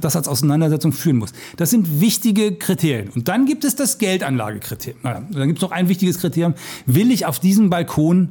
das 0.00 0.16
als 0.16 0.26
Auseinandersetzung 0.26 0.92
führen 0.92 1.18
muss. 1.18 1.32
Das 1.56 1.70
sind 1.70 2.00
wichtige 2.00 2.56
Kriterien. 2.56 3.10
Und 3.14 3.28
dann 3.28 3.46
gibt 3.46 3.64
es 3.64 3.76
das 3.76 3.98
Geldanlagekriterium. 3.98 5.00
Dann 5.02 5.46
gibt 5.46 5.58
es 5.58 5.62
noch 5.62 5.72
ein 5.72 5.88
wichtiges 5.88 6.18
Kriterium. 6.18 6.54
Will 6.86 7.12
ich 7.12 7.26
auf 7.26 7.38
diesem 7.38 7.70
Balkon 7.70 8.30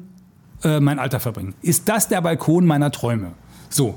äh, 0.63 0.79
mein 0.79 0.99
Alter 0.99 1.19
verbringen? 1.19 1.53
Ist 1.61 1.87
das 1.87 2.09
der 2.09 2.21
Balkon 2.21 2.65
meiner 2.65 2.91
Träume? 2.91 3.31
So, 3.69 3.95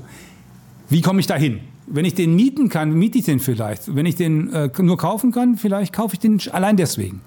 wie 0.89 1.01
komme 1.01 1.19
ich 1.19 1.27
da 1.27 1.35
hin? 1.35 1.59
Wenn 1.93 2.05
ich 2.05 2.15
den 2.15 2.35
mieten 2.35 2.69
kann, 2.69 2.93
miete 2.93 3.17
ich 3.17 3.25
den 3.25 3.39
vielleicht. 3.39 3.95
Wenn 3.95 4.05
ich 4.05 4.15
den 4.15 4.51
äh, 4.53 4.69
nur 4.79 4.97
kaufen 4.97 5.31
kann, 5.31 5.57
vielleicht 5.57 5.93
kaufe 5.93 6.15
ich 6.15 6.19
den 6.19 6.41
allein 6.51 6.77
deswegen. 6.77 7.21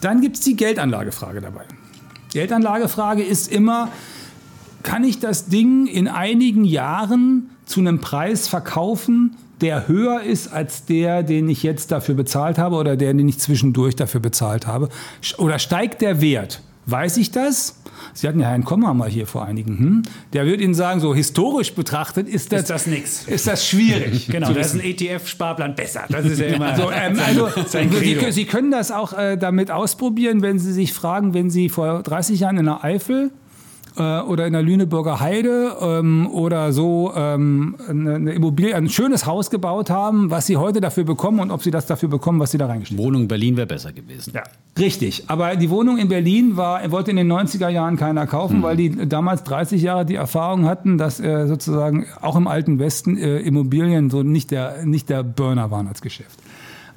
Dann 0.00 0.22
gibt 0.22 0.36
es 0.36 0.42
die 0.42 0.56
Geldanlagefrage 0.56 1.40
dabei. 1.40 1.64
Geldanlagefrage 2.32 3.22
ist 3.22 3.52
immer, 3.52 3.88
kann 4.82 5.04
ich 5.04 5.18
das 5.18 5.46
Ding 5.46 5.86
in 5.86 6.08
einigen 6.08 6.64
Jahren 6.64 7.50
zu 7.66 7.80
einem 7.80 8.00
Preis 8.00 8.48
verkaufen, 8.48 9.36
der 9.60 9.88
höher 9.88 10.22
ist 10.22 10.50
als 10.50 10.86
der, 10.86 11.22
den 11.22 11.48
ich 11.50 11.62
jetzt 11.62 11.92
dafür 11.92 12.14
bezahlt 12.14 12.56
habe 12.56 12.76
oder 12.76 12.96
der, 12.96 13.12
den 13.12 13.28
ich 13.28 13.38
zwischendurch 13.38 13.94
dafür 13.94 14.20
bezahlt 14.20 14.66
habe? 14.66 14.88
Oder 15.36 15.58
steigt 15.58 16.00
der 16.00 16.22
Wert? 16.22 16.62
Weiß 16.86 17.16
ich 17.18 17.30
das. 17.30 17.76
Sie 18.14 18.26
hatten 18.26 18.40
ja 18.40 18.48
Herrn 18.48 18.64
Kommer 18.64 18.94
mal 18.94 19.08
hier 19.08 19.26
vor 19.26 19.44
einigen. 19.44 19.78
Hm? 19.78 20.02
Der 20.32 20.46
wird 20.46 20.60
Ihnen 20.60 20.74
sagen, 20.74 21.00
so 21.00 21.14
historisch 21.14 21.74
betrachtet 21.74 22.28
ist 22.28 22.52
das, 22.52 22.62
Ist 22.62 22.70
das 22.70 22.86
nix. 22.86 23.28
Ist 23.28 23.46
das 23.46 23.66
schwierig. 23.66 24.28
Genau, 24.40 24.52
da 24.52 24.60
ist 24.60 24.74
ein 24.74 24.80
ETF-Sparplan 24.80 25.74
besser. 25.74 26.04
Das 26.08 26.24
ist 26.24 26.38
ja 26.38 26.46
immer 26.46 26.76
So, 26.80 26.90
ähm, 26.90 27.18
also, 27.24 27.48
Sie. 27.66 28.30
Sie 28.30 28.44
können 28.44 28.70
das 28.70 28.90
auch 28.90 29.12
äh, 29.12 29.36
damit 29.36 29.70
ausprobieren, 29.70 30.42
wenn 30.42 30.58
Sie 30.58 30.72
sich 30.72 30.92
fragen, 30.92 31.34
wenn 31.34 31.50
Sie 31.50 31.68
vor 31.68 32.02
30 32.02 32.40
Jahren 32.40 32.58
in 32.58 32.66
der 32.66 32.84
Eifel 32.84 33.32
äh, 33.96 34.20
oder 34.20 34.46
in 34.46 34.52
der 34.52 34.62
Lüneburger 34.62 35.20
Heide 35.20 35.76
ähm, 35.80 36.28
oder 36.30 36.72
so 36.72 37.12
ähm, 37.16 37.76
eine, 37.88 38.14
eine 38.14 38.32
Immobilie, 38.32 38.74
ein 38.74 38.88
schönes 38.88 39.26
Haus 39.26 39.50
gebaut 39.50 39.90
haben, 39.90 40.30
was 40.30 40.46
Sie 40.46 40.56
heute 40.56 40.80
dafür 40.80 41.04
bekommen 41.04 41.40
und 41.40 41.50
ob 41.50 41.62
Sie 41.62 41.70
das 41.70 41.86
dafür 41.86 42.08
bekommen, 42.08 42.40
was 42.40 42.50
Sie 42.50 42.58
da 42.58 42.66
reingestellt 42.66 43.00
Wohnung 43.00 43.22
in 43.22 43.28
Berlin 43.28 43.56
wäre 43.56 43.66
besser 43.66 43.92
gewesen. 43.92 44.32
Ja. 44.34 44.42
haben. 44.42 44.50
Richtig, 44.78 45.24
aber 45.28 45.56
die 45.56 45.70
Wohnung 45.70 45.98
in 45.98 46.08
Berlin 46.08 46.56
war, 46.56 46.90
wollte 46.90 47.10
in 47.10 47.16
den 47.16 47.30
90er 47.30 47.68
Jahren 47.68 47.96
keiner 47.96 48.26
kaufen, 48.26 48.62
weil 48.62 48.76
die 48.76 49.08
damals 49.08 49.42
30 49.44 49.82
Jahre 49.82 50.06
die 50.06 50.14
Erfahrung 50.14 50.64
hatten, 50.64 50.96
dass 50.96 51.20
äh, 51.20 51.46
sozusagen 51.46 52.06
auch 52.20 52.36
im 52.36 52.46
alten 52.46 52.78
Westen 52.78 53.18
äh, 53.18 53.38
Immobilien 53.38 54.10
so 54.10 54.22
nicht 54.22 54.50
der, 54.50 54.84
nicht 54.84 55.08
der 55.08 55.22
Burner 55.22 55.70
waren 55.70 55.88
als 55.88 56.00
Geschäft. 56.00 56.38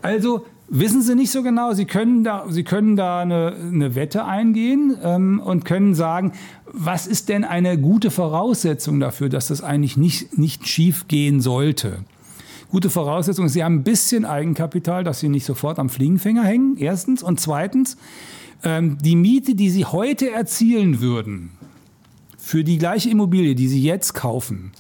Also 0.02 0.46
wissen 0.68 1.02
Sie 1.02 1.16
nicht 1.16 1.32
so 1.32 1.44
genau. 1.44 1.74
Sie 1.74 1.86
können 1.86 2.24
da, 2.24 2.46
Sie 2.50 2.64
können 2.64 2.96
da 2.96 3.22
eine, 3.22 3.56
eine 3.56 3.96
Wette 3.96 4.26
eingehen 4.26 4.98
ähm, 5.04 5.42
und 5.44 5.66
können 5.66 5.96
sagen, 5.96 6.34
was 6.66 7.08
ist 7.08 7.30
denn 7.30 7.44
eine 7.44 7.78
gute 7.78 8.12
Voraussetzung 8.12 9.00
dafür, 9.00 9.30
dass 9.30 9.48
das 9.48 9.62
eigentlich 9.62 9.98
nicht, 9.98 10.38
nicht 10.38 10.68
schief 10.68 11.08
gehen 11.08 11.42
sollte. 11.42 12.00
Gute 12.70 12.90
Voraussetzung 12.90 13.46
ist, 13.46 13.54
Sie 13.54 13.64
haben 13.64 13.76
ein 13.76 13.84
bisschen 13.84 14.26
Eigenkapital, 14.26 15.04
dass 15.04 15.20
Sie 15.20 15.30
nicht 15.30 15.46
sofort 15.46 15.78
am 15.78 15.90
Fliegenfänger 15.90 16.44
hängen, 16.44 16.76
erstens. 16.78 17.22
Und 17.22 17.40
zweitens, 17.40 17.98
ähm, 18.64 18.98
die 19.00 19.16
Miete, 19.16 19.54
die 19.54 19.70
Sie 19.70 19.86
heute 19.86 20.32
erzielen 20.32 21.00
würden, 21.00 21.52
für 22.38 22.64
die 22.64 22.78
gleiche 22.78 23.10
Immobilie, 23.10 23.54
die 23.56 23.68
Sie 23.68 23.82
jetzt 23.82 24.14
kaufen, 24.14 24.72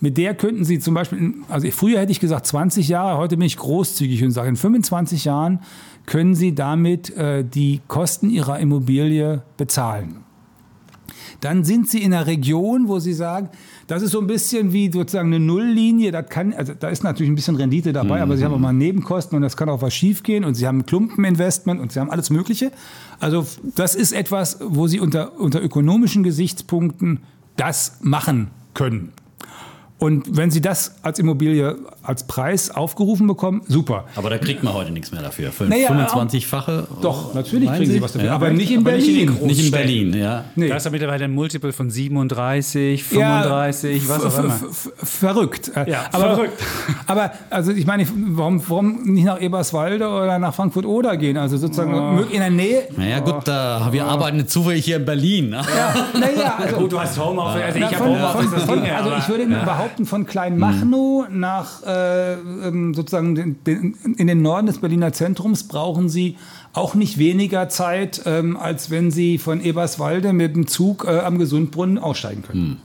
mit 0.00 0.18
der 0.18 0.34
könnten 0.34 0.64
Sie 0.64 0.78
zum 0.78 0.94
Beispiel, 0.94 1.34
also 1.48 1.70
früher 1.70 2.00
hätte 2.00 2.12
ich 2.12 2.20
gesagt 2.20 2.46
20 2.46 2.88
Jahre, 2.88 3.16
heute 3.18 3.36
bin 3.36 3.46
ich 3.46 3.56
großzügig 3.56 4.22
und 4.24 4.32
sage, 4.32 4.48
in 4.48 4.56
25 4.56 5.24
Jahren 5.24 5.60
können 6.06 6.34
Sie 6.34 6.54
damit 6.54 7.10
äh, 7.16 7.44
die 7.44 7.80
Kosten 7.88 8.30
Ihrer 8.30 8.58
Immobilie 8.58 9.42
bezahlen. 9.56 10.16
Dann 11.40 11.64
sind 11.64 11.88
Sie 11.90 12.02
in 12.02 12.14
einer 12.14 12.26
Region, 12.26 12.88
wo 12.88 12.98
Sie 12.98 13.12
sagen, 13.12 13.50
das 13.86 14.02
ist 14.02 14.12
so 14.12 14.20
ein 14.20 14.26
bisschen 14.26 14.72
wie 14.72 14.90
sozusagen 14.90 15.28
eine 15.28 15.44
Nulllinie. 15.44 16.10
Das 16.10 16.28
kann, 16.28 16.54
also 16.54 16.72
da 16.78 16.88
ist 16.88 17.04
natürlich 17.04 17.30
ein 17.30 17.34
bisschen 17.34 17.56
Rendite 17.56 17.92
dabei, 17.92 18.22
aber 18.22 18.36
Sie 18.36 18.44
haben 18.44 18.54
auch 18.54 18.58
mal 18.58 18.72
Nebenkosten 18.72 19.36
und 19.36 19.42
das 19.42 19.56
kann 19.56 19.68
auch 19.68 19.82
was 19.82 19.94
schiefgehen 19.94 20.44
und 20.44 20.54
Sie 20.54 20.66
haben 20.66 20.78
ein 20.78 20.86
Klumpeninvestment 20.86 21.80
und 21.80 21.92
Sie 21.92 22.00
haben 22.00 22.10
alles 22.10 22.30
Mögliche. 22.30 22.72
Also 23.20 23.46
das 23.74 23.94
ist 23.94 24.12
etwas, 24.12 24.58
wo 24.60 24.86
Sie 24.86 25.00
unter, 25.00 25.38
unter 25.38 25.62
ökonomischen 25.62 26.22
Gesichtspunkten 26.22 27.20
das 27.56 27.98
machen 28.00 28.50
können. 28.72 29.12
Und 30.04 30.36
wenn 30.36 30.50
Sie 30.50 30.60
das 30.60 30.96
als 31.02 31.18
Immobilie 31.18 31.76
als 32.02 32.24
Preis 32.26 32.70
aufgerufen 32.70 33.26
bekommen, 33.26 33.62
super. 33.66 34.04
Aber 34.16 34.28
da 34.28 34.36
kriegt 34.38 34.62
man 34.62 34.74
heute 34.74 34.90
nichts 34.92 35.10
mehr 35.12 35.22
dafür. 35.22 35.50
Für 35.50 35.64
Naja, 35.64 35.88
25-fache? 35.90 36.84
Doch, 37.00 37.32
natürlich 37.32 37.70
kriegen 37.70 37.86
Sie 37.86 37.92
Sie? 37.92 38.02
was 38.02 38.12
dafür, 38.12 38.28
Ja. 38.28 38.34
aber 38.34 38.50
nicht 38.50 38.70
in 38.70 38.80
Aber 38.80 38.92
nicht 38.92 39.08
in 39.08 39.24
Berlin. 39.30 39.46
Nicht 39.46 39.64
in 39.64 39.70
Berlin, 39.70 40.14
ja. 40.14 40.44
Nee. 40.56 40.68
Da 40.68 40.76
ist 40.76 40.84
ja 40.84 40.90
mittlerweile 40.90 41.24
ein 41.24 41.32
Multiple 41.32 41.72
von 41.72 41.88
37, 41.90 43.10
Ja, 43.12 43.42
35, 43.42 44.08
was 44.08 44.24
f- 44.24 44.34
auch 44.38 44.44
immer. 44.44 44.54
Verrückt. 45.02 45.70
Äh, 45.74 45.90
Ja, 45.90 46.04
aber, 46.12 46.34
verrückt. 46.36 46.62
Aber 47.06 47.30
also 47.50 47.72
ich 47.72 47.86
meine, 47.86 48.06
warum, 48.14 48.62
warum 48.68 49.02
nicht 49.04 49.24
nach 49.24 49.40
Eberswalde 49.40 50.06
oder 50.06 50.38
nach 50.38 50.54
Frankfurt-Oder 50.54 51.16
gehen? 51.16 51.36
Also 51.36 51.56
sozusagen 51.56 51.94
Oh. 51.94 52.20
in 52.30 52.40
der 52.40 52.50
Nähe. 52.50 52.82
Naja, 52.96 53.20
gut, 53.20 53.46
da, 53.48 53.88
wir 53.90 54.04
arbeiten 54.04 54.38
jetzt 54.38 54.52
zufällig 54.52 54.84
hier 54.84 54.96
in 54.96 55.04
Berlin. 55.04 55.50
Ne? 55.50 55.56
Ja, 55.76 56.18
naja, 56.18 56.54
also, 56.62 56.76
Gut, 56.76 56.92
du 56.92 57.00
hast 57.00 57.18
Homeoffice, 57.18 57.62
also 57.62 57.78
ich 57.78 57.84
habe 57.84 58.04
Homeoffice, 58.04 58.42
von, 58.42 58.50
das 58.52 58.62
von, 58.64 58.74
ging 58.80 58.86
ja, 58.86 58.96
also 58.96 59.10
ich 59.18 59.28
würde 59.28 59.42
behaupten, 59.94 60.06
von 60.06 60.26
Kleinmachnow 60.26 61.28
nach 61.30 61.82
äh, 61.84 62.34
ähm, 62.34 62.94
sozusagen 62.94 63.34
den, 63.34 63.64
den, 63.64 63.94
in 64.16 64.26
den 64.26 64.42
Norden 64.42 64.66
des 64.66 64.78
Berliner 64.78 65.12
Zentrums 65.12 65.64
brauchen 65.64 66.08
Sie 66.08 66.36
auch 66.72 66.94
nicht 66.94 67.18
weniger 67.18 67.68
Zeit, 67.68 68.22
ähm, 68.26 68.56
als 68.56 68.90
wenn 68.90 69.10
Sie 69.10 69.38
von 69.38 69.60
Eberswalde 69.60 70.32
mit 70.32 70.56
dem 70.56 70.66
Zug 70.66 71.04
äh, 71.04 71.20
am 71.20 71.38
Gesundbrunnen 71.38 71.98
aussteigen 71.98 72.42
können. 72.42 72.82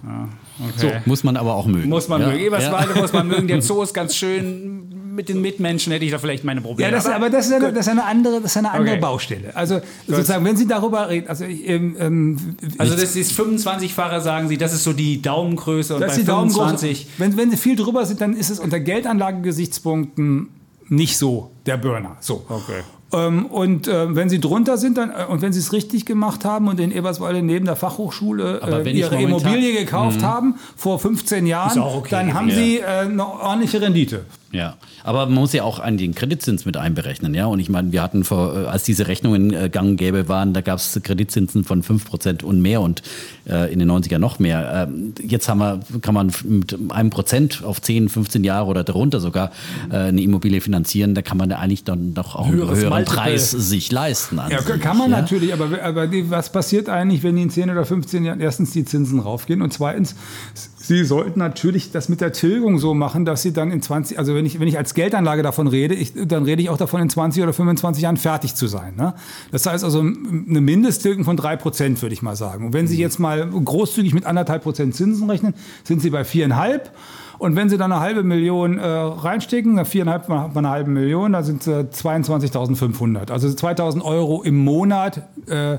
So, 0.78 0.92
muss 1.06 1.24
man 1.24 1.38
aber 1.38 1.56
auch 1.56 1.66
mögen. 1.68 1.90
Muss 1.90 2.08
man 2.08 2.22
ja? 2.22 2.28
mögen. 2.28 2.40
Eberswalde 2.40 2.94
Ja. 2.96 3.02
muss 3.02 3.14
man 3.14 3.28
mögen. 3.28 3.48
Der 3.48 3.62
Zoo 3.62 3.82
ist 3.82 3.94
ganz 3.94 4.16
schön. 4.16 4.86
Mit 5.16 5.28
den 5.28 5.42
Mitmenschen 5.42 5.92
hätte 5.92 6.06
ich 6.06 6.12
da 6.12 6.18
vielleicht 6.18 6.46
meine 6.46 6.62
Probleme. 6.62 6.90
Ja, 6.90 6.96
das, 6.96 7.06
aber 7.06 7.30
das 7.30 7.48
ist, 7.48 7.54
eine, 7.54 7.74
das 7.74 7.88
ist 7.88 7.92
eine 7.92 8.06
andere, 8.06 8.36
das 8.42 8.52
ist 8.52 8.58
eine 8.58 8.72
andere 8.72 8.92
Okay. 8.94 9.02
Baustelle. 9.02 9.54
Also 9.54 9.82
sozusagen, 10.08 10.46
wenn 10.46 10.56
Sie 10.56 10.66
darüber 10.66 11.10
reden, 11.10 11.28
also 11.28 11.44
ich, 11.44 11.68
ähm, 11.68 11.98
ähm, 12.00 12.38
also 12.78 12.96
das 12.96 13.18
ist 13.18 13.38
25-fache, 13.38 14.22
sagen 14.22 14.48
Sie, 14.48 14.58
das 14.58 14.74
ist 14.74 14.86
so 14.86 14.94
die 14.94 15.22
Daumengröße 15.22 15.96
und 15.96 16.00
das 16.02 16.12
bei 16.12 16.14
ist 16.14 16.22
die 16.22 16.26
Daumengröße. 16.26 16.60
25 16.78 17.08
Wenn, 17.18 17.36
wenn 17.36 17.52
Sie 17.52 17.58
viel 17.58 17.76
drüber 17.76 18.06
sind, 18.06 18.22
dann 18.22 18.34
ist 18.34 18.50
es 18.50 18.60
unter 18.60 18.80
Geldanlagegesichtspunkten 18.80 20.50
nicht 20.88 21.18
so 21.18 21.52
der 21.66 21.78
Burner. 21.78 22.16
So. 22.22 22.46
Okay. 22.48 22.82
Ähm, 23.12 23.46
und 23.48 23.88
äh, 23.88 24.16
wenn 24.16 24.30
Sie 24.30 24.40
drunter 24.40 24.78
sind 24.78 24.98
dann, 24.98 25.10
äh, 25.10 25.26
und 25.28 25.42
wenn 25.42 25.52
Sie 25.54 25.60
es 25.60 25.74
richtig 25.74 26.06
gemacht 26.06 26.46
haben 26.46 26.68
und 26.68 26.80
in 26.80 26.92
Eberswalde 26.92 27.42
neben 27.42 27.66
der 27.66 27.76
Fachhochschule 27.76 28.62
äh, 28.62 28.92
Ihre 28.92 29.22
Immobilie 29.22 29.74
gekauft 29.74 30.22
haben 30.24 30.56
vor 30.76 31.00
15 31.00 31.46
Jahren, 31.48 31.80
okay 31.80 32.10
dann 32.12 32.34
haben 32.34 32.48
gewesen. 32.48 32.64
Sie 32.64 32.78
äh, 32.80 32.86
eine 32.86 33.26
ordentliche 33.26 33.82
Rendite. 33.82 34.26
Ja, 34.52 34.78
aber 35.04 35.28
man 35.28 35.36
muss 35.36 35.54
ja 35.54 35.64
auch 35.64 35.80
an 35.80 35.98
den 35.98 36.16
Kreditzins 36.16 36.66
mit 36.66 36.76
einberechnen, 36.76 37.36
ja. 37.36 37.46
Und 37.46 37.60
ich 37.60 37.70
meine, 37.70 37.92
wir 37.92 38.02
hatten 38.02 38.24
vor, 38.24 38.56
äh, 38.56 38.66
als 38.66 38.84
diese 38.84 39.08
Rechnungen 39.08 39.54
äh, 39.54 39.70
gang 39.70 39.90
und 39.90 39.98
gäbe 39.98 40.28
waren, 40.28 40.54
da 40.54 40.62
gab 40.62 40.80
es 40.80 41.00
Kreditzinsen 41.04 41.64
von 41.64 41.84
5% 41.84 42.44
und 42.44 42.60
mehr 42.60 42.82
und 42.82 43.04
äh, 43.48 43.72
in 43.72 43.78
den 43.78 43.92
90er 43.92 44.18
noch 44.18 44.40
mehr. 44.40 44.88
Ähm, 44.90 45.14
jetzt 45.22 45.48
haben 45.50 45.60
wir, 45.60 45.80
kann 46.02 46.16
man 46.16 46.32
mit 46.46 46.76
einem 46.90 47.12
Prozent 47.12 47.64
auf 47.64 47.80
10, 47.80 48.10
15 48.10 48.44
Jahre 48.44 48.66
oder 48.66 48.84
darunter 48.84 49.20
sogar 49.20 49.52
äh, 49.92 49.98
eine 49.98 50.22
Immobilie 50.22 50.62
finanzieren. 50.62 51.14
Da 51.14 51.22
kann 51.22 51.38
man 51.38 51.52
ja 51.52 51.60
eigentlich 51.60 51.84
dann 51.84 52.16
doch 52.16 52.36
auch 52.36 52.48
einen 52.48 52.56
höheren 52.56 52.90
Multiple. 52.90 53.04
Preis 53.04 53.52
sich 53.52 53.92
leisten. 53.92 54.40
Ja, 54.50 54.64
sich, 54.64 54.80
kann 54.82 54.98
man 54.98 55.12
ja. 55.12 55.22
natürlich, 55.22 55.54
aber, 55.54 55.84
aber 55.84 56.08
die, 56.08 56.32
was 56.32 56.52
passiert 56.52 56.90
eigentlich, 56.90 57.22
wenn 57.22 57.36
die 57.36 57.44
in 57.44 57.50
10 57.52 57.70
oder 57.70 57.86
15 57.86 58.26
Jahren 58.26 58.40
erstens 58.40 58.72
die 58.72 58.84
Zinsen 58.84 59.20
raufgehen 59.20 59.62
und 59.62 59.72
zweitens, 59.74 60.16
sie 60.90 61.06
sollten 61.06 61.38
natürlich 61.38 61.92
das 61.92 62.10
mit 62.10 62.20
der 62.20 62.34
Tilgung 62.34 62.80
so 62.80 62.96
machen, 62.96 63.24
dass 63.24 63.44
sie 63.44 63.54
dann 63.54 63.70
in 63.70 63.80
20, 63.80 64.18
also 64.18 64.34
wenn 64.34 64.44
ich, 64.48 64.60
wenn 64.60 64.68
ich 64.68 64.76
als 64.76 64.96
Geldanlage 64.96 65.44
davon 65.44 65.68
rede, 65.68 65.94
ich, 65.94 66.14
dann 66.16 66.46
rede 66.46 66.64
ich 66.64 66.70
auch 66.72 66.78
davon, 66.78 67.00
in 67.00 67.12
20 67.12 67.44
oder 67.44 67.54
25 67.54 68.02
Jahren 68.02 68.18
fertig 68.18 68.56
zu 68.56 68.66
sein. 68.66 68.96
Ne? 68.96 69.14
Das 69.52 69.68
heißt 69.68 69.84
also 69.84 70.00
eine 70.00 70.62
Mindesttilgung 70.62 71.26
von 71.26 71.38
3 71.38 71.58
Prozent, 71.58 72.02
würde 72.02 72.14
ich 72.14 72.24
mal 72.24 72.36
sagen. 72.36 72.66
Und 72.66 72.74
wenn 72.74 72.88
Sie 72.88 72.98
jetzt 72.98 73.20
mal 73.20 73.48
großzügig 73.48 74.16
mit 74.16 74.26
anderthalb 74.26 74.64
Prozent 74.64 74.96
Zinsen 74.96 75.30
rechnen, 75.30 75.54
sind 75.84 76.02
Sie 76.02 76.10
bei 76.10 76.24
viereinhalb. 76.24 76.92
Und 77.38 77.56
wenn 77.56 77.70
Sie 77.70 77.78
dann 77.78 77.92
eine 77.92 78.02
halbe 78.02 78.24
Million 78.24 78.80
äh, 78.80 78.88
reinstecken, 78.88 79.76
na, 79.76 79.86
viereinhalb 79.86 80.28
mal 80.28 80.50
eine 80.56 80.70
halbe 80.70 80.90
Million, 80.90 81.34
da 81.34 81.44
sind 81.44 81.68
äh, 81.68 81.86
22.500. 81.94 83.32
Also 83.32 83.48
2.000 83.48 84.02
Euro 84.02 84.42
im 84.42 84.58
Monat, 84.58 85.22
äh, 85.48 85.78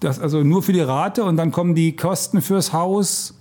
das 0.00 0.20
also 0.20 0.42
nur 0.44 0.62
für 0.62 0.74
die 0.74 0.80
Rate. 0.80 1.24
Und 1.24 1.38
dann 1.38 1.50
kommen 1.50 1.74
die 1.74 1.96
Kosten 1.96 2.42
fürs 2.42 2.74
Haus, 2.74 3.39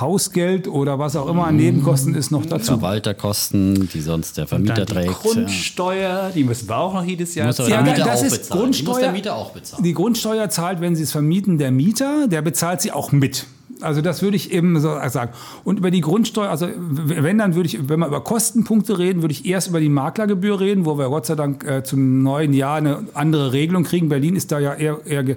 Hausgeld 0.00 0.68
oder 0.68 0.98
was 0.98 1.16
auch 1.16 1.28
immer 1.28 1.46
an 1.46 1.56
Nebenkosten 1.56 2.14
ist 2.14 2.30
noch 2.30 2.44
dazu. 2.46 2.64
Verwalterkosten, 2.78 3.88
die 3.92 4.00
sonst 4.00 4.36
der 4.36 4.46
Vermieter 4.46 4.74
dann 4.74 4.86
die 4.86 4.92
trägt. 4.92 5.24
ja. 5.24 5.32
Grundsteuer, 5.32 6.30
die 6.34 6.44
müssen 6.44 6.68
wir 6.68 6.76
auch 6.76 6.94
noch 6.94 7.04
jedes 7.04 7.34
Jahr 7.34 7.48
aber 7.48 7.68
Ja, 7.68 7.82
der 7.82 7.84
da- 7.84 7.90
Mieter 7.92 8.04
das 8.06 8.20
auch 8.20 8.24
ist 8.24 8.30
bezahlen. 8.38 8.60
Die 8.60 8.66
muss 8.66 8.76
Grundsteuer- 8.96 9.00
der 9.00 9.12
Mieter 9.12 9.36
auch 9.36 9.50
bezahlen. 9.52 9.82
Die 9.84 9.94
Grundsteuer 9.94 10.50
zahlt, 10.50 10.80
wenn 10.80 10.96
Sie 10.96 11.02
es 11.02 11.12
vermieten, 11.12 11.58
der 11.58 11.70
Mieter, 11.70 12.26
der 12.28 12.42
bezahlt 12.42 12.80
sie 12.80 12.92
auch 12.92 13.12
mit. 13.12 13.46
Also 13.80 14.00
das 14.00 14.22
würde 14.22 14.36
ich 14.36 14.52
eben 14.52 14.78
so 14.80 14.96
sagen. 15.08 15.32
Und 15.64 15.78
über 15.78 15.90
die 15.90 16.00
Grundsteuer, 16.00 16.48
also 16.48 16.68
wenn 16.78 17.38
dann 17.38 17.54
würde 17.54 17.66
ich, 17.66 17.88
wenn 17.88 17.98
wir 18.00 18.06
über 18.06 18.22
Kostenpunkte 18.22 18.98
reden, 18.98 19.22
würde 19.22 19.32
ich 19.32 19.46
erst 19.46 19.68
über 19.68 19.80
die 19.80 19.88
Maklergebühr 19.88 20.60
reden, 20.60 20.84
wo 20.86 20.96
wir 20.98 21.08
Gott 21.08 21.26
sei 21.26 21.34
Dank 21.34 21.64
äh, 21.64 21.82
zum 21.82 22.22
neuen 22.22 22.52
Jahr 22.52 22.76
eine 22.76 23.04
andere 23.14 23.52
Regelung 23.52 23.82
kriegen. 23.84 24.08
Berlin 24.08 24.36
ist 24.36 24.52
da 24.52 24.58
ja 24.58 24.74
eher, 24.74 25.00
eher 25.04 25.24
ge- 25.24 25.36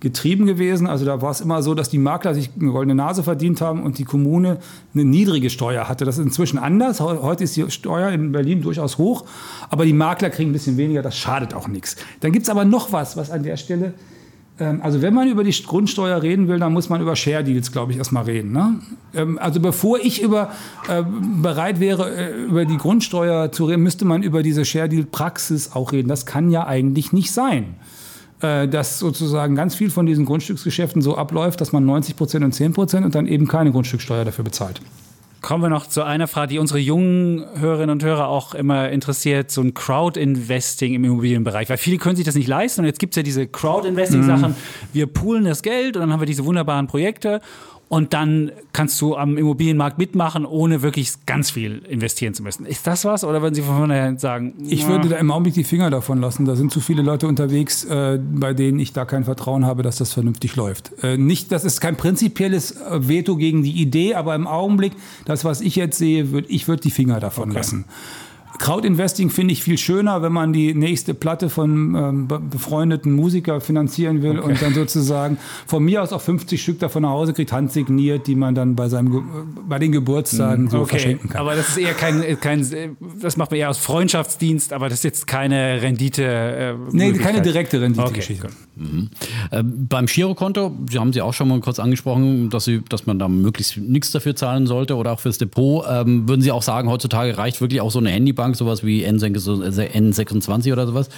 getrieben 0.00 0.46
gewesen. 0.46 0.86
Also 0.86 1.04
da 1.04 1.22
war 1.22 1.30
es 1.30 1.40
immer 1.40 1.62
so, 1.62 1.74
dass 1.74 1.88
die 1.88 1.98
Makler 1.98 2.34
sich 2.34 2.50
eine 2.60 2.70
goldene 2.70 2.94
Nase 2.94 3.22
verdient 3.22 3.60
haben 3.60 3.82
und 3.82 3.98
die 3.98 4.04
Kommune 4.04 4.58
eine 4.94 5.04
niedrige 5.04 5.50
Steuer 5.50 5.88
hatte. 5.88 6.04
Das 6.04 6.18
ist 6.18 6.24
inzwischen 6.24 6.58
anders. 6.58 7.00
Heu- 7.00 7.22
Heute 7.22 7.44
ist 7.44 7.56
die 7.56 7.70
Steuer 7.70 8.10
in 8.10 8.32
Berlin 8.32 8.62
durchaus 8.62 8.98
hoch, 8.98 9.24
aber 9.70 9.84
die 9.84 9.92
Makler 9.94 10.30
kriegen 10.30 10.50
ein 10.50 10.52
bisschen 10.52 10.76
weniger. 10.76 11.02
Das 11.02 11.16
schadet 11.16 11.54
auch 11.54 11.68
nichts. 11.68 11.96
Dann 12.20 12.32
gibt 12.32 12.44
es 12.44 12.50
aber 12.50 12.64
noch 12.64 12.92
was, 12.92 13.16
was 13.16 13.30
an 13.30 13.42
der 13.42 13.56
Stelle 13.56 13.94
also 14.64 15.02
wenn 15.02 15.14
man 15.14 15.28
über 15.28 15.44
die 15.44 15.52
Grundsteuer 15.62 16.22
reden 16.22 16.48
will, 16.48 16.58
dann 16.58 16.72
muss 16.72 16.88
man 16.88 17.00
über 17.00 17.14
Share 17.16 17.44
Deals, 17.44 17.70
glaube 17.72 17.92
ich, 17.92 17.98
erstmal 17.98 18.24
reden. 18.24 18.52
Ne? 18.52 18.80
Ähm, 19.14 19.38
Also 19.40 19.60
bevor 19.60 19.98
ich 19.98 20.22
über, 20.22 20.50
äh, 20.88 21.02
bereit 21.42 21.80
wäre, 21.80 22.10
äh, 22.10 22.44
über 22.44 22.64
die 22.64 22.76
Grundsteuer 22.76 23.52
zu 23.52 23.66
reden, 23.66 23.82
müsste 23.82 24.04
man 24.04 24.22
über 24.22 24.42
diese 24.42 24.64
Share 24.64 24.88
Deal 24.88 25.04
Praxis 25.04 25.72
auch 25.72 25.92
reden. 25.92 26.08
Das 26.08 26.26
kann 26.26 26.50
ja 26.50 26.66
eigentlich 26.66 27.12
nicht 27.12 27.32
sein. 27.32 27.76
Äh, 28.40 28.68
Dass 28.68 28.98
sozusagen 28.98 29.54
ganz 29.54 29.74
viel 29.74 29.90
von 29.90 30.06
diesen 30.06 30.24
Grundstücksgeschäften 30.24 31.02
so 31.02 31.16
abläuft, 31.16 31.60
dass 31.60 31.72
man 31.72 31.84
90 31.84 32.16
Prozent 32.16 32.44
und 32.44 32.52
10 32.52 32.72
Prozent 32.72 33.04
und 33.04 33.14
dann 33.14 33.26
eben 33.26 33.48
keine 33.48 33.72
Grundstücksteuer 33.72 34.24
dafür 34.24 34.44
bezahlt. 34.44 34.80
Kommen 35.40 35.62
wir 35.62 35.68
noch 35.68 35.86
zu 35.86 36.02
einer 36.02 36.26
Frage, 36.26 36.48
die 36.48 36.58
unsere 36.58 36.80
jungen 36.80 37.44
Hörerinnen 37.58 37.90
und 37.90 38.02
Hörer 38.02 38.26
auch 38.26 38.54
immer 38.54 38.88
interessiert, 38.90 39.52
so 39.52 39.60
ein 39.60 39.72
Crowd-Investing 39.72 40.94
im 40.94 41.04
Immobilienbereich. 41.04 41.68
Weil 41.70 41.76
viele 41.76 41.98
können 41.98 42.16
sich 42.16 42.24
das 42.24 42.34
nicht 42.34 42.48
leisten 42.48 42.80
und 42.80 42.86
jetzt 42.86 42.98
gibt 42.98 43.12
es 43.14 43.16
ja 43.16 43.22
diese 43.22 43.46
Crowd-Investing-Sachen. 43.46 44.56
Wir 44.92 45.06
poolen 45.06 45.44
das 45.44 45.62
Geld 45.62 45.96
und 45.96 46.02
dann 46.02 46.12
haben 46.12 46.20
wir 46.20 46.26
diese 46.26 46.44
wunderbaren 46.44 46.88
Projekte 46.88 47.40
und 47.88 48.12
dann 48.12 48.52
kannst 48.72 49.00
du 49.00 49.16
am 49.16 49.38
Immobilienmarkt 49.38 49.98
mitmachen, 49.98 50.44
ohne 50.44 50.82
wirklich 50.82 51.12
ganz 51.24 51.50
viel 51.50 51.78
investieren 51.88 52.34
zu 52.34 52.42
müssen. 52.42 52.66
Ist 52.66 52.86
das 52.86 53.04
was 53.04 53.24
oder 53.24 53.40
würden 53.40 53.54
Sie 53.54 53.62
von 53.62 53.78
vornherein 53.78 54.18
sagen? 54.18 54.54
Ich 54.68 54.86
würde 54.86 55.08
da 55.08 55.16
im 55.16 55.30
Augenblick 55.30 55.54
die 55.54 55.64
Finger 55.64 55.88
davon 55.88 56.20
lassen. 56.20 56.44
Da 56.44 56.54
sind 56.54 56.70
zu 56.70 56.80
viele 56.80 57.02
Leute 57.02 57.26
unterwegs, 57.26 57.84
äh, 57.84 58.18
bei 58.18 58.52
denen 58.52 58.78
ich 58.78 58.92
da 58.92 59.06
kein 59.06 59.24
Vertrauen 59.24 59.64
habe, 59.64 59.82
dass 59.82 59.96
das 59.96 60.12
vernünftig 60.12 60.54
läuft. 60.56 60.92
Äh, 61.02 61.16
nicht, 61.16 61.50
das 61.50 61.64
ist 61.64 61.80
kein 61.80 61.96
prinzipielles 61.96 62.72
äh, 62.72 63.08
Veto 63.08 63.36
gegen 63.36 63.62
die 63.62 63.72
Idee, 63.72 64.14
aber 64.14 64.34
im 64.34 64.46
Augenblick, 64.46 64.92
das, 65.24 65.44
was 65.44 65.62
ich 65.62 65.76
jetzt 65.76 65.96
sehe, 65.96 66.30
würd, 66.30 66.44
ich 66.48 66.68
würde 66.68 66.82
die 66.82 66.90
Finger 66.90 67.20
davon 67.20 67.50
okay. 67.50 67.58
lassen. 67.58 67.84
Crowdinvesting 68.58 69.30
finde 69.30 69.52
ich 69.52 69.62
viel 69.62 69.78
schöner, 69.78 70.22
wenn 70.22 70.32
man 70.32 70.52
die 70.52 70.74
nächste 70.74 71.14
Platte 71.14 71.48
von 71.48 71.94
ähm, 71.94 72.28
befreundeten 72.50 73.12
Musiker 73.12 73.60
finanzieren 73.60 74.22
will 74.22 74.38
okay. 74.38 74.50
und 74.50 74.62
dann 74.62 74.74
sozusagen 74.74 75.38
von 75.66 75.84
mir 75.84 76.02
aus 76.02 76.12
auch 76.12 76.20
50 76.20 76.60
Stück 76.60 76.78
davon 76.78 77.02
nach 77.02 77.10
Hause 77.10 77.32
kriegt, 77.32 77.52
handsigniert, 77.52 78.26
die 78.26 78.34
man 78.34 78.54
dann 78.54 78.74
bei, 78.76 78.88
seinem, 78.88 79.54
bei 79.68 79.78
den 79.78 79.92
Geburtstagen 79.92 80.64
mhm. 80.64 80.70
so 80.70 80.78
okay. 80.80 80.90
verschenken 80.90 81.30
kann. 81.30 81.40
Aber 81.40 81.54
das 81.54 81.68
ist 81.68 81.78
eher 81.78 81.94
kein, 81.94 82.22
kein, 82.40 82.96
das 83.20 83.36
macht 83.36 83.50
man 83.50 83.60
eher 83.60 83.70
aus 83.70 83.78
Freundschaftsdienst, 83.78 84.72
aber 84.72 84.88
das 84.88 84.98
ist 84.98 85.04
jetzt 85.04 85.26
keine 85.26 85.80
Rendite. 85.82 86.24
Äh, 86.24 86.74
nee, 86.92 87.12
keine 87.12 87.42
direkte 87.42 87.80
Rendite-Geschichte. 87.80 88.46
Okay. 88.46 88.54
Mhm. 88.78 89.10
Äh, 89.50 89.62
beim 89.62 90.06
Girokonto, 90.06 90.72
Sie 90.90 90.98
haben 90.98 91.12
Sie 91.12 91.20
auch 91.20 91.34
schon 91.34 91.48
mal 91.48 91.60
kurz 91.60 91.78
angesprochen, 91.78 92.50
dass, 92.50 92.64
Sie, 92.64 92.82
dass 92.88 93.06
man 93.06 93.18
da 93.18 93.28
möglichst 93.28 93.76
nichts 93.76 94.10
dafür 94.12 94.36
zahlen 94.36 94.66
sollte 94.66 94.96
oder 94.96 95.12
auch 95.12 95.20
fürs 95.20 95.38
Depot. 95.38 95.84
Ähm, 95.88 96.28
würden 96.28 96.42
Sie 96.42 96.52
auch 96.52 96.62
sagen, 96.62 96.88
heutzutage 96.88 97.36
reicht 97.36 97.60
wirklich 97.60 97.80
auch 97.80 97.90
so 97.90 97.98
eine 97.98 98.10
Handybank, 98.10 98.47
sowas 98.56 98.84
wie 98.84 99.06
N26 99.06 100.72
oder 100.72 100.86
sowas? 100.86 101.08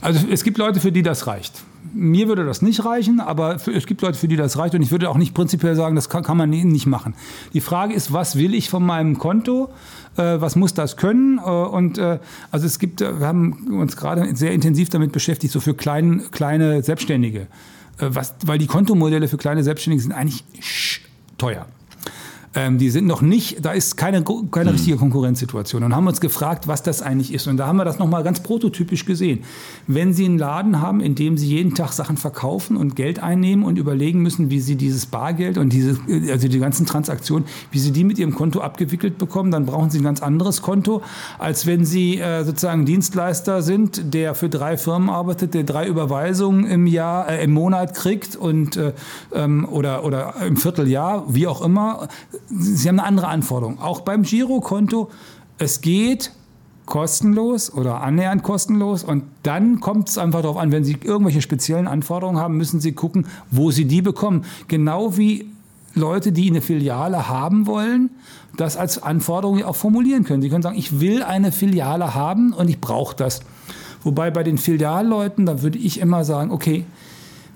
Also 0.00 0.26
es 0.30 0.44
gibt 0.44 0.58
Leute, 0.58 0.80
für 0.80 0.92
die 0.92 1.02
das 1.02 1.26
reicht. 1.26 1.62
Mir 1.94 2.28
würde 2.28 2.44
das 2.44 2.60
nicht 2.60 2.84
reichen, 2.84 3.20
aber 3.20 3.56
es 3.68 3.86
gibt 3.86 4.02
Leute, 4.02 4.18
für 4.18 4.28
die 4.28 4.36
das 4.36 4.58
reicht 4.58 4.74
und 4.74 4.82
ich 4.82 4.90
würde 4.90 5.08
auch 5.08 5.16
nicht 5.16 5.32
prinzipiell 5.32 5.74
sagen, 5.74 5.96
das 5.96 6.10
kann, 6.10 6.22
kann 6.22 6.36
man 6.36 6.50
nicht 6.50 6.86
machen. 6.86 7.14
Die 7.54 7.60
Frage 7.60 7.94
ist, 7.94 8.12
was 8.12 8.36
will 8.36 8.54
ich 8.54 8.68
von 8.68 8.84
meinem 8.84 9.18
Konto? 9.18 9.70
Äh, 10.16 10.40
was 10.40 10.56
muss 10.56 10.74
das 10.74 10.96
können? 10.96 11.38
Äh, 11.38 11.42
und 11.48 11.96
äh, 11.96 12.18
also 12.50 12.66
es 12.66 12.78
gibt, 12.78 13.00
wir 13.00 13.26
haben 13.26 13.78
uns 13.78 13.96
gerade 13.96 14.36
sehr 14.36 14.52
intensiv 14.52 14.90
damit 14.90 15.12
beschäftigt, 15.12 15.52
so 15.52 15.60
für 15.60 15.74
klein, 15.74 16.24
kleine 16.30 16.82
Selbstständige. 16.82 17.46
Was, 17.98 18.34
weil 18.44 18.58
die 18.58 18.66
Kontomodelle 18.66 19.26
für 19.26 19.38
kleine 19.38 19.64
Selbstständige 19.64 20.02
sind 20.02 20.12
eigentlich 20.12 20.44
teuer. 21.38 21.66
Ähm, 22.56 22.78
die 22.78 22.88
sind 22.88 23.06
noch 23.06 23.20
nicht, 23.20 23.64
da 23.64 23.72
ist 23.72 23.96
keine, 23.96 24.24
keine 24.50 24.70
mhm. 24.70 24.76
richtige 24.76 24.96
Konkurrenzsituation. 24.96 25.82
Und 25.82 25.94
haben 25.94 26.06
uns 26.06 26.22
gefragt, 26.22 26.66
was 26.66 26.82
das 26.82 27.02
eigentlich 27.02 27.32
ist. 27.32 27.46
Und 27.46 27.58
da 27.58 27.66
haben 27.66 27.76
wir 27.76 27.84
das 27.84 27.98
nochmal 27.98 28.24
ganz 28.24 28.40
prototypisch 28.40 29.04
gesehen. 29.04 29.44
Wenn 29.86 30.14
Sie 30.14 30.24
einen 30.24 30.38
Laden 30.38 30.80
haben, 30.80 31.00
in 31.00 31.14
dem 31.14 31.36
Sie 31.36 31.46
jeden 31.46 31.74
Tag 31.74 31.92
Sachen 31.92 32.16
verkaufen 32.16 32.78
und 32.78 32.96
Geld 32.96 33.22
einnehmen 33.22 33.62
und 33.62 33.76
überlegen 33.76 34.22
müssen, 34.22 34.50
wie 34.50 34.60
Sie 34.60 34.76
dieses 34.76 35.04
Bargeld 35.04 35.58
und 35.58 35.74
diese, 35.74 35.98
also 36.30 36.48
die 36.48 36.58
ganzen 36.58 36.86
Transaktionen, 36.86 37.46
wie 37.70 37.78
Sie 37.78 37.92
die 37.92 38.04
mit 38.04 38.18
Ihrem 38.18 38.34
Konto 38.34 38.60
abgewickelt 38.60 39.18
bekommen, 39.18 39.50
dann 39.50 39.66
brauchen 39.66 39.90
Sie 39.90 39.98
ein 39.98 40.04
ganz 40.04 40.22
anderes 40.22 40.62
Konto, 40.62 41.02
als 41.38 41.66
wenn 41.66 41.84
Sie 41.84 42.18
äh, 42.18 42.42
sozusagen 42.44 42.86
Dienstleister 42.86 43.60
sind, 43.60 44.14
der 44.14 44.34
für 44.34 44.48
drei 44.48 44.78
Firmen 44.78 45.10
arbeitet, 45.10 45.52
der 45.52 45.64
drei 45.64 45.86
Überweisungen 45.86 46.64
im 46.64 46.86
Jahr, 46.86 47.28
äh, 47.28 47.44
im 47.44 47.52
Monat 47.52 47.94
kriegt 47.94 48.34
und 48.34 48.78
äh, 48.78 48.94
ähm, 49.34 49.68
oder, 49.70 50.04
oder 50.04 50.36
im 50.46 50.56
Vierteljahr, 50.56 51.26
wie 51.28 51.46
auch 51.46 51.60
immer 51.60 52.08
Sie 52.48 52.88
haben 52.88 53.00
eine 53.00 53.08
andere 53.08 53.28
Anforderung. 53.28 53.80
Auch 53.80 54.00
beim 54.00 54.22
Girokonto, 54.22 55.10
es 55.58 55.80
geht 55.80 56.32
kostenlos 56.86 57.72
oder 57.72 58.00
annähernd 58.02 58.42
kostenlos 58.42 59.02
und 59.02 59.24
dann 59.42 59.80
kommt 59.80 60.08
es 60.08 60.18
einfach 60.18 60.42
darauf 60.42 60.56
an, 60.56 60.70
wenn 60.70 60.84
Sie 60.84 60.96
irgendwelche 61.02 61.42
speziellen 61.42 61.88
Anforderungen 61.88 62.38
haben, 62.38 62.56
müssen 62.56 62.80
Sie 62.80 62.92
gucken, 62.92 63.26
wo 63.50 63.72
Sie 63.72 63.86
die 63.86 64.02
bekommen. 64.02 64.44
Genau 64.68 65.16
wie 65.16 65.50
Leute, 65.94 66.30
die 66.30 66.48
eine 66.48 66.60
Filiale 66.60 67.28
haben 67.28 67.66
wollen, 67.66 68.10
das 68.56 68.76
als 68.76 69.02
Anforderung 69.02 69.64
auch 69.64 69.76
formulieren 69.76 70.24
können. 70.24 70.42
Sie 70.42 70.48
können 70.48 70.62
sagen, 70.62 70.78
ich 70.78 71.00
will 71.00 71.22
eine 71.22 71.52
Filiale 71.52 72.14
haben 72.14 72.52
und 72.52 72.68
ich 72.68 72.80
brauche 72.80 73.16
das. 73.16 73.40
Wobei 74.02 74.30
bei 74.30 74.44
den 74.44 74.58
Filialleuten, 74.58 75.46
da 75.46 75.62
würde 75.62 75.78
ich 75.78 75.98
immer 75.98 76.24
sagen, 76.24 76.52
okay, 76.52 76.84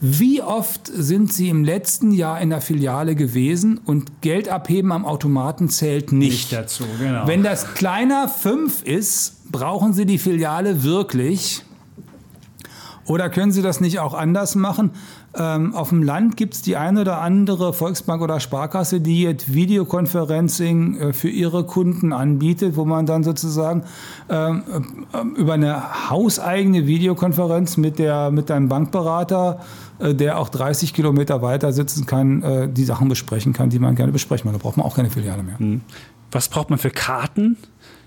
wie 0.01 0.41
oft 0.41 0.87
sind 0.87 1.31
Sie 1.31 1.51
im 1.51 1.63
letzten 1.63 2.11
Jahr 2.13 2.41
in 2.41 2.49
der 2.49 2.63
Filiale 2.63 3.15
gewesen 3.15 3.79
und 3.85 4.23
Geld 4.23 4.49
abheben 4.49 4.93
am 4.93 5.05
Automaten 5.05 5.69
zählt 5.69 6.13
nicht? 6.13 6.31
Nicht 6.31 6.53
dazu, 6.53 6.85
genau. 6.99 7.27
Wenn 7.27 7.43
das 7.43 7.75
kleiner 7.75 8.27
5 8.29 8.83
ist, 8.83 9.53
brauchen 9.53 9.93
Sie 9.93 10.07
die 10.07 10.19
Filiale 10.19 10.83
wirklich? 10.83 11.63
Oder 13.11 13.29
können 13.29 13.51
Sie 13.51 13.61
das 13.61 13.81
nicht 13.81 13.99
auch 13.99 14.15
anders 14.15 14.55
machen? 14.55 14.93
Ähm, 15.35 15.75
auf 15.75 15.89
dem 15.89 16.01
Land 16.01 16.37
gibt 16.37 16.55
es 16.55 16.63
die 16.63 16.77
eine 16.77 17.01
oder 17.01 17.21
andere 17.21 17.73
Volksbank 17.73 18.23
oder 18.23 18.39
Sparkasse, 18.39 19.01
die 19.01 19.23
jetzt 19.23 19.53
Videokonferencing 19.53 20.97
äh, 20.97 21.13
für 21.13 21.29
ihre 21.29 21.65
Kunden 21.65 22.13
anbietet, 22.13 22.77
wo 22.77 22.85
man 22.85 23.07
dann 23.07 23.25
sozusagen 23.25 23.83
ähm, 24.29 24.63
äh, 25.13 25.41
über 25.41 25.55
eine 25.55 26.09
hauseigene 26.09 26.87
Videokonferenz 26.87 27.77
mit, 27.79 27.99
der, 27.99 28.31
mit 28.31 28.49
einem 28.49 28.69
Bankberater 28.69 29.59
äh, 29.99 30.15
der 30.15 30.39
auch 30.39 30.49
30 30.49 30.95
Kilometer 30.95 31.43
weiter 31.43 31.73
sitzen 31.73 32.07
kann, 32.07 32.45
äh, 32.45 32.69
die 32.69 32.85
Sachen 32.85 33.09
besprechen 33.09 33.53
kann, 33.53 33.71
die 33.71 33.81
man 33.81 33.97
gerne 33.97 34.13
besprechen 34.13 34.49
will. 34.49 34.57
Da 34.57 34.63
braucht 34.63 34.77
man 34.77 34.87
auch 34.87 34.95
keine 34.95 35.11
Filiale 35.11 35.43
mehr. 35.43 35.59
Hm. 35.59 35.81
Was 36.31 36.49
braucht 36.49 36.71
man 36.71 36.79
für 36.79 36.91
Karten? 36.91 37.57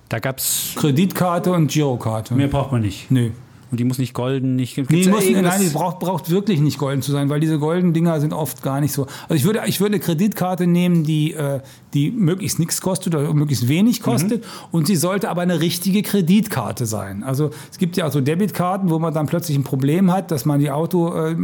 Da 0.07 0.19
gab 0.19 0.37
es. 0.37 0.75
Kreditkarte 0.77 1.51
und 1.51 1.69
Girokarte. 1.69 2.35
Mehr 2.35 2.47
braucht 2.47 2.71
man 2.71 2.81
nicht. 2.81 3.11
Nö. 3.11 3.31
Und 3.73 3.79
die 3.79 3.85
muss 3.85 3.97
nicht 3.97 4.13
golden, 4.13 4.55
nicht. 4.55 4.77
Nee, 4.91 5.07
muss, 5.07 5.27
nein, 5.27 5.61
die 5.61 5.69
braucht, 5.69 5.97
braucht 5.97 6.29
wirklich 6.29 6.59
nicht 6.59 6.77
golden 6.77 7.01
zu 7.01 7.11
sein, 7.11 7.29
weil 7.29 7.39
diese 7.39 7.57
goldenen 7.57 7.91
Dinger 7.91 8.21
sind 8.21 8.31
oft 8.31 8.61
gar 8.61 8.79
nicht 8.79 8.93
so. 8.93 9.07
Also 9.23 9.33
ich 9.33 9.45
würde, 9.45 9.63
ich 9.65 9.79
würde 9.79 9.95
eine 9.95 9.99
Kreditkarte 9.99 10.67
nehmen, 10.67 11.03
die, 11.03 11.33
äh, 11.33 11.59
die 11.95 12.11
möglichst 12.11 12.59
nichts 12.59 12.81
kostet 12.81 13.15
oder 13.15 13.33
möglichst 13.33 13.67
wenig 13.67 13.99
mhm. 13.99 14.03
kostet. 14.03 14.43
Mhm. 14.43 14.67
Und 14.73 14.85
sie 14.85 14.95
sollte 14.95 15.27
aber 15.27 15.41
eine 15.41 15.59
richtige 15.59 16.03
Kreditkarte 16.03 16.85
sein. 16.85 17.23
Also 17.23 17.49
es 17.71 17.79
gibt 17.79 17.97
ja 17.97 18.11
so 18.11 18.21
Debitkarten, 18.21 18.91
wo 18.91 18.99
man 18.99 19.11
dann 19.11 19.25
plötzlich 19.25 19.57
ein 19.57 19.63
Problem 19.63 20.11
hat, 20.11 20.29
dass 20.29 20.45
man 20.45 20.59
die 20.59 20.69
Auto, 20.69 21.11
äh, 21.11 21.35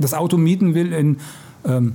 das 0.00 0.12
Auto 0.12 0.38
mieten 0.38 0.74
will 0.74 0.92
in 0.92 1.18
ähm, 1.64 1.92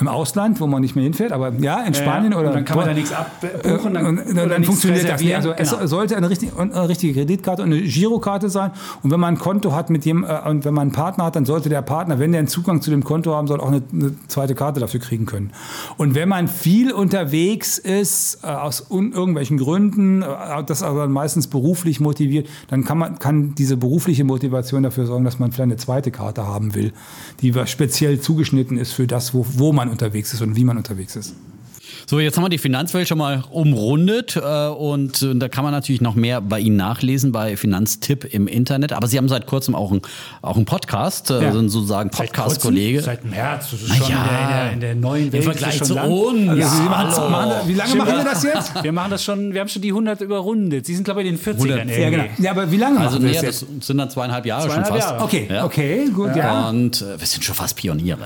im 0.00 0.08
Ausland, 0.08 0.60
wo 0.60 0.66
man 0.66 0.82
nicht 0.82 0.96
mehr 0.96 1.04
hinfährt, 1.04 1.32
aber 1.32 1.52
ja, 1.60 1.82
in 1.82 1.94
Spanien 1.94 2.32
ja, 2.32 2.38
oder. 2.38 2.50
dann 2.50 2.64
kann 2.64 2.76
man 2.76 2.86
da 2.86 2.94
nichts 2.94 3.12
abbuchen, 3.12 3.94
dann, 3.94 4.06
und, 4.06 4.36
dann, 4.36 4.48
dann 4.48 4.64
funktioniert 4.64 5.08
das 5.08 5.20
nicht. 5.20 5.34
Also 5.34 5.52
genau. 5.56 5.78
es 5.80 5.90
sollte 5.90 6.16
eine 6.16 6.28
richtige, 6.28 6.58
eine 6.58 6.88
richtige, 6.88 7.14
Kreditkarte 7.14 7.62
und 7.62 7.72
eine 7.72 7.82
Girokarte 7.82 8.48
sein. 8.48 8.72
Und 9.02 9.10
wenn 9.10 9.20
man 9.20 9.34
ein 9.34 9.38
Konto 9.38 9.72
hat 9.72 9.90
mit 9.90 10.04
dem, 10.04 10.24
äh, 10.24 10.40
und 10.48 10.64
wenn 10.64 10.74
man 10.74 10.82
einen 10.82 10.92
Partner 10.92 11.26
hat, 11.26 11.36
dann 11.36 11.44
sollte 11.44 11.68
der 11.68 11.82
Partner, 11.82 12.18
wenn 12.18 12.32
der 12.32 12.40
einen 12.40 12.48
Zugang 12.48 12.82
zu 12.82 12.90
dem 12.90 13.04
Konto 13.04 13.34
haben 13.34 13.46
soll, 13.46 13.60
auch 13.60 13.68
eine, 13.68 13.82
eine 13.92 14.14
zweite 14.28 14.54
Karte 14.54 14.80
dafür 14.80 15.00
kriegen 15.00 15.26
können. 15.26 15.52
Und 15.96 16.14
wenn 16.14 16.28
man 16.28 16.48
viel 16.48 16.92
unterwegs 16.92 17.78
ist, 17.78 18.40
äh, 18.42 18.46
aus 18.48 18.86
irgendwelchen 18.90 19.58
Gründen, 19.58 20.22
äh, 20.22 20.26
das 20.66 20.82
aber 20.82 21.06
meistens 21.06 21.46
beruflich 21.46 22.00
motiviert, 22.00 22.48
dann 22.68 22.84
kann 22.84 22.98
man 22.98 23.18
kann 23.18 23.54
diese 23.54 23.76
berufliche 23.76 24.24
Motivation 24.24 24.82
dafür 24.82 25.06
sorgen, 25.06 25.24
dass 25.24 25.38
man 25.38 25.52
vielleicht 25.52 25.62
eine 25.62 25.76
zweite 25.76 26.10
Karte 26.10 26.46
haben 26.46 26.74
will, 26.74 26.92
die 27.40 27.54
speziell 27.66 28.20
zugeschnitten 28.20 28.78
ist 28.78 28.92
für 28.92 29.06
das, 29.06 29.34
wo, 29.34 29.46
wo 29.56 29.72
man 29.72 29.81
unterwegs 29.88 30.32
ist 30.32 30.42
und 30.42 30.56
wie 30.56 30.64
man 30.64 30.76
unterwegs 30.76 31.16
ist. 31.16 31.34
So, 32.06 32.18
jetzt 32.20 32.36
haben 32.36 32.44
wir 32.44 32.48
die 32.48 32.58
Finanzwelt 32.58 33.08
schon 33.08 33.18
mal 33.18 33.44
umrundet 33.50 34.36
äh, 34.36 34.68
und 34.68 35.22
äh, 35.22 35.34
da 35.36 35.48
kann 35.48 35.64
man 35.64 35.72
natürlich 35.72 36.00
noch 36.00 36.14
mehr 36.14 36.40
bei 36.40 36.58
Ihnen 36.58 36.76
nachlesen 36.76 37.32
bei 37.32 37.56
Finanztipp 37.56 38.24
im 38.32 38.48
Internet. 38.48 38.92
Aber 38.92 39.06
Sie 39.06 39.18
haben 39.18 39.28
seit 39.28 39.46
kurzem 39.46 39.74
auch 39.74 39.90
einen 39.90 40.02
auch 40.42 40.62
Podcast, 40.64 41.30
äh, 41.30 41.42
ja. 41.42 41.52
sind 41.52 41.68
sozusagen 41.68 42.10
Podcast-Kollege. 42.10 43.02
Seit, 43.02 43.24
März, 43.24 43.70
das 43.70 43.82
ist 43.82 43.96
schon 43.96 44.10
ja. 44.10 44.24
in, 44.24 44.48
der, 44.48 44.72
in, 44.72 44.80
der, 44.80 44.94
neuen 44.94 45.32
Welt. 45.32 45.44
Im 45.44 45.52
Vergleich 45.52 45.82
zu 45.82 45.94
uns. 45.94 46.48
Also 46.48 46.82
ja, 46.82 46.88
machen, 46.88 47.68
wie 47.68 47.74
lange 47.74 47.94
machen 47.94 48.16
wir 48.16 48.24
das 48.24 48.42
jetzt? 48.42 48.72
Wir 48.82 48.92
machen 48.92 49.10
das 49.10 49.22
schon, 49.22 49.52
wir 49.52 49.60
haben 49.60 49.68
schon 49.68 49.82
die 49.82 49.90
100 49.90 50.20
überrundet. 50.22 50.86
Sie 50.86 50.94
sind, 50.94 51.04
glaube 51.04 51.22
ich, 51.22 51.28
in 51.28 51.36
den 51.36 51.56
40ern. 51.56 51.88
Ja, 51.88 52.10
genau. 52.10 52.24
ja, 52.38 52.50
aber 52.50 52.70
wie 52.70 52.76
lange 52.76 52.98
also, 52.98 53.18
machen 53.18 53.26
wir 53.26 53.32
das 53.34 53.42
jetzt? 53.42 53.66
Das 53.78 53.86
sind 53.86 53.98
dann 53.98 54.10
zweieinhalb 54.10 54.44
Jahre 54.44 54.66
zweieinhalb 54.66 54.86
schon 54.86 54.96
fast. 54.96 55.10
Jahre. 55.10 55.24
Okay, 55.24 55.48
ja. 55.48 55.64
okay, 55.64 56.08
gut, 56.12 56.34
ja. 56.34 56.68
Und 56.68 57.00
äh, 57.00 57.20
wir 57.20 57.26
sind 57.26 57.44
schon 57.44 57.54
fast 57.54 57.76
Pioniere, 57.76 58.18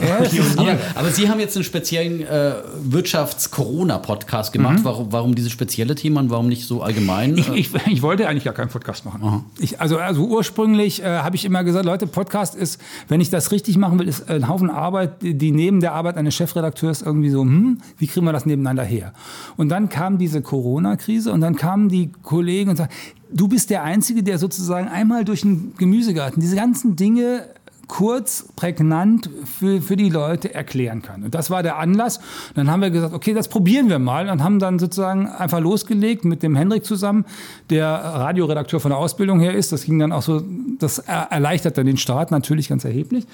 ja. 0.00 0.14
Pioniere. 0.28 0.78
Aber, 0.94 1.00
aber, 1.00 1.10
Sie 1.10 1.28
haben 1.28 1.40
jetzt 1.40 1.56
einen 1.56 1.64
speziellen 1.64 2.22
äh, 2.22 2.52
Wirtschafts-Corona- 2.84 3.17
Podcast 3.26 4.52
gemacht. 4.52 4.80
Mhm. 4.80 4.84
Warum, 4.84 5.12
warum 5.12 5.34
dieses 5.34 5.52
spezielle 5.52 5.94
Thema 5.94 6.20
und 6.20 6.30
warum 6.30 6.48
nicht 6.48 6.66
so 6.66 6.82
allgemein? 6.82 7.36
Ich, 7.36 7.48
ich, 7.48 7.74
ich 7.86 8.02
wollte 8.02 8.28
eigentlich 8.28 8.44
gar 8.44 8.54
keinen 8.54 8.68
Podcast 8.68 9.04
machen. 9.04 9.44
Ich, 9.58 9.80
also, 9.80 9.98
also 9.98 10.26
ursprünglich 10.26 11.02
äh, 11.02 11.18
habe 11.18 11.36
ich 11.36 11.44
immer 11.44 11.64
gesagt, 11.64 11.84
Leute, 11.84 12.06
Podcast 12.06 12.54
ist, 12.54 12.80
wenn 13.08 13.20
ich 13.20 13.30
das 13.30 13.52
richtig 13.52 13.76
machen 13.76 13.98
will, 13.98 14.08
ist 14.08 14.28
ein 14.30 14.48
Haufen 14.48 14.70
Arbeit, 14.70 15.22
die 15.22 15.50
neben 15.50 15.80
der 15.80 15.92
Arbeit 15.92 16.16
eines 16.16 16.34
Chefredakteurs 16.34 17.02
irgendwie 17.02 17.30
so, 17.30 17.42
hm, 17.42 17.80
wie 17.96 18.06
kriegen 18.06 18.26
wir 18.26 18.32
das 18.32 18.46
nebeneinander 18.46 18.84
her? 18.84 19.12
Und 19.56 19.68
dann 19.68 19.88
kam 19.88 20.18
diese 20.18 20.42
Corona-Krise 20.42 21.32
und 21.32 21.40
dann 21.40 21.56
kamen 21.56 21.88
die 21.88 22.10
Kollegen 22.22 22.70
und 22.70 22.76
sagten, 22.76 22.94
du 23.32 23.48
bist 23.48 23.70
der 23.70 23.82
Einzige, 23.82 24.22
der 24.22 24.38
sozusagen 24.38 24.88
einmal 24.88 25.24
durch 25.24 25.42
den 25.42 25.74
Gemüsegarten 25.76 26.40
diese 26.40 26.56
ganzen 26.56 26.96
Dinge 26.96 27.44
kurz, 27.88 28.44
prägnant 28.54 29.30
für, 29.44 29.80
für 29.80 29.96
die 29.96 30.10
Leute 30.10 30.54
erklären 30.54 31.02
kann. 31.02 31.24
Und 31.24 31.34
das 31.34 31.50
war 31.50 31.62
der 31.62 31.78
Anlass. 31.78 32.20
Dann 32.54 32.70
haben 32.70 32.82
wir 32.82 32.90
gesagt, 32.90 33.14
okay, 33.14 33.34
das 33.34 33.48
probieren 33.48 33.88
wir 33.88 33.98
mal 33.98 34.28
und 34.28 34.44
haben 34.44 34.58
dann 34.58 34.78
sozusagen 34.78 35.26
einfach 35.26 35.58
losgelegt 35.58 36.24
mit 36.24 36.42
dem 36.42 36.54
Hendrik 36.54 36.84
zusammen, 36.84 37.24
der 37.70 37.88
Radioredakteur 37.88 38.78
von 38.78 38.90
der 38.90 38.98
Ausbildung 38.98 39.40
her 39.40 39.54
ist. 39.54 39.72
Das 39.72 39.84
ging 39.84 39.98
dann 39.98 40.12
auch 40.12 40.22
so, 40.22 40.42
das 40.78 40.98
erleichtert 40.98 41.78
dann 41.78 41.86
den 41.86 41.96
Start 41.96 42.30
natürlich 42.30 42.68
ganz 42.68 42.84
erheblich 42.84 43.26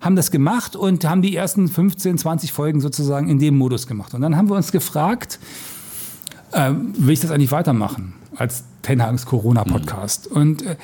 haben 0.00 0.14
das 0.14 0.30
gemacht 0.30 0.76
und 0.76 1.04
haben 1.04 1.22
die 1.22 1.34
ersten 1.34 1.68
15, 1.68 2.18
20 2.18 2.52
Folgen 2.52 2.80
sozusagen 2.80 3.28
in 3.28 3.38
dem 3.38 3.56
Modus 3.56 3.86
gemacht. 3.86 4.14
Und 4.14 4.20
dann 4.20 4.36
haben 4.36 4.48
wir 4.48 4.54
uns 4.54 4.70
gefragt, 4.70 5.38
äh, 6.52 6.70
will 6.70 7.12
ich 7.12 7.20
das 7.20 7.30
eigentlich 7.30 7.50
weitermachen 7.50 8.14
als 8.36 8.64
Tenhagens 8.82 9.26
Corona-Podcast? 9.26 10.30
Mhm. 10.30 10.36
Und 10.36 10.62
äh, 10.62 10.76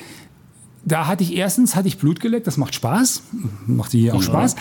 da 0.85 1.07
hatte 1.07 1.23
ich 1.23 1.35
erstens 1.35 1.75
hatte 1.75 1.87
ich 1.87 1.97
Blut 1.97 2.19
geleckt, 2.19 2.47
das 2.47 2.57
macht 2.57 2.75
Spaß, 2.75 3.23
macht 3.67 3.91
hier 3.91 4.13
auch 4.13 4.21
ja. 4.21 4.27
Spaß. 4.27 4.55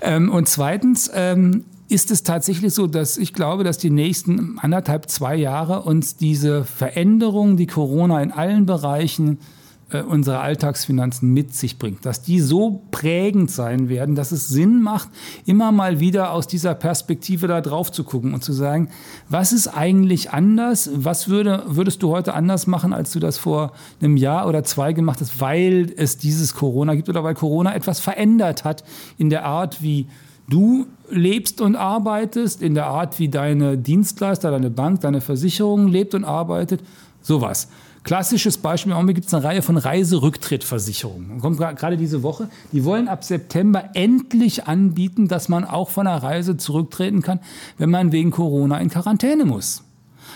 Ähm, 0.00 0.30
und 0.30 0.48
zweitens 0.48 1.10
ähm, 1.14 1.64
ist 1.88 2.10
es 2.10 2.22
tatsächlich 2.22 2.74
so, 2.74 2.86
dass 2.86 3.16
ich 3.16 3.32
glaube, 3.32 3.64
dass 3.64 3.78
die 3.78 3.90
nächsten 3.90 4.58
anderthalb, 4.58 5.08
zwei 5.08 5.36
Jahre 5.36 5.82
uns 5.82 6.16
diese 6.16 6.64
Veränderung, 6.64 7.56
die 7.56 7.66
Corona 7.66 8.22
in 8.22 8.30
allen 8.30 8.66
Bereichen 8.66 9.38
äh, 9.90 10.02
unsere 10.02 10.40
Alltagsfinanzen 10.40 11.32
mit 11.32 11.54
sich 11.54 11.78
bringt, 11.78 12.04
dass 12.04 12.22
die 12.22 12.40
so 12.40 12.82
prägend 12.90 13.50
sein 13.50 13.88
werden, 13.88 14.14
dass 14.14 14.32
es 14.32 14.48
Sinn 14.48 14.82
macht, 14.82 15.08
immer 15.46 15.72
mal 15.72 15.98
wieder 16.00 16.32
aus 16.32 16.46
dieser 16.46 16.74
Perspektive 16.74 17.46
da 17.46 17.60
drauf 17.60 17.90
zu 17.90 18.04
gucken 18.04 18.34
und 18.34 18.44
zu 18.44 18.52
sagen, 18.52 18.90
was 19.28 19.52
ist 19.52 19.68
eigentlich 19.68 20.30
anders? 20.30 20.90
Was 20.94 21.28
würde, 21.28 21.62
würdest 21.66 22.02
du 22.02 22.10
heute 22.10 22.34
anders 22.34 22.66
machen, 22.66 22.92
als 22.92 23.12
du 23.12 23.18
das 23.20 23.38
vor 23.38 23.72
einem 24.00 24.16
Jahr 24.16 24.46
oder 24.46 24.62
zwei 24.62 24.92
gemacht 24.92 25.20
hast, 25.20 25.40
weil 25.40 25.92
es 25.96 26.18
dieses 26.18 26.54
Corona 26.54 26.94
gibt 26.94 27.08
oder 27.08 27.24
weil 27.24 27.34
Corona 27.34 27.74
etwas 27.74 28.00
verändert 28.00 28.64
hat 28.64 28.84
in 29.16 29.30
der 29.30 29.44
Art, 29.44 29.82
wie 29.82 30.06
du 30.48 30.86
lebst 31.10 31.60
und 31.60 31.76
arbeitest, 31.76 32.62
in 32.62 32.74
der 32.74 32.86
Art, 32.86 33.18
wie 33.18 33.28
deine 33.28 33.78
Dienstleister, 33.78 34.50
deine 34.50 34.70
Bank, 34.70 35.00
deine 35.00 35.20
Versicherung 35.20 35.88
lebt 35.88 36.14
und 36.14 36.24
arbeitet, 36.24 36.82
sowas. 37.22 37.68
Klassisches 38.08 38.56
Beispiel, 38.56 38.92
im 38.92 38.96
Augenblick 38.96 39.16
gibt 39.16 39.26
es 39.26 39.34
eine 39.34 39.44
Reihe 39.44 39.60
von 39.60 39.76
Reiserücktrittversicherungen. 39.76 41.42
Kommt 41.42 41.58
gerade 41.58 41.98
diese 41.98 42.22
Woche. 42.22 42.48
Die 42.72 42.86
wollen 42.86 43.06
ab 43.06 43.22
September 43.22 43.90
endlich 43.92 44.66
anbieten, 44.66 45.28
dass 45.28 45.50
man 45.50 45.66
auch 45.66 45.90
von 45.90 46.06
einer 46.06 46.22
Reise 46.22 46.56
zurücktreten 46.56 47.20
kann, 47.20 47.38
wenn 47.76 47.90
man 47.90 48.10
wegen 48.10 48.30
Corona 48.30 48.78
in 48.78 48.88
Quarantäne 48.88 49.44
muss. 49.44 49.82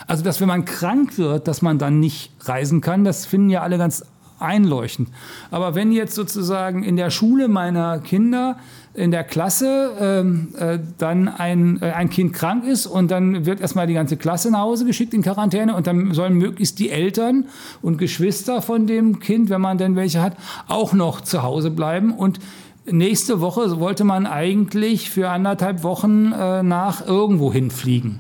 Also, 0.07 0.23
dass 0.23 0.39
wenn 0.43 0.49
man 0.49 0.67
krank 0.67 1.17
wird, 1.17 1.49
dass 1.49 1.63
man 1.63 1.79
dann 1.79 1.99
nicht 1.99 2.33
reisen 2.41 2.83
kann, 2.83 3.05
das 3.05 3.25
finden 3.25 3.49
ja 3.49 3.63
alle 3.63 3.79
ganz 3.79 4.05
einleuchtend. 4.43 5.09
Aber 5.51 5.75
wenn 5.75 5.93
jetzt 5.93 6.15
sozusagen 6.15 6.83
in 6.83 6.97
der 6.97 7.11
Schule 7.11 7.49
meiner 7.49 7.99
Kinder 7.99 8.57
in 8.95 9.11
der 9.11 9.25
Klasse 9.25 9.93
ähm, 9.99 10.49
äh, 10.59 10.79
dann 10.99 11.29
ein, 11.29 11.81
äh, 11.81 11.93
ein 11.93 12.11
Kind 12.11 12.35
krank 12.35 12.67
ist 12.67 12.87
und 12.87 13.11
dann 13.11 13.47
wird 13.47 13.61
erstmal 13.61 13.87
die 13.87 13.95
ganze 13.95 14.19
Klasse 14.19 14.51
nach 14.51 14.61
Hause 14.61 14.85
geschickt 14.85 15.15
in 15.15 15.23
Quarantäne 15.23 15.75
und 15.75 15.87
dann 15.87 16.13
sollen 16.13 16.35
möglichst 16.35 16.79
die 16.79 16.91
Eltern 16.91 17.47
und 17.81 17.97
Geschwister 17.97 18.61
von 18.61 18.87
dem 18.87 19.19
Kind, 19.19 19.49
wenn 19.49 19.63
man 19.63 19.79
denn 19.79 19.97
welche 19.97 20.21
hat, 20.21 20.37
auch 20.69 20.93
noch 20.93 21.23
zu 21.23 21.43
Hause 21.43 21.71
bleiben 21.71 22.13
und 22.13 22.39
Nächste 22.85 23.41
Woche 23.41 23.79
wollte 23.79 24.03
man 24.03 24.27
eigentlich 24.27 25.09
für 25.09 25.31
anderthalb 25.31 25.85
Wochen 25.85 26.33
äh, 26.33 26.65
nach 26.65 27.07
irgendwo 27.07 27.53
hinfliegen. 27.53 28.19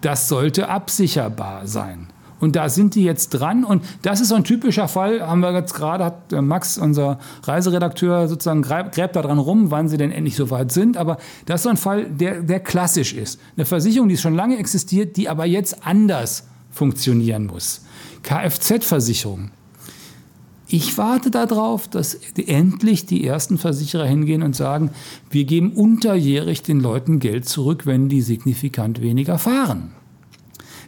Das 0.00 0.26
sollte 0.26 0.70
absicherbar 0.70 1.66
sein. 1.66 2.06
Und 2.40 2.56
da 2.56 2.68
sind 2.68 2.94
die 2.94 3.04
jetzt 3.04 3.30
dran. 3.30 3.64
Und 3.64 3.84
das 4.02 4.20
ist 4.20 4.28
so 4.28 4.34
ein 4.34 4.44
typischer 4.44 4.88
Fall, 4.88 5.20
haben 5.20 5.40
wir 5.40 5.52
jetzt 5.52 5.74
gerade, 5.74 6.04
hat 6.04 6.32
Max, 6.32 6.78
unser 6.78 7.18
Reiseredakteur, 7.44 8.28
sozusagen 8.28 8.62
gräbt 8.62 8.96
da 8.96 9.22
dran 9.22 9.38
rum, 9.38 9.70
wann 9.70 9.88
sie 9.88 9.98
denn 9.98 10.10
endlich 10.10 10.36
so 10.36 10.50
weit 10.50 10.72
sind. 10.72 10.96
Aber 10.96 11.18
das 11.46 11.60
ist 11.60 11.62
so 11.64 11.68
ein 11.68 11.76
Fall, 11.76 12.06
der, 12.06 12.42
der 12.42 12.60
klassisch 12.60 13.12
ist. 13.12 13.38
Eine 13.56 13.66
Versicherung, 13.66 14.08
die 14.08 14.16
schon 14.16 14.34
lange 14.34 14.58
existiert, 14.58 15.16
die 15.16 15.28
aber 15.28 15.44
jetzt 15.44 15.86
anders 15.86 16.44
funktionieren 16.70 17.46
muss. 17.46 17.82
Kfz-Versicherung. 18.22 19.50
Ich 20.72 20.96
warte 20.98 21.32
darauf, 21.32 21.88
dass 21.88 22.16
endlich 22.36 23.04
die 23.04 23.26
ersten 23.26 23.58
Versicherer 23.58 24.06
hingehen 24.06 24.44
und 24.44 24.54
sagen, 24.54 24.90
wir 25.28 25.44
geben 25.44 25.72
unterjährig 25.72 26.62
den 26.62 26.78
Leuten 26.78 27.18
Geld 27.18 27.48
zurück, 27.48 27.86
wenn 27.86 28.08
die 28.08 28.22
signifikant 28.22 29.02
weniger 29.02 29.38
fahren. 29.38 29.90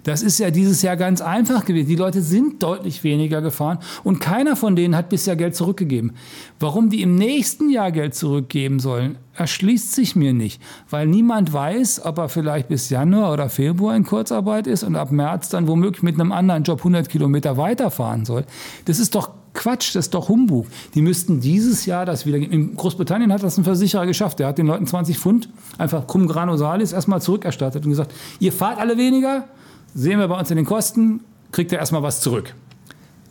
Das 0.05 0.23
ist 0.23 0.39
ja 0.39 0.51
dieses 0.51 0.83
Jahr 0.83 0.97
ganz 0.97 1.20
einfach 1.20 1.65
gewesen. 1.65 1.89
Die 1.89 1.97
Leute 1.97 2.23
sind 2.23 2.62
deutlich 2.62 3.05
weniger 3.05 3.41
gefahren 3.41 3.79
und 4.03 4.20
keiner 4.20 4.57
von 4.57 4.74
denen 4.74 4.97
hat 4.97 5.09
bisher 5.09 5.37
Geld 5.37 5.55
zurückgegeben. 5.55 6.12
Warum 6.59 6.91
die 6.91 7.03
im 7.03 7.15
nächsten 7.15 7.70
Jahr 7.70 7.93
Geld 7.93 8.15
zurückgeben 8.15 8.81
sollen, 8.81 9.19
erschließt 9.35 9.93
sich 9.93 10.16
mir 10.16 10.33
nicht, 10.33 10.61
weil 10.91 11.07
niemand 11.07 11.53
weiß, 11.53 12.05
ob 12.05 12.19
er 12.19 12.29
vielleicht 12.29 12.69
bis 12.69 12.91
Januar 12.91 13.33
oder 13.33 13.49
Februar 13.49 13.97
in 13.97 14.05
Kurzarbeit 14.05 14.66
ist 14.66 14.83
und 14.83 14.97
ab 14.97 15.12
März 15.12 15.49
dann 15.49 15.69
womöglich 15.69 16.03
mit 16.03 16.15
einem 16.15 16.33
anderen 16.33 16.65
Job 16.65 16.79
100 16.79 17.09
Kilometer 17.09 17.57
weiterfahren 17.57 18.24
soll. 18.24 18.45
Das 18.85 18.99
ist 18.99 19.15
doch 19.15 19.31
Quatsch, 19.55 19.95
das 19.95 20.07
ist 20.07 20.15
doch 20.15 20.29
Humbug. 20.29 20.66
Die 20.95 21.03
müssten 21.03 21.41
dieses 21.41 21.85
Jahr 21.85 22.07
das 22.07 22.24
wieder. 22.24 22.39
In 22.39 22.74
Großbritannien 22.74 23.33
hat 23.33 23.43
das 23.43 23.59
ein 23.59 23.65
Versicherer 23.65 24.07
geschafft. 24.07 24.39
Der 24.39 24.47
hat 24.47 24.57
den 24.59 24.66
Leuten 24.66 24.87
20 24.87 25.19
Pfund 25.19 25.49
einfach 25.79 26.07
cum 26.07 26.27
grano 26.27 26.57
salis 26.57 26.93
erstmal 26.93 27.20
zurückerstattet 27.20 27.85
und 27.85 27.91
gesagt, 27.91 28.15
ihr 28.41 28.53
fahrt 28.53 28.79
alle 28.79 28.97
weniger, 28.97 29.45
sehen 29.94 30.19
wir 30.19 30.28
bei 30.28 30.39
uns 30.39 30.51
in 30.51 30.56
den 30.56 30.66
Kosten, 30.66 31.20
kriegt 31.51 31.73
er 31.73 31.78
erstmal 31.78 32.02
was 32.02 32.20
zurück. 32.20 32.55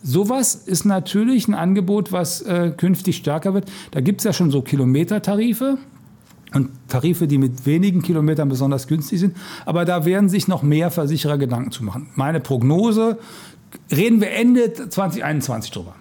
Sowas 0.02 0.54
ist 0.54 0.84
natürlich 0.84 1.46
ein 1.46 1.54
Angebot, 1.54 2.10
was 2.10 2.42
äh, 2.42 2.72
künftig 2.76 3.16
stärker 3.16 3.54
wird. 3.54 3.70
Da 3.92 4.00
gibt 4.00 4.20
es 4.20 4.24
ja 4.24 4.32
schon 4.32 4.50
so 4.50 4.62
Kilometertarife 4.62 5.78
und 6.54 6.70
Tarife, 6.88 7.28
die 7.28 7.38
mit 7.38 7.66
wenigen 7.66 8.02
Kilometern 8.02 8.48
besonders 8.48 8.88
günstig 8.88 9.20
sind. 9.20 9.36
Aber 9.64 9.84
da 9.84 10.04
werden 10.04 10.28
sich 10.28 10.48
noch 10.48 10.62
mehr 10.62 10.90
Versicherer 10.90 11.38
Gedanken 11.38 11.70
zu 11.70 11.84
machen. 11.84 12.08
Meine 12.16 12.40
Prognose, 12.40 13.18
reden 13.90 14.20
wir 14.20 14.32
Ende 14.32 14.72
2021 14.72 15.70
drüber. 15.70 15.94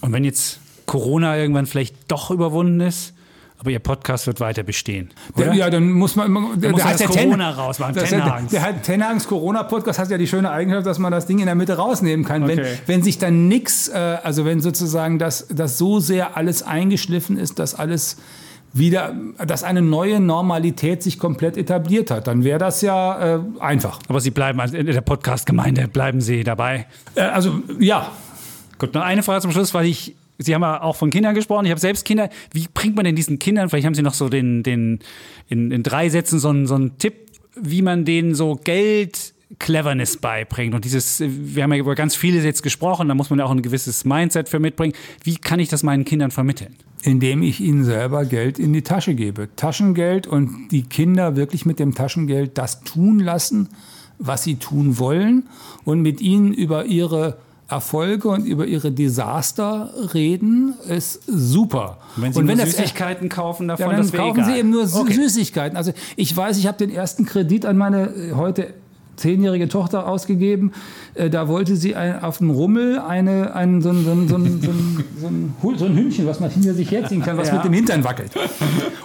Und 0.00 0.12
wenn 0.12 0.24
jetzt 0.24 0.60
Corona 0.86 1.36
irgendwann 1.38 1.66
vielleicht 1.66 2.10
doch 2.10 2.30
überwunden 2.30 2.80
ist, 2.80 3.14
aber 3.60 3.70
Ihr 3.70 3.78
Podcast 3.78 4.26
wird 4.26 4.40
weiter 4.40 4.62
bestehen. 4.62 5.10
Der, 5.36 5.54
ja, 5.54 5.68
dann 5.68 5.92
muss 5.92 6.16
man. 6.16 6.32
Der, 6.58 6.72
muss 6.72 6.82
der, 6.82 6.96
der 6.96 7.06
Corona 7.06 7.50
Ten, 7.50 7.60
raus 7.60 7.78
machen. 7.78 7.94
Der, 7.94 8.04
der, 8.04 8.72
der 8.72 9.18
Corona-Podcast 9.26 9.98
hat 9.98 10.10
ja 10.10 10.16
die 10.16 10.26
schöne 10.26 10.50
Eigenschaft, 10.50 10.86
dass 10.86 10.98
man 10.98 11.12
das 11.12 11.26
Ding 11.26 11.40
in 11.40 11.46
der 11.46 11.54
Mitte 11.54 11.74
rausnehmen 11.76 12.24
kann. 12.24 12.42
Okay. 12.44 12.56
Wenn, 12.56 12.66
wenn 12.86 13.02
sich 13.02 13.18
dann 13.18 13.48
nichts, 13.48 13.88
äh, 13.88 14.16
also 14.22 14.46
wenn 14.46 14.60
sozusagen 14.60 15.18
das, 15.18 15.46
das 15.48 15.76
so 15.76 16.00
sehr 16.00 16.38
alles 16.38 16.62
eingeschliffen 16.62 17.36
ist, 17.36 17.58
dass 17.58 17.74
alles 17.74 18.16
wieder, 18.72 19.14
dass 19.46 19.62
eine 19.62 19.82
neue 19.82 20.20
Normalität 20.20 21.02
sich 21.02 21.18
komplett 21.18 21.56
etabliert 21.58 22.10
hat, 22.10 22.28
dann 22.28 22.44
wäre 22.44 22.58
das 22.58 22.80
ja 22.80 23.36
äh, 23.36 23.40
einfach. 23.58 23.98
Aber 24.08 24.20
Sie 24.20 24.30
bleiben 24.30 24.58
in 24.72 24.86
der 24.86 25.00
Podcast-Gemeinde, 25.02 25.88
bleiben 25.88 26.20
Sie 26.22 26.44
dabei? 26.44 26.86
Äh, 27.14 27.22
also 27.22 27.60
ja. 27.78 28.10
Gut, 28.78 28.94
noch 28.94 29.02
eine 29.02 29.22
Frage 29.22 29.42
zum 29.42 29.50
Schluss, 29.50 29.74
weil 29.74 29.84
ich 29.84 30.14
Sie 30.42 30.54
haben 30.54 30.62
ja 30.62 30.82
auch 30.82 30.96
von 30.96 31.10
Kindern 31.10 31.34
gesprochen. 31.34 31.66
Ich 31.66 31.70
habe 31.70 31.80
selbst 31.80 32.04
Kinder. 32.04 32.30
Wie 32.52 32.66
bringt 32.72 32.96
man 32.96 33.04
denn 33.04 33.16
diesen 33.16 33.38
Kindern, 33.38 33.68
vielleicht 33.68 33.86
haben 33.86 33.94
Sie 33.94 34.02
noch 34.02 34.14
so 34.14 34.28
den, 34.28 34.62
den 34.62 35.00
in, 35.48 35.70
in 35.70 35.82
drei 35.82 36.08
Sätzen 36.08 36.38
so 36.38 36.48
einen, 36.48 36.66
so 36.66 36.74
einen 36.74 36.98
Tipp, 36.98 37.14
wie 37.54 37.82
man 37.82 38.04
denen 38.04 38.34
so 38.34 38.54
Geld 38.56 39.34
Cleverness 39.58 40.16
beibringt. 40.16 40.74
Und 40.74 40.84
dieses, 40.84 41.20
wir 41.20 41.64
haben 41.64 41.72
ja 41.72 41.78
über 41.78 41.94
ganz 41.94 42.14
vieles 42.14 42.44
jetzt 42.44 42.62
gesprochen, 42.62 43.08
da 43.08 43.14
muss 43.14 43.30
man 43.30 43.40
ja 43.40 43.44
auch 43.44 43.50
ein 43.50 43.62
gewisses 43.62 44.04
Mindset 44.04 44.48
für 44.48 44.60
mitbringen. 44.60 44.94
Wie 45.24 45.36
kann 45.36 45.58
ich 45.58 45.68
das 45.68 45.82
meinen 45.82 46.04
Kindern 46.04 46.30
vermitteln? 46.30 46.76
Indem 47.02 47.42
ich 47.42 47.60
ihnen 47.60 47.84
selber 47.84 48.24
Geld 48.24 48.58
in 48.58 48.72
die 48.72 48.82
Tasche 48.82 49.14
gebe. 49.14 49.48
Taschengeld 49.56 50.26
und 50.26 50.68
die 50.70 50.82
Kinder 50.82 51.34
wirklich 51.34 51.66
mit 51.66 51.78
dem 51.78 51.94
Taschengeld 51.94 52.58
das 52.58 52.82
tun 52.82 53.18
lassen, 53.18 53.70
was 54.18 54.44
sie 54.44 54.56
tun 54.56 54.98
wollen 54.98 55.48
und 55.84 56.00
mit 56.00 56.20
ihnen 56.20 56.52
über 56.52 56.84
ihre 56.84 57.38
Erfolge 57.70 58.28
und 58.28 58.44
über 58.44 58.66
ihre 58.66 58.90
Desaster 58.90 59.92
reden, 60.12 60.74
ist 60.88 61.22
super. 61.26 61.98
Und 62.16 62.22
wenn 62.22 62.32
Sie 62.32 62.38
und 62.40 62.48
wenn 62.48 62.58
Süßigkeiten 62.58 63.28
das, 63.28 63.36
kaufen 63.36 63.68
davon, 63.68 63.90
ja, 63.90 63.96
dann 63.96 64.12
kaufen 64.12 64.40
egal. 64.40 64.52
Sie 64.52 64.58
eben 64.58 64.70
nur 64.70 64.82
okay. 64.82 65.12
Süßigkeiten. 65.12 65.76
Also 65.76 65.92
ich 66.16 66.36
weiß, 66.36 66.58
ich 66.58 66.66
habe 66.66 66.78
den 66.78 66.90
ersten 66.90 67.24
Kredit 67.24 67.64
an 67.66 67.76
meine 67.76 68.08
äh, 68.08 68.32
heute 68.34 68.74
zehnjährige 69.20 69.68
Tochter 69.68 70.08
ausgegeben. 70.08 70.72
Äh, 71.14 71.30
da 71.30 71.46
wollte 71.46 71.76
sie 71.76 71.94
ein, 71.94 72.22
auf 72.22 72.38
dem 72.38 72.50
Rummel 72.50 72.98
eine, 72.98 73.54
ein, 73.54 73.82
so, 73.82 73.90
ein, 73.90 74.04
so, 74.04 74.10
ein, 74.10 74.28
so, 74.28 74.36
ein, 74.36 75.54
so, 75.76 75.84
ein, 75.84 75.96
Hündchen, 75.96 76.26
was 76.26 76.40
man 76.40 76.50
hinter 76.50 76.74
sich 76.74 76.90
herziehen 76.90 77.22
kann, 77.22 77.36
was 77.36 77.48
ja. 77.48 77.54
mit 77.54 77.64
dem 77.64 77.72
Hintern 77.72 78.02
wackelt. 78.02 78.32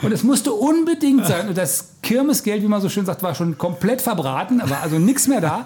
Und 0.01 0.11
es 0.11 0.23
musste 0.23 0.51
unbedingt 0.51 1.25
sein. 1.25 1.49
Und 1.49 1.57
das 1.57 1.95
Kirmesgeld, 2.01 2.63
wie 2.63 2.67
man 2.67 2.81
so 2.81 2.89
schön 2.89 3.05
sagt, 3.05 3.21
war 3.21 3.35
schon 3.35 3.57
komplett 3.57 4.01
verbraten, 4.01 4.61
war 4.65 4.81
also 4.81 4.97
nichts 4.97 5.27
mehr 5.27 5.41
da. 5.41 5.65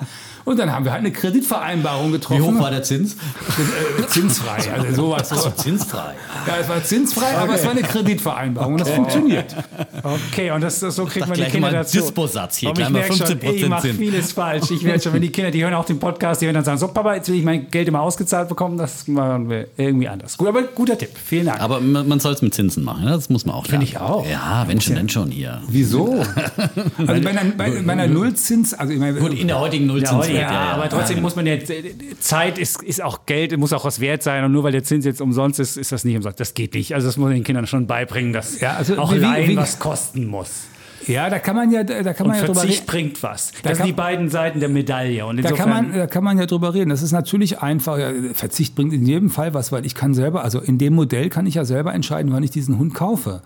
Und 0.50 0.58
dann 0.58 0.74
haben 0.74 0.84
wir 0.84 0.92
halt 0.94 1.02
eine 1.02 1.12
Kreditvereinbarung 1.12 2.12
getroffen. 2.12 2.42
Wie 2.42 2.58
hoch 2.58 2.60
war 2.60 2.72
der 2.72 2.82
Zins? 2.82 3.14
Äh, 3.14 4.08
zinsfrei, 4.08 4.58
also 4.74 4.96
sowas. 4.96 5.32
Achso, 5.32 5.52
zinsfrei. 5.52 6.16
Ja, 6.48 6.58
es 6.60 6.68
war 6.68 6.84
zinsfrei, 6.84 7.38
aber 7.38 7.54
es 7.54 7.64
war 7.66 7.72
eine 7.72 7.84
Kreditvereinbarung 7.84 8.74
und 8.74 8.82
das 8.82 8.90
funktioniert. 8.90 9.56
Okay, 10.02 10.50
und 10.50 10.62
das, 10.62 10.80
so 10.80 11.06
kriegt 11.06 11.28
man 11.28 11.38
die 11.38 11.44
Kinder 11.44 11.70
dazu. 11.70 12.00
Disposatz 12.00 12.58
hier, 12.58 12.74
gleich 12.74 12.88
ich 12.88 12.94
mal 12.94 13.00
merke 13.00 13.16
schon, 13.16 13.28
15% 13.28 13.52
ich 13.54 13.70
mache 13.70 13.94
vieles 13.94 14.32
falsch. 14.32 14.72
Ich 14.72 14.82
merke 14.82 15.02
schon, 15.02 15.14
wenn 15.14 15.22
die 15.22 15.30
Kinder, 15.30 15.52
die 15.52 15.64
hören 15.64 15.76
auch 15.76 15.86
den 15.86 16.00
Podcast, 16.00 16.42
die 16.42 16.48
werden 16.48 16.56
dann 16.56 16.66
sagen, 16.66 16.80
so 16.80 16.88
Papa, 16.88 17.14
jetzt 17.14 17.30
will 17.30 17.36
ich 17.36 17.46
mein 17.46 17.70
Geld 17.70 17.88
immer 17.88 18.02
ausgezahlt 18.02 18.50
bekommen, 18.50 18.76
das 18.76 19.08
machen 19.08 19.52
wir 19.52 19.68
irgendwie 19.78 20.08
anders. 20.08 20.36
Gut, 20.36 20.48
aber 20.48 20.64
guter 20.64 20.98
Tipp, 20.98 21.12
vielen 21.24 21.46
Dank. 21.46 21.62
Aber 21.62 21.80
man, 21.80 22.08
man 22.08 22.20
soll 22.20 22.34
es 22.34 22.42
mit 22.42 22.56
Zinsen 22.56 22.84
machen, 22.84 23.06
ne? 23.06 23.12
das 23.12 23.30
muss 23.30 23.46
man 23.46 23.54
auch 23.54 23.68
Finde 23.68 23.86
ich 23.86 24.00
auch. 24.00 24.28
Ja, 24.28 24.64
wenn 24.66 24.82
schon, 24.82 24.96
denn 24.96 25.10
schon 25.10 25.30
hier. 25.30 25.62
Wieso? 25.70 26.26
Also 26.98 27.22
bei 27.22 27.30
einer, 27.30 27.52
bei, 27.56 27.82
bei 27.82 27.94
einer 27.94 28.08
Nullzins, 28.08 28.74
also 28.74 28.94
ich 28.94 29.00
meine, 29.00 29.20
Gut, 29.20 29.34
in 29.34 29.48
der 29.48 29.60
heutigen 29.60 29.88
ja, 30.00 30.39
Heute, 30.46 30.54
ja, 30.54 30.72
aber 30.74 30.90
trotzdem 30.90 31.22
muss 31.22 31.36
man 31.36 31.46
ja, 31.46 31.58
Zeit 32.20 32.58
ist, 32.58 32.82
ist 32.84 33.02
auch 33.02 33.26
Geld, 33.26 33.58
muss 33.58 33.74
auch 33.74 33.86
was 33.86 34.00
wert 34.00 34.24
sein 34.24 34.44
und 34.44 34.52
nur 34.52 34.64
weil 34.64 34.72
der 34.72 34.84
Zins 34.84 35.06
jetzt 35.06 35.22
umsonst 35.22 35.60
ist, 35.60 35.78
ist 35.78 35.92
das 35.92 36.04
nicht 36.06 36.16
umsonst. 36.16 36.40
Das 36.40 36.54
geht 36.54 36.74
nicht. 36.74 36.94
Also 36.96 37.08
das 37.08 37.18
muss 37.18 37.26
man 37.28 37.34
den 37.36 37.44
Kindern 37.44 37.68
schon 37.68 37.88
beibringen, 37.88 38.34
dass 38.34 38.60
Ja, 38.60 38.74
also 38.76 38.98
auch 38.98 39.14
wie- 39.14 39.18
Leihen 39.20 39.50
wie- 39.52 39.58
was 39.58 39.80
kosten 39.80 40.26
muss. 40.28 40.64
ja, 41.08 41.30
da 41.30 41.40
kann 41.40 41.56
man 41.56 41.72
ja, 41.72 41.84
da 41.84 42.14
kann 42.14 42.26
Und 42.28 42.34
man 42.34 42.40
ja 42.40 42.46
drüber 42.46 42.60
Verzicht 42.62 42.82
reden. 42.82 42.88
bringt 42.88 43.24
was. 43.24 43.52
Da 43.52 43.58
Das 43.70 43.72
sind 43.72 43.78
kann- 43.78 43.88
die 43.88 43.94
beiden 43.94 44.30
Seiten 44.30 44.60
der 44.60 44.70
Medaille. 44.70 45.26
Und 45.26 45.44
Da 45.44 45.52
kann, 45.52 45.70
man, 45.70 45.94
da 45.94 46.08
kann 46.08 46.24
man 46.24 46.38
ja 46.38 46.46
drüber 46.46 46.74
reden. 46.74 46.90
Das 46.90 47.02
ist 47.02 47.12
natürlich 47.12 47.60
einfach. 47.62 47.98
Ja, 47.98 48.12
Verzicht 48.34 48.76
bringt 48.76 48.94
in 48.94 49.06
jedem 49.06 49.30
Fall 49.30 49.54
was, 49.54 49.72
weil 49.72 49.86
ich 49.86 49.96
kann 49.96 50.14
selber, 50.14 50.44
also 50.44 50.60
in 50.60 50.78
dem 50.78 50.94
Modell 50.94 51.30
kann 51.30 51.46
ich 51.48 51.56
ja 51.56 51.66
selber 51.66 51.94
entscheiden, 51.94 52.32
wann 52.32 52.44
ich 52.44 52.52
diesen 52.52 52.78
Hund 52.78 52.94
kaufe. 52.94 53.42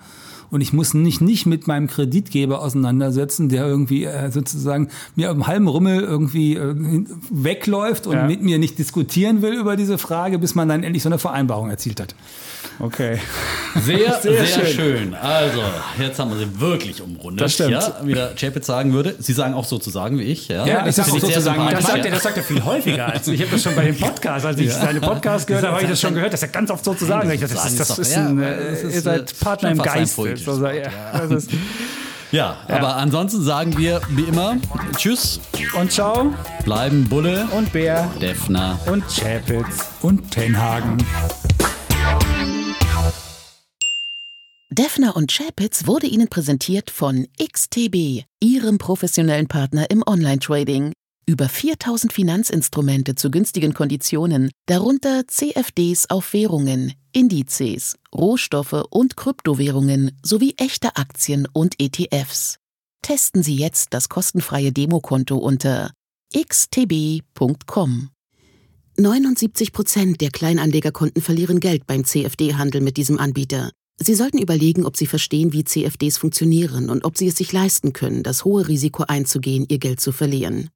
Und 0.53 0.61
ich 0.61 0.71
muss 0.71 0.93
mich 0.93 1.19
nicht 1.19 1.47
mit 1.47 1.65
meinem 1.65 1.87
Kreditgeber 1.87 2.61
auseinandersetzen, 2.61 3.49
der 3.49 3.65
irgendwie 3.65 4.03
äh, 4.03 4.29
sozusagen 4.31 4.89
mir 5.15 5.31
auf 5.31 5.35
dem 5.35 5.47
halben 5.47 5.67
Rummel 5.67 6.01
irgendwie 6.01 6.55
äh, 6.55 6.75
wegläuft 7.31 8.05
und 8.05 8.13
Ja. 8.13 8.27
mit 8.27 8.43
mir 8.43 8.59
nicht 8.59 8.77
diskutieren 8.77 9.41
will 9.41 9.53
über 9.53 9.75
diese 9.75 9.97
Frage, 9.97 10.37
bis 10.37 10.53
man 10.53 10.69
dann 10.69 10.83
endlich 10.83 11.01
so 11.01 11.09
eine 11.09 11.17
Vereinbarung 11.17 11.71
erzielt 11.71 11.99
hat. 11.99 12.13
Okay. 12.79 13.19
Sehr, 13.75 14.13
sehr, 14.21 14.45
Sehr 14.45 14.65
schön. 14.65 14.75
schön. 14.75 15.13
Also, 15.15 15.61
jetzt 15.99 16.19
haben 16.19 16.31
wir 16.31 16.37
sie 16.37 16.59
wirklich 16.59 17.01
umrundet. 17.01 17.41
Das 17.45 17.53
stimmt. 17.53 17.71
Ja, 17.71 17.95
wie 18.03 18.13
der 18.13 18.35
Chapitz 18.35 18.67
sagen 18.67 18.93
würde. 18.93 19.15
Sie 19.19 19.33
sagen 19.33 19.53
auch 19.53 19.65
sozusagen 19.65 20.17
wie 20.19 20.23
ich. 20.23 20.47
Ja, 20.47 20.65
Ja, 20.65 20.85
ich 20.87 20.95
Finde 20.95 21.11
auch 21.11 21.19
sehr 21.19 21.19
sozusagen. 21.41 21.69
Das 21.71 21.83
sagt, 21.85 21.97
Ja. 21.99 22.03
er, 22.05 22.11
das 22.11 22.23
sagt 22.23 22.37
er 22.37 22.43
viel 22.43 22.63
häufiger 22.65 23.07
als 23.11 23.27
ich. 23.27 23.41
habe 23.41 23.51
das 23.51 23.63
schon 23.63 23.75
bei 23.75 23.85
dem 23.85 23.97
Podcast, 23.97 24.45
als 24.45 24.59
ich 24.59 24.71
seine 24.73 25.01
Podcast 25.01 25.47
gehört 25.47 25.63
habe, 25.65 25.73
habe 25.75 25.83
ich 25.85 25.89
das 25.91 26.01
schon 26.01 26.13
gehört, 26.13 26.33
dass 26.33 26.41
er 26.41 26.49
ganz 26.49 26.69
oft 26.71 26.83
so 26.85 26.93
zu 26.93 27.05
sagen. 27.05 27.29
Das, 27.39 27.51
das, 27.51 27.65
ist, 27.71 27.79
das 27.79 27.99
ist 27.99 28.15
ein, 28.17 28.39
Ja, 28.41 28.49
äh, 28.49 28.69
das 28.71 28.83
ist, 28.83 28.93
ihr 28.95 29.01
seid 29.01 29.39
Partner 29.39 29.71
im 29.71 29.77
fast 29.77 29.89
ein 29.89 29.95
Geiste. 29.99 30.15
poetisches 30.15 30.45
So, 30.55 30.61
Wort, 30.61 30.75
ja, 30.75 30.81
ja. 30.81 30.89
das 31.27 31.31
ist, 31.45 31.51
Ja, 32.31 32.57
aber 32.67 32.95
ansonsten 32.95 33.43
sagen 33.43 33.77
wir 33.77 34.01
wie 34.09 34.23
immer 34.23 34.57
Tschüss, 34.97 35.39
und 35.79 35.91
ciao 35.91 36.33
bleiben 36.65 37.03
Bulle, 37.09 37.47
und 37.51 37.71
Bär 37.73 38.09
Defner. 38.21 38.79
und 38.87 39.03
Chapitz. 39.07 39.85
Und 40.01 40.31
Tenhagen. 40.31 40.97
Defner 44.73 45.15
und 45.15 45.31
Chapitz 45.31 45.85
wurde 45.85 46.07
Ihnen 46.07 46.29
präsentiert 46.29 46.89
von 46.89 47.27
XTB, 47.39 48.25
Ihrem 48.39 48.79
professionellen 48.79 49.47
Partner 49.47 49.91
im 49.91 50.03
Online-Trading. 50.05 50.93
Über 51.27 51.47
4000 51.47 52.11
Finanzinstrumente 52.11 53.15
zu 53.15 53.29
günstigen 53.29 53.73
Konditionen, 53.73 54.49
darunter 54.65 55.27
CFDs 55.27 56.09
auf 56.09 56.33
Währungen, 56.33 56.93
Indizes, 57.11 57.97
Rohstoffe 58.13 58.83
und 58.89 59.15
Kryptowährungen 59.15 60.17
sowie 60.23 60.55
echte 60.57 60.95
Aktien 60.95 61.47
und 61.53 61.75
ETFs. 61.79 62.57
Testen 63.03 63.43
Sie 63.43 63.55
jetzt 63.55 63.93
das 63.93 64.09
kostenfreie 64.09 64.71
Demokonto 64.71 65.37
unter 65.37 65.91
xtb.com. 66.35 68.09
79 68.95 69.71
Prozent 69.71 70.21
der 70.21 70.29
Kleinanlegerkonten 70.29 71.19
verlieren 71.19 71.59
Geld 71.59 71.87
beim 71.87 72.05
CFD-Handel 72.05 72.79
mit 72.79 72.95
diesem 72.97 73.17
Anbieter. 73.17 73.71
Sie 73.97 74.13
sollten 74.13 74.37
überlegen, 74.37 74.85
ob 74.85 74.97
Sie 74.97 75.07
verstehen, 75.07 75.51
wie 75.51 75.63
CFDs 75.63 76.19
funktionieren 76.19 76.91
und 76.91 77.03
ob 77.03 77.17
Sie 77.17 77.27
es 77.27 77.35
sich 77.35 77.51
leisten 77.51 77.93
können, 77.93 78.21
das 78.21 78.45
hohe 78.45 78.67
Risiko 78.67 79.05
einzugehen, 79.07 79.65
Ihr 79.67 79.79
Geld 79.79 79.99
zu 79.99 80.11
verlieren. 80.11 80.69